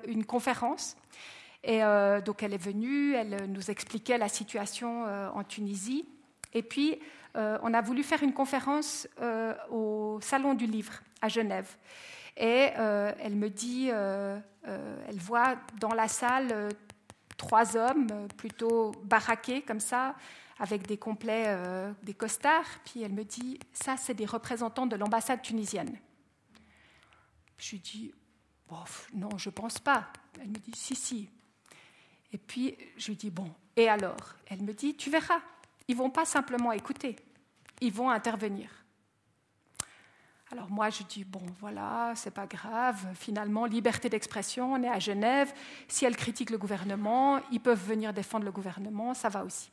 une 0.08 0.24
conférence. 0.24 0.96
Et 1.66 1.82
donc 2.24 2.44
elle 2.44 2.54
est 2.54 2.64
venue, 2.64 3.14
elle 3.16 3.52
nous 3.52 3.70
expliquait 3.70 4.18
la 4.18 4.30
situation 4.30 5.04
en 5.04 5.44
Tunisie. 5.44 6.06
Et 6.56 6.64
puis, 6.64 6.98
euh, 7.36 7.60
on 7.62 7.74
a 7.74 7.82
voulu 7.82 8.02
faire 8.02 8.24
une 8.24 8.34
conférence 8.34 9.08
euh, 9.22 9.54
au 9.70 10.20
Salon 10.22 10.54
du 10.56 10.66
Livre 10.66 10.94
à 11.22 11.28
Genève. 11.28 11.78
Et 12.38 12.70
euh, 12.80 13.12
elle 13.20 13.36
me 13.36 13.50
dit, 13.50 13.90
elle 13.90 15.20
voit 15.20 15.58
dans 15.80 15.94
la 15.94 16.08
salle 16.08 16.70
trois 17.38 17.78
hommes 17.78 18.08
plutôt 18.38 18.92
baraqués 19.04 19.62
comme 19.62 19.80
ça, 19.80 20.16
avec 20.60 20.88
des 20.88 20.98
complets, 20.98 21.58
des 22.04 22.14
costards. 22.14 22.80
Puis 22.86 23.04
elle 23.04 23.14
me 23.14 23.24
dit, 23.24 23.60
ça, 23.74 23.98
c'est 23.98 24.14
des 24.14 24.26
représentants 24.26 24.86
de 24.86 24.96
l'ambassade 24.96 25.42
tunisienne. 25.42 25.98
Je 27.58 27.72
lui 27.72 27.80
dis, 27.80 28.14
non, 29.14 29.38
je 29.38 29.50
ne 29.50 29.54
pense 29.54 29.80
pas. 29.80 30.08
Elle 30.42 30.50
me 30.50 30.58
dit, 30.58 30.74
si, 30.76 30.96
si. 30.96 31.30
Et 32.34 32.38
puis 32.38 32.78
je 32.98 33.08
lui 33.08 33.16
dis, 33.16 33.30
bon, 33.30 33.50
et 33.78 33.88
alors? 33.88 34.36
Elle 34.48 34.62
me 34.62 34.74
dit, 34.74 34.96
tu 34.96 35.10
verras, 35.10 35.40
ils 35.88 35.96
vont 35.96 36.10
pas 36.10 36.26
simplement 36.26 36.72
écouter, 36.72 37.16
ils 37.82 37.94
vont 37.94 38.10
intervenir. 38.10 38.70
Alors 40.52 40.70
moi, 40.70 40.90
je 40.90 41.04
dis, 41.04 41.24
bon, 41.24 41.42
voilà, 41.60 42.14
c'est 42.16 42.34
pas 42.34 42.46
grave, 42.46 43.00
finalement, 43.16 43.66
liberté 43.66 44.10
d'expression, 44.10 44.74
on 44.74 44.84
est 44.84 44.90
à 44.90 45.00
Genève, 45.00 45.52
si 45.88 46.06
elles 46.06 46.16
critiquent 46.16 46.52
le 46.52 46.58
gouvernement, 46.58 47.42
ils 47.52 47.60
peuvent 47.60 47.84
venir 47.84 48.14
défendre 48.14 48.46
le 48.46 48.52
gouvernement, 48.52 49.14
ça 49.14 49.28
va 49.28 49.44
aussi. 49.44 49.72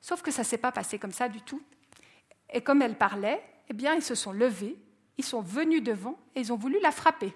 Sauf 0.00 0.22
que 0.22 0.30
ça 0.30 0.42
ne 0.42 0.46
s'est 0.46 0.58
pas 0.58 0.72
passé 0.72 0.98
comme 0.98 1.12
ça 1.12 1.28
du 1.28 1.40
tout. 1.42 1.62
Et 2.52 2.60
comme 2.60 2.82
elle 2.82 2.96
parlait, 2.96 3.42
eh 3.68 3.72
bien, 3.72 3.94
ils 3.94 4.02
se 4.02 4.14
sont 4.14 4.32
levés, 4.32 4.76
ils 5.16 5.24
sont 5.24 5.40
venus 5.40 5.82
devant 5.82 6.18
et 6.34 6.40
ils 6.40 6.52
ont 6.52 6.56
voulu 6.56 6.78
la 6.80 6.90
frapper. 6.90 7.34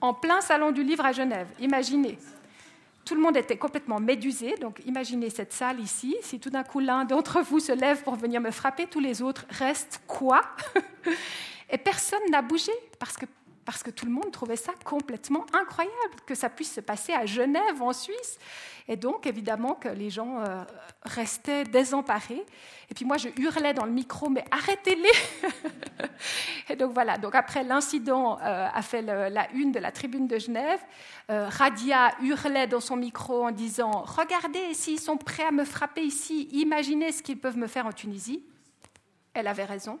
En 0.00 0.14
plein 0.14 0.40
salon 0.40 0.70
du 0.70 0.82
livre 0.82 1.04
à 1.04 1.12
Genève, 1.12 1.48
imaginez. 1.58 2.18
Tout 3.08 3.14
le 3.14 3.22
monde 3.22 3.38
était 3.38 3.56
complètement 3.56 4.00
médusé. 4.00 4.54
Donc 4.60 4.82
imaginez 4.84 5.30
cette 5.30 5.54
salle 5.54 5.80
ici. 5.80 6.14
Si 6.20 6.38
tout 6.38 6.50
d'un 6.50 6.62
coup 6.62 6.78
l'un 6.78 7.06
d'entre 7.06 7.40
vous 7.40 7.58
se 7.58 7.72
lève 7.72 8.02
pour 8.02 8.16
venir 8.16 8.38
me 8.38 8.50
frapper, 8.50 8.86
tous 8.86 9.00
les 9.00 9.22
autres 9.22 9.46
restent 9.48 10.02
quoi? 10.06 10.42
Et 11.70 11.78
personne 11.78 12.20
n'a 12.30 12.42
bougé 12.42 12.72
parce 12.98 13.16
que 13.16 13.24
parce 13.68 13.82
que 13.82 13.90
tout 13.90 14.06
le 14.06 14.12
monde 14.12 14.30
trouvait 14.32 14.56
ça 14.56 14.72
complètement 14.82 15.44
incroyable 15.52 16.14
que 16.24 16.34
ça 16.34 16.48
puisse 16.48 16.72
se 16.72 16.80
passer 16.80 17.12
à 17.12 17.26
Genève, 17.26 17.82
en 17.82 17.92
Suisse. 17.92 18.38
Et 18.88 18.96
donc, 18.96 19.26
évidemment, 19.26 19.74
que 19.74 19.90
les 19.90 20.08
gens 20.08 20.40
euh, 20.40 20.64
restaient 21.02 21.64
désemparés. 21.64 22.46
Et 22.90 22.94
puis 22.94 23.04
moi, 23.04 23.18
je 23.18 23.28
hurlais 23.36 23.74
dans 23.74 23.84
le 23.84 23.92
micro, 23.92 24.30
mais 24.30 24.42
arrêtez-les 24.50 25.10
Et 26.70 26.76
donc 26.76 26.94
voilà, 26.94 27.18
donc 27.18 27.34
après 27.34 27.62
l'incident 27.62 28.38
euh, 28.40 28.68
a 28.72 28.80
fait 28.80 29.02
la 29.02 29.50
une 29.52 29.70
de 29.70 29.80
la 29.80 29.92
tribune 29.92 30.26
de 30.26 30.38
Genève. 30.38 30.80
Euh, 31.28 31.50
Radia 31.50 32.12
hurlait 32.22 32.68
dans 32.68 32.80
son 32.80 32.96
micro 32.96 33.44
en 33.44 33.50
disant, 33.50 34.02
regardez, 34.06 34.72
s'ils 34.72 34.98
sont 34.98 35.18
prêts 35.18 35.44
à 35.44 35.50
me 35.50 35.66
frapper 35.66 36.04
ici, 36.04 36.48
imaginez 36.52 37.12
ce 37.12 37.22
qu'ils 37.22 37.38
peuvent 37.38 37.58
me 37.58 37.66
faire 37.66 37.84
en 37.84 37.92
Tunisie. 37.92 38.42
Elle 39.34 39.46
avait 39.46 39.66
raison. 39.66 40.00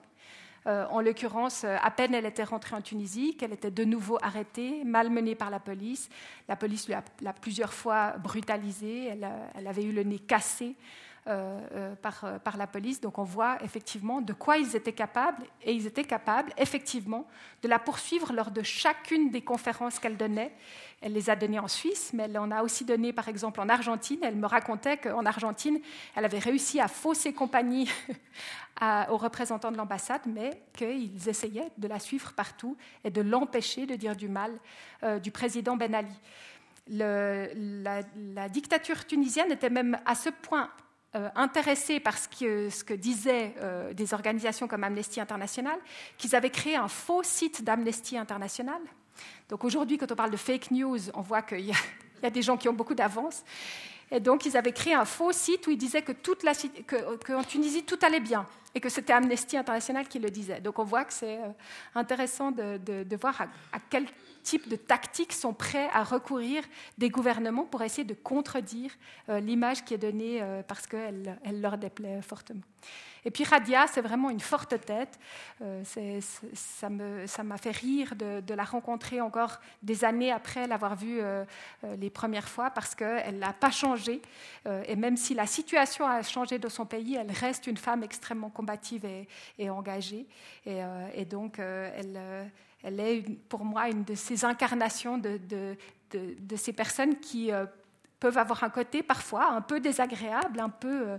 Euh, 0.68 0.84
en 0.90 1.00
l'occurrence, 1.00 1.64
euh, 1.64 1.76
à 1.82 1.90
peine 1.90 2.14
elle 2.14 2.26
était 2.26 2.44
rentrée 2.44 2.76
en 2.76 2.82
Tunisie, 2.82 3.36
qu'elle 3.36 3.54
était 3.54 3.70
de 3.70 3.84
nouveau 3.84 4.18
arrêtée, 4.20 4.82
malmenée 4.84 5.34
par 5.34 5.48
la 5.50 5.60
police. 5.60 6.10
La 6.46 6.56
police 6.56 6.88
l'a 6.88 7.32
plusieurs 7.32 7.72
fois 7.72 8.16
brutalisée, 8.18 9.06
elle, 9.06 9.26
elle, 9.54 9.66
avait 9.66 9.84
eu 9.84 9.92
le 9.92 10.02
nez 10.02 10.18
cassé. 10.18 10.76
Euh, 11.28 11.94
par, 11.96 12.40
par, 12.42 12.56
la 12.56 12.66
police. 12.66 13.02
Donc 13.02 13.18
on 13.18 13.22
voit 13.22 13.62
effectivement 13.62 14.22
de 14.22 14.32
quoi 14.32 14.56
ils 14.56 14.74
étaient 14.74 14.94
capables, 14.94 15.44
et 15.62 15.74
ils 15.74 15.86
étaient 15.86 16.04
capables 16.04 16.50
effectivement 16.56 17.26
de 17.62 17.68
la 17.68 17.78
poursuivre 17.78 18.32
lors 18.32 18.50
de 18.50 18.62
chacune 18.62 19.30
des 19.30 19.42
conférences 19.42 19.98
qu'elle 19.98 20.16
donnait. 20.16 20.54
Elle 21.02 21.12
les 21.12 21.28
a 21.28 21.36
données 21.36 21.58
en 21.58 21.68
Suisse, 21.68 22.12
mais 22.14 22.22
elle 22.22 22.38
en 22.38 22.50
a 22.50 22.62
aussi 22.62 22.86
donné 22.86 23.12
par 23.12 23.28
exemple 23.28 23.60
en 23.60 23.68
Argentine. 23.68 24.20
Elle 24.22 24.36
me 24.36 24.46
racontait 24.46 24.96
qu'en 24.96 25.26
Argentine, 25.26 25.78
elle 26.16 26.24
avait 26.24 26.38
réussi 26.38 26.80
à 26.80 26.88
fausser 26.88 27.34
compagnie 27.34 27.90
aux 29.10 29.18
représentants 29.18 29.70
de 29.70 29.76
l'ambassade, 29.76 30.22
mais 30.24 30.62
qu'ils 30.72 31.28
essayaient 31.28 31.70
de 31.76 31.88
la 31.88 31.98
suivre 31.98 32.32
partout 32.32 32.78
et 33.04 33.10
de 33.10 33.20
l'empêcher 33.20 33.84
de 33.84 33.96
dire 33.96 34.16
du 34.16 34.28
mal 34.28 34.58
euh, 35.02 35.18
du 35.18 35.30
président 35.30 35.76
Ben 35.76 35.94
Ali. 35.94 36.14
la, 36.88 38.48
dictature 38.48 39.06
tunisienne 39.06 39.52
était 39.52 39.68
même 39.68 39.98
à 40.06 40.14
ce 40.14 40.30
point 40.30 40.70
euh, 41.14 41.28
intéressée 41.36 42.00
par 42.00 42.18
ce 42.18 42.28
que, 42.28 42.94
disaient 42.94 43.54
euh, 43.62 43.94
des 43.94 44.12
organisations 44.12 44.68
comme 44.68 44.84
Amnesty 44.84 45.20
International 45.20 45.78
qu'ils 46.18 46.36
avaient 46.36 46.50
créé 46.50 46.76
un 46.76 46.88
faux 46.88 47.22
site 47.22 47.64
d'Amnesty 47.64 48.18
International. 48.18 48.80
Donc 49.48 49.64
aujourd'hui, 49.64 49.96
quand 49.96 50.12
on 50.12 50.16
parle 50.16 50.30
de 50.30 50.36
fake 50.36 50.70
news, 50.70 50.98
on 51.14 51.22
voit 51.22 51.40
qu'il 51.40 51.60
y, 51.60 51.72
a 52.22 52.30
des 52.30 52.42
gens 52.42 52.58
qui 52.58 52.68
ont 52.68 52.74
beaucoup 52.74 52.94
d'avance. 52.94 53.42
Et 54.10 54.20
donc, 54.20 54.46
ils 54.46 54.56
avaient 54.56 54.72
créé 54.72 54.94
un 54.94 55.04
faux 55.04 55.32
site 55.32 55.66
où 55.66 55.70
ils 55.70 55.78
disaient 55.78 56.02
que 56.02 56.12
toute 56.12 56.42
la, 56.42 56.52
qu'en 57.26 57.42
Tunisie, 57.42 57.84
tout 57.84 57.98
allait 58.02 58.20
bien 58.20 58.46
et 58.74 58.80
que 58.80 58.88
c'était 58.88 59.12
Amnesty 59.12 59.56
International 59.56 60.06
qui 60.08 60.18
le 60.18 60.30
disait. 60.30 60.60
Donc, 60.60 60.78
on 60.78 60.84
voit 60.84 61.04
que 61.04 61.12
c'est 61.12 61.36
euh, 61.36 61.48
intéressant 61.94 62.50
de, 62.50 63.16
voir 63.16 63.40
à, 63.72 63.78
quel 63.90 64.06
type 64.42 64.68
de 64.68 64.76
tactiques 64.76 65.32
sont 65.32 65.52
prêts 65.52 65.88
à 65.92 66.02
recourir 66.02 66.64
des 66.96 67.10
gouvernements 67.10 67.64
pour 67.64 67.82
essayer 67.82 68.04
de 68.04 68.14
contredire 68.14 68.90
euh, 69.28 69.40
l'image 69.40 69.84
qui 69.84 69.94
est 69.94 69.98
donnée 69.98 70.40
euh, 70.40 70.62
parce 70.62 70.86
qu'elle 70.86 71.38
elle 71.44 71.60
leur 71.60 71.78
déplaît 71.78 72.22
fortement. 72.22 72.62
Et 73.24 73.30
puis 73.30 73.44
Radia, 73.44 73.86
c'est 73.88 74.00
vraiment 74.00 74.30
une 74.30 74.40
forte 74.40 74.80
tête. 74.84 75.18
Euh, 75.60 75.82
ça 76.54 76.88
m'a 76.88 77.58
fait 77.58 77.72
rire 77.72 78.14
de, 78.16 78.54
la 78.54 78.64
rencontrer 78.64 79.20
encore 79.20 79.60
des 79.82 80.04
années 80.04 80.32
après 80.32 80.66
l'avoir 80.66 80.96
vue 80.96 81.20
les 81.98 82.10
premières 82.10 82.48
fois 82.48 82.70
parce 82.70 82.94
qu'elle 82.94 83.38
n'a 83.38 83.52
pas 83.52 83.70
changé. 83.70 84.22
et 84.86 84.96
même 84.96 85.16
si 85.16 85.34
la 85.34 85.46
situation 85.46 86.06
a 86.06 86.22
changé 86.22 86.58
dans 86.58 86.70
son 86.70 86.86
pays, 86.86 87.16
elle 87.16 87.30
reste 87.32 87.66
une 87.66 87.76
femme 87.76 88.02
extrêmement 88.02 88.50
combative 88.50 89.04
et, 89.58 89.68
engagée. 89.68 90.26
Et, 90.64 91.24
donc, 91.24 91.58
elle, 91.58 92.50
elle, 92.82 93.00
est 93.00 93.22
pour 93.48 93.64
moi 93.64 93.88
une 93.88 94.04
de 94.04 94.14
ces 94.14 94.44
incarnations 94.44 95.18
de, 95.18 95.76
ces 96.56 96.72
personnes 96.72 97.18
qui 97.20 97.52
peuvent 98.18 98.38
avoir 98.38 98.64
un 98.64 98.70
côté 98.70 99.02
parfois 99.02 99.50
un 99.52 99.60
peu 99.60 99.80
désagréable, 99.80 100.60
un 100.60 100.68
peu 100.68 101.08
euh, 101.08 101.18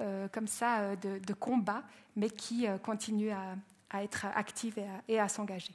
euh, 0.00 0.28
comme 0.28 0.46
ça 0.46 0.80
euh, 0.80 0.96
de, 0.96 1.34
combat, 1.34 1.82
mais 2.16 2.30
qui 2.30 2.66
continuent 2.82 3.32
à, 3.90 4.02
être 4.02 4.26
actives 4.34 4.78
et 5.08 5.18
à, 5.18 5.28
s'engager. 5.28 5.72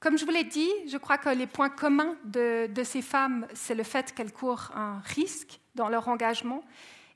Comme 0.00 0.18
je 0.18 0.24
vous 0.24 0.30
l'ai 0.30 0.44
dit, 0.44 0.68
je 0.88 0.98
crois 0.98 1.18
que 1.18 1.30
les 1.30 1.46
points 1.46 1.70
communs 1.70 2.16
de, 2.24 2.68
ces 2.84 3.02
femmes, 3.02 3.46
c'est 3.54 3.74
le 3.74 3.82
fait 3.82 4.14
qu'elles 4.14 4.32
courent 4.32 4.70
un 4.74 5.00
risque 5.00 5.58
dans 5.74 5.88
leur 5.88 6.08
engagement. 6.08 6.62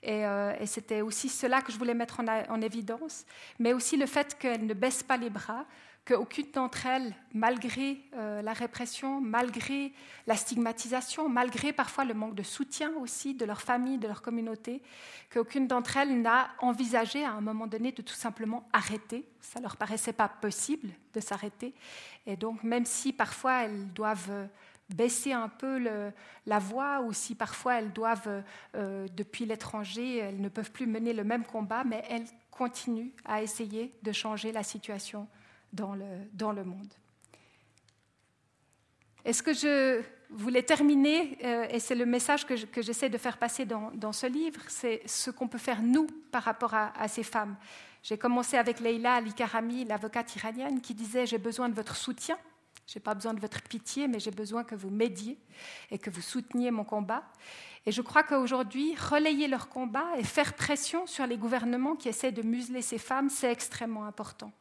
Et, 0.02 0.24
c'était 0.64 1.02
aussi 1.02 1.28
cela 1.28 1.60
que 1.60 1.72
je 1.72 1.78
voulais 1.78 1.94
mettre 1.94 2.20
en 2.20 2.60
évidence, 2.62 3.26
mais 3.58 3.74
aussi 3.74 3.98
le 3.98 4.06
fait 4.06 4.38
qu'elles 4.38 4.64
ne 4.64 4.74
baissent 4.74 5.02
pas 5.02 5.18
les 5.18 5.30
bras, 5.30 5.66
qu'aucune 6.04 6.50
d'entre 6.52 6.86
elles, 6.86 7.14
malgré 7.34 7.98
euh, 8.14 8.42
la 8.42 8.52
répression, 8.52 9.20
malgré 9.20 9.92
la 10.26 10.36
stigmatisation, 10.36 11.28
malgré 11.28 11.72
parfois 11.72 12.04
le 12.04 12.14
manque 12.14 12.34
de 12.34 12.42
soutien 12.42 12.92
aussi 13.00 13.34
de 13.34 13.44
leur 13.44 13.60
famille, 13.60 13.98
de 13.98 14.08
leur 14.08 14.22
communauté, 14.22 14.82
qu'aucune 15.30 15.66
d'entre 15.66 15.96
elles 15.98 16.20
n'a 16.20 16.50
envisagé 16.60 17.24
à 17.24 17.32
un 17.32 17.40
moment 17.40 17.66
donné 17.66 17.92
de 17.92 18.02
tout 18.02 18.14
simplement 18.14 18.68
arrêter. 18.72 19.24
Ça 19.40 19.60
ne 19.60 19.64
leur 19.64 19.76
paraissait 19.76 20.12
pas 20.12 20.28
possible 20.28 20.90
de 21.14 21.20
s'arrêter. 21.20 21.74
Et 22.26 22.36
donc, 22.36 22.62
même 22.62 22.86
si 22.86 23.12
parfois 23.12 23.64
elles 23.64 23.92
doivent 23.92 24.30
euh, 24.30 24.46
baisser 24.88 25.32
un 25.32 25.48
peu 25.48 25.78
la 26.46 26.58
voix 26.58 27.00
ou 27.02 27.12
si 27.12 27.34
parfois 27.34 27.74
elles 27.74 27.92
doivent, 27.92 28.42
euh, 28.74 29.06
depuis 29.16 29.46
l'étranger, 29.46 30.16
elles 30.16 30.40
ne 30.40 30.48
peuvent 30.48 30.72
plus 30.72 30.86
mener 30.86 31.12
le 31.12 31.22
même 31.22 31.44
combat, 31.44 31.84
mais 31.84 32.02
elles 32.08 32.26
continuent 32.50 33.10
à 33.24 33.42
essayer 33.42 33.94
de 34.02 34.12
changer 34.12 34.50
la 34.50 34.64
situation 34.64 35.28
dans 35.72 35.94
le, 35.94 36.06
dans 36.32 36.52
le 36.52 36.64
monde. 36.64 36.92
est 39.24 39.32
ce 39.32 39.42
que 39.42 39.52
je 39.52 40.02
voulais 40.30 40.62
terminer, 40.62 41.38
euh, 41.44 41.66
et 41.70 41.80
c'est 41.80 41.94
le 41.94 42.06
message 42.06 42.46
que, 42.46 42.54
j'essaie 42.82 43.08
de 43.08 43.18
faire 43.18 43.36
passer 43.38 43.64
dans, 43.64 43.90
dans 43.94 44.12
ce 44.12 44.26
livre, 44.26 44.60
c'est 44.68 45.02
ce 45.06 45.30
qu'on 45.30 45.48
peut 45.48 45.58
faire 45.58 45.82
nous 45.82 46.06
par 46.30 46.44
rapport 46.44 46.74
à, 46.74 47.08
ces 47.08 47.22
femmes. 47.22 47.56
J'ai 48.02 48.16
commencé 48.16 48.56
avec 48.56 48.80
Leila 48.80 49.16
Ali-Karami, 49.16 49.84
l'avocate 49.84 50.34
iranienne, 50.36 50.80
qui 50.80 50.94
disait 50.94 51.26
J'ai 51.26 51.38
besoin 51.38 51.68
de 51.68 51.74
votre 51.74 51.96
soutien, 51.96 52.38
je 52.86 52.98
n'ai 52.98 53.02
pas 53.02 53.14
besoin 53.14 53.34
de 53.34 53.40
votre 53.40 53.62
pitié, 53.62 54.08
mais 54.08 54.18
j'ai 54.20 54.30
besoin 54.30 54.64
que 54.64 54.74
vous 54.74 54.90
m'aidiez 54.90 55.38
et 55.90 55.98
que 55.98 56.10
vous 56.10 56.22
souteniez 56.22 56.70
mon 56.70 56.84
combat. 56.84 57.24
Et 57.86 57.92
je 57.92 58.02
crois 58.02 58.22
qu'aujourd'hui, 58.22 58.94
relayer 58.96 59.48
leur 59.48 59.68
combat 59.68 60.06
et 60.18 60.24
faire 60.24 60.54
pression 60.54 61.06
sur 61.06 61.26
les 61.26 61.36
gouvernements 61.36 61.96
qui 61.96 62.08
essaient 62.08 62.32
de 62.32 62.42
museler 62.42 62.82
ces 62.82 62.98
femmes, 62.98 63.30
c'est 63.30 63.50
extrêmement 63.50 64.04
important. 64.04 64.52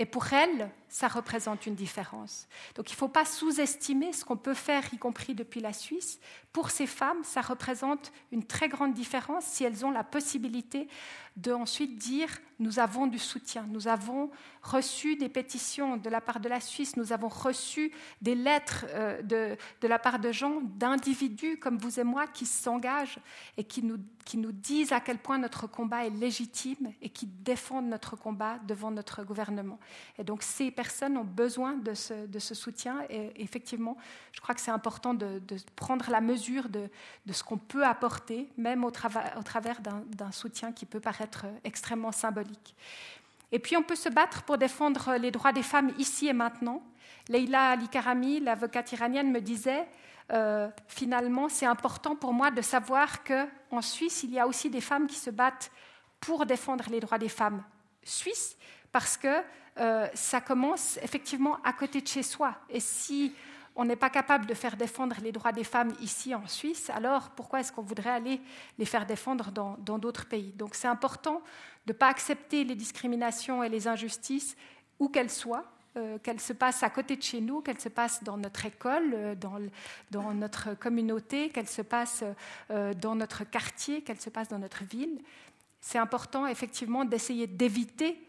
Et 0.00 0.06
pour 0.06 0.32
elles, 0.32 0.70
ça 0.88 1.08
représente 1.08 1.66
une 1.66 1.74
différence. 1.74 2.46
Donc 2.76 2.90
il 2.90 2.94
ne 2.94 2.98
faut 2.98 3.08
pas 3.08 3.24
sous-estimer 3.24 4.12
ce 4.12 4.24
qu'on 4.24 4.36
peut 4.36 4.54
faire, 4.54 4.82
y 4.94 4.98
compris 4.98 5.34
depuis 5.34 5.60
la 5.60 5.72
Suisse. 5.72 6.20
Pour 6.52 6.70
ces 6.70 6.86
femmes, 6.86 7.24
ça 7.24 7.40
représente 7.40 8.12
une 8.30 8.44
très 8.44 8.68
grande 8.68 8.94
différence 8.94 9.44
si 9.44 9.64
elles 9.64 9.84
ont 9.84 9.90
la 9.90 10.04
possibilité 10.04 10.88
de 11.38 11.52
ensuite 11.52 11.96
dire 11.96 12.30
nous 12.60 12.80
avons 12.80 13.06
du 13.06 13.18
soutien, 13.18 13.64
nous 13.68 13.86
avons 13.86 14.30
reçu 14.62 15.14
des 15.14 15.28
pétitions 15.28 15.96
de 15.96 16.10
la 16.10 16.20
part 16.20 16.40
de 16.40 16.48
la 16.48 16.60
Suisse, 16.60 16.96
nous 16.96 17.12
avons 17.12 17.28
reçu 17.28 17.92
des 18.20 18.34
lettres 18.34 18.84
euh, 18.88 19.22
de, 19.22 19.56
de 19.80 19.88
la 19.88 19.98
part 20.00 20.18
de 20.18 20.32
gens, 20.32 20.60
d'individus 20.62 21.58
comme 21.58 21.78
vous 21.78 22.00
et 22.00 22.04
moi 22.04 22.26
qui 22.26 22.46
s'engagent 22.46 23.20
et 23.56 23.62
qui 23.62 23.84
nous, 23.84 23.98
qui 24.24 24.36
nous 24.38 24.50
disent 24.50 24.92
à 24.92 25.00
quel 25.00 25.18
point 25.18 25.38
notre 25.38 25.68
combat 25.68 26.04
est 26.04 26.10
légitime 26.10 26.92
et 27.00 27.10
qui 27.10 27.26
défendent 27.26 27.88
notre 27.88 28.16
combat 28.16 28.58
devant 28.66 28.90
notre 28.90 29.22
gouvernement. 29.22 29.78
Et 30.18 30.24
donc 30.24 30.42
ces 30.42 30.72
personnes 30.72 31.16
ont 31.16 31.24
besoin 31.24 31.74
de 31.74 31.94
ce, 31.94 32.26
de 32.26 32.38
ce 32.40 32.56
soutien 32.56 33.04
et 33.08 33.30
effectivement, 33.40 33.96
je 34.32 34.40
crois 34.40 34.56
que 34.56 34.60
c'est 34.60 34.72
important 34.72 35.14
de, 35.14 35.38
de, 35.46 35.56
prendre 35.76 36.10
la 36.10 36.20
mesure 36.20 36.68
de, 36.68 36.90
de 37.24 37.32
ce 37.32 37.44
qu'on 37.44 37.58
peut 37.58 37.84
apporter, 37.84 38.48
même 38.56 38.82
au, 38.82 38.88
au 38.88 39.42
travers 39.44 39.80
d'un 39.80 40.32
soutien 40.32 40.72
qui 40.72 40.84
peut 40.84 41.00
paraître 41.00 41.27
extrêmement 41.64 42.12
symbolique. 42.12 42.74
Et 43.52 43.58
puis 43.58 43.76
on 43.76 43.82
peut 43.82 43.96
se 43.96 44.08
battre 44.08 44.42
pour 44.42 44.58
défendre 44.58 45.16
les 45.16 45.30
droits 45.30 45.52
des 45.52 45.62
femmes 45.62 45.92
ici 45.98 46.28
et 46.28 46.32
maintenant. 46.32 46.82
Leila 47.28 47.70
Ali-Karami, 47.70 48.40
l'avocate 48.40 48.92
iranienne, 48.92 49.30
me 49.30 49.40
disait 49.40 49.86
euh, 50.32 50.68
finalement, 50.86 51.48
c'est 51.48 51.66
important 51.66 52.14
pour 52.14 52.32
moi 52.32 52.50
de 52.50 52.60
savoir 52.60 53.24
qu'en 53.24 53.80
Suisse, 53.80 54.22
il 54.24 54.32
y 54.32 54.38
a 54.38 54.46
aussi 54.46 54.68
des 54.68 54.80
femmes 54.80 55.06
qui 55.06 55.16
se 55.16 55.30
battent 55.30 55.70
pour 56.20 56.44
défendre 56.44 56.84
les 56.90 57.00
droits 57.00 57.18
des 57.18 57.28
femmes 57.28 57.62
suisses, 58.02 58.56
parce 58.92 59.16
que 59.16 59.42
euh, 59.78 60.06
ça 60.14 60.40
commence 60.40 60.98
effectivement 61.02 61.58
à 61.64 61.72
côté 61.72 62.00
de 62.00 62.06
chez 62.06 62.22
soi. 62.22 62.54
Et 62.68 62.80
si 62.80 63.34
on 63.78 63.86
n'est 63.86 63.96
pas 63.96 64.10
capable 64.10 64.44
de 64.44 64.54
faire 64.54 64.76
défendre 64.76 65.16
les 65.22 65.32
droits 65.32 65.52
des 65.52 65.64
femmes 65.64 65.94
ici 66.02 66.34
en 66.34 66.46
Suisse, 66.46 66.90
alors 66.90 67.30
pourquoi 67.30 67.60
est-ce 67.60 67.72
qu'on 67.72 67.82
voudrait 67.82 68.10
aller 68.10 68.40
les 68.76 68.84
faire 68.84 69.06
défendre 69.06 69.50
dans 69.52 69.98
d'autres 69.98 70.26
pays? 70.26 70.52
Donc 70.52 70.74
c'est 70.74 70.88
important 70.88 71.42
de 71.86 71.92
ne 71.92 71.96
pas 71.96 72.08
accepter 72.08 72.64
les 72.64 72.74
discriminations 72.74 73.62
et 73.62 73.70
les 73.70 73.88
injustices, 73.88 74.56
où 74.98 75.08
qu'elles 75.08 75.30
soient, 75.30 75.64
euh, 75.96 76.18
qu'elles 76.18 76.40
se 76.40 76.52
passent 76.52 76.82
à 76.82 76.90
côté 76.90 77.16
de 77.16 77.22
chez 77.22 77.40
nous, 77.40 77.60
qu'elles 77.60 77.80
se 77.80 77.88
passent 77.88 78.22
dans 78.22 78.36
notre 78.36 78.66
école, 78.66 79.12
euh, 79.14 79.34
dans, 80.10 80.34
notre 80.34 80.74
communauté, 80.74 81.48
qu'elles 81.48 81.68
se 81.68 81.82
passent 81.82 82.24
euh, 82.70 82.94
dans 82.94 83.14
notre 83.14 83.44
quartier, 83.44 84.02
qu'elles 84.02 84.20
se 84.20 84.30
passent 84.30 84.48
dans 84.48 84.58
notre 84.58 84.84
ville. 84.84 85.18
C'est 85.80 85.98
important 85.98 86.46
effectivement 86.46 87.04
d'essayer 87.04 87.46
d'éviter 87.46 88.20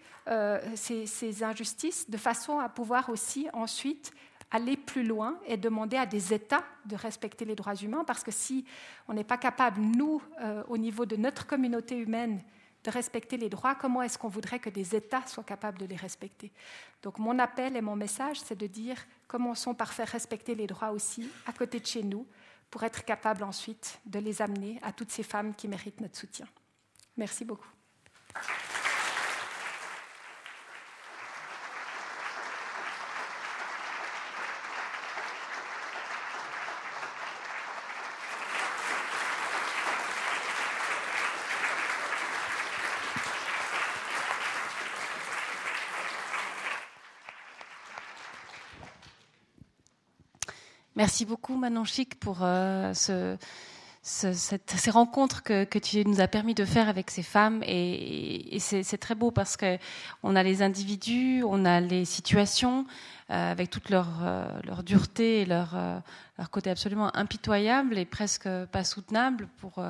ces, 0.76 1.44
injustices 1.44 2.08
de 2.08 2.18
façon 2.18 2.60
à 2.60 2.70
pouvoir 2.70 3.10
aussi 3.10 3.48
ensuite 3.52 4.14
aller 4.52 4.78
plus 4.78 5.04
loin 5.04 5.40
et 5.46 5.58
demander 5.58 5.98
à 5.98 6.06
des 6.06 6.34
États 6.34 6.64
de 6.86 6.96
respecter 6.96 7.46
les 7.46 7.56
droits 7.56 7.76
humains, 7.76 8.04
parce 8.04 8.24
que 8.24 8.32
si 8.32 8.66
on 9.08 9.14
n'est 9.14 9.24
pas 9.24 9.38
capable, 9.38 9.80
nous, 9.80 10.22
euh, 10.42 10.64
au 10.68 10.78
niveau 10.78 11.06
de 11.06 11.16
notre 11.16 11.46
communauté 11.46 11.98
humaine, 11.98 12.42
de 12.84 12.92
respecter 12.92 13.38
les 13.38 13.50
droits, 13.50 13.76
comment 13.76 14.02
est-ce 14.02 14.18
qu'on 14.18 14.30
voudrait 14.30 14.60
que 14.60 14.70
des 14.70 14.96
États 14.96 15.26
soient 15.28 15.44
capables 15.44 15.78
de 15.78 15.86
les 15.86 15.98
respecter? 15.98 16.52
Donc 17.04 17.20
mon 17.20 17.38
appel 17.38 17.76
et 17.76 17.82
mon 17.82 17.96
message, 17.96 18.40
c'est 18.40 18.58
de 18.58 18.68
dire 18.68 18.98
commençons 19.28 19.74
par 19.74 19.92
faire 19.92 20.08
respecter 20.08 20.56
les 20.56 20.66
droits 20.66 20.92
aussi 20.92 21.30
à 21.46 21.52
côté 21.52 21.80
de 21.80 21.86
chez 21.86 22.04
nous, 22.04 22.26
pour 22.70 22.84
être 22.84 23.04
capable 23.04 23.44
ensuite 23.44 24.00
de 24.06 24.20
les 24.20 24.42
amener 24.42 24.80
à 24.84 24.92
toutes 24.92 25.12
ces 25.12 25.24
femmes 25.24 25.56
qui 25.56 25.68
méritent 25.68 26.02
notre 26.02 26.18
soutien. 26.18 26.48
Merci 27.18 27.44
beaucoup. 27.44 27.68
Merci 51.00 51.24
beaucoup 51.24 51.56
Manon 51.56 51.86
Chic 51.86 52.20
pour 52.20 52.40
euh, 52.42 52.94
ce, 52.94 53.38
ces 54.02 54.92
rencontres 54.92 55.44
que, 55.44 55.80
tu 55.80 56.04
nous 56.06 56.20
as 56.20 56.28
permis 56.28 56.54
de 56.54 56.66
faire 56.66 56.90
avec 56.90 57.10
ces 57.10 57.24
femmes. 57.24 57.64
Et, 57.66 58.58
c'est 58.60 58.98
très 58.98 59.16
beau 59.16 59.32
parce 59.32 59.56
qu'on 59.56 60.36
a 60.36 60.44
les 60.44 60.62
individus, 60.62 61.42
on 61.48 61.64
a 61.64 61.80
les 61.80 62.04
situations 62.04 62.86
euh, 63.30 63.52
avec 63.52 63.70
toute 63.70 63.90
leur, 63.90 64.10
euh, 64.24 64.46
leur 64.66 64.84
dureté 64.84 65.40
et 65.40 65.46
leur, 65.46 65.74
leur 66.38 66.50
côté 66.50 66.70
absolument 66.70 67.16
impitoyable 67.16 67.98
et 67.98 68.04
presque 68.04 68.50
pas 68.74 68.84
soutenable 68.84 69.48
pour, 69.62 69.82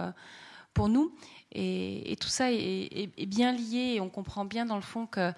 pour 0.79 0.87
nous. 0.87 1.11
Et, 1.51 2.15
tout 2.21 2.29
ça 2.29 2.53
est, 2.53 3.25
bien 3.25 3.51
lié 3.51 3.95
et 3.95 4.01
on 4.01 4.07
comprend 4.07 4.45
bien 4.45 4.65
dans 4.65 4.77
le 4.77 4.81
fond 4.81 5.07
que 5.07 5.33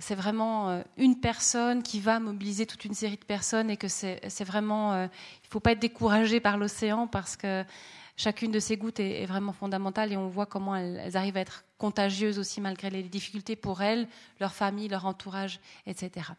c'est 0.00 0.14
vraiment 0.14 0.82
une 0.98 1.18
personne 1.18 1.82
qui 1.82 1.98
va 1.98 2.20
mobiliser 2.20 2.66
toute 2.66 2.84
une 2.84 2.92
série 2.92 3.16
de 3.16 3.24
personnes 3.24 3.70
et 3.70 3.78
que 3.78 3.88
c'est 3.88 4.44
vraiment, 4.44 4.94
il 4.94 5.04
ne 5.04 5.48
faut 5.48 5.60
pas 5.60 5.72
être 5.72 5.78
découragé 5.78 6.40
par 6.40 6.58
l'océan 6.58 7.06
parce 7.06 7.36
que 7.38 7.64
chacune 8.18 8.50
de 8.50 8.60
ces 8.60 8.76
gouttes 8.76 9.00
est, 9.00 9.24
vraiment 9.24 9.54
fondamentale 9.54 10.12
et 10.12 10.18
on 10.18 10.28
voit 10.28 10.46
comment 10.46 10.76
elles, 10.76 11.16
arrivent 11.16 11.38
à 11.38 11.40
être 11.40 11.64
contagieuses 11.78 12.38
aussi 12.38 12.60
malgré 12.60 12.90
les 12.90 13.02
difficultés 13.04 13.56
pour 13.56 13.80
elles, 13.80 14.08
leur 14.40 14.52
famille, 14.52 14.88
leur 14.88 15.06
entourage, 15.06 15.58
etc. 15.86 16.32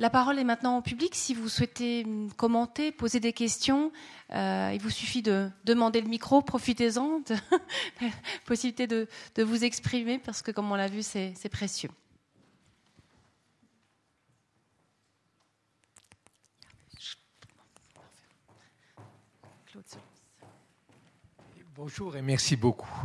La 0.00 0.10
parole 0.10 0.38
est 0.38 0.44
maintenant 0.44 0.78
au 0.78 0.80
public. 0.80 1.16
Si 1.16 1.34
vous 1.34 1.48
souhaitez 1.48 2.06
commenter, 2.36 2.92
poser 2.92 3.18
des 3.18 3.32
questions, 3.32 3.90
euh, 4.30 4.70
il 4.72 4.80
vous 4.80 4.90
suffit 4.90 5.22
de 5.22 5.50
demander 5.64 6.00
le 6.00 6.08
micro. 6.08 6.40
Profitez-en 6.40 7.18
de 7.18 7.34
la 8.00 8.08
possibilité 8.46 8.86
de, 8.86 9.08
vous 9.42 9.64
exprimer 9.64 10.20
parce 10.20 10.40
que, 10.40 10.52
comme 10.52 10.70
on 10.70 10.76
l'a 10.76 10.86
vu, 10.86 11.02
c'est 11.02 11.48
précieux. 11.50 11.90
Bonjour 21.74 22.16
et 22.16 22.22
merci 22.22 22.56
beaucoup. 22.56 23.04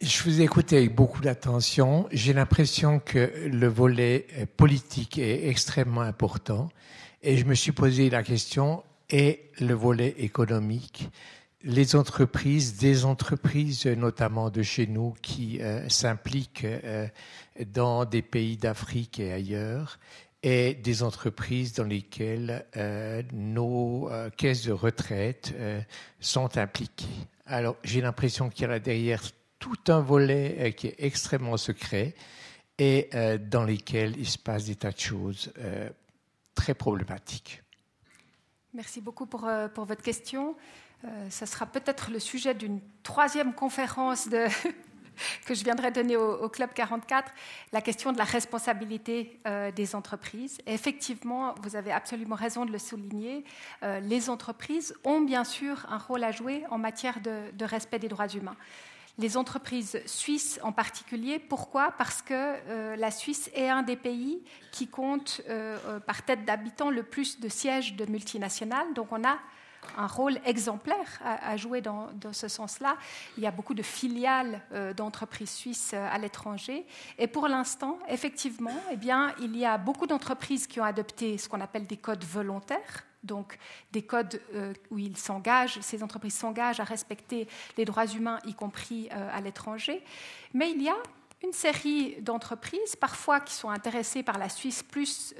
Je 0.00 0.22
vous 0.22 0.40
ai 0.40 0.44
écouté 0.44 0.76
avec 0.76 0.94
beaucoup 0.94 1.20
d'attention. 1.20 2.06
J'ai 2.10 2.32
l'impression 2.32 2.98
que 2.98 3.32
le 3.46 3.66
volet 3.66 4.26
euh, 4.36 4.46
politique 4.56 5.18
est 5.18 5.48
extrêmement 5.48 6.02
important 6.02 6.68
et 7.22 7.36
je 7.36 7.44
me 7.44 7.54
suis 7.54 7.72
posé 7.72 8.10
la 8.10 8.22
question 8.22 8.82
et 9.10 9.50
le 9.60 9.74
volet 9.74 10.14
économique? 10.18 11.08
Les 11.62 11.96
entreprises, 11.96 12.76
des 12.76 13.04
entreprises 13.04 13.86
notamment 13.86 14.50
de 14.50 14.62
chez 14.62 14.86
nous 14.86 15.14
qui 15.22 15.60
euh, 15.60 15.88
s'impliquent 15.88 16.66
dans 17.72 18.04
des 18.04 18.22
pays 18.22 18.56
d'Afrique 18.56 19.18
et 19.18 19.32
ailleurs, 19.32 19.98
et 20.42 20.74
des 20.74 21.02
entreprises 21.02 21.72
dans 21.72 21.84
lesquelles 21.84 22.66
nos 23.32 24.08
caisses 24.36 24.66
de 24.66 24.72
retraite 24.72 25.54
sont 26.20 26.56
impliquées. 26.56 27.06
Alors, 27.46 27.76
j'ai 27.82 28.00
l'impression 28.00 28.48
qu'il 28.48 28.68
y 28.68 28.70
a 28.70 28.78
derrière 28.78 29.22
tout 29.66 29.92
un 29.92 30.00
volet 30.00 30.56
euh, 30.58 30.70
qui 30.70 30.86
est 30.86 30.94
extrêmement 30.98 31.56
secret 31.56 32.14
et 32.78 33.08
euh, 33.14 33.36
dans 33.38 33.64
lesquels 33.64 34.16
il 34.16 34.28
se 34.28 34.38
passe 34.38 34.66
des 34.66 34.76
tas 34.76 34.92
de 34.92 34.98
choses 34.98 35.52
euh, 35.58 35.90
très 36.54 36.74
problématiques. 36.74 37.62
Merci 38.74 39.00
beaucoup 39.00 39.26
pour, 39.26 39.40
votre 39.40 40.02
question. 40.02 40.54
ça 41.30 41.46
sera 41.46 41.64
peut-être 41.64 42.10
le 42.10 42.18
sujet 42.18 42.52
d'une 42.52 42.80
troisième 43.02 43.54
conférence 43.54 44.28
que 45.46 45.54
je 45.54 45.64
viendrai 45.64 45.90
donner 45.90 46.16
au, 46.16 46.46
Club 46.50 46.74
44, 46.74 47.32
la 47.72 47.80
question 47.80 48.12
de 48.12 48.18
la 48.18 48.24
responsabilité 48.24 49.40
des 49.74 49.94
entreprises. 49.94 50.58
effectivement, 50.66 51.54
vous 51.62 51.74
avez 51.74 51.90
absolument 51.90 52.36
raison 52.36 52.66
de 52.66 52.70
le 52.70 52.78
souligner, 52.78 53.44
les 53.82 54.28
entreprises 54.28 54.94
ont 55.04 55.22
bien 55.22 55.44
sûr 55.44 55.86
un 55.88 55.96
rôle 55.96 56.22
à 56.22 56.30
jouer 56.30 56.64
en 56.70 56.76
matière 56.76 57.20
de, 57.20 57.64
respect 57.64 57.98
des 57.98 58.08
droits 58.08 58.28
humains. 58.28 58.56
Les 59.18 59.36
entreprises 59.36 60.00
suisses 60.04 60.60
en 60.62 60.72
particulier, 60.72 61.38
pourquoi? 61.38 61.92
Parce 61.92 62.20
que 62.20 62.34
euh, 62.34 62.96
la 62.96 63.10
Suisse 63.10 63.50
est 63.54 63.68
un 63.68 63.82
des 63.82 63.96
pays 63.96 64.42
qui 64.72 64.88
compte 64.88 65.40
par 66.06 66.22
tête 66.22 66.44
d'habitant 66.44 66.90
le 66.90 67.02
plus 67.02 67.40
de 67.40 67.48
sièges 67.48 67.94
de 67.94 68.04
multinationales. 68.04 68.92
Donc 68.94 69.12
on 69.12 69.24
a 69.24 69.38
un 69.96 70.06
rôle 70.06 70.38
exemplaire 70.44 71.20
à, 71.22 71.56
jouer 71.56 71.80
dans, 71.80 72.08
ce 72.32 72.48
sens-là. 72.48 72.96
Il 73.36 73.42
y 73.42 73.46
a 73.46 73.50
beaucoup 73.50 73.74
de 73.74 73.82
filiales 73.82 74.62
euh, 74.72 74.92
d'entreprises 74.92 75.50
suisses 75.50 75.92
euh, 75.94 76.08
à 76.10 76.18
l'étranger. 76.18 76.86
Et 77.18 77.26
pour 77.26 77.48
l'instant, 77.48 77.98
effectivement, 78.08 78.78
eh 78.90 78.96
bien, 78.96 79.34
il 79.40 79.56
y 79.56 79.64
a 79.64 79.78
beaucoup 79.78 80.06
d'entreprises 80.06 80.66
qui 80.66 80.80
ont 80.80 80.84
adopté 80.84 81.38
ce 81.38 81.48
qu'on 81.48 81.60
appelle 81.60 81.86
des 81.86 81.96
codes 81.96 82.24
volontaires 82.24 83.04
donc 83.26 83.58
des 83.92 84.02
codes 84.02 84.40
euh, 84.54 84.72
où 84.90 84.98
ils 84.98 85.16
s'engagent, 85.16 85.80
ces 85.80 86.02
entreprises 86.02 86.34
s'engagent 86.34 86.80
à 86.80 86.84
respecter 86.84 87.46
les 87.76 87.84
droits 87.84 88.06
humains, 88.06 88.38
y 88.46 88.54
compris 88.54 89.08
à 89.10 89.40
l'étranger. 89.40 90.02
Mais 90.54 90.70
il 90.70 90.82
y 90.82 90.88
a 90.88 90.96
une 91.44 91.52
série 91.52 92.16
d'entreprises, 92.22 92.96
parfois 92.96 93.40
qui 93.40 93.52
sont 93.52 93.68
intéressées 93.68 94.22
par 94.22 94.38
la 94.38 94.48
Suisse 94.48 94.82
plus 94.82 95.34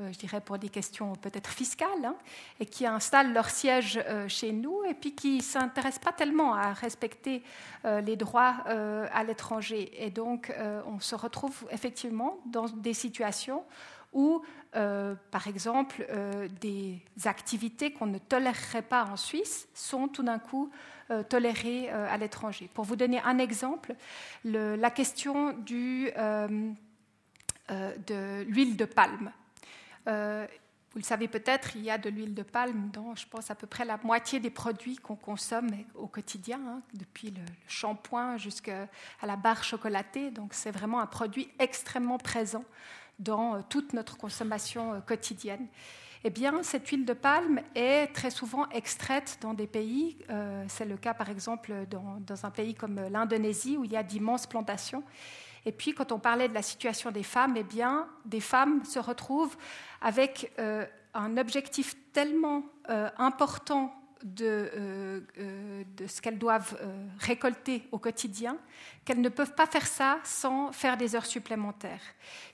euh, 0.00 0.10
je 0.10 0.18
dirais 0.18 0.40
pour 0.40 0.56
des 0.56 0.70
questions 0.70 1.12
peut-être 1.16 1.50
fiscales, 1.50 2.04
hein, 2.04 2.16
et 2.60 2.64
qui 2.66 2.86
installent 2.86 3.34
leur 3.34 3.50
siège 3.50 4.02
euh, 4.06 4.26
chez 4.26 4.50
nous 4.50 4.82
et 4.84 4.94
puis 4.94 5.14
qui 5.14 5.36
ne 5.36 5.42
s'intéressent 5.42 6.02
pas 6.02 6.12
tellement 6.12 6.54
à 6.54 6.72
respecter 6.72 7.42
euh, 7.84 8.00
les 8.00 8.16
droits 8.16 8.54
à 8.64 9.24
l'étranger. 9.24 9.92
Et 10.02 10.10
donc, 10.10 10.52
on 10.86 10.98
se 11.00 11.14
retrouve 11.14 11.66
effectivement 11.70 12.38
dans 12.46 12.66
des 12.68 12.94
situations 12.94 13.64
où, 14.12 14.42
par 14.72 15.46
exemple, 15.46 16.06
des 16.60 17.02
activités 17.24 17.92
qu'on 17.92 18.06
ne 18.06 18.18
tolérerait 18.18 18.82
pas 18.82 19.04
en 19.04 19.16
Suisse 19.16 19.68
sont 19.74 20.08
tout 20.08 20.22
d'un 20.22 20.38
coup 20.38 20.70
tolérées 21.28 21.90
à 21.90 22.16
l'étranger. 22.16 22.70
Pour 22.72 22.84
vous 22.84 22.96
donner 22.96 23.20
un 23.20 23.38
exemple, 23.38 23.94
la 24.44 24.90
question 24.90 25.52
de 25.52 26.74
l'huile 28.44 28.76
de 28.76 28.84
palme. 28.84 29.32
Euh, 30.08 30.46
vous 30.92 30.98
le 30.98 31.04
savez 31.04 31.26
peut-être, 31.26 31.74
il 31.74 31.82
y 31.82 31.90
a 31.90 31.96
de 31.96 32.10
l'huile 32.10 32.34
de 32.34 32.42
palme 32.42 32.90
dans, 32.92 33.14
je 33.14 33.26
pense, 33.26 33.50
à 33.50 33.54
peu 33.54 33.66
près 33.66 33.86
la 33.86 33.98
moitié 34.02 34.40
des 34.40 34.50
produits 34.50 34.96
qu'on 34.96 35.16
consomme 35.16 35.70
au 35.94 36.06
quotidien, 36.06 36.60
hein, 36.68 36.82
depuis 36.92 37.30
le, 37.30 37.40
shampoing 37.66 38.36
jusqu'à 38.36 38.88
la 39.22 39.36
barre 39.36 39.64
chocolatée. 39.64 40.30
Donc 40.30 40.52
c'est 40.52 40.70
vraiment 40.70 41.00
un 41.00 41.06
produit 41.06 41.48
extrêmement 41.58 42.18
présent 42.18 42.64
dans 43.22 43.56
euh, 43.56 43.60
toute 43.68 43.92
notre 43.92 44.16
consommation 44.16 44.94
euh, 44.94 45.00
quotidienne. 45.00 45.66
Eh 46.24 46.30
bien, 46.30 46.62
cette 46.62 46.86
huile 46.88 47.04
de 47.04 47.14
palme 47.14 47.60
est 47.74 48.12
très 48.14 48.30
souvent 48.30 48.68
extraite 48.68 49.38
dans 49.40 49.54
des 49.54 49.66
pays. 49.66 50.18
c'est 50.68 50.84
le 50.84 50.96
cas, 50.96 51.14
par 51.14 51.30
exemple, 51.30 51.72
dans, 51.90 52.46
un 52.46 52.50
pays 52.50 52.76
comme 52.76 53.00
l'Indonésie, 53.10 53.76
où 53.76 53.82
il 53.82 53.90
y 53.90 53.96
a 53.96 54.04
d'immenses 54.04 54.46
plantations. 54.46 55.02
Et 55.64 55.72
puis, 55.72 55.94
quand 55.94 56.12
on 56.12 56.18
parlait 56.18 56.48
de 56.48 56.54
la 56.54 56.62
situation 56.62 57.10
des 57.10 57.22
femmes, 57.22 57.54
eh 57.56 57.62
bien, 57.62 58.08
des 58.24 58.40
femmes 58.40 58.84
se 58.84 58.98
retrouvent 58.98 59.56
avec 60.00 60.52
euh, 60.58 60.84
un 61.14 61.36
objectif 61.36 61.94
tellement 62.12 62.64
euh, 62.90 63.08
important 63.18 63.94
de, 64.24 64.70
euh, 64.76 65.20
de 65.96 66.06
ce 66.06 66.20
qu'elles 66.20 66.38
doivent 66.38 66.78
récolter 67.18 67.88
au 67.92 67.98
quotidien 67.98 68.56
qu'elles 69.04 69.20
ne 69.20 69.28
peuvent 69.28 69.54
pas 69.54 69.66
faire 69.66 69.86
ça 69.86 70.18
sans 70.22 70.70
faire 70.72 70.96
des 70.96 71.16
heures 71.16 71.26
supplémentaires. 71.26 72.02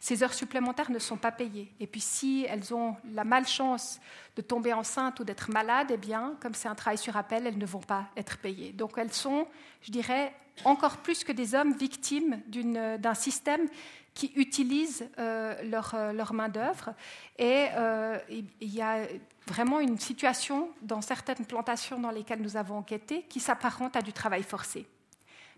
Ces 0.01 0.23
heures 0.23 0.33
supplémentaires 0.33 0.91
ne 0.91 0.99
sont 0.99 1.17
pas 1.17 1.33
payées. 1.33 1.71
Et 1.79 1.87
puis 1.87 2.01
si 2.01 2.47
elles 2.49 2.73
ont 2.73 2.97
la 3.13 3.25
malchance 3.25 4.01
de 4.37 4.43
tomber 4.43 4.73
enceinte 4.73 5.21
ou 5.21 5.25
d'être 5.25 5.51
malades, 5.51 5.91
eh 5.91 5.97
bien, 5.97 6.37
comme 6.41 6.55
c'est 6.55 6.69
un 6.69 6.75
travail 6.75 6.99
sur 6.99 7.17
appel, 7.17 7.47
elles 7.47 7.59
ne 7.59 7.67
vont 7.67 7.81
pas 7.81 8.07
être 8.17 8.39
payées. 8.39 8.73
Donc 8.73 8.93
elles 8.97 9.13
sont, 9.13 9.47
je 9.83 9.93
dirais, 9.93 10.33
encore 10.65 10.99
plus 10.99 11.23
que 11.23 11.33
des 11.33 11.55
hommes 11.55 11.75
victimes 11.75 12.41
d'un 12.49 13.15
système 13.15 13.69
qui 14.15 14.33
utilise 14.35 15.09
euh, 15.19 15.63
leur, 15.63 15.95
euh, 15.95 16.13
main-d'œuvre. 16.33 16.95
Et 17.39 17.67
euh, 17.77 18.19
il 18.29 18.75
y 18.75 18.83
a 18.83 19.07
vraiment 19.49 19.81
une 19.81 19.99
situation 19.99 20.71
dans 20.83 21.01
certaines 21.01 21.47
plantations 21.47 21.99
dans 21.99 22.11
lesquelles 22.11 22.43
nous 22.43 22.57
avons 22.57 22.79
enquêté 22.79 23.23
qui 23.29 23.41
s'apparente 23.41 23.97
à 23.97 24.03
du 24.03 24.13
travail 24.13 24.43
forcé. 24.43 24.87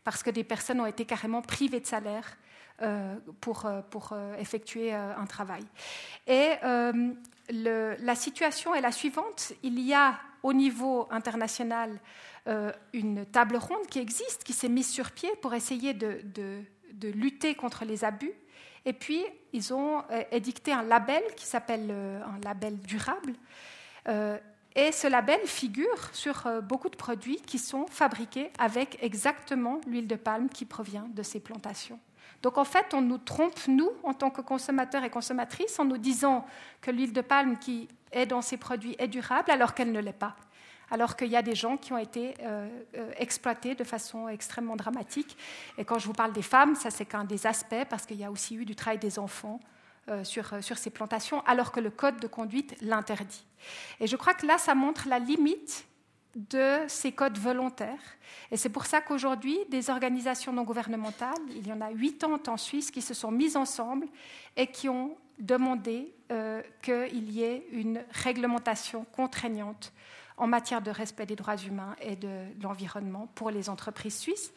Parce 0.04 0.22
que 0.22 0.30
des 0.30 0.44
personnes 0.44 0.80
ont 0.80 0.86
été 0.86 1.04
carrément 1.04 1.42
privées 1.42 1.80
de 1.80 1.86
salaire 1.86 2.38
pour, 3.42 3.70
pour 3.90 4.14
effectuer 4.38 4.94
un 4.94 5.26
travail. 5.26 5.62
Et 6.26 6.54
la 7.50 8.14
situation 8.14 8.74
est 8.74 8.80
la 8.80 8.92
suivante. 8.92 9.52
Il 9.62 9.78
y 9.78 9.92
a 9.92 10.18
au 10.42 10.54
niveau 10.54 11.06
international 11.10 12.00
une 12.94 13.26
table 13.26 13.56
ronde 13.56 13.86
qui 13.90 13.98
existe, 13.98 14.42
qui 14.42 14.54
s'est 14.54 14.70
mise 14.70 14.88
sur 14.88 15.10
pied 15.10 15.28
pour 15.42 15.52
essayer 15.52 15.92
de, 15.92 16.22
de, 16.24 16.62
de 16.94 17.08
lutter 17.08 17.54
contre 17.54 17.84
les 17.84 18.04
abus. 18.04 18.32
Et 18.84 18.92
puis, 18.92 19.24
ils 19.52 19.74
ont 19.74 20.02
euh, 20.10 20.22
édicté 20.30 20.72
un 20.72 20.82
label 20.82 21.22
qui 21.36 21.46
s'appelle 21.46 21.88
euh, 21.90 22.22
un 22.24 22.40
label 22.44 22.78
durable. 22.78 23.34
Euh, 24.08 24.38
et 24.76 24.92
ce 24.92 25.08
label 25.08 25.40
figure 25.46 26.10
sur 26.12 26.48
beaucoup 26.62 26.88
de 26.88 26.96
produits 26.96 27.40
qui 27.44 27.58
sont 27.58 27.86
fabriqués 27.88 28.52
avec 28.58 28.98
exactement 29.02 29.80
l'huile 29.86 30.06
de 30.06 30.14
palme 30.14 30.48
qui 30.48 30.64
provient 30.64 31.08
de 31.12 31.24
ces 31.24 31.40
plantations. 31.40 31.98
Donc 32.42 32.56
en 32.56 32.64
fait, 32.64 32.94
on 32.94 33.00
nous 33.00 33.18
trompe, 33.18 33.58
nous, 33.66 33.90
en 34.04 34.14
tant 34.14 34.30
que 34.30 34.40
consommateurs 34.40 35.02
et 35.02 35.10
consommatrices, 35.10 35.78
en 35.80 35.84
nous 35.84 35.98
disant 35.98 36.46
que 36.80 36.92
l'huile 36.92 37.12
de 37.12 37.20
palme 37.20 37.58
qui 37.58 37.88
est 38.12 38.26
dans 38.26 38.42
ces 38.42 38.56
produits 38.56 38.94
est 39.00 39.08
durable 39.08 39.50
alors 39.50 39.74
qu'elle 39.74 39.90
ne 39.90 40.00
l'est 40.00 40.12
pas 40.12 40.36
alors 40.90 41.16
qu'il 41.16 41.28
y 41.28 41.36
a 41.36 41.42
des 41.42 41.54
gens 41.54 41.76
qui 41.76 41.92
ont 41.92 41.98
été 41.98 42.34
euh, 42.42 42.68
euh, 42.96 43.10
exploités 43.16 43.74
de 43.74 43.84
façon 43.84 44.28
extrêmement 44.28 44.76
dramatique. 44.76 45.36
Et 45.78 45.84
quand 45.84 45.98
je 45.98 46.06
vous 46.06 46.12
parle 46.12 46.32
des 46.32 46.42
femmes, 46.42 46.74
ça 46.74 46.90
c'est 46.90 47.06
qu'un 47.06 47.24
des 47.24 47.46
aspects, 47.46 47.84
parce 47.88 48.06
qu'il 48.06 48.18
y 48.18 48.24
a 48.24 48.30
aussi 48.30 48.56
eu 48.56 48.64
du 48.64 48.74
travail 48.74 48.98
des 48.98 49.18
enfants 49.18 49.60
euh, 49.62 49.66
sur, 50.24 50.62
sur 50.62 50.78
ces 50.78 50.90
plantations, 50.90 51.42
alors 51.46 51.72
que 51.72 51.80
le 51.80 51.90
code 51.90 52.18
de 52.20 52.26
conduite 52.26 52.76
l'interdit. 52.80 53.44
Et 54.00 54.06
je 54.06 54.16
crois 54.16 54.34
que 54.34 54.46
là, 54.46 54.58
ça 54.58 54.74
montre 54.74 55.08
la 55.08 55.18
limite 55.18 55.86
de 56.36 56.78
ces 56.86 57.12
codes 57.12 57.38
volontaires. 57.38 58.16
Et 58.50 58.56
c'est 58.56 58.68
pour 58.68 58.86
ça 58.86 59.00
qu'aujourd'hui, 59.00 59.58
des 59.68 59.90
organisations 59.90 60.52
non 60.52 60.62
gouvernementales, 60.62 61.34
il 61.50 61.66
y 61.66 61.72
en 61.72 61.80
a 61.80 61.88
80 61.88 62.40
en 62.46 62.56
Suisse, 62.56 62.90
qui 62.90 63.02
se 63.02 63.14
sont 63.14 63.30
mises 63.30 63.56
ensemble 63.56 64.06
et 64.56 64.68
qui 64.68 64.88
ont 64.88 65.16
demandé 65.38 66.14
euh, 66.30 66.62
qu'il 66.82 67.30
y 67.30 67.42
ait 67.42 67.66
une 67.72 68.04
réglementation 68.10 69.04
contraignante 69.12 69.92
en 70.36 70.46
matière 70.46 70.80
de 70.80 70.90
respect 70.90 71.26
des 71.26 71.36
droits 71.36 71.56
humains 71.56 71.96
et 72.00 72.16
de, 72.16 72.44
l'environnement 72.62 73.28
pour 73.34 73.50
les 73.50 73.68
entreprises 73.68 74.18
suisses. 74.18 74.52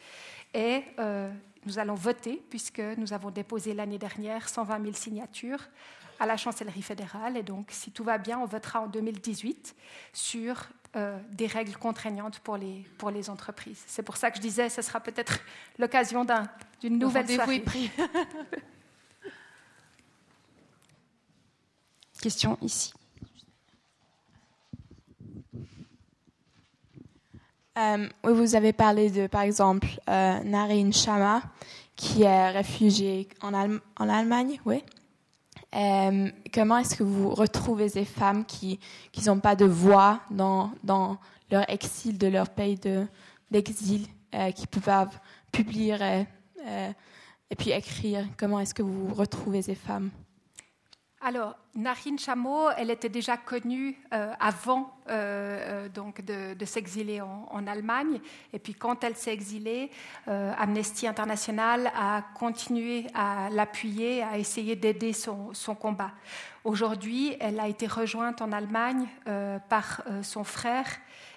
Et 0.54 0.84
euh, 1.00 1.30
nous 1.66 1.78
allons 1.78 1.94
voter, 1.94 2.42
puisque 2.48 2.80
nous 2.96 3.12
avons 3.12 3.30
déposé 3.30 3.74
l'année 3.74 3.98
dernière 3.98 4.48
120 4.48 4.82
000 4.82 4.94
signatures 4.94 5.68
à 6.20 6.26
la 6.26 6.36
chancellerie 6.36 6.82
fédérale. 6.82 7.36
Et 7.36 7.42
donc, 7.42 7.66
si 7.70 7.90
tout 7.90 8.04
va 8.04 8.18
bien, 8.18 8.38
on 8.38 8.46
votera 8.46 8.80
en 8.80 8.86
2018 8.86 9.74
sur 10.12 10.68
euh, 10.94 11.18
des 11.32 11.48
règles 11.48 11.76
contraignantes 11.76 12.38
pour 12.38 12.56
les, 12.56 12.86
pour 12.98 13.10
les 13.10 13.28
entreprises. 13.28 13.82
C'est 13.88 14.04
pour 14.04 14.16
ça 14.16 14.30
que 14.30 14.36
je 14.36 14.42
disais, 14.42 14.68
ce 14.68 14.80
sera 14.80 15.00
peut-être 15.00 15.40
l'occasion 15.78 16.24
d'une 16.80 16.98
nouvelle 16.98 17.28
soirée. 17.28 17.58
Pris. 17.60 17.90
Question 22.22 22.56
ici. 22.62 22.94
Euh, 27.76 28.08
vous 28.22 28.54
avez 28.54 28.72
parlé 28.72 29.10
de, 29.10 29.26
par 29.26 29.42
exemple, 29.42 29.88
euh, 30.08 30.38
Narin 30.44 30.92
Shama, 30.92 31.42
qui 31.96 32.22
est 32.22 32.50
réfugiée 32.50 33.28
en, 33.42 33.52
Allemagne, 34.08 34.60
oui. 34.64 34.82
Euh, 35.74 36.30
comment 36.52 36.78
est-ce 36.78 36.94
que 36.94 37.02
vous 37.02 37.30
retrouvez 37.30 37.88
ces 37.88 38.04
femmes 38.04 38.44
qui 38.44 38.78
n'ont 39.26 39.40
pas 39.40 39.56
de 39.56 39.64
voix 39.64 40.20
dans, 40.30 40.70
dans, 40.84 41.18
leur 41.50 41.68
exil 41.68 42.16
de 42.16 42.26
leur 42.26 42.48
pays 42.48 42.78
d'exil, 43.50 44.06
euh, 44.34 44.50
qui 44.50 44.66
peuvent 44.66 45.18
publier 45.52 45.96
euh, 46.00 46.90
et 47.50 47.56
puis 47.56 47.70
écrire? 47.70 48.26
Comment 48.36 48.60
est-ce 48.60 48.74
que 48.74 48.82
vous 48.82 49.12
retrouvez 49.12 49.62
ces 49.62 49.74
femmes? 49.74 50.10
Alors, 51.26 51.56
Narin 51.74 52.18
Chameau, 52.18 52.68
elle 52.76 52.90
était 52.90 53.08
déjà 53.08 53.38
connue 53.38 53.96
euh, 54.12 54.30
avant 54.38 54.94
euh, 55.08 55.86
euh, 55.86 55.88
donc 55.88 56.20
de, 56.20 56.64
s'exiler 56.66 57.22
en, 57.22 57.66
Allemagne. 57.66 58.20
Et 58.52 58.58
puis, 58.58 58.74
quand 58.74 59.02
elle 59.02 59.16
s'est 59.16 59.32
exilée, 59.32 59.90
Amnesty 60.26 61.06
International 61.06 61.90
a 61.96 62.22
continué 62.34 63.06
à 63.14 63.48
l'appuyer, 63.50 64.22
à 64.22 64.36
essayer 64.36 64.76
d'aider 64.76 65.14
son, 65.14 65.54
son, 65.54 65.74
combat. 65.74 66.10
Aujourd'hui, 66.62 67.34
elle 67.40 67.58
a 67.58 67.68
été 67.68 67.86
rejointe 67.86 68.42
en 68.42 68.52
Allemagne 68.52 69.06
par 69.70 70.02
son 70.20 70.44
frère 70.44 70.86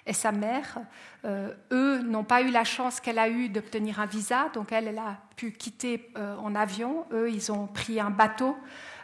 et 0.04 0.12
sa 0.12 0.32
mère. 0.32 0.78
eux 1.24 2.02
n'ont 2.02 2.24
pas 2.24 2.42
eu 2.42 2.50
la 2.50 2.64
chance 2.64 3.00
qu'elle 3.00 3.18
a 3.18 3.30
eue 3.30 3.48
d'obtenir 3.48 4.00
un 4.00 4.06
visa, 4.06 4.50
donc 4.52 4.70
elle, 4.72 4.88
elle 4.88 4.98
a 4.98 5.16
pu 5.36 5.52
quitter 5.52 6.12
en 6.16 6.54
avion. 6.54 7.06
Eux, 7.12 7.30
ils 7.30 7.50
ont 7.50 7.66
pris 7.66 8.00
un 8.00 8.10
bateau. 8.10 8.54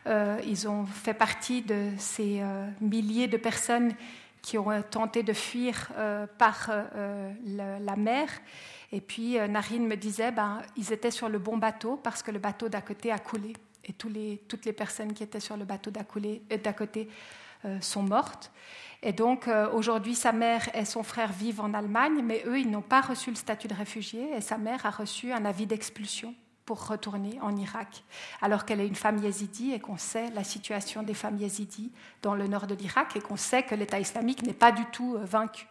Euh, 0.07 0.39
ils 0.47 0.69
ont 0.69 0.85
fait 0.85 1.15
partie 1.15 1.63
de 1.63 1.91
ces 1.99 2.41
euh, 2.41 2.69
milliers 2.81 3.27
de 3.27 3.37
personnes 3.37 3.95
qui 4.43 4.59
ont 4.59 4.83
tenté 4.91 5.23
de 5.23 5.33
fuir 5.33 5.91
euh, 5.97 6.27
par 6.39 6.71
la, 7.47 7.97
mer. 7.97 8.29
Et 8.93 9.01
puis 9.01 9.39
Narine 9.49 9.87
me 9.87 9.97
disait, 9.97 10.33
ben, 10.33 10.61
ils 10.77 10.93
étaient 10.93 11.11
sur 11.11 11.31
le 11.31 11.39
bon 11.39 11.57
bateau 11.57 11.97
parce 11.97 12.23
que 12.23 12.31
le 12.31 12.39
bateau 12.39 12.69
d'à 12.69 12.83
côté 12.83 13.11
a 13.11 13.19
coulé. 13.19 13.55
Et 13.87 13.93
toutes 13.95 14.65
les 14.65 14.73
personnes 14.73 15.15
qui 15.15 15.23
étaient 15.23 15.41
sur 15.41 15.57
le 15.57 15.65
bateau 15.65 15.91
d'à 15.91 16.05
côté 16.05 17.09
sont 17.81 18.03
mortes. 18.03 18.53
Et 19.03 19.13
donc 19.13 19.49
aujourd'hui, 19.73 20.15
sa 20.15 20.33
mère 20.33 20.69
et 20.75 20.85
son 20.85 21.03
frère 21.03 21.33
vivent 21.33 21.63
en 21.63 21.73
Allemagne, 21.73 22.23
mais 22.23 22.43
eux, 22.47 22.59
ils 22.59 22.71
n'ont 22.71 22.83
pas 22.83 23.01
reçu 23.01 23.31
le 23.31 23.37
statut 23.37 23.69
de 23.69 23.75
réfugié 23.75 24.37
et 24.37 24.43
sa 24.43 24.59
mère 24.59 24.85
a 24.85 24.91
reçu 24.91 25.33
un 25.33 25.47
avis 25.47 25.67
d'expulsion 25.67 26.35
pour 26.65 26.87
retourner 26.87 27.39
en 27.43 27.57
Irak, 27.57 28.05
alors 28.41 28.65
qu'elle 28.65 28.81
est 28.81 28.87
une 28.87 28.95
femme 28.95 29.23
yézidi 29.23 29.73
et 29.73 29.81
qu'on 29.81 29.99
sait 29.99 30.31
la 30.31 30.45
situation 30.45 31.03
des 31.03 31.15
femmes 31.15 31.37
yézidis 31.37 31.93
dans 32.23 32.35
le 32.35 32.47
nord 32.47 32.67
de 32.67 32.75
l'Irak 32.75 33.17
et 33.17 33.21
qu'on 33.21 33.37
sait 33.37 33.63
que 33.63 33.75
l'État 33.75 34.01
islamique 34.01 34.43
n'est 34.43 34.55
pas 34.55 34.73
du 34.73 34.85
tout 34.87 35.17
euh, 35.17 35.25
vaincu. 35.25 35.67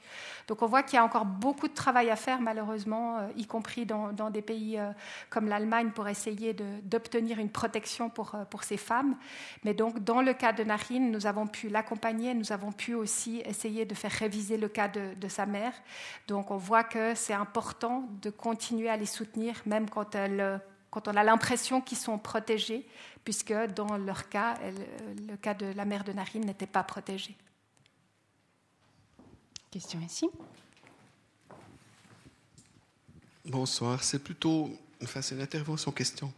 Donc 0.48 0.62
on 0.62 0.68
voit 0.68 0.84
qu'il 0.84 0.96
y 0.96 1.00
a 1.00 1.04
encore 1.04 1.26
beaucoup 1.26 1.68
de 1.68 1.74
travail 1.74 2.10
à 2.10 2.16
faire, 2.16 2.42
malheureusement, 2.42 3.18
euh, 3.18 3.28
y 3.38 3.46
compris 3.46 3.86
dans, 3.86 4.12
des 4.30 4.42
pays 4.42 4.78
euh, 4.78 4.92
comme 5.30 5.48
l'Allemagne, 5.48 5.92
pour 5.92 6.08
essayer 6.08 6.54
d'obtenir 6.84 7.40
une 7.40 7.50
protection 7.50 8.10
pour, 8.10 8.36
pour 8.50 8.64
ces 8.64 8.78
femmes. 8.78 9.16
Mais 9.64 9.74
donc 9.74 10.04
dans 10.04 10.22
le 10.22 10.34
cas 10.34 10.52
de 10.52 10.64
Narine, 10.64 11.12
nous 11.12 11.26
avons 11.26 11.48
pu 11.48 11.70
l'accompagner, 11.70 12.34
nous 12.34 12.52
avons 12.52 12.72
pu 12.72 12.94
aussi 12.94 13.42
essayer 13.46 13.86
de 13.86 13.96
faire 13.96 14.12
réviser 14.12 14.58
le 14.58 14.68
cas 14.68 14.88
de, 14.88 15.14
de 15.16 15.28
sa 15.28 15.46
mère. 15.46 15.74
Donc 16.28 16.52
on 16.52 16.58
voit 16.58 16.84
que 16.84 17.16
c'est 17.16 17.34
important 17.34 18.08
de 18.22 18.30
continuer 18.30 18.90
à 18.90 18.98
les 18.98 19.06
soutenir, 19.06 19.62
même 19.66 19.90
quand 19.90 20.16
elles 20.16 20.62
quand 20.94 21.08
on 21.08 21.16
a 21.16 21.24
l'impression 21.24 21.82
qu'ils 21.82 21.98
sont 21.98 22.20
protégés, 22.20 22.86
puisque 23.24 23.52
dans 23.52 23.98
leur 23.98 24.30
cas, 24.30 24.54
le 25.28 25.36
cas 25.38 25.56
de 25.56 25.66
la 25.74 25.86
mère 25.86 26.04
de 26.04 26.14
Narine 26.14 26.46
n'était 26.46 26.68
pas 26.68 26.84
protégé. 26.84 27.36
Bonsoir, 33.46 34.04
c'est 34.04 34.20
plutôt, 34.20 34.70
une 35.02 35.42
intervention 35.42 35.92
question. 35.92 36.32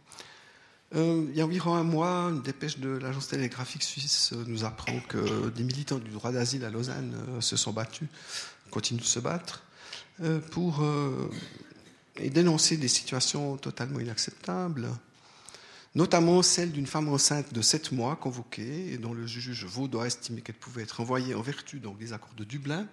Euh, 0.94 1.26
il 1.28 1.36
y 1.36 1.40
a 1.40 1.44
environ 1.44 1.74
un 1.74 1.82
mois, 1.82 2.30
une 2.30 2.42
dépêche 2.42 2.78
de 2.78 2.88
l'agence 2.88 3.28
télégraphique 3.28 3.82
suisse 3.82 4.32
nous 4.46 4.64
apprend 4.64 4.98
que 5.00 5.50
des 5.50 5.64
militants 5.64 5.98
du 5.98 6.10
droit 6.10 6.32
d'asile 6.32 6.64
à 6.64 6.70
Lausanne 6.70 7.14
euh, 7.28 7.40
se 7.40 7.56
sont 7.56 7.72
battus, 7.72 8.08
continuent 8.70 9.00
de 9.00 9.04
se 9.04 9.20
battre, 9.20 9.64
euh, 10.22 10.40
pour 10.40 10.82
dénoncer 12.18 12.76
des 12.78 12.88
situations 12.88 13.58
totalement 13.58 14.00
inacceptables, 14.00 14.88
notamment 15.96 16.42
celle 16.42 16.72
d'une 16.72 16.86
femme 16.86 17.08
enceinte 17.08 17.54
de 17.54 17.62
7 17.62 17.90
mois 17.90 18.16
convoquée 18.16 18.92
et 18.92 18.98
dont 18.98 19.14
le 19.14 19.26
juge 19.26 19.64
vaudois 19.64 20.06
estimé 20.06 20.42
qu'elle 20.42 20.54
pouvait 20.54 20.82
être 20.82 21.00
envoyée 21.00 21.34
en 21.34 21.40
vertu 21.40 21.80
donc, 21.80 21.96
des 21.96 22.12
accords 22.12 22.34
de 22.36 22.44
Dublin. 22.44 22.86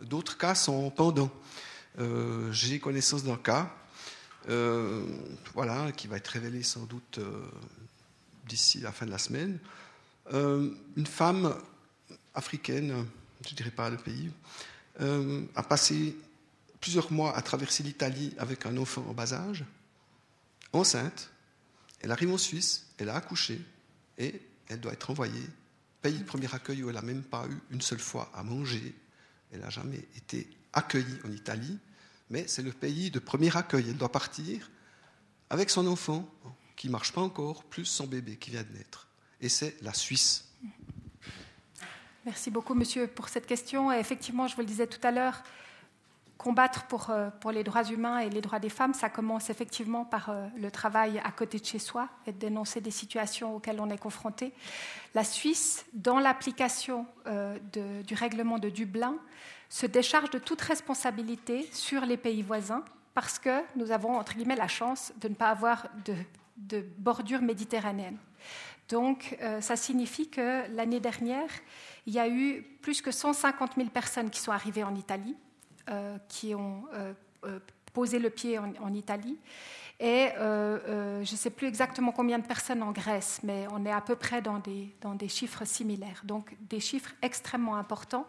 D'autres 0.00 0.38
cas 0.38 0.54
sont 0.54 0.90
pendants. 0.90 1.32
Euh, 1.98 2.52
j'ai 2.52 2.78
connaissance 2.78 3.24
d'un 3.24 3.36
cas 3.36 3.74
euh, 4.48 5.04
voilà, 5.54 5.90
qui 5.90 6.06
va 6.06 6.18
être 6.18 6.28
révélé 6.28 6.62
sans 6.62 6.84
doute 6.84 7.18
euh, 7.18 7.42
d'ici 8.46 8.78
la 8.78 8.92
fin 8.92 9.06
de 9.06 9.10
la 9.10 9.18
semaine. 9.18 9.58
une 10.32 11.06
femme 11.06 11.52
africaine, 12.36 13.06
je 13.44 13.50
ne 13.50 13.56
dirais 13.56 13.72
pas 13.72 13.90
le 13.90 13.96
pays, 13.96 14.30
a 15.00 15.62
passé 15.64 16.16
plusieurs 16.80 17.10
mois 17.10 17.36
à 17.36 17.42
traverser 17.42 17.82
l'Italie 17.82 18.32
avec 18.38 18.66
un 18.66 18.76
enfant 18.76 19.04
en 19.08 19.14
bas 19.14 19.32
âge, 19.32 19.64
enceinte. 20.72 21.30
Elle 22.00 22.12
arrive 22.12 22.32
en 22.32 22.38
Suisse, 22.38 22.86
elle 22.98 23.08
a 23.08 23.16
accouché 23.16 23.60
et 24.18 24.40
elle 24.68 24.80
doit 24.80 24.92
être 24.92 25.10
envoyée, 25.10 25.46
pays 26.02 26.18
de 26.18 26.24
premier 26.24 26.52
accueil 26.54 26.82
où 26.82 26.88
elle 26.88 26.94
n'a 26.94 27.02
même 27.02 27.22
pas 27.22 27.46
eu 27.46 27.58
une 27.70 27.80
seule 27.80 27.98
fois 27.98 28.30
à 28.34 28.42
manger. 28.42 28.94
Elle 29.52 29.60
n'a 29.60 29.70
jamais 29.70 30.06
été 30.16 30.48
accueillie 30.72 31.18
en 31.24 31.32
Italie, 31.32 31.78
mais 32.30 32.46
c'est 32.46 32.62
le 32.62 32.72
pays 32.72 33.10
de 33.10 33.18
premier 33.18 33.54
accueil. 33.56 33.86
Elle 33.88 33.96
doit 33.96 34.12
partir 34.12 34.70
avec 35.50 35.70
son 35.70 35.86
enfant 35.86 36.28
qui 36.76 36.86
ne 36.86 36.92
marche 36.92 37.12
pas 37.12 37.20
encore, 37.20 37.64
plus 37.64 37.84
son 37.84 38.06
bébé 38.06 38.36
qui 38.36 38.50
vient 38.50 38.62
de 38.62 38.72
naître. 38.72 39.08
Et 39.40 39.48
c'est 39.48 39.76
la 39.82 39.92
Suisse. 39.92 40.46
Merci 42.24 42.50
beaucoup, 42.50 42.74
monsieur, 42.74 43.06
pour 43.06 43.28
cette 43.28 43.46
question. 43.46 43.90
Effectivement, 43.92 44.46
je 44.46 44.54
vous 44.54 44.60
le 44.60 44.66
disais 44.66 44.86
tout 44.86 45.04
à 45.06 45.10
l'heure, 45.10 45.42
combattre 46.40 46.84
pour, 46.84 47.10
euh, 47.10 47.28
pour, 47.40 47.52
les 47.52 47.62
droits 47.62 47.84
humains 47.84 48.20
et 48.20 48.30
les 48.30 48.40
droits 48.40 48.60
des 48.60 48.70
femmes, 48.70 48.94
ça 48.94 49.10
commence 49.10 49.50
effectivement 49.50 50.06
par 50.06 50.30
euh, 50.30 50.46
le 50.56 50.70
travail 50.70 51.20
à 51.22 51.30
côté 51.32 51.58
de 51.58 51.66
chez 51.66 51.78
soi 51.78 52.08
et 52.26 52.32
de 52.32 52.38
dénoncer 52.38 52.80
des 52.80 52.90
situations 52.90 53.56
auxquelles 53.56 53.78
on 53.78 53.90
est 53.90 53.98
confronté. 53.98 54.54
La 55.14 55.22
Suisse, 55.22 55.84
dans 55.92 56.18
l'application 56.18 57.04
euh, 57.26 57.58
du 57.74 58.14
règlement 58.14 58.58
de 58.58 58.70
Dublin, 58.70 59.16
se 59.68 59.84
décharge 59.84 60.30
de 60.30 60.38
toute 60.38 60.62
responsabilité 60.62 61.68
sur 61.72 62.06
les 62.06 62.16
pays 62.16 62.40
voisins 62.40 62.84
parce 63.12 63.38
que 63.38 63.60
nous 63.76 63.92
avons, 63.92 64.16
entre 64.16 64.32
guillemets, 64.34 64.56
la 64.56 64.68
chance 64.68 65.12
de 65.20 65.28
ne 65.28 65.34
pas 65.34 65.50
avoir 65.50 65.88
de, 66.56 66.84
bordure 66.96 67.42
méditerranéenne. 67.42 68.16
Donc, 68.88 69.38
ça 69.60 69.76
signifie 69.76 70.28
que 70.28 70.68
l'année 70.74 71.00
dernière, 71.00 71.48
il 72.06 72.12
y 72.12 72.18
a 72.18 72.28
eu 72.28 72.62
plus 72.82 73.02
que 73.02 73.12
150 73.12 73.76
000 73.76 73.88
personnes 73.88 74.30
qui 74.30 74.40
sont 74.40 74.52
arrivées 74.52 74.82
en 74.82 74.94
Italie 74.96 75.36
qui 76.28 76.54
ont 76.54 76.84
euh, 76.94 77.12
euh, 77.44 77.58
posé 77.92 78.18
le 78.18 78.30
pied 78.30 78.58
en, 78.58 78.94
Italie. 78.94 79.38
Et 79.98 80.28
je 80.38 81.18
ne 81.20 81.36
sais 81.36 81.50
plus 81.50 81.66
exactement 81.66 82.12
combien 82.12 82.38
de 82.38 82.46
personnes 82.46 82.82
en 82.82 82.92
Grèce, 82.92 83.40
mais 83.42 83.66
on 83.72 83.84
est 83.84 83.92
à 83.92 84.00
peu 84.00 84.14
près 84.14 84.40
dans 84.40 84.60
des, 84.60 85.28
chiffres 85.28 85.64
similaires. 85.64 86.22
Donc 86.24 86.56
des 86.60 86.80
chiffres 86.80 87.10
extrêmement 87.20 87.76
importants. 87.76 88.26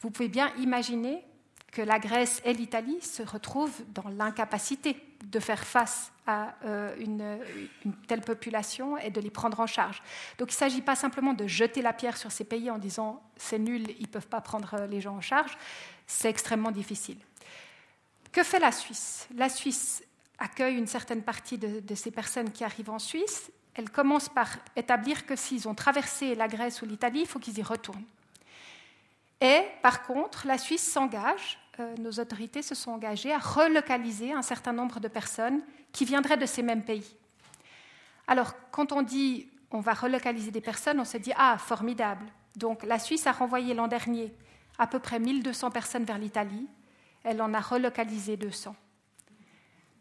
Vous 0.00 0.10
pouvez 0.10 0.28
bien 0.28 0.52
imaginer 0.58 1.24
que 1.72 1.80
la 1.80 1.98
Grèce 1.98 2.42
et 2.44 2.52
l'Italie 2.52 3.00
se 3.00 3.22
retrouvent 3.22 3.82
dans 3.94 4.08
l'incapacité 4.10 4.96
de 5.24 5.40
faire 5.40 5.64
face 5.64 6.12
à 6.26 6.54
une, 6.98 7.38
telle 8.06 8.20
population 8.20 8.98
et 8.98 9.10
de 9.10 9.20
les 9.20 9.30
prendre 9.30 9.58
en 9.60 9.66
charge. 9.66 10.02
Donc 10.38 10.50
il 10.50 10.54
ne 10.54 10.58
s'agit 10.58 10.82
pas 10.82 10.96
simplement 10.96 11.32
de 11.32 11.46
jeter 11.46 11.82
la 11.82 11.92
pierre 11.92 12.16
sur 12.16 12.30
ces 12.30 12.44
pays 12.44 12.70
en 12.70 12.78
disant 12.78 13.22
c'est 13.36 13.58
nul, 13.58 13.86
ils 13.98 14.02
ne 14.02 14.06
peuvent 14.06 14.28
pas 14.28 14.40
prendre 14.40 14.86
les 14.90 15.00
gens 15.00 15.16
en 15.16 15.20
charge 15.20 15.56
c'est 16.06 16.28
extrêmement 16.28 16.70
difficile. 16.70 17.18
Que 18.32 18.42
fait 18.42 18.58
la 18.58 18.72
Suisse? 18.72 19.26
La 19.34 19.48
Suisse 19.48 20.04
accueille 20.38 20.76
une 20.76 20.86
certaine 20.86 21.22
partie 21.22 21.58
de, 21.58 21.94
ces 21.94 22.10
personnes 22.10 22.52
qui 22.52 22.64
arrivent 22.64 22.90
en 22.90 22.98
Suisse. 22.98 23.50
Elle 23.74 23.90
commence 23.90 24.28
par 24.28 24.48
établir 24.74 25.26
que 25.26 25.36
s'ils 25.36 25.68
ont 25.68 25.74
traversé 25.74 26.34
la 26.34 26.48
Grèce 26.48 26.82
ou 26.82 26.86
l'Italie, 26.86 27.20
il 27.20 27.26
faut 27.26 27.38
qu'ils 27.38 27.58
y 27.58 27.62
retournent. 27.62 28.04
Et 29.40 29.62
par 29.82 30.02
contre, 30.02 30.46
la 30.46 30.58
Suisse 30.58 30.86
s'engage, 30.86 31.58
euh, 31.80 31.94
nos 31.98 32.12
autorités 32.12 32.62
se 32.62 32.74
sont 32.74 32.92
engagées 32.92 33.32
à 33.32 33.38
relocaliser 33.38 34.32
un 34.32 34.42
certain 34.42 34.72
nombre 34.72 34.98
de 34.98 35.08
personnes 35.08 35.60
qui 35.92 36.06
viendraient 36.06 36.38
de 36.38 36.46
ces 36.46 36.62
mêmes 36.62 36.84
pays. 36.84 37.16
Alors, 38.26 38.54
quand 38.70 38.92
on 38.92 39.02
dit 39.02 39.48
on 39.70 39.80
va 39.80 39.94
relocaliser 39.94 40.50
des 40.50 40.60
personnes, 40.60 41.00
on 41.00 41.04
se 41.04 41.18
dit 41.18 41.32
ah, 41.36 41.58
formidable. 41.58 42.24
Donc, 42.54 42.82
la 42.84 42.98
Suisse 42.98 43.26
a 43.26 43.32
renvoyé 43.32 43.74
l'an 43.74 43.88
dernier 43.88 44.32
à 44.78 44.86
peu 44.86 44.98
près 44.98 45.18
1200 45.18 45.70
personnes 45.70 46.04
vers 46.04 46.18
l'Italie. 46.18 46.68
Elle 47.24 47.42
en 47.42 47.52
a 47.54 47.60
relocalisé 47.60 48.36
200. 48.36 48.74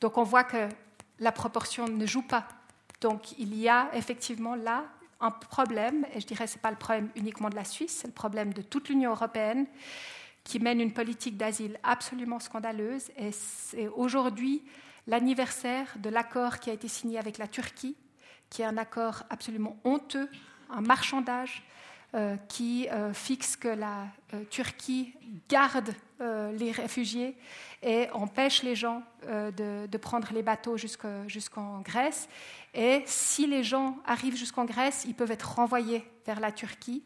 Donc, 0.01 0.17
on 0.17 0.23
voit 0.23 0.43
que 0.43 0.69
la 1.19 1.31
proportion 1.31 1.87
ne 1.87 2.05
joue 2.05 2.21
pas. 2.21 2.47
Donc, 3.01 3.37
il 3.39 3.55
y 3.55 3.69
a 3.69 3.89
effectivement 3.93 4.55
là 4.55 4.85
un 5.21 5.31
problème, 5.31 6.05
et 6.13 6.19
je 6.19 6.27
dirais 6.27 6.45
que 6.45 6.51
ce 6.51 6.57
n'est 6.57 6.61
pas 6.61 6.71
le 6.71 6.77
problème 6.77 7.09
uniquement 7.15 7.49
de 7.49 7.55
la 7.55 7.63
Suisse, 7.63 7.99
c'est 8.01 8.07
le 8.07 8.13
problème 8.13 8.53
de 8.53 8.61
toute 8.61 8.89
l'Union 8.89 9.11
européenne 9.11 9.65
qui 10.43 10.59
mène 10.59 10.79
une 10.79 10.93
politique 10.93 11.37
d'asile 11.37 11.79
absolument 11.83 12.39
scandaleuse. 12.39 13.09
Et 13.17 13.31
c'est 13.31 13.87
aujourd'hui 13.87 14.63
l'anniversaire 15.07 15.87
de 15.97 16.09
l'accord 16.09 16.59
qui 16.59 16.69
a 16.69 16.73
été 16.73 16.87
signé 16.87 17.17
avec 17.17 17.37
la 17.37 17.47
Turquie, 17.47 17.95
qui 18.49 18.61
est 18.61 18.65
un 18.65 18.77
accord 18.77 19.23
absolument 19.29 19.77
honteux, 19.83 20.29
un 20.69 20.81
marchandage 20.81 21.63
qui 22.47 22.87
euh, 22.89 23.13
fixe 23.13 23.55
que 23.57 23.67
la 23.67 24.07
euh, 24.33 24.43
Turquie 24.49 25.13
garde 25.49 25.93
les 26.57 26.71
réfugiés 26.71 27.35
et 27.83 28.09
empêche 28.11 28.63
les 28.63 28.73
gens 28.73 29.03
de, 29.27 29.97
prendre 29.97 30.29
les 30.33 30.43
bateaux 30.43 30.77
jusqu'en 30.77 31.81
Grèce. 31.81 32.29
Et 32.73 33.03
si 33.05 33.47
les 33.47 33.63
gens 33.65 33.97
arrivent 34.05 34.37
jusqu'en 34.37 34.63
Grèce, 34.63 35.03
ils 35.05 35.13
peuvent 35.13 35.31
être 35.31 35.55
renvoyés 35.55 36.09
vers 36.25 36.39
la 36.39 36.53
Turquie. 36.53 37.03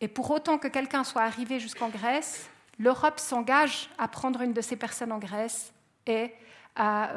Et 0.00 0.06
pour 0.06 0.30
autant 0.30 0.56
que 0.56 0.68
quelqu'un 0.68 1.02
soit 1.02 1.22
arrivé 1.22 1.58
jusqu'en 1.58 1.88
Grèce, 1.88 2.48
l'Europe 2.78 3.18
s'engage 3.18 3.90
à 3.98 4.06
prendre 4.06 4.40
une 4.42 4.52
de 4.52 4.60
ces 4.60 4.76
personnes 4.76 5.10
en 5.10 5.18
Grèce 5.18 5.72
et 6.06 6.32
à 6.76 7.10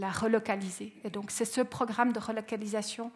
la 0.00 0.10
relocaliser. 0.10 0.92
Et 1.04 1.10
donc 1.10 1.30
c'est 1.30 1.44
ce 1.44 1.60
programme 1.60 2.12
de 2.12 2.18
relocalisation 2.18 3.12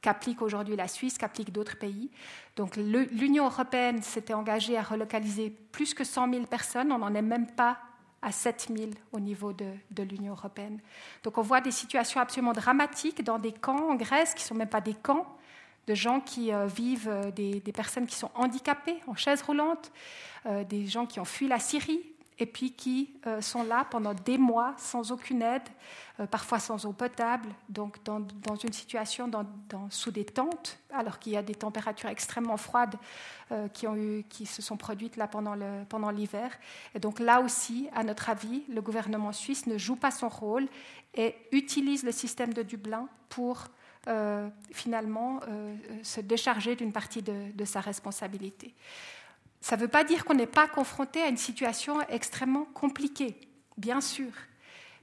qu'applique 0.00 0.42
aujourd'hui 0.42 0.76
la 0.76 0.88
Suisse, 0.88 1.18
qu'applique 1.18 1.52
d'autres 1.52 1.78
pays. 1.78 2.10
Donc 2.56 2.76
l'Union 2.76 3.46
européenne 3.46 4.02
s'était 4.02 4.34
engagée 4.34 4.76
à 4.76 4.82
relocaliser 4.82 5.50
plus 5.72 5.94
que 5.94 6.04
100 6.04 6.32
000 6.32 6.46
personnes, 6.46 6.92
on 6.92 6.98
n'en 6.98 7.14
est 7.14 7.22
même 7.22 7.46
pas 7.46 7.78
à 8.22 8.32
7 8.32 8.72
000 8.76 8.90
au 9.12 9.20
niveau 9.20 9.52
de, 9.52 10.02
l'Union 10.02 10.32
européenne. 10.32 10.80
Donc 11.22 11.38
on 11.38 11.42
voit 11.42 11.60
des 11.60 11.70
situations 11.70 12.20
absolument 12.20 12.52
dramatiques 12.52 13.22
dans 13.22 13.38
des 13.38 13.52
camps 13.52 13.90
en 13.90 13.94
Grèce 13.94 14.34
qui 14.34 14.42
ne 14.42 14.48
sont 14.48 14.54
même 14.54 14.68
pas 14.68 14.80
des 14.80 14.94
camps, 14.94 15.26
de 15.86 15.94
gens 15.94 16.20
qui 16.20 16.52
euh, 16.52 16.66
vivent, 16.66 17.08
euh, 17.08 17.30
des, 17.30 17.60
des, 17.60 17.72
personnes 17.72 18.06
qui 18.06 18.16
sont 18.16 18.30
handicapées 18.34 18.98
en 19.06 19.14
chaise 19.14 19.40
roulante, 19.42 19.90
euh, 20.46 20.64
des 20.64 20.86
gens 20.86 21.06
qui 21.06 21.18
ont 21.20 21.24
fui 21.24 21.48
la 21.48 21.58
Syrie, 21.58 22.02
et 22.38 22.46
puis 22.46 22.72
qui 22.72 23.10
euh, 23.26 23.40
sont 23.40 23.62
là 23.62 23.84
pendant 23.90 24.14
des 24.14 24.38
mois 24.38 24.74
sans 24.78 25.10
aucune 25.10 25.42
aide, 25.42 25.68
euh, 26.20 26.26
parfois 26.26 26.58
sans 26.58 26.86
eau 26.86 26.92
potable, 26.92 27.48
donc 27.68 27.96
dans, 28.04 28.24
une 28.62 28.72
situation 28.72 29.30
sous 29.90 30.10
des 30.10 30.24
tentes, 30.24 30.78
alors 30.92 31.18
qu'il 31.18 31.32
y 31.32 31.36
a 31.36 31.42
des 31.42 31.54
températures 31.54 32.08
extrêmement 32.08 32.56
froides 32.56 32.94
euh, 33.50 33.68
qui, 33.68 34.46
se 34.46 34.62
sont 34.62 34.76
produites 34.76 35.16
là 35.16 35.26
pendant, 35.26 36.10
l'hiver. 36.10 36.50
Et 36.94 37.00
donc 37.00 37.18
là 37.18 37.40
aussi, 37.40 37.88
à 37.94 38.04
notre 38.04 38.30
avis, 38.30 38.62
le 38.68 38.80
gouvernement 38.80 39.32
suisse 39.32 39.66
ne 39.66 39.76
joue 39.76 39.96
pas 39.96 40.10
son 40.10 40.28
rôle 40.28 40.68
et 41.14 41.34
utilise 41.52 42.04
le 42.04 42.12
système 42.12 42.52
de 42.52 42.62
Dublin 42.62 43.08
pour 43.28 43.64
finalement 44.70 45.40
se 46.02 46.22
décharger 46.22 46.76
d'une 46.76 46.92
partie 46.92 47.20
de 47.20 47.64
sa 47.66 47.80
responsabilité. 47.80 48.74
Ça 49.60 49.76
ne 49.76 49.82
veut 49.82 49.88
pas 49.88 50.04
dire 50.04 50.24
qu'on 50.24 50.34
n'est 50.34 50.46
pas 50.46 50.68
confronté 50.68 51.22
à 51.22 51.28
une 51.28 51.36
situation 51.36 52.00
extrêmement 52.08 52.64
compliquée, 52.64 53.36
bien 53.76 54.00
sûr. 54.00 54.30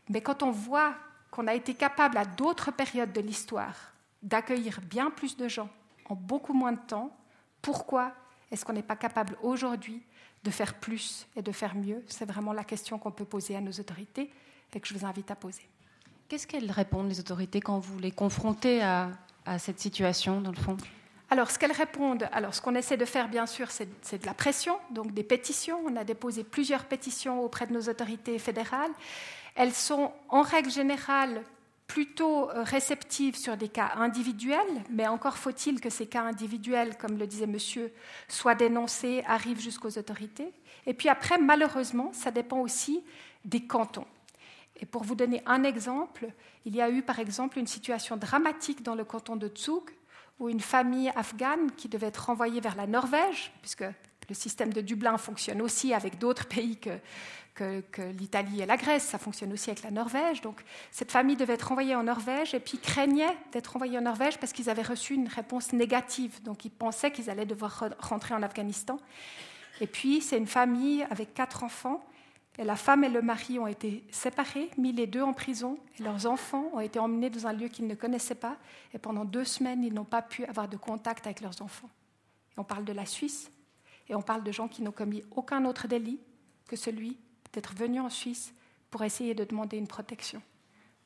Mais 0.09 0.21
quand 0.21 0.43
on 0.43 0.51
voit 0.51 0.95
qu'on 1.31 1.47
a 1.47 1.53
été 1.53 1.73
capable 1.73 2.17
à 2.17 2.25
d'autres 2.25 2.71
périodes 2.71 3.11
de 3.11 3.21
l'histoire 3.21 3.93
d'accueillir 4.23 4.79
bien 4.81 5.11
plus 5.11 5.37
de 5.37 5.47
gens 5.47 5.69
en 6.05 6.15
beaucoup 6.15 6.53
moins 6.53 6.71
de 6.71 6.79
temps, 6.87 7.15
pourquoi 7.61 8.13
est-ce 8.51 8.63
qu'on 8.63 8.73
n'est 8.73 8.83
pas 8.83 8.95
capable 8.95 9.37
aujourd'hui 9.41 10.01
de 10.43 10.51
faire 10.51 10.75
plus 10.75 11.27
et 11.35 11.41
de 11.41 11.51
faire 11.51 11.75
mieux? 11.75 12.03
C'est 12.07 12.25
vraiment 12.25 12.53
la 12.53 12.63
question 12.63 12.97
qu'on 12.97 13.11
peut 13.11 13.25
poser 13.25 13.55
à 13.55 13.61
nos 13.61 13.71
autorités 13.71 14.31
et 14.73 14.79
que 14.79 14.87
je 14.87 14.93
vous 14.93 15.05
invite 15.05 15.31
à 15.31 15.35
poser. 15.35 15.67
Qu'est-ce 16.27 16.47
qu'elles 16.47 16.71
répondent, 16.71 17.07
les 17.07 17.19
autorités, 17.19 17.61
quand 17.61 17.79
vous 17.79 17.99
les 17.99 18.11
confrontez 18.11 18.81
à, 18.83 19.11
cette 19.59 19.79
situation, 19.79 20.41
dans 20.41 20.51
le 20.51 20.57
fond? 20.57 20.75
Alors, 21.29 21.49
ce 21.49 21.57
qu'elles 21.57 21.71
répondent, 21.71 22.29
alors 22.31 22.53
ce 22.53 22.61
qu'on 22.61 22.75
essaie 22.75 22.97
de 22.97 23.05
faire, 23.05 23.27
bien 23.29 23.47
sûr, 23.47 23.71
c'est 23.71 24.21
de 24.21 24.25
la 24.25 24.33
pression, 24.33 24.77
donc 24.91 25.11
des 25.11 25.23
pétitions. 25.23 25.79
On 25.85 25.95
a 25.95 26.03
déposé 26.03 26.43
plusieurs 26.43 26.85
pétitions 26.85 27.43
auprès 27.43 27.65
de 27.65 27.73
nos 27.73 27.81
autorités 27.89 28.37
fédérales. 28.37 28.91
Elles 29.55 29.73
sont, 29.73 30.11
en 30.29 30.43
règle 30.43 30.69
générale, 30.69 31.41
plutôt 31.87 32.49
euh, 32.49 32.63
réceptives 32.63 33.35
sur 33.35 33.57
des 33.57 33.69
cas 33.69 33.91
individuels, 33.95 34.59
mais 34.89 35.07
encore 35.07 35.37
faut-il 35.37 35.79
que 35.79 35.89
ces 35.89 36.07
cas 36.07 36.23
individuels, 36.23 36.97
comme 36.97 37.17
le 37.17 37.27
disait 37.27 37.47
monsieur, 37.47 37.91
soient 38.27 38.55
dénoncés, 38.55 39.23
arrivent 39.27 39.61
jusqu'aux 39.61 39.97
autorités. 39.97 40.51
Et 40.87 40.93
puis 40.93 41.09
après, 41.09 41.37
malheureusement, 41.37 42.11
ça 42.13 42.31
dépend 42.31 42.59
aussi 42.59 43.03
des 43.45 43.65
cantons. 43.65 44.07
Et 44.79 44.85
pour 44.85 45.03
vous 45.03 45.15
donner 45.15 45.41
un 45.45 45.63
exemple, 45.63 46.27
il 46.65 46.75
y 46.75 46.81
a 46.81 46.89
eu 46.89 47.01
par 47.01 47.19
exemple 47.19 47.59
une 47.59 47.67
situation 47.67 48.17
dramatique 48.17 48.83
dans 48.83 48.95
le 48.95 49.05
canton 49.05 49.35
de 49.35 49.49
Zug 49.55 49.83
ou 50.39 50.49
une 50.49 50.59
famille 50.59 51.09
afghane 51.15 51.71
qui 51.71 51.87
devait 51.87 52.07
être 52.07 52.25
renvoyée 52.25 52.59
vers 52.61 52.75
la 52.75 52.87
Norvège, 52.87 53.51
puisque 53.61 53.85
le 54.27 54.35
système 54.35 54.73
de 54.73 54.81
Dublin 54.81 55.17
fonctionne 55.17 55.61
aussi 55.61 55.93
avec 55.93 56.17
d'autres 56.17 56.47
pays 56.47 56.77
que 56.77 58.01
l'Italie 58.17 58.61
et 58.61 58.65
la 58.65 58.75
Grèce, 58.75 59.03
ça 59.03 59.17
fonctionne 59.17 59.53
aussi 59.53 59.69
avec 59.69 59.83
la 59.83 59.91
Norvège. 59.91 60.41
Donc 60.41 60.61
cette 60.91 61.11
famille 61.11 61.37
devait 61.37 61.53
être 61.53 61.69
renvoyée 61.69 61.95
en 61.95 62.03
Norvège 62.03 62.53
et 62.53 62.59
puis 62.59 62.79
craignait 62.79 63.37
d'être 63.51 63.67
renvoyée 63.67 63.97
en 63.97 64.01
Norvège 64.01 64.37
parce 64.39 64.51
qu'ils 64.51 64.69
avaient 64.69 64.81
reçu 64.81 65.13
une 65.13 65.27
réponse 65.27 65.71
négative. 65.71 66.41
Donc 66.43 66.65
ils 66.65 66.71
pensaient 66.71 67.11
qu'ils 67.11 67.29
allaient 67.29 67.45
devoir 67.45 67.85
rentrer 67.99 68.33
en 68.33 68.43
Afghanistan. 68.43 68.99
Et 69.79 69.87
puis 69.87 70.21
c'est 70.21 70.37
une 70.37 70.47
famille 70.47 71.03
avec 71.09 71.33
quatre 71.33 71.63
enfants 71.63 72.03
la 72.63 72.75
femme 72.75 73.03
et 73.03 73.09
le 73.09 73.21
mari 73.21 73.59
ont 73.59 73.67
été 73.67 74.03
séparés, 74.11 74.69
mis 74.77 74.93
les 74.93 75.07
deux 75.07 75.21
en 75.21 75.33
prison, 75.33 75.77
et 75.99 76.03
leurs 76.03 76.25
enfants 76.25 76.69
ont 76.73 76.79
été 76.79 76.99
emmenés 76.99 77.29
dans 77.29 77.47
un 77.47 77.53
lieu 77.53 77.67
qu'ils 77.67 77.87
ne 77.87 77.95
connaissaient 77.95 78.35
pas, 78.35 78.57
et 78.93 78.97
pendant 78.97 79.25
deux 79.25 79.43
semaines, 79.43 79.83
ils 79.83 79.93
n'ont 79.93 80.05
pas 80.05 80.21
pu 80.21 80.45
avoir 80.45 80.69
de 80.69 80.77
contact 80.77 81.25
avec 81.25 81.41
leurs 81.41 81.61
enfants. 81.61 81.89
On 82.55 82.63
parle 82.63 82.85
de 82.85 82.93
la 82.93 83.05
Suisse, 83.05 83.51
et 84.07 84.15
on 84.15 84.21
parle 84.21 84.43
de 84.43 84.51
gens 84.51 84.67
qui 84.67 84.81
n'ont 84.83 84.91
commis 84.91 85.23
aucun 85.31 85.65
autre 85.65 85.87
délit 85.87 86.19
que 86.67 86.75
celui 86.75 87.17
d'être 87.51 87.73
venus 87.75 88.01
en 88.01 88.09
Suisse 88.09 88.53
pour 88.89 89.03
essayer 89.03 89.33
de 89.33 89.43
demander 89.43 89.77
une 89.77 89.87
protection. 89.87 90.41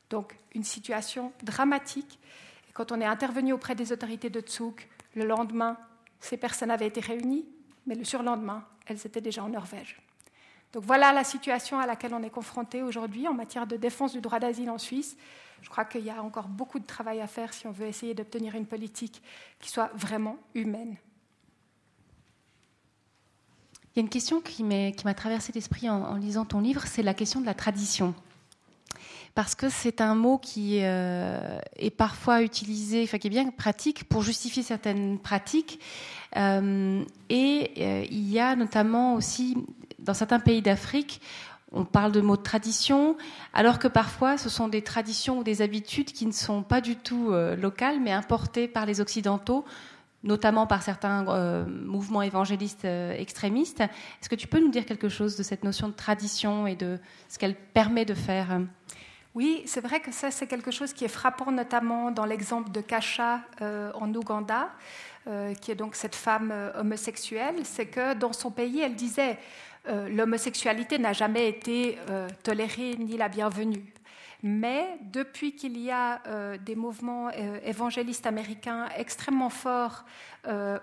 Donc, 0.10 0.36
une 0.54 0.64
situation 0.64 1.32
dramatique. 1.44 2.20
Quand 2.74 2.92
on 2.92 3.02
est 3.02 3.06
intervenu 3.06 3.54
auprès 3.54 3.76
des 3.76 3.92
autorités 3.92 4.30
de 4.30 4.44
Zug, 4.48 4.76
le 5.16 5.26
lendemain, 5.26 5.78
ces 6.20 6.38
personnes 6.38 6.72
avaient 6.72 6.88
été 6.88 7.00
réunies, 7.00 7.48
mais 7.86 7.96
le 7.96 8.04
surlendemain, 8.04 8.66
elles 8.86 9.06
étaient 9.06 9.22
déjà 9.22 9.44
en 9.44 9.50
Norvège. 9.50 9.98
Donc 10.74 10.84
voilà 10.84 11.12
la 11.14 11.24
situation 11.24 11.80
à 11.80 11.88
laquelle 11.88 12.14
on 12.14 12.22
est 12.22 12.30
confronté 12.30 12.84
aujourd'hui 12.84 13.28
en 13.28 13.34
matière 13.34 13.66
de 13.66 13.76
défense 13.76 14.14
du 14.14 14.22
droit 14.22 14.40
d'asile 14.40 14.70
en 14.70 14.78
Suisse. 14.78 15.18
Je 15.62 15.70
crois 15.70 15.86
qu'il 15.86 16.06
y 16.06 16.10
a 16.10 16.22
encore 16.22 16.48
beaucoup 16.48 16.80
de 16.80 16.86
travail 16.86 17.22
à 17.22 17.28
faire 17.28 17.54
si 17.54 17.68
on 17.68 17.72
veut 17.72 17.88
essayer 17.88 18.14
d'obtenir 18.14 18.56
une 18.56 18.66
politique 18.66 19.22
qui 19.60 19.70
soit 19.70 19.92
vraiment 19.96 20.38
humaine. 20.54 20.96
Il 23.96 23.98
y 23.98 24.00
a 24.00 24.02
une 24.02 24.10
question 24.10 24.40
qui 24.40 24.64
m'a 24.64 25.14
traversé 25.14 25.52
l'esprit 25.54 25.90
en, 25.90 26.16
lisant 26.16 26.46
ton 26.46 26.62
livre, 26.62 26.84
c'est 26.86 27.02
la 27.02 27.16
question 27.16 27.42
de 27.42 27.46
la 27.46 27.56
tradition. 27.56 28.14
Parce 29.36 29.56
que 29.56 29.70
c'est 29.70 30.02
un 30.02 30.16
mot 30.16 30.38
qui 30.38 30.80
euh, 30.82 31.60
est 31.76 31.90
parfois 31.90 32.42
utilisé, 32.42 33.04
enfin 33.04 33.18
qui 33.18 33.28
est 33.28 33.32
bien 33.32 33.50
pratique 33.50 34.04
pour 34.04 34.22
justifier 34.22 34.64
certaines 34.64 35.18
pratiques. 35.18 35.80
Euh, 36.38 37.04
et 37.30 37.72
euh, 37.78 38.06
il 38.10 38.30
y 38.30 38.40
a 38.40 38.56
notamment 38.56 39.16
aussi 39.16 39.58
dans 40.04 40.14
certains 40.14 40.40
pays 40.40 40.62
d'Afrique, 40.62 41.22
on 41.72 41.86
parle 41.86 42.12
de 42.12 42.22
mots 42.22 42.38
de 42.38 42.42
tradition, 42.42 43.16
alors 43.54 43.80
que 43.80 43.88
parfois 43.88 44.38
ce 44.38 44.50
sont 44.50 44.68
des 44.68 44.82
traditions 44.82 45.40
ou 45.40 45.44
des 45.44 45.62
habitudes 45.62 46.12
qui 46.12 46.26
ne 46.26 46.32
sont 46.32 46.64
pas 46.64 46.82
du 46.82 46.96
tout 46.96 47.32
euh, 47.32 47.56
locales, 47.56 48.00
mais 48.00 48.12
importées 48.12 48.68
par 48.68 48.86
les 48.86 49.02
Occidentaux, 49.02 49.66
notamment 50.24 50.68
par 50.68 50.82
certains 50.82 51.28
euh, 51.28 51.66
mouvements 51.66 52.22
évangélistes 52.22 52.86
euh, 52.86 53.14
extrémistes. 53.14 53.82
Est-ce 53.82 54.30
que 54.30 54.36
tu 54.36 54.48
peux 54.48 54.60
nous 54.60 54.70
dire 54.70 54.86
quelque 54.86 55.10
chose 55.10 55.38
de 55.38 55.44
cette 55.44 55.64
notion 55.64 55.88
de 55.88 55.94
tradition 55.94 56.66
et 56.66 56.76
de 56.76 57.00
ce 57.28 57.38
qu'elle 57.38 57.56
permet 57.56 58.06
de 58.06 58.16
faire? 58.16 58.62
Oui, 59.36 59.62
c'est 59.66 59.82
vrai 59.82 60.00
que 60.00 60.12
ça, 60.12 60.32
c'est 60.32 60.48
quelque 60.48 60.72
chose 60.72 60.92
qui 60.92 61.06
est 61.06 61.10
frappant, 61.10 61.52
notamment 61.52 62.10
dans 62.10 62.26
l'exemple 62.26 62.72
de 62.72 62.82
Kasha 62.82 63.42
en 63.62 64.14
Ouganda, 64.16 64.72
qui 65.62 65.72
est 65.72 65.76
donc 65.76 65.94
cette 65.94 66.16
femme 66.16 66.52
homosexuelle. 66.76 67.58
C'est 67.64 67.86
que 67.86 68.16
dans 68.16 68.34
son 68.34 68.50
pays, 68.50 68.80
elle 68.80 68.96
disait 68.96 69.38
l'homosexualité 69.88 71.00
n'a 71.00 71.14
jamais 71.14 71.50
été 71.50 71.98
tolérée 72.44 72.96
ni 72.98 73.18
la 73.18 73.30
bienvenue. 73.30 73.94
Mais 74.42 74.98
depuis 75.02 75.54
qu'il 75.54 75.78
y 75.78 75.92
a 75.92 76.22
euh, 76.28 76.58
des 76.58 76.76
mouvements 76.76 77.28
euh, 77.28 77.60
évangélistes 77.66 78.26
américains 78.26 78.88
extrêmement 78.96 79.50
forts 79.50 80.06
euh, 80.48 80.78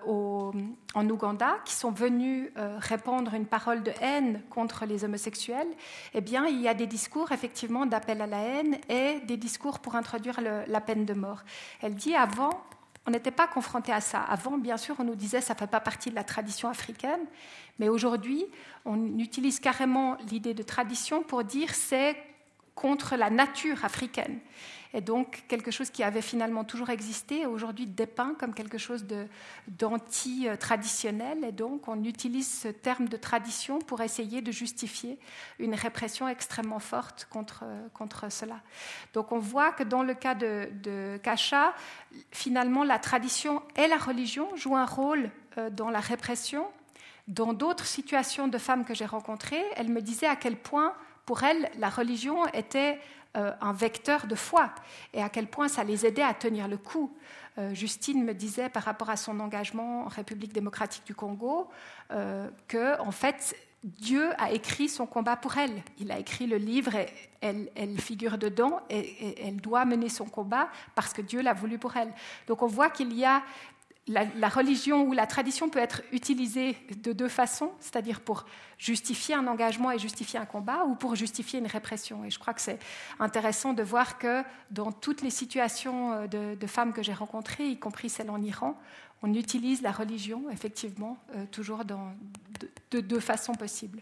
en 0.94 1.08
Ouganda, 1.08 1.56
qui 1.64 1.72
sont 1.72 1.90
venus 1.90 2.50
répandre 2.56 3.32
une 3.32 3.46
parole 3.46 3.82
de 3.82 3.92
haine 4.02 4.42
contre 4.50 4.84
les 4.84 5.04
homosexuels, 5.04 5.68
eh 6.12 6.20
bien, 6.20 6.46
il 6.46 6.60
y 6.60 6.68
a 6.68 6.74
des 6.74 6.86
discours 6.86 7.32
effectivement 7.32 7.86
d'appel 7.86 8.20
à 8.20 8.26
la 8.26 8.38
haine 8.38 8.76
et 8.90 9.20
des 9.20 9.38
discours 9.38 9.78
pour 9.78 9.96
introduire 9.96 10.40
la 10.42 10.80
peine 10.82 11.06
de 11.06 11.14
mort. 11.14 11.42
Elle 11.80 11.94
dit 11.94 12.14
avant, 12.14 12.62
on 13.06 13.10
n'était 13.10 13.30
pas 13.30 13.46
confronté 13.46 13.92
à 13.92 14.00
ça. 14.00 14.20
Avant, 14.20 14.58
bien 14.58 14.76
sûr, 14.76 14.96
on 14.98 15.04
nous 15.04 15.14
disait 15.14 15.40
ça 15.40 15.54
ne 15.54 15.58
fait 15.58 15.66
pas 15.66 15.80
partie 15.80 16.10
de 16.10 16.14
la 16.14 16.24
tradition 16.24 16.68
africaine, 16.68 17.20
mais 17.78 17.88
aujourd'hui, 17.88 18.44
on 18.84 19.18
utilise 19.18 19.60
carrément 19.60 20.16
l'idée 20.30 20.54
de 20.54 20.62
tradition 20.62 21.22
pour 21.22 21.44
dire 21.44 21.74
c'est 21.74 22.16
contre 22.74 23.16
la 23.16 23.30
nature 23.30 23.84
africaine. 23.84 24.38
Et 24.94 25.00
donc 25.00 25.44
quelque 25.48 25.70
chose 25.70 25.90
qui 25.90 26.02
avait 26.02 26.22
finalement 26.22 26.64
toujours 26.64 26.90
existé, 26.90 27.46
aujourd'hui 27.46 27.86
dépeint 27.86 28.34
comme 28.38 28.54
quelque 28.54 28.78
chose 28.78 29.06
d'anti-traditionnel. 29.68 31.44
Et 31.44 31.52
donc 31.52 31.88
on 31.88 32.02
utilise 32.04 32.50
ce 32.50 32.68
terme 32.68 33.08
de 33.08 33.16
tradition 33.16 33.78
pour 33.78 34.00
essayer 34.00 34.42
de 34.42 34.52
justifier 34.52 35.18
une 35.58 35.74
répression 35.74 36.28
extrêmement 36.28 36.78
forte 36.78 37.26
contre, 37.30 37.64
contre 37.94 38.30
cela. 38.30 38.60
Donc 39.12 39.32
on 39.32 39.38
voit 39.38 39.72
que 39.72 39.82
dans 39.82 40.02
le 40.02 40.14
cas 40.14 40.34
de, 40.34 40.68
de 40.82 41.18
Kacha, 41.22 41.74
finalement 42.30 42.84
la 42.84 42.98
tradition 42.98 43.62
et 43.76 43.88
la 43.88 43.98
religion 43.98 44.54
jouent 44.56 44.76
un 44.76 44.86
rôle 44.86 45.30
euh, 45.58 45.70
dans 45.70 45.90
la 45.90 46.00
répression. 46.00 46.66
Dans 47.28 47.52
d'autres 47.52 47.86
situations 47.86 48.46
de 48.46 48.58
femmes 48.58 48.84
que 48.84 48.94
j'ai 48.94 49.06
rencontrées, 49.06 49.64
elles 49.76 49.88
me 49.88 50.00
disaient 50.00 50.28
à 50.28 50.36
quel 50.36 50.56
point 50.56 50.94
pour 51.24 51.42
elles, 51.42 51.68
la 51.78 51.90
religion 51.90 52.46
était 52.48 53.00
un 53.36 53.72
vecteur 53.72 54.26
de 54.26 54.34
foi 54.34 54.70
et 55.12 55.22
à 55.22 55.28
quel 55.28 55.46
point 55.46 55.68
ça 55.68 55.84
les 55.84 56.06
aidait 56.06 56.22
à 56.22 56.34
tenir 56.34 56.68
le 56.68 56.78
coup. 56.78 57.12
Euh, 57.58 57.72
Justine 57.74 58.22
me 58.22 58.34
disait 58.34 58.68
par 58.68 58.82
rapport 58.82 59.08
à 59.08 59.16
son 59.16 59.40
engagement 59.40 60.04
en 60.04 60.08
République 60.08 60.52
démocratique 60.52 61.06
du 61.06 61.14
Congo 61.14 61.68
euh, 62.10 62.50
que, 62.68 63.00
en 63.00 63.10
fait, 63.10 63.56
Dieu 63.82 64.30
a 64.38 64.50
écrit 64.50 64.88
son 64.88 65.06
combat 65.06 65.36
pour 65.36 65.56
elle. 65.56 65.82
Il 65.98 66.12
a 66.12 66.18
écrit 66.18 66.46
le 66.46 66.56
livre 66.56 66.94
et 66.96 67.08
elle, 67.40 67.98
figure 67.98 68.36
dedans 68.36 68.80
et, 68.90 69.46
elle 69.46 69.56
doit 69.56 69.84
mener 69.84 70.08
son 70.08 70.26
combat 70.26 70.68
parce 70.94 71.12
que 71.12 71.22
Dieu 71.22 71.40
l'a 71.40 71.54
voulu 71.54 71.78
pour 71.78 71.96
elle. 71.96 72.12
Donc 72.46 72.62
on 72.62 72.66
voit 72.66 72.90
qu'il 72.90 73.14
y 73.14 73.24
a 73.24 73.42
la, 74.08 74.48
religion 74.48 75.02
ou 75.02 75.12
la 75.12 75.26
tradition 75.26 75.68
peut 75.68 75.80
être 75.80 76.02
utilisée 76.12 76.76
de 77.02 77.12
deux 77.12 77.28
façons, 77.28 77.72
c'est-à-dire 77.80 78.20
pour 78.20 78.44
justifier 78.78 79.34
un 79.34 79.46
engagement 79.48 79.90
et 79.90 79.98
justifier 79.98 80.38
un 80.38 80.46
combat, 80.46 80.84
ou 80.84 80.94
pour 80.94 81.16
justifier 81.16 81.58
une 81.58 81.66
répression. 81.66 82.24
Et 82.24 82.30
je 82.30 82.38
crois 82.38 82.54
que 82.54 82.60
c'est 82.60 82.78
intéressant 83.18 83.72
de 83.72 83.82
voir 83.82 84.18
que 84.18 84.44
dans 84.70 84.92
toutes 84.92 85.22
les 85.22 85.30
situations 85.30 86.12
euh, 86.12 86.26
de, 86.56 86.66
femmes 86.66 86.92
que 86.92 87.02
j'ai 87.02 87.14
rencontrées, 87.14 87.68
y 87.68 87.78
compris 87.78 88.08
celles 88.08 88.30
en 88.30 88.40
Iran, 88.42 88.78
on 89.22 89.34
utilise 89.34 89.82
la 89.82 89.92
religion, 89.92 90.50
effectivement, 90.50 91.18
euh, 91.34 91.44
toujours 91.50 91.84
de, 91.84 93.00
deux 93.00 93.20
façons 93.20 93.54
possibles. 93.54 93.98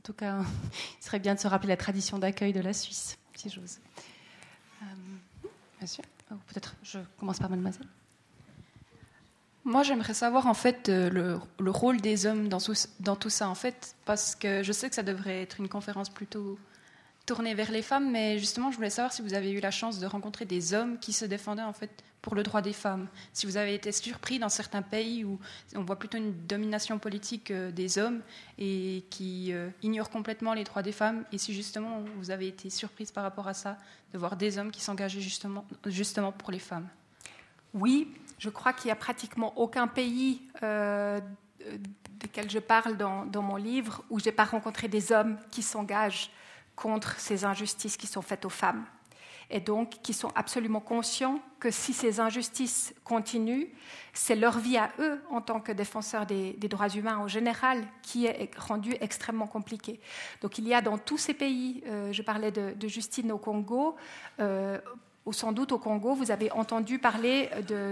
En 0.00 0.02
tout 0.02 0.14
cas, 0.14 0.40
il 1.00 1.04
serait 1.04 1.20
bien 1.20 1.34
de 1.34 1.40
se 1.40 1.46
rappeler 1.46 1.68
la 1.68 1.76
tradition 1.76 2.18
d'accueil 2.18 2.52
de 2.52 2.60
la 2.60 2.72
Suisse, 2.72 3.18
si 3.34 3.50
j'ose. 3.50 3.78
Euh, 4.82 4.86
monsieur, 5.80 6.02
oh, 6.32 6.36
peut-être 6.48 6.74
je 6.82 6.98
commence 7.18 7.38
par 7.38 7.50
mademoiselle. 7.50 7.86
Moi, 9.68 9.82
j'aimerais 9.82 10.14
savoir 10.14 10.46
en 10.46 10.54
fait 10.54 10.88
euh, 10.88 11.38
le, 11.58 11.70
rôle 11.70 12.00
des 12.00 12.24
hommes 12.24 12.48
dans, 12.48 12.58
tout 12.58 13.28
ça, 13.28 13.50
en 13.50 13.54
fait, 13.54 13.96
parce 14.06 14.34
que 14.34 14.62
je 14.62 14.72
sais 14.72 14.88
que 14.88 14.94
ça 14.94 15.02
devrait 15.02 15.42
être 15.42 15.60
une 15.60 15.68
conférence 15.68 16.08
plutôt 16.08 16.58
tournée 17.26 17.52
vers 17.52 17.70
les 17.70 17.82
femmes, 17.82 18.10
mais 18.10 18.38
justement, 18.38 18.70
je 18.70 18.76
voulais 18.76 18.88
savoir 18.88 19.12
si 19.12 19.20
vous 19.20 19.34
avez 19.34 19.52
eu 19.52 19.60
la 19.60 19.70
chance 19.70 19.98
de 19.98 20.06
rencontrer 20.06 20.46
des 20.46 20.72
hommes 20.72 20.98
qui 20.98 21.12
se 21.12 21.26
défendaient 21.26 21.60
en 21.60 21.74
fait 21.74 21.90
pour 22.22 22.34
le 22.34 22.44
droit 22.44 22.62
des 22.62 22.72
femmes. 22.72 23.08
Si 23.34 23.44
vous 23.44 23.58
avez 23.58 23.74
été 23.74 23.92
surpris 23.92 24.38
dans 24.38 24.48
certains 24.48 24.80
pays 24.80 25.22
où 25.22 25.38
on 25.74 25.82
voit 25.82 25.98
plutôt 25.98 26.16
une 26.16 26.32
domination 26.46 26.98
politique 26.98 27.50
euh, 27.50 27.70
des 27.70 27.98
hommes 27.98 28.22
et 28.56 29.04
qui 29.10 29.52
euh, 29.52 29.68
ignorent 29.82 30.08
complètement 30.08 30.54
les 30.54 30.64
droits 30.64 30.82
des 30.82 30.92
femmes, 30.92 31.24
et 31.30 31.36
si 31.36 31.52
justement 31.52 32.02
vous 32.16 32.30
avez 32.30 32.48
été 32.48 32.70
surprise 32.70 33.12
par 33.12 33.22
rapport 33.22 33.48
à 33.48 33.52
ça, 33.52 33.76
de 34.14 34.18
voir 34.18 34.38
des 34.38 34.56
hommes 34.56 34.70
qui 34.70 34.80
s'engageaient 34.80 35.20
justement 35.20 36.32
pour 36.32 36.52
les 36.52 36.58
femmes. 36.58 36.88
Oui, 37.74 38.08
je 38.38 38.48
crois 38.50 38.72
qu'il 38.72 38.86
n'y 38.86 38.92
a 38.92 38.96
pratiquement 38.96 39.52
aucun 39.58 39.86
pays 39.86 40.42
euh, 40.62 41.20
desquels 42.18 42.50
je 42.50 42.58
parle 42.58 42.96
dans, 42.96 43.42
mon 43.42 43.56
livre 43.56 44.02
où 44.10 44.18
je 44.18 44.26
n'ai 44.26 44.32
pas 44.32 44.44
rencontré 44.44 44.88
des 44.88 45.12
hommes 45.12 45.38
qui 45.50 45.62
s'engagent 45.62 46.30
contre 46.76 47.18
ces 47.18 47.44
injustices 47.44 47.96
qui 47.96 48.06
sont 48.06 48.22
faites 48.22 48.44
aux 48.44 48.50
femmes. 48.50 48.84
Et 49.50 49.60
donc 49.60 49.90
qui 50.02 50.12
sont 50.12 50.30
absolument 50.34 50.80
conscients 50.80 51.40
que 51.58 51.70
si 51.70 51.94
ces 51.94 52.20
injustices 52.20 52.94
continuent, 53.02 53.68
c'est 54.12 54.36
leur 54.36 54.58
vie 54.58 54.76
à 54.76 54.90
eux, 54.98 55.20
en 55.30 55.40
tant 55.40 55.58
que 55.58 55.72
défenseurs 55.72 56.26
des, 56.26 56.52
droits 56.52 56.90
humains 56.90 57.16
en 57.16 57.28
général, 57.28 57.82
qui 58.02 58.26
est 58.26 58.50
rendue 58.58 58.94
extrêmement 59.00 59.46
compliquée. 59.46 60.00
Donc 60.42 60.58
il 60.58 60.68
y 60.68 60.74
a 60.74 60.82
dans 60.82 60.98
tous 60.98 61.16
ces 61.16 61.34
pays, 61.34 61.82
euh, 61.86 62.12
je 62.12 62.22
parlais 62.22 62.52
de, 62.52 62.88
Justine 62.88 63.32
au 63.32 63.38
Congo, 63.38 63.96
euh, 64.38 64.78
ou 65.28 65.32
sans 65.34 65.52
doute 65.52 65.72
au 65.72 65.78
Congo, 65.78 66.14
vous 66.14 66.30
avez 66.30 66.50
entendu 66.52 66.98
parler 66.98 67.50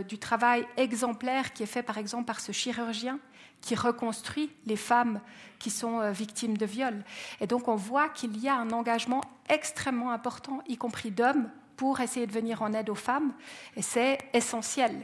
du 0.08 0.18
travail 0.18 0.66
exemplaire 0.78 1.52
qui 1.52 1.62
est 1.62 1.66
fait 1.66 1.82
par 1.82 1.98
exemple 1.98 2.24
par 2.24 2.40
ce 2.40 2.50
chirurgien 2.50 3.18
qui 3.60 3.74
reconstruit 3.74 4.50
les 4.64 4.76
femmes 4.76 5.20
qui 5.58 5.68
sont 5.68 6.00
euh, 6.00 6.12
victimes 6.12 6.56
de 6.56 6.64
viol. 6.64 7.04
Et 7.42 7.46
donc 7.46 7.68
on 7.68 7.74
voit 7.74 8.08
qu'il 8.08 8.38
y 8.38 8.48
a 8.48 8.56
un 8.56 8.70
engagement 8.70 9.20
extrêmement 9.50 10.12
important, 10.12 10.62
y 10.66 10.78
compris 10.78 11.10
d'hommes, 11.10 11.50
pour 11.76 12.00
essayer 12.00 12.26
de 12.26 12.32
venir 12.32 12.62
en 12.62 12.72
aide 12.72 12.88
aux 12.88 12.94
femmes, 12.94 13.34
et 13.76 13.82
c'est 13.82 14.18
essentiel. 14.32 14.94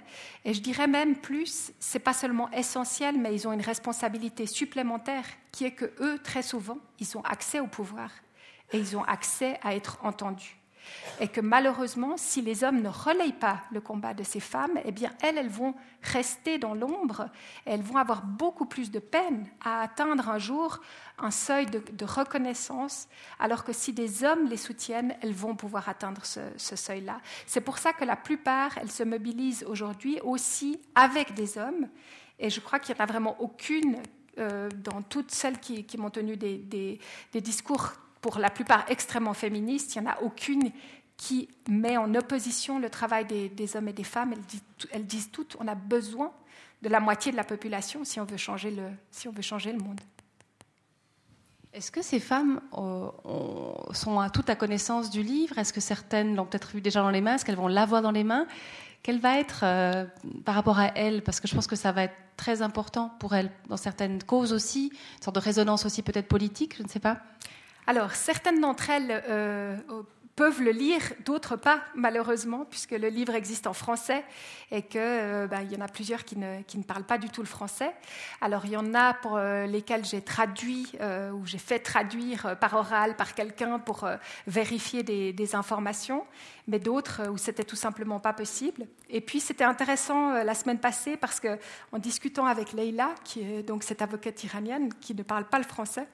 Et 0.47 0.55
je 0.55 0.63
dirais 0.63 0.87
même 0.87 1.17
plus, 1.17 1.71
c'est 1.79 1.99
pas 1.99 2.15
seulement 2.15 2.51
essentiel, 2.53 3.19
mais 3.19 3.35
ils 3.35 3.47
ont 3.47 3.53
une 3.53 3.61
responsabilité 3.61 4.47
supplémentaire 4.47 5.27
qui 5.51 5.67
est 5.67 5.73
que 5.73 5.93
eux, 6.01 6.19
très 6.25 6.43
souvent, 6.43 6.79
ils 6.99 7.19
ont 7.19 7.23
accès 7.25 7.61
au 7.61 7.67
pouvoir 7.67 8.11
et 8.73 8.79
ils 8.79 8.97
ont 8.97 9.05
accès 9.05 9.61
à 9.63 9.75
être 9.75 9.99
entendus 10.03 10.62
et 11.21 11.29
que 11.29 11.41
malheureusement, 11.41 12.17
si 12.17 12.43
les 12.43 12.65
hommes 12.65 12.83
ne 12.83 12.89
relayent 12.89 13.33
pas 13.33 13.63
le 13.71 13.81
combat 13.81 14.15
de 14.15 14.23
ces 14.23 14.41
femmes, 14.41 14.79
eh 14.85 14.93
bien 14.93 15.11
elles, 15.23 15.39
elles 15.39 15.49
vont 15.49 15.75
rester 16.03 16.59
dans 16.59 16.75
l'ombre, 16.75 17.29
elles 17.65 17.83
vont 17.83 17.97
avoir 17.97 18.25
beaucoup 18.25 18.67
plus 18.67 18.91
de 18.91 18.99
peine 18.99 19.47
à 19.65 19.83
atteindre 19.83 20.29
un 20.29 20.39
jour 20.39 20.81
un 21.19 21.31
seuil 21.31 21.67
de, 21.67 22.05
reconnaissance, 22.05 23.09
alors 23.39 23.65
que 23.65 23.73
si 23.73 23.93
des 23.93 24.25
hommes 24.25 24.49
les 24.49 24.57
soutiennent, 24.57 25.15
elles 25.23 25.35
vont 25.35 25.55
pouvoir 25.55 25.89
atteindre 25.89 26.23
ce, 26.25 26.77
seuil-là. 26.77 27.21
C'est 27.47 27.61
pour 27.61 27.79
ça 27.79 27.93
que 27.93 28.05
la 28.05 28.17
plupart, 28.17 28.77
elles 28.79 28.91
se 28.91 29.05
mobilisent 29.05 29.65
aujourd'hui 29.69 30.19
aussi 30.25 30.81
avec 30.95 31.35
des 31.35 31.59
hommes, 31.59 31.89
et 32.41 32.51
je 32.51 32.61
crois 32.61 32.81
qu'il 32.81 32.95
n'y 32.95 33.01
en 33.01 33.05
a 33.05 33.07
vraiment 33.07 33.37
aucune 33.41 33.99
euh, 34.39 34.69
dans 34.83 35.03
toutes 35.03 35.31
celles 35.31 35.61
qui, 35.61 35.87
m'ont 35.97 36.11
tenu 36.11 36.37
des, 36.37 36.59
des 36.59 37.41
discours 37.41 37.93
pour 38.23 38.39
la 38.39 38.49
plupart 38.49 38.85
extrêmement 38.89 39.35
féministes, 39.35 39.95
il 39.95 40.01
n'y 40.01 40.09
en 40.09 40.13
a 40.13 40.23
aucune 40.23 40.71
qui 41.19 41.49
met 41.69 41.97
en 41.97 42.15
opposition 42.15 42.79
le 42.79 42.89
travail 42.89 43.27
des, 43.27 43.77
hommes 43.77 43.89
et 43.89 43.93
des 43.93 44.05
femmes. 44.05 44.33
Elles 44.93 45.07
disent, 45.07 45.31
toutes 45.31 45.57
on 45.61 45.69
a 45.69 45.75
besoin 45.75 46.33
de 46.81 46.89
la 46.89 47.01
moitié 47.01 47.31
de 47.31 47.37
la 47.37 47.45
population 47.45 48.05
si 48.05 48.19
on 48.21 48.25
veut 48.25 48.37
changer 48.37 48.71
le, 48.71 49.79
monde. 49.79 50.01
Est-ce 51.73 51.91
que 51.91 52.03
ces 52.03 52.21
femmes 52.21 52.61
euh, 52.77 53.09
sont 53.93 54.21
à 54.21 54.31
toute 54.31 54.51
à 54.51 54.57
connaissance 54.57 55.11
du 55.11 55.23
livre? 55.23 55.59
Est-ce 55.59 55.73
que 55.73 55.81
certaines 55.81 56.37
l'ont 56.37 56.45
peut-être 56.45 56.71
vu 56.73 56.81
déjà 56.81 57.03
dans 57.03 57.11
les 57.11 57.21
mains? 57.21 57.35
Est-ce 57.35 57.45
qu'elles 57.45 57.57
vont 57.57 57.69
l'avoir 57.69 58.03
dans 58.03 58.11
les 58.11 58.25
mains? 58.25 58.47
Quelle 59.03 59.21
va 59.21 59.39
être, 59.39 59.61
euh, 59.65 60.05
par 60.45 60.55
rapport 60.55 60.79
à 60.79 60.89
elles, 60.95 61.23
parce 61.23 61.41
que 61.41 61.49
je 61.49 61.55
pense 61.55 61.67
que 61.67 61.77
ça 61.77 61.91
va 61.91 62.05
être 62.05 62.15
très 62.37 62.63
important 62.63 63.13
pour 63.19 63.35
elles, 63.35 63.51
dans 63.69 63.77
certaines 63.77 64.23
causes 64.23 64.53
aussi, 64.53 64.93
une 65.17 65.23
sorte 65.23 65.37
de 65.37 65.41
résonance 65.41 65.87
aussi 65.87 66.03
peut-être 66.03 66.29
politique, 66.29 66.77
je 66.77 66.83
ne 66.83 66.89
sais 66.89 67.01
pas 67.01 67.21
alors, 67.87 68.13
certaines 68.13 68.61
d'entre 68.61 68.91
elles 68.91 69.25
euh, 69.29 69.77
peuvent 70.37 70.63
le 70.63 70.71
lire, 70.71 71.01
d'autres 71.25 71.57
pas, 71.57 71.81
malheureusement, 71.97 72.65
puisque 72.65 72.93
le 72.93 73.09
livre 73.09 73.35
existe 73.35 73.67
en 73.67 73.73
français 73.73 74.25
et 74.71 74.83
qu'il 74.83 75.01
euh, 75.01 75.49
ben, 75.49 75.63
y 75.63 75.77
en 75.77 75.81
a 75.81 75.89
plusieurs 75.89 76.25
qui 76.25 76.39
ne, 76.39 76.83
parlent 76.87 77.05
pas 77.05 77.19
du 77.19 77.29
tout 77.29 77.41
le 77.41 77.49
français. 77.49 77.93
Alors, 78.41 78.67
il 78.67 78.71
y 78.71 78.77
en 78.77 78.95
a 78.95 79.15
pour 79.15 79.37
euh, 79.37 79.67
lesquels 79.67 80.05
j'ai 80.05 80.23
traduit 80.23 80.93
ou 81.35 81.45
j'ai 81.45 81.59
fait 81.59 81.81
traduire 81.81 82.57
par 82.61 82.75
oral 82.75 83.17
par 83.17 83.35
quelqu'un 83.35 83.81
pour 83.81 84.09
vérifier 84.47 85.03
des, 85.03 85.33
des, 85.33 85.55
informations, 85.57 86.25
mais 86.69 86.79
d'autres 86.79 87.29
où 87.31 87.37
c'était 87.37 87.65
tout 87.65 87.77
simplement 87.77 88.21
pas 88.21 88.33
possible. 88.33 88.87
Et 89.11 89.21
puis, 89.21 89.41
c'était 89.41 89.65
intéressant 89.65 90.45
la 90.45 90.55
semaine 90.55 90.79
passée 90.79 91.17
parce 91.17 91.41
qu'en 91.41 91.99
discutant 91.99 92.47
avec 92.47 92.73
Leila, 92.73 93.11
qui 93.25 93.41
est 93.41 93.63
donc 93.65 93.83
cette 93.83 94.03
avocate 94.03 94.45
iranienne 94.45 94.95
qui 95.01 95.15
ne 95.15 95.25
parle 95.25 95.45
pas 95.45 95.59
le 95.59 95.65
français, 95.65 96.07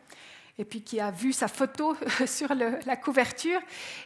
et 0.59 0.65
puis 0.65 0.83
qui 0.83 0.99
a 1.01 1.11
vu 1.13 1.33
sa 1.33 1.47
photo 1.47 1.97
sur 2.27 2.53
la 2.55 2.97
couverture, 2.97 3.61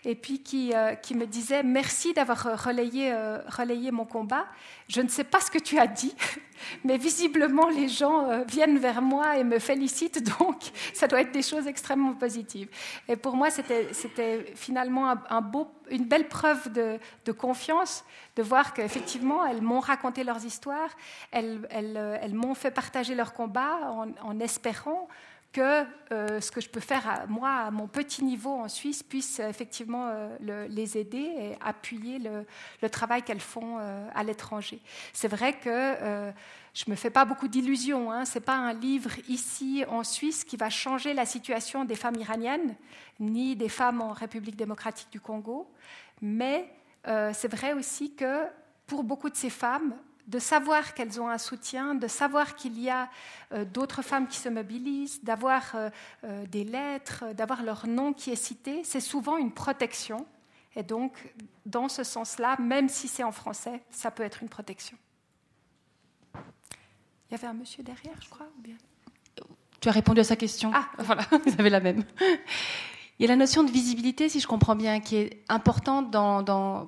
et 0.05 0.15
puis 0.15 0.43
qui, 0.43 0.73
euh, 0.74 0.95
me 1.15 1.24
disait 1.24 1.62
merci 1.62 2.12
d'avoir 2.12 2.62
relayé, 2.65 3.12
euh, 3.12 3.39
relayé 3.49 3.91
mon 3.91 4.05
combat. 4.05 4.47
Je 4.89 5.01
ne 5.01 5.09
sais 5.09 5.24
pas 5.24 5.41
ce 5.41 5.51
que 5.51 5.59
tu 5.59 5.79
as 5.79 5.87
dit, 5.87 6.15
mais 6.85 6.99
visiblement 6.99 7.69
les 7.69 7.89
gens 7.89 8.29
euh, 8.29 8.45
viennent 8.45 8.79
vers 8.79 9.01
moi 9.01 9.39
et 9.39 9.45
me 9.45 9.59
félicitent, 9.59 10.23
donc 10.39 10.62
ça 10.93 11.09
doit 11.09 11.23
être 11.23 11.33
des 11.33 11.43
choses 11.43 11.66
extrêmement 11.66 12.12
positives. 12.12 12.69
Et 13.09 13.16
pour 13.16 13.35
moi, 13.35 13.49
c'était 13.51 14.53
finalement 14.55 15.15
une 15.91 16.05
belle 16.05 16.29
preuve 16.29 16.70
de, 16.70 17.33
confiance 17.33 18.05
de 18.37 18.43
voir 18.43 18.74
qu'effectivement, 18.74 19.47
elles 19.47 19.62
m'ont 19.62 19.81
raconté 19.81 20.23
leurs 20.23 20.45
histoires, 20.45 20.91
elles, 21.31 22.35
m'ont 22.35 22.55
fait 22.55 22.70
partager 22.70 23.15
leur 23.15 23.33
combat 23.33 23.79
en 24.23 24.41
espérant 24.41 25.09
que 25.53 25.85
euh, 26.12 26.41
ce 26.41 26.51
que 26.51 26.61
je 26.61 26.69
peux 26.69 26.81
faire, 26.81 27.09
à, 27.09 27.27
moi, 27.27 27.51
à 27.51 27.70
mon 27.70 27.87
petit 27.87 28.24
niveau 28.24 28.51
en 28.51 28.69
Suisse, 28.69 29.03
puisse 29.03 29.39
euh, 29.39 29.49
effectivement 29.49 30.09
euh, 30.09 30.66
les 30.69 30.97
aider 30.97 31.19
et 31.19 31.57
appuyer 31.61 32.19
le, 32.19 32.89
travail 32.89 33.23
qu'elles 33.23 33.41
font 33.41 33.79
à 33.79 34.23
l'étranger. 34.23 34.81
C'est 35.12 35.29
vrai 35.29 35.55
que 35.55 36.33
je 36.74 36.85
ne 36.87 36.91
me 36.91 36.97
fais 36.97 37.11
pas 37.11 37.24
beaucoup 37.24 37.49
d'illusions. 37.49 38.12
Hein. 38.12 38.24
Ce 38.24 38.39
n'est 38.39 38.45
pas 38.45 38.57
un 38.57 38.74
livre 38.74 39.11
ici 39.29 39.85
en 39.89 40.05
Suisse 40.05 40.45
qui 40.45 40.57
va 40.57 40.69
changer 40.69 41.15
la 41.15 41.24
situation 41.24 41.85
des 41.85 41.95
femmes 41.95 42.16
iraniennes, 42.16 42.74
ni 43.19 43.57
des 43.57 43.70
femmes 43.70 44.03
en 44.03 44.12
République 44.12 44.57
démocratique 44.57 45.09
du 45.11 45.20
Congo. 45.20 45.70
Mais 46.20 46.70
c'est 47.05 47.51
vrai 47.51 47.73
aussi 47.73 48.15
que 48.15 48.45
pour 48.87 49.05
beaucoup 49.05 49.31
de 49.31 49.37
ces 49.37 49.51
femmes, 49.51 49.95
de 50.27 50.39
savoir 50.39 50.94
qu'elles 50.94 51.20
ont 51.20 51.28
un 51.28 51.39
soutien, 51.39 51.94
de 51.94 52.07
savoir 52.07 52.55
qu'il 52.55 52.81
y 52.81 52.89
a 52.89 53.11
euh, 53.53 53.65
d'autres 53.65 54.03
femmes 54.03 54.28
qui 54.28 54.39
se 54.39 54.49
mobilisent, 54.49 55.23
d'avoir 55.23 55.74
euh, 55.74 55.90
euh, 56.24 56.47
des 56.47 56.65
lettres, 56.65 57.24
d'avoir 57.35 57.62
leur 57.62 57.86
nom 57.86 58.12
qui 58.12 58.31
est 58.31 58.36
cité, 58.36 58.82
c'est 58.85 59.01
souvent 59.01 59.36
une 59.36 59.53
protection. 59.53 60.27
Et 60.74 60.82
donc, 60.82 61.35
dans 61.66 61.89
ce 61.89 62.05
sens-là, 62.05 62.57
même 62.59 62.89
si 62.89 63.09
c'est 63.09 63.24
en 63.24 63.32
français, 63.32 63.82
ça 63.90 64.11
peut 64.11 64.23
être 64.23 64.43
une 64.43 64.49
protection. 64.49 64.97
Il 66.35 67.32
y 67.32 67.35
avait 67.35 67.49
un 67.49 67.55
monsieur 67.55 67.82
derrière, 67.82 68.15
je 68.23 68.28
crois. 68.28 68.47
Ou 68.59 68.62
bien... 68.62 68.77
Tu 69.81 69.89
as 69.89 69.93
répondu 69.93 70.20
à 70.20 70.24
sa 70.24 70.36
question. 70.36 70.70
Ah, 70.73 70.89
voilà, 70.99 71.23
vous 71.44 71.55
avez 71.59 71.70
la 71.70 71.81
même. 71.81 72.05
A 73.23 73.27
la 73.28 73.36
notion 73.36 73.62
de 73.62 73.70
visibilité, 73.70 74.28
si 74.28 74.40
je 74.40 74.49
comprends 74.49 74.74
bien, 74.74 74.99
qui 74.99 75.15
est 75.15 75.44
importante 75.49 76.11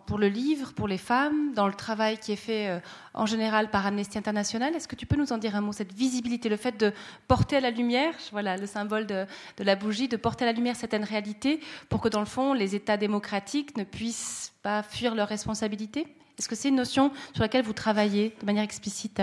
pour 0.04 0.18
le 0.18 0.26
livre, 0.26 0.72
pour 0.72 0.88
les 0.88 0.98
femmes, 0.98 1.52
dans 1.54 1.68
le 1.68 1.74
travail 1.74 2.18
qui 2.18 2.32
est 2.32 2.36
fait 2.36 2.70
euh, 2.70 2.80
en 3.14 3.24
général 3.24 3.70
par 3.70 3.86
Amnesty 3.86 4.18
International. 4.18 4.74
Est-ce 4.74 4.88
que 4.88 4.96
tu 4.96 5.06
peux 5.06 5.14
nous 5.14 5.32
en 5.32 5.38
dire 5.38 5.54
un 5.54 5.60
mot, 5.60 5.70
cette 5.70 5.92
visibilité, 5.92 6.48
le 6.48 6.56
fait 6.56 6.76
de 6.76 6.92
porter 7.28 7.58
à 7.58 7.60
la 7.60 7.70
lumière, 7.70 8.14
voilà 8.32 8.56
le 8.56 8.66
symbole 8.66 9.06
de, 9.06 9.26
la 9.60 9.76
bougie, 9.76 10.08
de 10.08 10.16
porter 10.16 10.44
à 10.44 10.46
la 10.46 10.52
lumière 10.52 10.74
certaines 10.74 11.04
réalités 11.04 11.60
pour 11.88 12.00
que 12.00 12.08
dans 12.08 12.18
le 12.18 12.26
fond, 12.26 12.52
les 12.52 12.74
États 12.74 12.96
démocratiques 12.96 13.76
ne 13.76 13.84
puissent 13.84 14.52
pas 14.64 14.82
fuir 14.82 15.14
leurs 15.14 15.28
responsabilités? 15.28 16.08
Est-ce 16.36 16.48
que 16.48 16.56
c'est 16.56 16.68
une 16.68 16.74
notion 16.74 17.12
sur 17.32 17.42
laquelle 17.42 17.64
vous 17.64 17.72
travaillez 17.72 18.34
de 18.40 18.44
manière 18.44 18.64
explicite? 18.64 19.22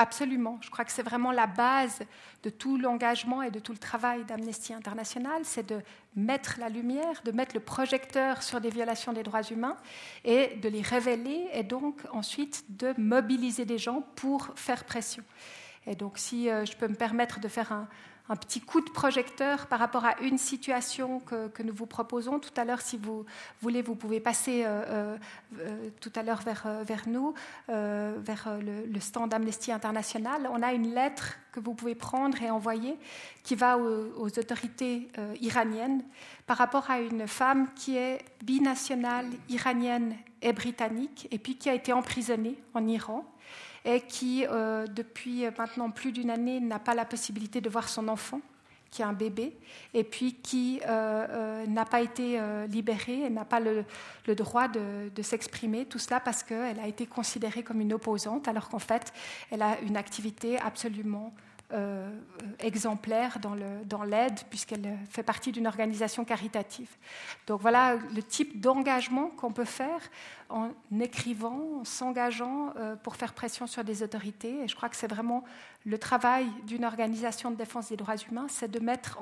Absolument. 0.00 0.58
Je 0.60 0.70
crois 0.70 0.84
que 0.84 0.92
c'est 0.92 1.02
vraiment 1.02 1.32
la 1.32 1.48
base 1.48 1.98
de 2.44 2.50
tout 2.50 2.78
l'engagement 2.78 3.42
et 3.42 3.50
de 3.50 3.58
tout 3.58 3.72
le 3.72 3.78
travail 3.78 4.24
d'Amnesty 4.24 4.72
International, 4.72 5.40
c'est 5.42 5.66
de 5.66 5.80
mettre 6.14 6.60
la 6.60 6.68
lumière, 6.68 7.20
de 7.24 7.32
mettre 7.32 7.56
le 7.56 7.60
projecteur 7.60 8.44
sur 8.44 8.60
des 8.60 8.70
violations 8.70 9.12
des 9.12 9.24
droits 9.24 9.42
humains 9.42 9.76
et 10.24 10.54
de 10.62 10.68
les 10.68 10.82
révéler 10.82 11.48
et 11.52 11.64
donc 11.64 12.00
ensuite 12.12 12.64
de 12.68 12.94
mobiliser 12.96 13.64
des 13.64 13.78
gens 13.78 14.02
pour 14.14 14.50
faire 14.54 14.84
pression. 14.84 15.24
Et 15.84 15.96
donc 15.96 16.18
si 16.18 16.48
euh, 16.48 16.64
je 16.64 16.76
peux 16.76 16.86
me 16.86 16.94
permettre 16.94 17.40
de 17.40 17.48
faire 17.48 17.72
un, 17.72 17.88
un 18.28 18.36
petit 18.36 18.60
coup 18.60 18.80
de 18.80 18.90
projecteur 18.90 19.66
par 19.66 19.78
rapport 19.78 20.04
à 20.04 20.20
une 20.20 20.38
situation 20.38 21.20
que, 21.20 21.62
nous 21.62 21.72
vous 21.72 21.86
proposons. 21.86 22.38
Tout 22.38 22.52
à 22.56 22.64
l'heure, 22.64 22.80
si 22.80 22.96
vous 22.96 23.24
voulez, 23.62 23.82
vous 23.82 23.94
pouvez 23.94 24.20
passer 24.20 24.64
euh, 24.64 24.82
euh, 24.86 25.16
euh, 25.60 25.90
tout 26.00 26.12
à 26.14 26.22
l'heure 26.22 26.42
vers, 26.42 27.08
nous, 27.08 27.34
vers 27.68 28.58
le, 28.60 29.00
stand 29.00 29.30
d'Amnesty 29.30 29.72
International. 29.72 30.48
On 30.52 30.62
a 30.62 30.72
une 30.72 30.94
lettre 30.94 31.36
que 31.52 31.60
vous 31.60 31.74
pouvez 31.74 31.94
prendre 31.94 32.40
et 32.42 32.50
envoyer 32.50 32.96
qui 33.42 33.54
va 33.54 33.78
aux, 33.78 34.12
aux 34.18 34.38
autorités 34.38 35.08
iraniennes 35.40 36.02
par 36.46 36.58
rapport 36.58 36.90
à 36.90 37.00
une 37.00 37.26
femme 37.26 37.68
qui 37.74 37.96
est 37.96 38.24
binationale 38.42 39.26
iranienne 39.48 40.14
et 40.42 40.52
britannique 40.52 41.26
et 41.30 41.38
puis 41.38 41.56
qui 41.56 41.68
a 41.68 41.74
été 41.74 41.92
emprisonnée 41.92 42.60
en 42.74 42.86
Iran 42.86 43.24
et 43.88 44.02
qui, 44.02 44.44
euh, 44.46 44.86
depuis 44.86 45.46
maintenant 45.56 45.90
plus 45.90 46.12
d'une 46.12 46.28
année, 46.30 46.60
n'a 46.60 46.78
pas 46.78 46.94
la 46.94 47.06
possibilité 47.06 47.62
de 47.62 47.70
voir 47.70 47.88
son 47.88 48.06
enfant, 48.08 48.42
qui 48.90 49.00
est 49.00 49.04
un 49.06 49.14
bébé, 49.14 49.56
et 49.94 50.04
puis 50.04 50.34
qui 50.34 50.80
euh, 50.86 51.26
euh, 51.30 51.66
n'a 51.66 51.86
pas 51.86 52.02
été 52.02 52.38
libérée, 52.68 53.30
n'a 53.30 53.46
pas 53.46 53.60
le, 53.60 53.84
droit 54.34 54.68
de 54.68 55.22
s'exprimer, 55.22 55.86
tout 55.86 55.98
cela 55.98 56.20
parce 56.20 56.42
qu'elle 56.42 56.78
a 56.78 56.86
été 56.86 57.06
considérée 57.06 57.62
comme 57.62 57.80
une 57.80 57.94
opposante, 57.94 58.46
alors 58.46 58.68
qu'en 58.68 58.78
fait, 58.78 59.12
elle 59.50 59.62
a 59.62 59.80
une 59.80 59.96
activité 59.96 60.58
absolument 60.58 61.32
euh, 61.72 62.10
exemplaire 62.60 63.38
dans 63.40 64.02
l'aide, 64.02 64.40
puisqu'elle 64.48 64.96
fait 65.10 65.22
partie 65.22 65.52
d'une 65.52 65.66
organisation 65.66 66.24
caritative. 66.24 66.88
Donc 67.46 67.60
voilà 67.60 67.96
le 67.96 68.22
type 68.22 68.60
d'engagement 68.60 69.28
qu'on 69.28 69.52
peut 69.52 69.66
faire 69.66 70.00
en 70.48 70.70
écrivant, 70.98 71.80
en 71.80 71.84
s'engageant 71.84 72.72
euh, 72.76 72.96
pour 72.96 73.16
faire 73.16 73.34
pression 73.34 73.66
sur 73.66 73.84
des 73.84 74.02
autorités. 74.02 74.62
Et 74.62 74.68
je 74.68 74.74
crois 74.74 74.88
que 74.88 74.96
c'est 74.96 75.10
vraiment 75.10 75.44
le 75.84 75.98
travail 75.98 76.46
d'une 76.66 76.86
organisation 76.86 77.50
de 77.50 77.56
défense 77.56 77.90
des 77.90 77.96
droits 77.96 78.16
humains, 78.16 78.46
c'est 78.48 78.70
de 78.70 78.80
mettre 78.80 79.18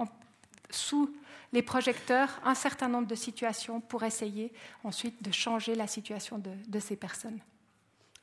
sous 0.71 1.13
les 1.53 1.63
projecteurs 1.63 2.41
un 2.45 2.55
certain 2.55 2.89
nombre 2.89 3.09
de 3.09 3.15
situations 3.17 3.81
pour 3.81 4.05
essayer 4.05 4.53
ensuite 4.85 5.21
de 5.23 5.33
changer 5.33 5.75
la 5.75 5.89
situation 5.89 6.39
de 6.41 6.79
ces 6.79 6.95
personnes. 6.95 7.41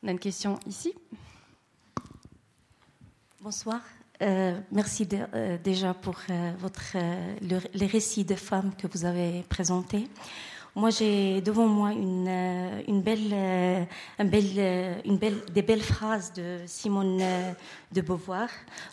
On 0.02 0.08
a 0.08 0.12
une 0.12 0.20
question 0.20 0.58
ici. 0.66 0.94
Bonsoir. 3.41 3.82
Euh, 4.24 4.54
merci 4.72 5.06
euh, 5.12 5.58
déjà 5.62 5.94
pour 5.94 6.16
euh, 6.30 6.52
votre, 6.58 6.95
les 7.41 7.86
récits 7.86 8.24
de 8.24 8.36
femmes 8.36 8.72
que 8.78 8.88
vous 8.88 9.04
avez 9.04 9.44
présentés. 9.50 10.08
Moi, 10.76 10.91
j'ai 10.91 11.41
devant 11.41 11.68
moi 11.68 11.91
une, 11.91 12.30
une, 12.88 13.02
belle, 13.02 13.34
une, 14.18 14.30
belle, 14.30 15.02
une 15.06 15.18
belle, 15.18 15.36
des 15.54 15.62
belles 15.62 15.84
phrases 15.84 16.34
de 16.34 16.60
Simone 16.66 17.22
de 17.91 18.02
Beauvoir 18.02 18.48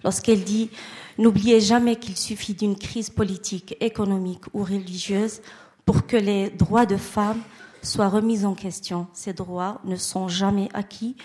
lorsqu'elle 0.05 0.45
dit 0.45 0.69
N'oubliez 1.17 1.61
jamais 1.61 1.97
qu'il 1.97 2.19
suffit 2.19 2.53
d'une 2.53 2.77
crise 2.77 3.09
politique, 3.09 3.77
économique 3.81 4.43
ou 4.53 4.63
religieuse 4.63 5.41
pour 5.87 6.07
que 6.07 6.19
les 6.19 6.51
droits 6.51 6.85
de 6.85 6.99
femmes 6.99 7.41
soient 7.83 8.11
remis 8.11 8.45
en 8.45 8.55
question. 8.55 9.07
Ces 9.15 9.33
droits 9.33 9.81
ne 9.85 9.97
sont 9.97 10.29
jamais 10.29 10.69
acquis. 10.75 11.17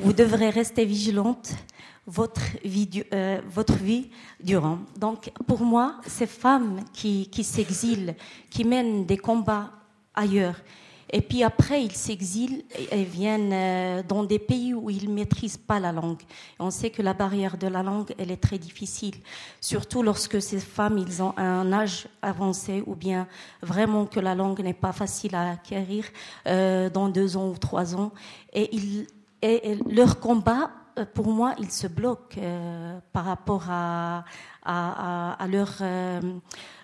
Vous 0.00 0.12
devrez 0.12 0.50
rester 0.50 0.84
vigilante 0.84 1.52
votre 2.10 2.42
vie, 2.64 3.04
euh, 3.14 3.40
votre 3.48 3.74
vie 3.74 4.10
durant. 4.42 4.78
Donc, 4.98 5.30
pour 5.46 5.60
moi, 5.60 5.94
ces 6.06 6.26
femmes 6.26 6.80
qui, 6.92 7.28
s'exilent, 7.44 8.16
qui 8.50 8.64
mènent 8.64 9.06
des 9.06 9.16
combats 9.16 9.70
ailleurs, 10.14 10.56
et 11.12 11.22
puis 11.22 11.42
après, 11.42 11.84
ils 11.84 11.94
s'exilent 11.96 12.64
et 12.92 13.02
viennent 13.02 13.52
euh, 13.52 14.02
dans 14.06 14.22
des 14.22 14.38
pays 14.38 14.74
où 14.74 14.90
ils 14.90 15.08
ne 15.08 15.14
maîtrisent 15.14 15.56
pas 15.56 15.80
la 15.80 15.90
langue. 15.90 16.22
on 16.60 16.70
sait 16.70 16.90
que 16.90 17.02
la 17.02 17.14
barrière 17.14 17.56
de 17.58 17.66
la 17.66 17.82
langue, 17.82 18.14
elle 18.16 18.30
est 18.30 18.40
très 18.40 18.58
difficile, 18.58 19.16
surtout 19.60 20.02
lorsque 20.02 20.40
ces 20.40 20.60
femmes, 20.60 20.98
ils 20.98 21.20
ont 21.20 21.34
un 21.36 21.72
âge 21.72 22.06
avancé 22.22 22.84
ou 22.86 22.94
bien 22.94 23.26
vraiment 23.60 24.06
que 24.06 24.20
la 24.20 24.36
langue 24.36 24.60
n'est 24.60 24.72
pas 24.72 24.92
facile 24.92 25.34
à 25.34 25.50
acquérir 25.52 26.04
euh, 26.46 26.90
dans 26.90 27.08
deux 27.08 27.36
ans 27.36 27.48
ou 27.48 27.58
trois 27.58 27.96
ans. 27.96 28.12
Et, 28.52 28.68
ils, 28.74 29.06
et 29.42 29.76
leur 29.88 30.20
combat 30.20 30.70
pour 31.04 31.28
moi, 31.28 31.54
ils 31.58 31.70
se 31.70 31.86
bloquent 31.86 32.38
euh, 32.38 32.98
par 33.12 33.24
rapport 33.24 33.64
à, 33.68 34.24
à, 34.64 35.46
leur, 35.48 35.76
euh, 35.80 36.20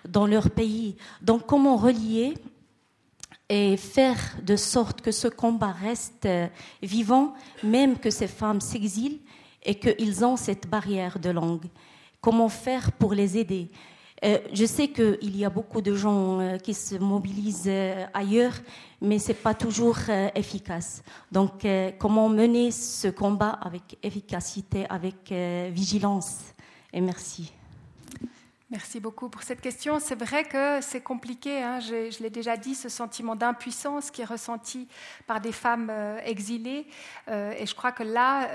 dans 0.07 0.27
leur 0.27 0.49
pays. 0.49 0.95
Donc, 1.21 1.45
comment 1.45 1.77
relier 1.77 2.33
et 3.49 3.77
faire 3.77 4.37
de 4.43 4.55
sorte 4.55 5.01
que 5.01 5.11
ce 5.11 5.27
combat 5.27 5.71
reste 5.71 6.27
vivant, 6.81 7.33
même 7.63 7.97
que 7.97 8.09
ces 8.09 8.27
femmes 8.27 8.61
s'exilent 8.61 9.19
et 9.63 9.75
qu'ils 9.75 10.25
ont 10.25 10.37
cette 10.37 10.67
barrière 10.67 11.19
de 11.19 11.29
langue? 11.29 11.65
Comment 12.19 12.49
faire 12.49 12.91
pour 12.91 13.13
les 13.13 13.37
aider? 13.37 13.69
Euh, 14.23 14.39
je 14.51 14.65
sais 14.65 14.87
qu'il 14.87 15.37
y 15.37 15.45
a 15.45 15.49
beaucoup 15.49 15.81
de 15.81 15.93
gens 15.93 16.39
euh, 16.39 16.57
qui 16.57 16.73
se 16.73 16.95
mobilisent 16.95 17.65
euh, 17.67 18.05
ailleurs, 18.13 18.53
mais 18.99 19.19
ce 19.19 19.29
n'est 19.29 19.35
pas 19.35 19.53
toujours 19.53 19.97
efficace. 20.33 21.03
Donc, 21.31 21.67
comment 21.99 22.29
mener 22.29 22.71
ce 22.71 23.09
combat 23.09 23.59
avec 23.61 23.97
efficacité, 24.01 24.87
avec 24.89 25.31
vigilance? 25.71 26.45
Et 26.91 26.99
merci. 26.99 27.53
Merci 28.71 28.99
beaucoup 28.99 29.29
pour 29.29 29.43
cette 29.43 29.61
question. 29.61 29.99
C'est 29.99 30.19
vrai 30.19 30.45
que 30.45 30.81
c'est 30.81 31.01
compliqué, 31.01 31.61
hein. 31.61 31.79
je, 31.79 32.09
je 32.09 32.23
l'ai 32.23 32.31
déjà 32.31 32.57
dit, 32.57 32.73
ce 32.73 32.89
sentiment 32.89 33.35
d'impuissance 33.35 34.09
qui 34.09 34.23
est 34.23 34.25
ressenti 34.25 34.87
par 35.27 35.41
des 35.41 35.51
femmes 35.51 35.91
exilées. 36.25 36.87
et 37.27 37.65
je 37.67 37.75
crois 37.75 37.91
que 37.91 38.03
là, 38.03 38.49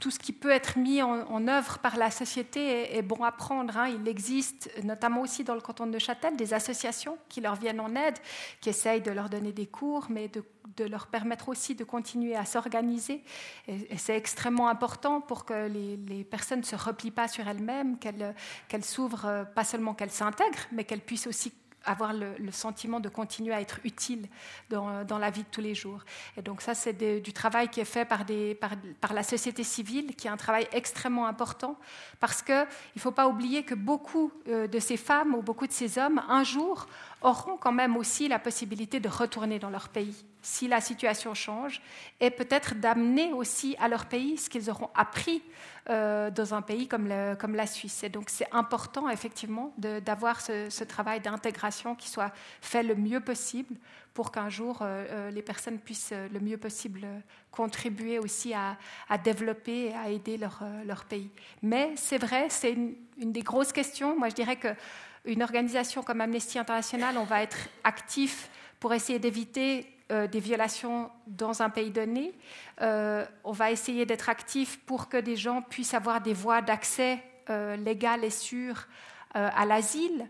tout 0.00 0.10
ce 0.10 0.18
qui 0.18 0.32
peut 0.32 0.50
être 0.50 0.78
mis 0.78 1.02
en, 1.02 1.46
œuvre 1.46 1.78
par 1.78 1.96
la 1.96 2.10
société 2.10 2.96
est, 2.96 3.02
bon 3.02 3.22
à 3.22 3.30
prendre. 3.30 3.76
Hein. 3.76 3.88
Il 3.88 4.08
existe, 4.08 4.70
notamment 4.82 5.20
aussi 5.20 5.44
dans 5.44 5.54
le 5.54 5.60
canton 5.60 5.86
de 5.86 5.92
Neuchâtel, 5.92 6.36
des 6.36 6.54
associations 6.54 7.18
qui 7.28 7.40
leur 7.40 7.54
viennent 7.54 7.80
en 7.80 7.94
aide, 7.94 8.16
qui 8.60 8.70
essayent 8.70 9.02
de 9.02 9.10
leur 9.10 9.28
donner 9.28 9.52
des 9.52 9.66
cours, 9.66 10.06
mais 10.08 10.28
de, 10.28 10.42
leur 10.88 11.08
permettre 11.08 11.50
aussi 11.50 11.74
de 11.74 11.84
continuer 11.84 12.34
à 12.34 12.46
s'organiser. 12.46 13.22
Et, 13.68 13.98
c'est 13.98 14.16
extrêmement 14.16 14.68
important 14.68 15.20
pour 15.20 15.44
que 15.44 15.68
les, 15.68 16.24
personnes 16.24 16.60
ne 16.60 16.64
se 16.64 16.76
replient 16.76 17.10
pas 17.10 17.28
sur 17.28 17.46
elles-mêmes, 17.46 17.98
qu'elles 17.98 18.84
s'ouvrent, 18.84 19.26
euh, 19.26 19.44
pas 19.44 19.64
seulement 19.64 19.92
qu'elles 19.92 20.10
s'intègrent, 20.10 20.66
mais 20.72 20.84
qu'elles 20.84 21.02
puissent 21.02 21.26
aussi 21.26 21.52
avoir 21.84 22.12
le, 22.12 22.34
sentiment 22.52 23.00
de 23.00 23.08
continuer 23.08 23.54
à 23.54 23.60
être 23.60 23.80
utile 23.84 24.26
dans, 24.68 25.04
dans, 25.04 25.18
la 25.18 25.30
vie 25.30 25.42
de 25.42 25.48
tous 25.50 25.60
les 25.60 25.74
jours. 25.74 26.00
Et 26.36 26.42
donc 26.42 26.60
ça, 26.60 26.74
c'est 26.74 26.92
du 27.20 27.32
travail 27.32 27.68
qui 27.68 27.80
est 27.80 27.84
fait 27.84 28.04
par, 28.04 28.24
des, 28.24 28.54
par, 28.54 28.72
par, 29.00 29.12
la 29.12 29.22
société 29.22 29.62
civile, 29.62 30.14
qui 30.16 30.26
est 30.26 30.30
un 30.30 30.36
travail 30.36 30.66
extrêmement 30.72 31.26
important, 31.26 31.78
parce 32.18 32.42
qu'il 32.42 32.66
ne 32.96 33.00
faut 33.00 33.12
pas 33.12 33.28
oublier 33.28 33.62
que 33.62 33.74
beaucoup 33.74 34.32
euh, 34.48 34.66
de 34.66 34.78
ces 34.78 34.96
femmes 34.96 35.34
ou 35.34 35.42
beaucoup 35.42 35.66
de 35.66 35.72
ces 35.72 35.98
hommes, 35.98 36.20
un 36.28 36.44
jour, 36.44 36.86
auront 37.22 37.56
quand 37.56 37.72
même 37.72 37.96
aussi 37.96 38.28
la 38.28 38.38
possibilité 38.38 38.98
de 39.00 39.08
retourner 39.08 39.58
dans 39.58 39.70
leur 39.70 39.88
pays 39.88 40.24
si 40.42 40.68
la 40.68 40.80
situation 40.80 41.34
change, 41.34 41.82
et 42.18 42.30
peut-être 42.30 42.74
d'amener 42.74 43.32
aussi 43.32 43.76
à 43.78 43.88
leur 43.88 44.06
pays 44.06 44.38
ce 44.38 44.48
qu'ils 44.48 44.70
auront 44.70 44.88
appris 44.94 45.42
euh, 45.90 46.30
dans 46.30 46.54
un 46.54 46.62
pays 46.62 46.86
comme, 46.86 47.12
comme, 47.40 47.56
la 47.56 47.66
Suisse. 47.66 48.04
Et 48.04 48.08
donc 48.08 48.30
c'est 48.30 48.46
important 48.52 49.08
effectivement 49.08 49.74
d'avoir 49.76 50.40
ce, 50.40 50.84
travail 50.84 51.20
d'intégration 51.20 51.96
qui 51.96 52.08
soit 52.08 52.32
fait 52.60 52.84
le 52.84 52.94
mieux 52.94 53.18
possible 53.18 53.74
pour 54.14 54.30
qu'un 54.30 54.48
jour 54.48 54.82
euh, 54.82 55.04
euh, 55.10 55.30
les 55.32 55.42
personnes 55.42 55.78
puissent 55.78 56.12
le 56.12 56.38
mieux 56.38 56.58
possible 56.58 57.04
contribuer 57.50 58.20
aussi 58.20 58.54
à, 58.54 58.76
développer 59.18 59.86
et 59.86 59.94
à 59.94 60.10
aider 60.10 60.38
leur, 60.38 61.04
pays. 61.08 61.30
Mais 61.60 61.92
c'est 61.96 62.18
vrai, 62.18 62.46
c'est 62.50 62.72
une, 62.72 62.94
une, 63.18 63.32
des 63.32 63.42
grosses 63.42 63.72
questions. 63.72 64.16
Moi 64.16 64.28
je 64.28 64.36
dirais 64.36 64.56
qu'une 64.56 65.42
organisation 65.42 66.04
comme 66.04 66.20
Amnesty 66.20 66.58
International, 66.60 67.18
on 67.18 67.24
va 67.24 67.42
être 67.42 67.68
actif 67.82 68.48
pour 68.78 68.94
essayer 68.94 69.18
d'éviter 69.18 69.88
euh, 70.10 70.26
des 70.26 70.40
violations 70.40 71.10
dans 71.26 71.62
un 71.62 71.70
pays 71.70 71.90
donné. 71.90 72.32
Euh, 72.80 73.24
on 73.44 73.52
va 73.52 73.70
essayer 73.70 74.06
d'être 74.06 74.28
actif 74.28 74.80
pour 74.80 75.08
que 75.08 75.16
des 75.16 75.36
gens 75.36 75.62
puissent 75.62 75.94
avoir 75.94 76.20
des 76.20 76.34
voies 76.34 76.62
d'accès 76.62 77.22
euh, 77.48 77.76
légales 77.76 78.24
et 78.24 78.30
sûres 78.30 78.88
à 79.32 79.64
l'asile. 79.64 80.28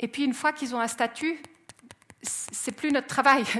Et 0.00 0.08
puis 0.08 0.24
une 0.24 0.34
fois 0.34 0.52
qu'ils 0.52 0.74
ont 0.74 0.80
un 0.80 0.88
statut, 0.88 1.40
c'est 2.20 2.72
plus 2.72 2.90
notre 2.90 3.06
travail. 3.06 3.44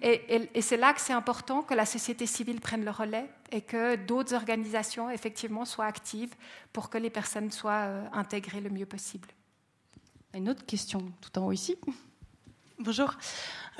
Et, 0.00 0.48
et 0.54 0.62
c'est 0.62 0.76
là 0.76 0.92
que 0.92 1.00
c'est 1.00 1.12
important 1.12 1.62
que 1.62 1.74
la 1.74 1.84
société 1.84 2.24
civile 2.24 2.60
prenne 2.60 2.84
le 2.84 2.92
relais 2.92 3.28
et 3.50 3.62
que 3.62 3.96
d'autres 3.96 4.32
organisations 4.32 5.10
effectivement 5.10 5.64
soient 5.64 5.86
actives 5.86 6.32
pour 6.72 6.88
que 6.88 6.98
les 6.98 7.10
personnes 7.10 7.50
soient 7.50 7.88
intégrées 8.12 8.60
le 8.60 8.70
mieux 8.70 8.86
possible. 8.86 9.26
Une 10.34 10.48
autre 10.48 10.64
question 10.64 11.00
tout 11.20 11.36
en 11.36 11.46
haut 11.46 11.52
ici. 11.52 11.76
Bonjour. 12.80 13.12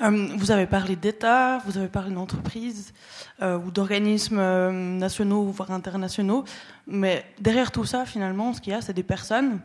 Euh, 0.01 0.27
vous 0.35 0.51
avez 0.51 0.65
parlé 0.65 0.97
d'État, 0.97 1.59
vous 1.59 1.77
avez 1.77 1.87
parlé 1.87 2.13
d'entreprises 2.13 2.93
euh, 3.41 3.57
ou 3.57 3.71
d'organismes 3.71 4.39
euh, 4.39 4.71
nationaux 4.73 5.43
voire 5.45 5.71
internationaux, 5.71 6.43
mais 6.85 7.25
derrière 7.39 7.71
tout 7.71 7.85
ça, 7.85 8.05
finalement, 8.05 8.51
ce 8.51 8.59
qu'il 8.59 8.73
y 8.73 8.75
a, 8.75 8.81
c'est 8.81 8.91
des 8.91 9.03
personnes. 9.03 9.61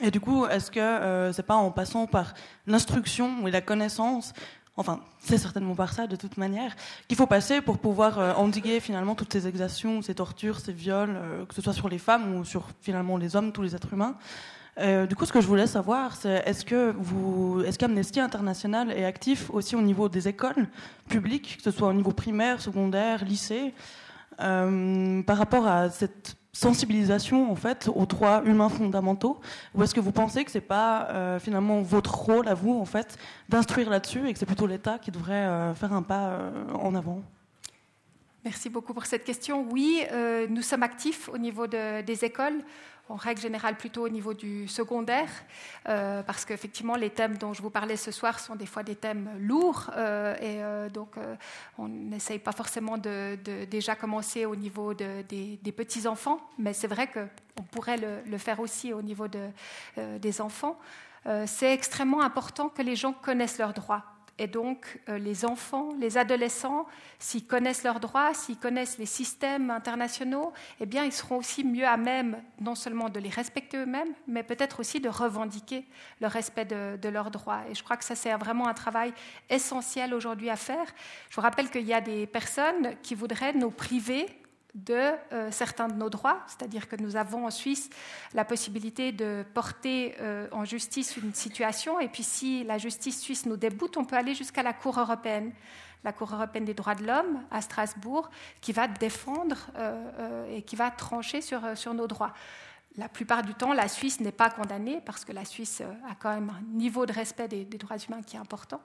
Et 0.00 0.12
du 0.12 0.20
coup, 0.20 0.46
est-ce 0.46 0.70
que 0.70 1.32
c'est 1.34 1.46
pas 1.46 1.56
en 1.56 1.72
passant 1.72 2.06
par 2.06 2.34
l'instruction 2.68 3.48
et 3.48 3.50
la 3.50 3.60
connaissance, 3.60 4.32
enfin, 4.76 5.00
c'est 5.18 5.38
certainement 5.38 5.74
par 5.74 5.92
ça 5.92 6.06
de 6.06 6.14
toute 6.14 6.36
manière, 6.36 6.76
qu'il 7.08 7.16
faut 7.16 7.26
passer 7.26 7.60
pour 7.60 7.78
pouvoir 7.78 8.38
endiguer 8.38 8.78
finalement 8.78 9.16
toutes 9.16 9.32
ces 9.32 9.48
exactions, 9.48 10.00
ces 10.00 10.14
tortures, 10.14 10.60
ces 10.60 10.72
viols, 10.72 11.16
que 11.48 11.54
ce 11.54 11.62
soit 11.62 11.72
sur 11.72 11.88
les 11.88 11.98
femmes 11.98 12.36
ou 12.36 12.44
sur 12.44 12.68
finalement 12.82 13.16
les 13.16 13.34
hommes, 13.34 13.50
tous 13.50 13.62
les 13.62 13.74
êtres 13.74 13.92
humains? 13.92 14.16
Euh, 14.78 15.06
du 15.06 15.14
coup, 15.14 15.24
ce 15.24 15.32
que 15.32 15.40
je 15.40 15.46
voulais 15.46 15.66
savoir, 15.66 16.16
c'est 16.16 16.42
est-ce 16.46 16.64
que 16.64 16.92
vous, 16.98 17.62
est-ce 17.64 17.78
qu'Amnesty 17.78 18.18
International 18.18 18.90
est 18.90 19.04
actif 19.04 19.50
aussi 19.50 19.76
au 19.76 19.80
niveau 19.80 20.08
des 20.08 20.26
écoles 20.26 20.66
publiques, 21.08 21.58
que 21.58 21.62
ce 21.62 21.70
soit 21.70 21.88
au 21.88 21.92
niveau 21.92 22.10
primaire, 22.10 22.60
secondaire, 22.60 23.24
lycée, 23.24 23.72
euh, 24.40 25.22
par 25.22 25.38
rapport 25.38 25.66
à 25.66 25.90
cette 25.90 26.36
sensibilisation 26.52 27.50
en 27.50 27.56
fait 27.56 27.88
aux 27.94 28.06
droits 28.06 28.42
humains 28.44 28.68
fondamentaux? 28.68 29.40
Ou 29.74 29.84
est-ce 29.84 29.94
que 29.94 30.00
vous 30.00 30.12
pensez 30.12 30.44
que 30.44 30.50
c'est 30.50 30.60
pas 30.60 31.08
euh, 31.10 31.38
finalement 31.38 31.80
votre 31.80 32.14
rôle 32.14 32.48
à 32.48 32.54
vous 32.54 32.76
en 32.76 32.84
fait 32.84 33.16
d'instruire 33.48 33.88
là-dessus 33.90 34.28
et 34.28 34.32
que 34.32 34.38
c'est 34.40 34.46
plutôt 34.46 34.66
l'État 34.66 34.98
qui 34.98 35.12
devrait 35.12 35.74
faire 35.74 35.92
un 35.92 36.02
pas 36.02 36.38
en 36.74 36.96
avant? 36.96 37.22
Merci 38.44 38.68
beaucoup 38.68 38.92
pour 38.92 39.06
cette 39.06 39.24
question. 39.24 39.66
Oui, 39.70 40.02
nous 40.48 40.62
sommes 40.62 40.82
actifs 40.82 41.28
au 41.28 41.38
niveau 41.38 41.66
des 41.66 42.24
écoles 42.24 42.62
en 43.08 43.16
règle 43.16 43.40
générale 43.40 43.76
plutôt 43.76 44.04
au 44.04 44.08
niveau 44.08 44.32
du 44.32 44.66
secondaire, 44.66 45.28
euh, 45.88 46.22
parce 46.22 46.44
qu'effectivement 46.44 46.96
les 46.96 47.10
thèmes 47.10 47.36
dont 47.36 47.52
je 47.52 47.60
vous 47.60 47.70
parlais 47.70 47.96
ce 47.96 48.10
soir 48.10 48.40
sont 48.40 48.56
des 48.56 48.66
fois 48.66 48.82
des 48.82 48.96
thèmes 48.96 49.28
lourds, 49.38 49.90
euh, 49.96 50.34
et 50.36 50.62
euh, 50.62 50.88
donc 50.88 51.16
on 51.78 51.88
n'essaye 51.88 52.38
pas 52.38 52.52
forcément 52.52 52.96
de, 52.96 53.36
déjà 53.66 53.94
commencer 53.94 54.46
au 54.46 54.56
niveau 54.56 54.94
des, 54.94 55.72
petits-enfants, 55.76 56.40
mais 56.58 56.72
c'est 56.72 56.86
vrai 56.86 57.08
qu'on 57.08 57.62
pourrait 57.62 57.98
le, 58.26 58.38
faire 58.38 58.60
aussi 58.60 58.92
au 58.92 59.02
niveau 59.02 59.26
des 59.28 60.40
enfants. 60.40 60.78
c'est 61.46 61.72
extrêmement 61.72 62.22
important 62.22 62.68
que 62.68 62.82
les 62.82 62.96
gens 62.96 63.12
connaissent 63.12 63.58
leurs 63.58 63.74
droits. 63.74 64.13
Et 64.38 64.48
donc, 64.48 65.00
euh, 65.08 65.16
les 65.16 65.44
enfants, 65.44 65.90
les 66.00 66.18
adolescents, 66.18 66.86
s'ils 67.20 67.46
connaissent 67.46 67.84
leurs 67.84 68.00
droits, 68.00 68.34
s'ils 68.34 68.58
connaissent 68.58 68.98
les 68.98 69.06
systèmes 69.06 69.70
internationaux, 69.70 70.52
eh 70.80 70.86
bien, 70.86 71.04
ils 71.04 71.12
seront 71.12 71.36
aussi 71.36 71.62
mieux 71.62 71.86
à 71.86 71.96
même 71.96 72.42
non 72.60 72.74
seulement 72.74 73.08
de 73.08 73.20
les 73.20 73.28
respecter 73.28 73.76
eux-mêmes, 73.76 74.12
mais 74.26 74.42
peut-être 74.42 74.80
aussi 74.80 74.98
de 74.98 75.08
revendiquer 75.08 75.84
le 76.20 76.26
respect 76.26 76.64
de, 76.64 76.96
de, 76.96 77.08
leurs 77.08 77.30
droits. 77.30 77.62
Et 77.70 77.76
je 77.76 77.84
crois 77.84 77.96
que 77.96 78.04
ça, 78.04 78.16
c'est 78.16 78.34
vraiment 78.34 78.66
un 78.66 78.74
travail 78.74 79.12
essentiel 79.48 80.12
aujourd'hui 80.12 80.50
à 80.50 80.56
faire. 80.56 80.86
Je 81.30 81.36
vous 81.36 81.42
rappelle 81.42 81.70
qu'il 81.70 81.86
y 81.86 81.94
a 81.94 82.00
des 82.00 82.26
personnes 82.26 82.96
qui 83.02 83.14
voudraient 83.14 83.52
nous 83.52 83.70
priver 83.70 84.26
de 84.74 85.12
euh, 85.32 85.50
certains 85.52 85.86
de 85.86 85.94
nos 85.94 86.10
droits, 86.10 86.42
c'est-à-dire 86.48 86.88
que 86.88 86.96
nous 86.96 87.16
avons 87.16 87.46
en 87.46 87.50
Suisse 87.50 87.90
la 88.34 88.44
possibilité 88.44 89.12
de 89.12 89.44
porter 89.54 90.16
euh, 90.20 90.48
en 90.50 90.64
justice 90.64 91.16
une 91.16 91.32
situation, 91.32 92.00
et 92.00 92.08
puis 92.08 92.24
si 92.24 92.64
la 92.64 92.78
justice 92.78 93.20
suisse 93.20 93.46
nous 93.46 93.56
déboute, 93.56 93.96
on 93.96 94.04
peut 94.04 94.16
aller 94.16 94.34
jusqu'à 94.34 94.64
la 94.64 94.72
Cour 94.72 94.98
européenne, 94.98 95.52
la 96.02 96.12
Cour 96.12 96.34
européenne 96.34 96.64
des 96.64 96.74
droits 96.74 96.96
de 96.96 97.06
l'homme 97.06 97.42
à 97.52 97.60
Strasbourg, 97.60 98.28
qui 98.60 98.72
va 98.72 98.88
défendre 98.88 99.56
euh, 99.76 100.56
et 100.56 100.62
qui 100.62 100.74
va 100.74 100.90
trancher 100.90 101.40
sur, 101.40 101.60
sur 101.76 101.94
nos 101.94 102.08
droits. 102.08 102.34
La 102.96 103.08
plupart 103.08 103.42
du 103.42 103.54
temps, 103.54 103.72
la 103.72 103.88
Suisse 103.88 104.20
n'est 104.20 104.32
pas 104.32 104.50
condamnée 104.50 105.00
parce 105.04 105.24
que 105.24 105.32
la 105.32 105.44
Suisse 105.44 105.82
a 106.08 106.14
quand 106.14 106.32
même 106.32 106.50
un 106.50 106.62
niveau 106.76 107.06
de 107.06 107.12
respect 107.12 107.48
des, 107.48 107.64
des 107.64 107.78
droits 107.78 107.96
humains 107.96 108.22
qui 108.22 108.36
est 108.36 108.40
important. 108.40 108.80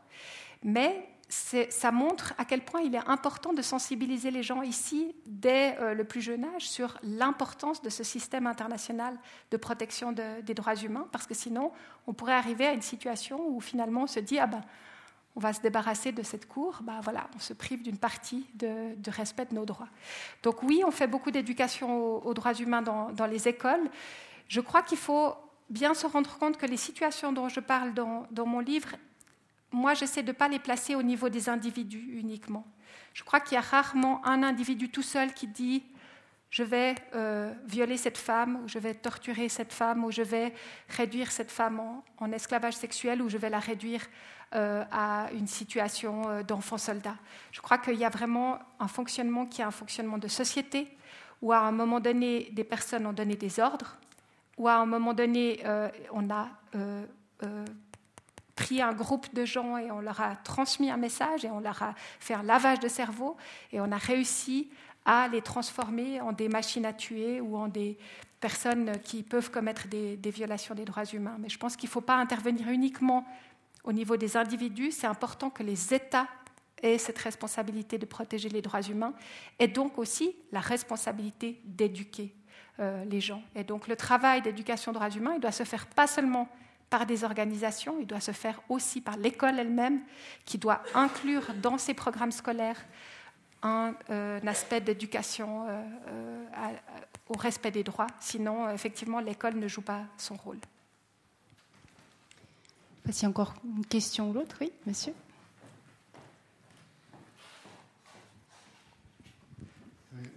Mais 0.63 1.07
ça 1.29 1.91
montre 1.91 2.33
à 2.39 2.45
quel 2.45 2.61
point 2.61 2.81
il 2.81 2.95
est 2.95 3.07
important 3.07 3.53
de 3.53 3.61
sensibiliser 3.61 4.31
les 4.31 4.41
gens 4.41 4.63
ici, 4.63 5.15
dès 5.27 5.77
euh, 5.79 5.93
le 5.93 6.03
plus 6.03 6.21
jeune 6.21 6.43
âge, 6.43 6.67
sur 6.67 6.97
l'importance 7.03 7.81
de 7.81 7.89
ce 7.89 8.03
système 8.03 8.47
international 8.47 9.17
de 9.51 9.57
protection 9.57 10.11
des 10.11 10.53
droits 10.53 10.75
humains, 10.75 11.07
parce 11.11 11.27
que 11.27 11.35
sinon, 11.35 11.71
on 12.07 12.13
pourrait 12.13 12.33
arriver 12.33 12.65
à 12.65 12.73
une 12.73 12.81
situation 12.81 13.47
où 13.47 13.61
finalement 13.61 14.03
on 14.03 14.07
se 14.07 14.19
dit, 14.19 14.39
ah 14.39 14.47
ben, 14.47 14.61
on 15.35 15.39
va 15.39 15.53
se 15.53 15.61
débarrasser 15.61 16.11
de 16.11 16.23
cette 16.23 16.47
cour, 16.47 16.79
ben 16.81 16.99
voilà, 17.01 17.29
on 17.35 17.39
se 17.39 17.53
prive 17.53 17.83
d'une 17.83 17.97
partie 17.97 18.47
de, 18.55 19.11
respect 19.11 19.45
de 19.45 19.55
nos 19.55 19.65
droits. 19.65 19.87
Donc 20.41 20.63
oui, 20.63 20.81
on 20.85 20.91
fait 20.91 21.07
beaucoup 21.07 21.29
d'éducation 21.29 22.25
aux, 22.25 22.33
droits 22.33 22.55
humains 22.55 22.81
dans, 22.81 23.25
les 23.27 23.47
écoles. 23.47 23.89
Je 24.47 24.61
crois 24.61 24.81
qu'il 24.81 24.97
faut 24.97 25.35
bien 25.69 25.93
se 25.93 26.07
rendre 26.07 26.35
compte 26.39 26.57
que 26.57 26.65
les 26.65 26.77
situations 26.77 27.31
dont 27.31 27.47
je 27.49 27.59
parle 27.59 27.93
dans 27.93 28.45
mon 28.45 28.59
livre 28.59 28.95
moi, 29.71 29.93
j'essaie 29.93 30.23
de 30.23 30.29
ne 30.29 30.33
pas 30.33 30.47
les 30.47 30.59
placer 30.59 30.95
au 30.95 31.03
niveau 31.03 31.29
des 31.29 31.49
individus 31.49 32.17
uniquement. 32.19 32.65
Je 33.13 33.23
crois 33.23 33.39
qu'il 33.39 33.55
y 33.55 33.57
a 33.57 33.61
rarement 33.61 34.25
un 34.25 34.43
individu 34.43 34.89
tout 34.89 35.01
seul 35.01 35.33
qui 35.33 35.47
dit 35.47 35.83
je 36.49 36.63
vais 36.63 36.95
euh, 37.13 37.53
violer 37.65 37.97
cette 37.97 38.17
femme, 38.17 38.61
ou 38.63 38.67
je 38.67 38.79
vais 38.79 38.95
torturer 38.95 39.49
cette 39.49 39.71
femme, 39.71 40.03
ou 40.03 40.11
je 40.11 40.23
vais 40.23 40.53
réduire 40.89 41.31
cette 41.31 41.51
femme 41.51 41.79
en, 42.17 42.31
esclavage 42.31 42.75
sexuel, 42.75 43.21
ou 43.21 43.29
je 43.29 43.37
vais 43.37 43.51
la 43.51 43.59
réduire 43.59 44.01
euh, 44.55 44.83
à 44.91 45.29
une 45.33 45.45
situation 45.45 46.27
euh, 46.27 46.41
d'enfant 46.41 46.79
soldat. 46.79 47.15
Je 47.51 47.61
crois 47.61 47.77
qu'il 47.77 47.95
y 47.95 48.05
a 48.05 48.09
vraiment 48.09 48.57
un 48.79 48.87
fonctionnement 48.87 49.45
qui 49.45 49.61
est 49.61 49.65
un 49.65 49.71
fonctionnement 49.71 50.17
de 50.17 50.27
société, 50.27 50.87
où 51.43 51.53
à 51.53 51.59
un 51.59 51.71
moment 51.71 51.99
donné, 51.99 52.49
des 52.51 52.63
personnes 52.63 53.05
ont 53.05 53.13
donné 53.13 53.35
des 53.35 53.59
ordres, 53.59 53.97
où 54.57 54.67
à 54.67 54.73
un 54.73 54.87
moment 54.87 55.13
donné, 55.13 55.63
on 56.11 56.29
a 56.29 56.49
pris 58.59 58.81
un 58.81 58.91
groupe 58.91 59.33
de 59.33 59.45
gens 59.45 59.77
et 59.77 59.89
on 59.89 60.01
leur 60.01 60.19
a 60.19 60.35
transmis 60.35 60.91
un 60.91 60.97
message 60.97 61.45
et 61.45 61.49
on 61.49 61.61
leur 61.61 61.81
a 61.81 61.95
fait 62.19 62.33
un 62.33 62.43
lavage 62.43 62.81
de 62.81 62.89
cerveau 62.89 63.37
et 63.71 63.79
on 63.79 63.89
a 63.89 63.97
réussi 63.97 64.69
à 65.05 65.29
les 65.29 65.41
transformer 65.41 66.19
en 66.19 66.33
des 66.33 66.49
machines 66.49 66.85
à 66.85 66.91
tuer 66.91 67.39
ou 67.39 67.55
en 67.55 67.69
des 67.69 67.97
personnes 68.41 68.99
qui 68.99 69.23
peuvent 69.23 69.49
commettre 69.49 69.87
des, 69.87 70.17
violations 70.25 70.75
des 70.75 70.83
droits 70.83 71.05
humains. 71.05 71.37
Mais 71.39 71.47
je 71.47 71.57
pense 71.57 71.77
qu'il 71.77 71.87
ne 71.87 71.93
faut 71.93 72.01
pas 72.01 72.17
intervenir 72.17 72.67
uniquement 72.67 73.25
au 73.85 73.93
niveau 73.93 74.17
des 74.17 74.35
individus. 74.35 74.91
C'est 74.91 75.07
important 75.07 75.49
que 75.49 75.63
les 75.63 75.93
États 75.93 76.27
et 76.83 76.97
cette 76.97 77.19
responsabilité 77.19 77.97
de 77.97 78.05
protéger 78.05 78.49
les 78.49 78.61
droits 78.61 78.81
humains, 78.81 79.13
et 79.57 79.67
donc 79.67 79.97
aussi 79.97 80.35
la 80.51 80.61
responsabilité 80.61 81.61
d'éduquer 81.63 82.33
euh, 82.79 83.05
les 83.05 83.21
gens. 83.21 83.41
Et 83.55 83.63
donc 83.63 83.87
le 83.87 83.95
travail 83.95 84.41
d'éducation 84.41 84.91
aux 84.91 84.95
droits 84.95 85.09
humains, 85.09 85.33
il 85.35 85.41
doit 85.41 85.51
se 85.51 85.63
faire 85.63 85.87
pas 85.87 86.07
seulement 86.07 86.49
par 86.89 87.05
des 87.05 87.23
organisations, 87.23 87.97
il 87.99 88.07
doit 88.07 88.19
se 88.19 88.31
faire 88.31 88.61
aussi 88.69 89.01
par 89.01 89.17
l'école 89.17 89.59
elle-même, 89.59 90.01
qui 90.45 90.57
doit 90.57 90.81
inclure 90.93 91.53
dans 91.61 91.77
ses 91.77 91.93
programmes 91.93 92.31
scolaires 92.31 92.83
un, 93.61 93.93
euh, 94.09 94.39
aspect 94.45 94.81
d'éducation 94.81 95.65
euh, 95.67 96.75
au 97.27 97.37
respect 97.37 97.71
des 97.71 97.83
droits. 97.83 98.07
Sinon, 98.19 98.69
effectivement, 98.71 99.19
l'école 99.19 99.55
ne 99.55 99.67
joue 99.67 99.81
pas 99.81 100.03
son 100.17 100.35
rôle. 100.35 100.59
A 103.07 103.27
encore 103.27 103.55
une 103.65 103.85
question 103.85 104.29
ou 104.29 104.33
l'autre, 104.33 104.55
oui, 104.61 104.71
monsieur. 104.85 105.13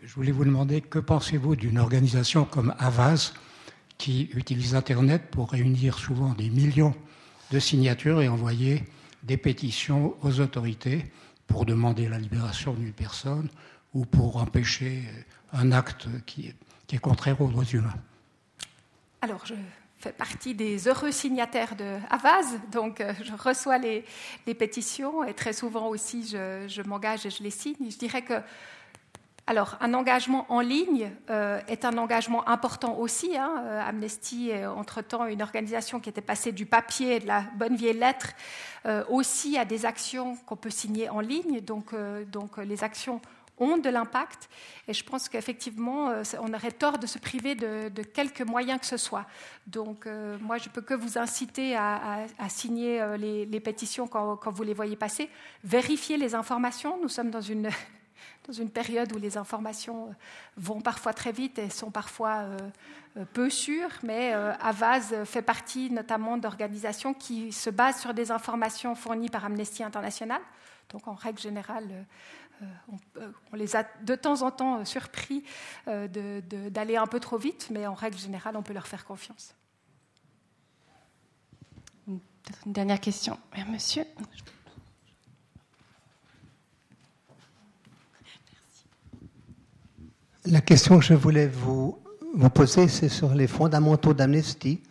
Je 0.03 0.15
voulais 0.15 0.33
vous 0.33 0.45
demander 0.45 0.81
que 0.81 0.99
pensez-vous 0.99 1.55
d'une 1.55 1.79
organisation 1.79 2.45
comme 2.45 2.75
Avaz 2.79 3.35
qui 4.03 4.29
utilise 4.35 4.75
Internet 4.75 5.31
pour 5.31 5.53
réunir 5.53 5.97
souvent 5.97 6.35
des 6.35 6.51
millions 6.51 6.93
de 7.53 7.61
signatures 7.61 8.21
et 8.21 8.27
envoyer 8.27 8.83
des 9.23 9.37
pétitions 9.37 10.17
aux 10.23 10.41
autorités 10.41 11.05
pour 11.47 11.67
demander 11.67 12.09
la 12.09 12.19
libération 12.19 12.75
d'une 12.75 12.93
personne 12.93 13.49
ou 13.95 14.05
pour 14.05 14.39
empêcher 14.39 15.05
un 15.53 15.71
acte 15.71 16.09
qui 16.27 16.53
est, 16.89 16.99
contraire 16.99 17.41
aux 17.41 17.47
droits 17.47 17.65
humains. 17.73 17.95
Alors, 19.21 19.47
je 19.47 19.55
fais 20.01 20.11
partie 20.11 20.57
des 20.57 20.89
heureux 20.89 21.13
signataires 21.13 21.77
de 21.77 21.99
Avaz, 22.11 22.59
donc 22.73 23.01
euh, 23.01 23.15
je 23.23 23.33
reçois 23.35 23.79
les, 23.79 24.05
les, 24.49 24.55
pétitions 24.55 25.23
et 25.23 25.33
très 25.33 25.53
souvent 25.53 25.87
aussi 25.87 26.27
je, 26.27 26.67
je 26.67 26.83
m'engage 26.83 27.25
et 27.25 27.31
je 27.31 27.43
les 27.43 27.51
signe. 27.51 27.89
Je 27.89 27.99
dirais 27.99 28.23
que 28.23 28.35
alors, 29.49 29.77
un 29.81 29.93
engagement 29.93 30.47
en 30.51 30.61
ligne 30.61 31.11
euh, 31.29 31.61
est 31.67 31.85
un 31.85 31.99
engagement 31.99 32.49
important 32.49 32.97
aussi. 32.99 33.37
Hein. 33.37 33.65
Euh, 33.65 33.83
Amnesty 33.85 34.51
est 34.51 34.67
entre-temps 34.67 35.27
une 35.27 35.43
organisation 35.43 35.99
qui 35.99 36.09
était 36.09 36.21
passée 36.21 36.53
du 36.53 36.65
papier 36.65 37.17
et 37.17 37.21
de 37.21 37.27
la 37.27 37.43
bonne 37.57 37.75
vieille 37.75 37.99
lettre 37.99 38.35
euh, 38.87 39.03
aussi 39.09 39.59
à 39.59 39.65
des 39.65 39.85
actions 39.85 40.37
qu'on 40.47 40.55
peut 40.55 40.71
signer 40.71 41.09
en 41.09 41.19
ligne. 41.19 41.61
Donc, 41.61 41.93
donc 42.31 42.59
les 42.59 42.85
actions 42.85 43.21
ont 43.59 43.79
de 43.79 43.91
l'impact. 43.91 44.49
Et 44.87 44.95
je 44.95 45.05
pense 45.05 45.29
qu'effectivement, 45.29 46.13
on 46.41 46.55
aurait 46.55 46.71
tort 46.71 46.99
de 46.99 47.07
se 47.07 47.19
priver 47.19 47.57
de, 47.57 48.03
quelques 48.03 48.43
moyens 48.43 48.81
que 48.81 48.87
ce 48.87 48.97
soit. 48.97 49.27
Donc, 49.67 50.09
moi, 50.41 50.59
je 50.59 50.69
peux 50.69 50.81
que 50.83 50.95
vous 50.95 51.19
inciter 51.19 51.77
à, 51.77 52.27
signer 52.49 53.05
les, 53.19 53.61
pétitions 53.61 54.07
quand, 54.07 54.51
vous 54.51 54.63
les 54.63 54.75
voyez 54.75 54.97
passer. 54.97 55.29
Vérifier 55.65 56.17
les 56.17 56.35
informations. 56.35 56.99
Nous 57.03 57.09
sommes 57.09 57.31
dans 57.31 57.41
une 57.41 57.69
dans 58.47 58.53
une 58.53 58.71
période 58.71 59.13
où 59.15 59.19
les 59.19 59.37
informations 59.37 60.09
euh, 60.09 60.13
vont 60.57 60.81
parfois 60.81 61.13
très 61.13 61.33
vite 61.33 61.59
et 61.59 61.71
sont 61.71 61.91
parfois 61.91 62.39
euh, 62.39 62.59
euh, 63.17 63.25
peu 63.33 63.51
sûres, 63.51 63.91
mais 64.03 64.33
Avaz 64.33 65.25
fait 65.25 65.43
partie 65.43 65.91
notamment 65.91 66.39
d'organisations 66.39 67.15
qui 67.15 67.53
se 67.53 67.71
basent 67.71 68.01
sur 68.01 68.15
des 68.15 68.31
informations 68.31 68.95
fournies 68.95 69.29
par 69.29 69.45
Amnesty 69.45 69.83
International. 69.83 70.41
Donc 70.91 71.07
en 71.09 71.15
règle 71.15 71.39
générale, 71.39 72.07
on, 73.53 73.57
les 73.57 73.77
a 73.77 73.85
de 74.03 74.15
temps 74.15 74.43
en 74.43 74.51
temps 74.51 74.85
surpris 74.85 75.45
d'aller 75.87 76.97
un 76.97 77.07
peu 77.07 77.19
trop 77.19 77.39
vite, 77.39 77.69
mais 77.71 77.87
en 77.87 77.95
règle 77.95 78.19
générale, 78.19 78.57
on 78.57 78.63
peut 78.63 78.75
leur 78.75 78.87
faire 78.87 79.05
confiance. 79.05 79.55
Une 82.07 82.73
dernière 82.73 83.01
question. 83.01 83.39
Monsieur 83.69 84.05
La 90.47 90.61
question 90.61 90.99
que 90.99 91.05
je 91.05 91.15
voulais 91.15 91.47
vous, 91.47 91.97
vous 92.35 92.51
poser, 92.51 92.89
c'est 92.89 93.09
sur 93.09 93.33
les 93.33 93.47
fondamentaux 93.47 94.13
d'Amnesty. 94.13 94.83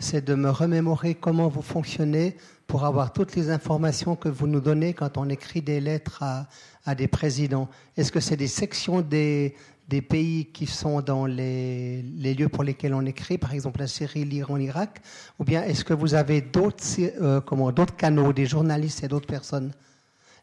C'est 0.00 0.24
de 0.24 0.34
me 0.34 0.50
remémorer 0.50 1.14
comment 1.14 1.46
vous 1.46 1.62
fonctionnez 1.62 2.36
pour 2.66 2.84
avoir 2.84 3.12
toutes 3.12 3.36
les 3.36 3.50
informations 3.50 4.16
que 4.16 4.28
vous 4.28 4.48
nous 4.48 4.60
donnez 4.60 4.92
quand 4.92 5.16
on 5.16 5.28
écrit 5.28 5.62
des 5.62 5.80
lettres 5.80 6.24
à, 6.24 6.48
à 6.84 6.96
des 6.96 7.06
présidents. 7.06 7.68
Est-ce 7.96 8.10
que 8.10 8.18
c'est 8.18 8.36
des 8.36 8.48
sections 8.48 9.00
des, 9.00 9.54
des, 9.88 10.02
pays 10.02 10.46
qui 10.46 10.66
sont 10.66 11.02
dans 11.02 11.24
les, 11.24 12.02
les, 12.02 12.34
lieux 12.34 12.48
pour 12.48 12.64
lesquels 12.64 12.92
on 12.92 13.06
écrit, 13.06 13.38
par 13.38 13.54
exemple 13.54 13.78
la 13.78 13.86
Syrie, 13.86 14.24
l'Iran, 14.24 14.56
l'Irak 14.56 15.02
Ou 15.38 15.44
bien 15.44 15.62
est-ce 15.62 15.84
que 15.84 15.94
vous 15.94 16.14
avez 16.14 16.40
d'autres 16.40 16.82
euh, 17.20 17.40
d'autres 17.70 17.94
canaux, 17.94 18.32
des 18.32 18.46
journalistes 18.46 19.04
et 19.04 19.08
d'autres 19.08 19.28
personnes? 19.28 19.70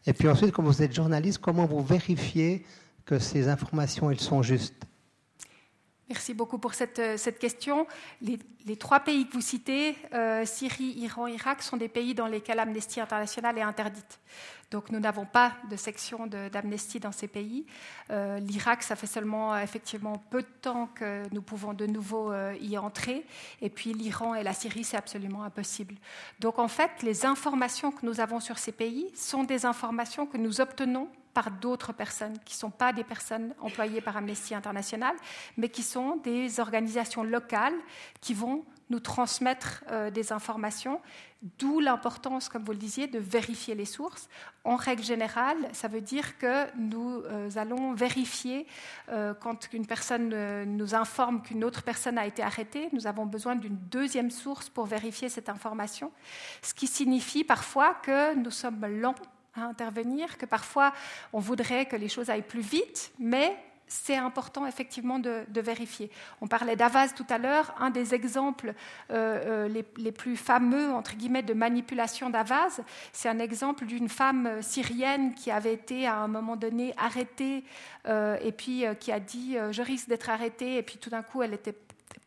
Et 0.06 0.14
puis 0.14 0.26
ensuite, 0.26 0.52
quand 0.52 0.62
vous 0.62 0.82
êtes 0.82 0.94
journaliste, 0.94 1.36
comment 1.36 1.66
vous 1.66 1.84
vérifiez 1.84 2.64
que 3.08 3.18
ces 3.18 3.48
informations 3.48 4.10
elles 4.10 4.20
sont 4.20 4.42
justes 4.42 4.84
Merci 6.08 6.32
beaucoup 6.32 6.56
pour 6.56 6.72
cette, 6.72 6.98
euh, 7.00 7.16
question. 7.38 7.86
Les, 8.22 8.38
trois 8.78 9.00
pays 9.00 9.26
que 9.26 9.34
vous 9.34 9.42
citez, 9.42 9.94
euh, 10.14 10.46
Syrie, 10.46 10.94
Iran, 10.96 11.26
Irak, 11.26 11.62
sont 11.62 11.76
des 11.76 11.88
pays 11.88 12.14
dans 12.14 12.26
lesquels 12.26 12.58
Amnesty 12.58 12.98
International 12.98 13.58
est 13.58 13.62
interdite. 13.62 14.18
Donc 14.70 14.90
nous 14.90 15.00
n'avons 15.00 15.26
pas 15.26 15.52
de 15.70 15.76
section 15.76 16.26
d'Amnesty 16.26 16.98
dans 16.98 17.12
ces 17.12 17.28
pays. 17.28 17.66
Euh, 18.10 18.38
L'Irak, 18.38 18.82
ça 18.82 18.96
fait 18.96 19.06
seulement 19.06 19.56
effectivement 19.58 20.22
peu 20.30 20.40
de 20.40 20.48
temps 20.62 20.88
que 20.94 21.22
nous 21.30 21.42
pouvons 21.42 21.74
de 21.74 21.86
nouveau 21.86 22.32
y 22.60 22.76
entrer. 22.78 23.26
Et 23.60 23.68
puis 23.68 23.92
l'Iran 23.92 24.34
et 24.34 24.42
la 24.42 24.54
Syrie, 24.54 24.84
c'est 24.84 24.98
absolument 24.98 25.42
impossible. 25.42 25.94
Donc 26.40 26.58
en 26.58 26.68
fait, 26.68 26.90
les 27.02 27.26
informations 27.26 27.92
que 27.92 28.04
nous 28.04 28.20
avons 28.20 28.40
sur 28.40 28.58
ces 28.58 28.72
pays 28.72 29.10
sont 29.14 29.44
des 29.44 29.66
informations 29.66 30.26
que 30.26 30.38
nous 30.38 30.60
obtenons 30.60 31.08
par 31.34 31.50
d'autres 31.50 31.92
personnes, 31.92 32.38
qui 32.44 32.54
ne 32.54 32.58
sont 32.58 32.70
pas 32.70 32.92
des 32.92 33.04
personnes 33.04 33.54
employées 33.60 34.00
par 34.00 34.16
Amnesty 34.16 34.54
International, 34.54 35.14
mais 35.56 35.68
qui 35.68 35.82
sont 35.82 36.16
des 36.16 36.60
organisations 36.60 37.22
locales 37.22 37.76
qui 38.20 38.34
vont 38.34 38.64
nous 38.90 39.00
transmettre 39.00 39.84
euh, 39.90 40.10
des 40.10 40.32
informations, 40.32 41.00
d'où 41.58 41.78
l'importance, 41.78 42.48
comme 42.48 42.64
vous 42.64 42.72
le 42.72 42.78
disiez, 42.78 43.06
de 43.06 43.18
vérifier 43.18 43.74
les 43.74 43.84
sources. 43.84 44.28
En 44.64 44.76
règle 44.76 45.02
générale, 45.02 45.56
ça 45.72 45.88
veut 45.88 46.00
dire 46.00 46.38
que 46.38 46.66
nous 46.76 47.22
euh, 47.26 47.50
allons 47.56 47.92
vérifier 47.92 48.66
euh, 49.10 49.34
quand 49.34 49.72
une 49.72 49.86
personne 49.86 50.64
nous 50.64 50.94
informe 50.94 51.42
qu'une 51.42 51.64
autre 51.64 51.82
personne 51.82 52.18
a 52.18 52.26
été 52.26 52.42
arrêtée, 52.42 52.88
nous 52.92 53.06
avons 53.06 53.26
besoin 53.26 53.56
d'une 53.56 53.76
deuxième 53.76 54.30
source 54.30 54.68
pour 54.68 54.86
vérifier 54.86 55.28
cette 55.28 55.48
information, 55.48 56.10
ce 56.62 56.74
qui 56.74 56.86
signifie 56.86 57.44
parfois 57.44 57.94
que 57.94 58.34
nous 58.34 58.50
sommes 58.50 58.84
lents 58.86 59.14
à 59.58 59.66
intervenir, 59.66 60.38
que 60.38 60.46
parfois 60.46 60.92
on 61.32 61.40
voudrait 61.40 61.86
que 61.86 61.96
les 61.96 62.08
choses 62.08 62.30
aillent 62.30 62.42
plus 62.42 62.60
vite, 62.60 63.12
mais 63.18 63.56
c'est 63.88 64.16
important 64.16 64.66
effectivement 64.66 65.18
de, 65.18 65.44
vérifier. 65.60 66.10
On 66.40 66.46
parlait 66.46 66.76
d'Avaz 66.76 67.14
tout 67.14 67.26
à 67.28 67.38
l'heure. 67.38 67.74
Un 67.80 67.90
des 67.90 68.14
exemples 68.14 68.74
euh, 69.10 69.66
euh, 69.66 69.82
les, 69.96 70.12
plus 70.12 70.36
fameux, 70.36 70.92
entre 70.92 71.16
guillemets, 71.16 71.42
de 71.42 71.54
manipulation 71.54 72.30
d'Avaz, 72.30 72.80
c'est 73.12 73.28
un 73.28 73.38
exemple 73.38 73.86
d'une 73.86 74.08
femme 74.08 74.62
syrienne 74.62 75.34
qui 75.34 75.50
avait 75.50 75.72
été 75.72 76.06
à 76.06 76.16
un 76.16 76.28
moment 76.28 76.56
donné 76.56 76.94
arrêtée 76.96 77.64
euh, 78.06 78.36
et 78.42 78.52
puis 78.52 78.84
qui 79.00 79.10
a 79.10 79.20
dit 79.20 79.56
Je 79.70 79.82
risque 79.82 80.08
d'être 80.08 80.30
arrêtée. 80.30 80.76
Et 80.76 80.82
puis 80.82 80.98
tout 80.98 81.10
d'un 81.10 81.22
coup, 81.22 81.42
elle 81.42 81.54
était 81.54 81.74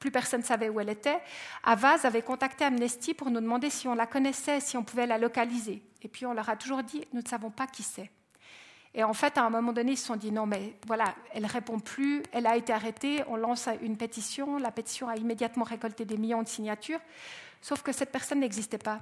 plus 0.02 0.12
personne 0.12 0.42
ne 0.42 0.46
savait 0.46 0.68
où 0.68 0.82
elle 0.82 0.90
était. 0.90 1.22
Avaz 1.64 2.06
avait 2.06 2.24
contacté 2.24 2.66
Amnesty 2.66 3.14
pour 3.14 3.30
nous 3.30 3.40
demander 3.40 3.70
si 3.70 3.88
on 3.88 3.94
la 3.96 4.08
connaissait, 4.08 4.60
si 4.60 4.76
on 4.76 4.84
pouvait 4.84 5.06
la 5.06 5.20
localiser. 5.20 5.84
Et 6.02 6.10
puis 6.10 6.26
on 6.26 6.34
leur 6.34 6.50
a 6.50 6.58
toujours 6.58 6.84
dit, 6.84 7.06
nous 7.14 7.22
ne 7.22 7.28
savons 7.28 7.52
pas 7.52 7.68
qui 7.68 7.84
c'est. 7.84 8.10
Et 8.94 9.04
en 9.04 9.14
fait, 9.14 9.38
à 9.38 9.44
un 9.44 9.50
moment 9.50 9.72
donné, 9.72 9.94
ils 9.94 9.98
se 9.98 10.08
sont 10.08 10.18
dit, 10.18 10.32
non, 10.32 10.46
mais 10.46 10.76
voilà, 10.88 11.16
elle 11.34 11.46
répond 11.46 11.80
plus, 11.80 12.24
elle 12.34 12.48
a 12.48 12.58
été 12.58 12.74
arrêtée, 12.74 13.24
on 13.28 13.38
lance 13.38 13.70
une 13.82 13.96
pétition, 13.96 14.58
la 14.58 14.72
pétition 14.72 15.08
a 15.08 15.16
immédiatement 15.16 15.64
récolté 15.64 16.04
des 16.04 16.18
millions 16.18 16.42
de 16.42 16.48
signatures, 16.48 17.00
sauf 17.62 17.84
que 17.84 17.94
cette 17.94 18.12
personne 18.12 18.40
n'existait 18.40 18.80
pas. 18.80 19.00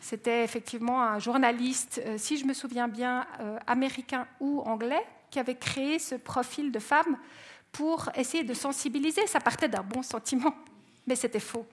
C'était 0.00 0.44
effectivement 0.44 1.00
un 1.00 1.20
journaliste, 1.20 2.02
euh, 2.04 2.18
si 2.18 2.36
je 2.36 2.44
me 2.44 2.52
souviens 2.52 2.88
bien, 2.88 3.26
euh, 3.40 3.58
américain 3.66 4.26
ou 4.40 4.60
anglais, 4.62 5.04
qui 5.30 5.38
avait 5.38 5.56
créé 5.56 5.98
ce 5.98 6.16
profil 6.16 6.70
de 6.72 6.78
femme 6.78 7.16
pour 7.72 8.10
essayer 8.14 8.44
de 8.44 8.54
sensibiliser. 8.54 9.26
Ça 9.26 9.40
partait 9.40 9.68
d'un 9.68 9.82
bon 9.82 10.02
sentiment, 10.02 10.54
mais 11.06 11.16
c'était 11.16 11.40
faux. 11.40 11.66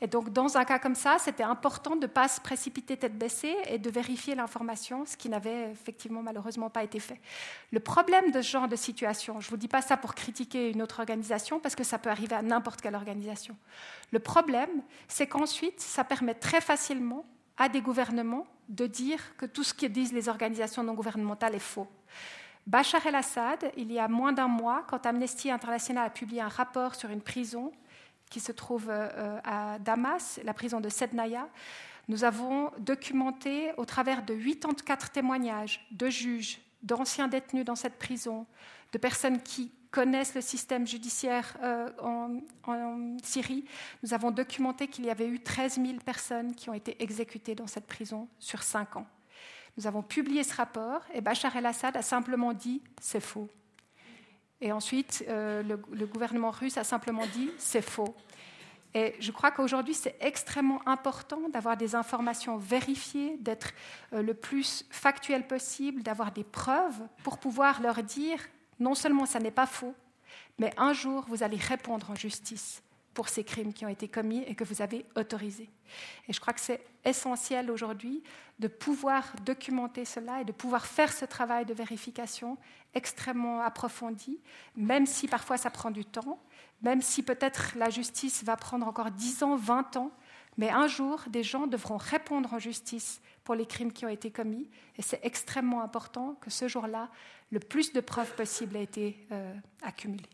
Et 0.00 0.06
donc, 0.06 0.30
dans 0.32 0.56
un 0.56 0.64
cas 0.64 0.78
comme 0.78 0.94
ça, 0.94 1.16
c'était 1.18 1.44
important 1.44 1.96
de 1.96 2.02
ne 2.02 2.06
pas 2.06 2.28
se 2.28 2.40
précipiter 2.40 2.96
tête 2.96 3.16
baissée 3.16 3.54
et 3.68 3.78
de 3.78 3.90
vérifier 3.90 4.34
l'information, 4.34 5.06
ce 5.06 5.16
qui 5.16 5.28
n'avait 5.28 5.70
effectivement 5.70 6.22
malheureusement 6.22 6.68
pas 6.68 6.82
été 6.82 6.98
fait. 6.98 7.20
Le 7.70 7.80
problème 7.80 8.30
de 8.30 8.42
ce 8.42 8.50
genre 8.50 8.68
de 8.68 8.76
situation, 8.76 9.40
je 9.40 9.46
ne 9.46 9.50
vous 9.50 9.56
dis 9.56 9.68
pas 9.68 9.82
ça 9.82 9.96
pour 9.96 10.14
critiquer 10.14 10.70
une 10.70 10.82
autre 10.82 11.00
organisation, 11.00 11.60
parce 11.60 11.76
que 11.76 11.84
ça 11.84 11.98
peut 11.98 12.10
arriver 12.10 12.34
à 12.34 12.42
n'importe 12.42 12.80
quelle 12.80 12.96
organisation. 12.96 13.56
Le 14.10 14.18
problème, 14.18 14.82
c'est 15.08 15.26
qu'ensuite, 15.26 15.80
ça 15.80 16.04
permet 16.04 16.34
très 16.34 16.60
facilement 16.60 17.24
à 17.56 17.68
des 17.68 17.80
gouvernements 17.80 18.46
de 18.68 18.86
dire 18.86 19.20
que 19.36 19.46
tout 19.46 19.62
ce 19.62 19.74
que 19.74 19.86
disent 19.86 20.12
les 20.12 20.28
organisations 20.28 20.82
non 20.82 20.94
gouvernementales 20.94 21.54
est 21.54 21.60
faux. 21.60 21.86
Bachar 22.66 23.06
el-Assad, 23.06 23.72
il 23.76 23.92
y 23.92 23.98
a 23.98 24.08
moins 24.08 24.32
d'un 24.32 24.48
mois, 24.48 24.84
quand 24.88 25.04
Amnesty 25.04 25.50
International 25.50 26.06
a 26.06 26.10
publié 26.10 26.40
un 26.40 26.48
rapport 26.48 26.94
sur 26.94 27.10
une 27.10 27.20
prison 27.20 27.72
qui 28.30 28.40
se 28.40 28.52
trouve 28.52 28.86
euh, 28.88 29.38
à 29.44 29.78
Damas, 29.78 30.40
la 30.44 30.54
prison 30.54 30.80
de 30.80 30.88
Sednaya, 30.88 31.48
Nous 32.08 32.24
avons 32.24 32.70
documenté 32.78 33.72
au 33.76 33.84
travers 33.84 34.24
de 34.24 34.34
84 34.34 35.10
témoignages 35.10 35.86
de 35.90 36.08
juges, 36.08 36.60
d'anciens 36.82 37.28
détenus 37.28 37.64
dans 37.64 37.76
cette 37.76 37.98
prison, 37.98 38.46
de 38.92 38.98
personnes 38.98 39.40
qui 39.42 39.72
connaissent 39.90 40.34
le 40.34 40.40
système 40.40 40.86
judiciaire 40.86 41.56
euh, 41.62 41.88
en, 42.02 42.40
en, 42.66 43.16
Syrie, 43.22 43.64
nous 44.02 44.12
avons 44.12 44.32
documenté 44.32 44.88
qu'il 44.88 45.04
y 45.04 45.10
avait 45.10 45.28
eu 45.28 45.40
13 45.40 45.76
000 45.76 45.98
personnes 46.04 46.54
qui 46.54 46.68
ont 46.68 46.74
été 46.74 47.00
exécutées 47.00 47.54
dans 47.54 47.68
cette 47.68 47.86
prison 47.86 48.26
sur 48.40 48.64
cinq 48.64 48.96
ans. 48.96 49.06
Nous 49.76 49.86
avons 49.86 50.02
publié 50.02 50.44
ce 50.44 50.54
rapport 50.54 51.00
et 51.12 51.20
Bachar 51.20 51.56
el-Assad 51.56 51.96
a 51.96 52.02
simplement 52.02 52.52
dit 52.52 52.82
c'est 53.00 53.20
faux. 53.20 53.48
Et 54.60 54.70
ensuite, 54.70 55.24
euh, 55.28 55.62
le, 55.62 56.06
gouvernement 56.06 56.50
russe 56.50 56.78
a 56.78 56.84
simplement 56.84 57.26
dit 57.26 57.50
c'est 57.58 57.82
faux. 57.82 58.14
Et 58.94 59.16
je 59.18 59.32
crois 59.32 59.50
qu'aujourd'hui, 59.50 59.94
c'est 59.94 60.16
extrêmement 60.20 60.80
important 60.88 61.48
d'avoir 61.48 61.76
des 61.76 61.96
informations 61.96 62.56
vérifiées, 62.56 63.36
d'être 63.40 63.72
euh, 64.12 64.22
le 64.22 64.34
plus 64.34 64.86
factuel 64.90 65.48
possible, 65.48 66.04
d'avoir 66.04 66.30
des 66.30 66.44
preuves 66.44 67.00
pour 67.24 67.38
pouvoir 67.38 67.82
leur 67.82 68.04
dire 68.04 68.38
non 68.78 68.94
seulement 68.94 69.26
ça 69.26 69.40
n'est 69.40 69.50
pas 69.50 69.66
faux, 69.66 69.94
mais 70.58 70.72
un 70.76 70.92
jour, 70.92 71.24
vous 71.28 71.42
allez 71.42 71.56
répondre 71.56 72.10
en 72.10 72.14
justice 72.14 72.83
pour 73.14 73.28
ces 73.28 73.44
crimes 73.44 73.72
qui 73.72 73.86
ont 73.86 73.88
été 73.88 74.08
commis 74.08 74.42
et 74.46 74.54
que 74.54 74.64
vous 74.64 74.82
avez 74.82 75.06
autorisés. 75.14 75.70
Et 76.28 76.32
je 76.32 76.40
crois 76.40 76.52
que 76.52 76.60
c'est 76.60 76.84
essentiel 77.04 77.70
aujourd'hui 77.70 78.22
de 78.58 78.68
pouvoir 78.68 79.32
documenter 79.44 80.04
cela 80.04 80.40
et 80.40 80.44
de 80.44 80.52
pouvoir 80.52 80.86
faire 80.86 81.12
ce 81.12 81.24
travail 81.24 81.64
de 81.64 81.74
vérification 81.74 82.58
extrêmement 82.94 83.60
approfondi, 83.60 84.40
même 84.76 85.06
si 85.06 85.28
parfois 85.28 85.56
ça 85.56 85.70
prend 85.70 85.90
du 85.90 86.04
temps, 86.04 86.40
même 86.82 87.02
si 87.02 87.22
peut-être 87.22 87.76
la 87.76 87.90
justice 87.90 88.44
va 88.44 88.56
prendre 88.56 88.86
encore 88.86 89.10
10 89.10 89.42
ans, 89.42 89.56
20 89.56 89.96
ans, 89.96 90.10
mais 90.56 90.70
un 90.70 90.86
jour, 90.86 91.24
des 91.28 91.42
gens 91.42 91.66
devront 91.66 91.96
répondre 91.96 92.52
en 92.54 92.58
justice 92.58 93.20
pour 93.42 93.54
les 93.54 93.66
crimes 93.66 93.92
qui 93.92 94.06
ont 94.06 94.10
été 94.10 94.30
commis, 94.30 94.70
et 94.96 95.02
c'est 95.02 95.20
extrêmement 95.24 95.82
important 95.82 96.36
que 96.40 96.50
ce 96.50 96.68
jour-là, 96.68 97.10
le 97.50 97.60
plus 97.60 97.92
de 97.92 98.00
preuves 98.00 98.34
possibles 98.34 98.76
aient 98.76 98.84
été 98.84 99.26
euh, 99.32 99.54
accumulées. 99.82 100.30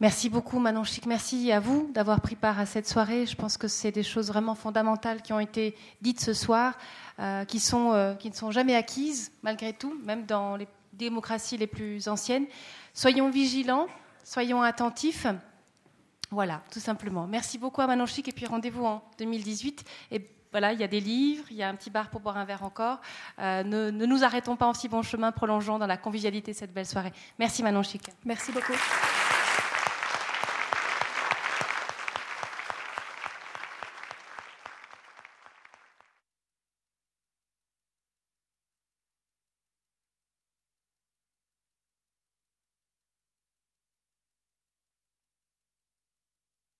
Merci 0.00 0.28
beaucoup 0.28 0.60
Manon 0.60 0.84
Chic. 0.84 1.06
Merci 1.06 1.50
à 1.50 1.58
vous 1.58 1.90
d'avoir 1.92 2.20
pris 2.20 2.36
part 2.36 2.60
à 2.60 2.66
cette 2.66 2.88
soirée. 2.88 3.26
Je 3.26 3.34
pense 3.34 3.56
que 3.56 3.66
c'est 3.66 3.90
des 3.90 4.04
choses 4.04 4.28
vraiment 4.28 4.54
fondamentales 4.54 5.22
qui 5.22 5.32
ont 5.32 5.40
été 5.40 5.74
dites 6.00 6.20
ce 6.20 6.32
soir, 6.34 6.78
euh, 7.18 7.42
euh, 7.42 8.14
qui 8.14 8.28
ne 8.30 8.34
sont 8.34 8.50
jamais 8.52 8.76
acquises 8.76 9.32
malgré 9.42 9.72
tout, 9.72 9.98
même 10.04 10.24
dans 10.24 10.54
les 10.54 10.68
démocraties 10.92 11.56
les 11.56 11.66
plus 11.66 12.06
anciennes. 12.06 12.46
Soyons 12.94 13.28
vigilants, 13.28 13.88
soyons 14.22 14.62
attentifs. 14.62 15.26
Voilà, 16.30 16.62
tout 16.72 16.80
simplement. 16.80 17.26
Merci 17.26 17.58
beaucoup 17.58 17.80
à 17.80 17.88
Manon 17.88 18.06
Chic 18.06 18.28
et 18.28 18.32
puis 18.32 18.46
rendez-vous 18.46 18.84
en 18.84 19.02
2018. 19.18 19.84
Et 20.12 20.30
voilà, 20.52 20.72
il 20.74 20.78
y 20.78 20.84
a 20.84 20.88
des 20.88 21.00
livres, 21.00 21.44
il 21.50 21.56
y 21.56 21.62
a 21.64 21.68
un 21.68 21.74
petit 21.74 21.90
bar 21.90 22.08
pour 22.08 22.20
boire 22.20 22.36
un 22.36 22.44
verre 22.44 22.62
encore. 22.62 23.00
Euh, 23.40 23.64
ne, 23.64 23.90
ne, 23.90 24.06
nous 24.06 24.22
arrêtons 24.22 24.54
pas 24.54 24.66
en 24.66 24.74
si 24.74 24.88
bon 24.88 25.02
chemin, 25.02 25.32
prolongeons 25.32 25.80
dans 25.80 25.88
la 25.88 25.96
convivialité 25.96 26.52
cette 26.52 26.72
belle 26.72 26.86
soirée. 26.86 27.12
Merci 27.40 27.64
Manon 27.64 27.82
Chic. 27.82 28.08
Merci 28.24 28.52
beaucoup. 28.52 28.74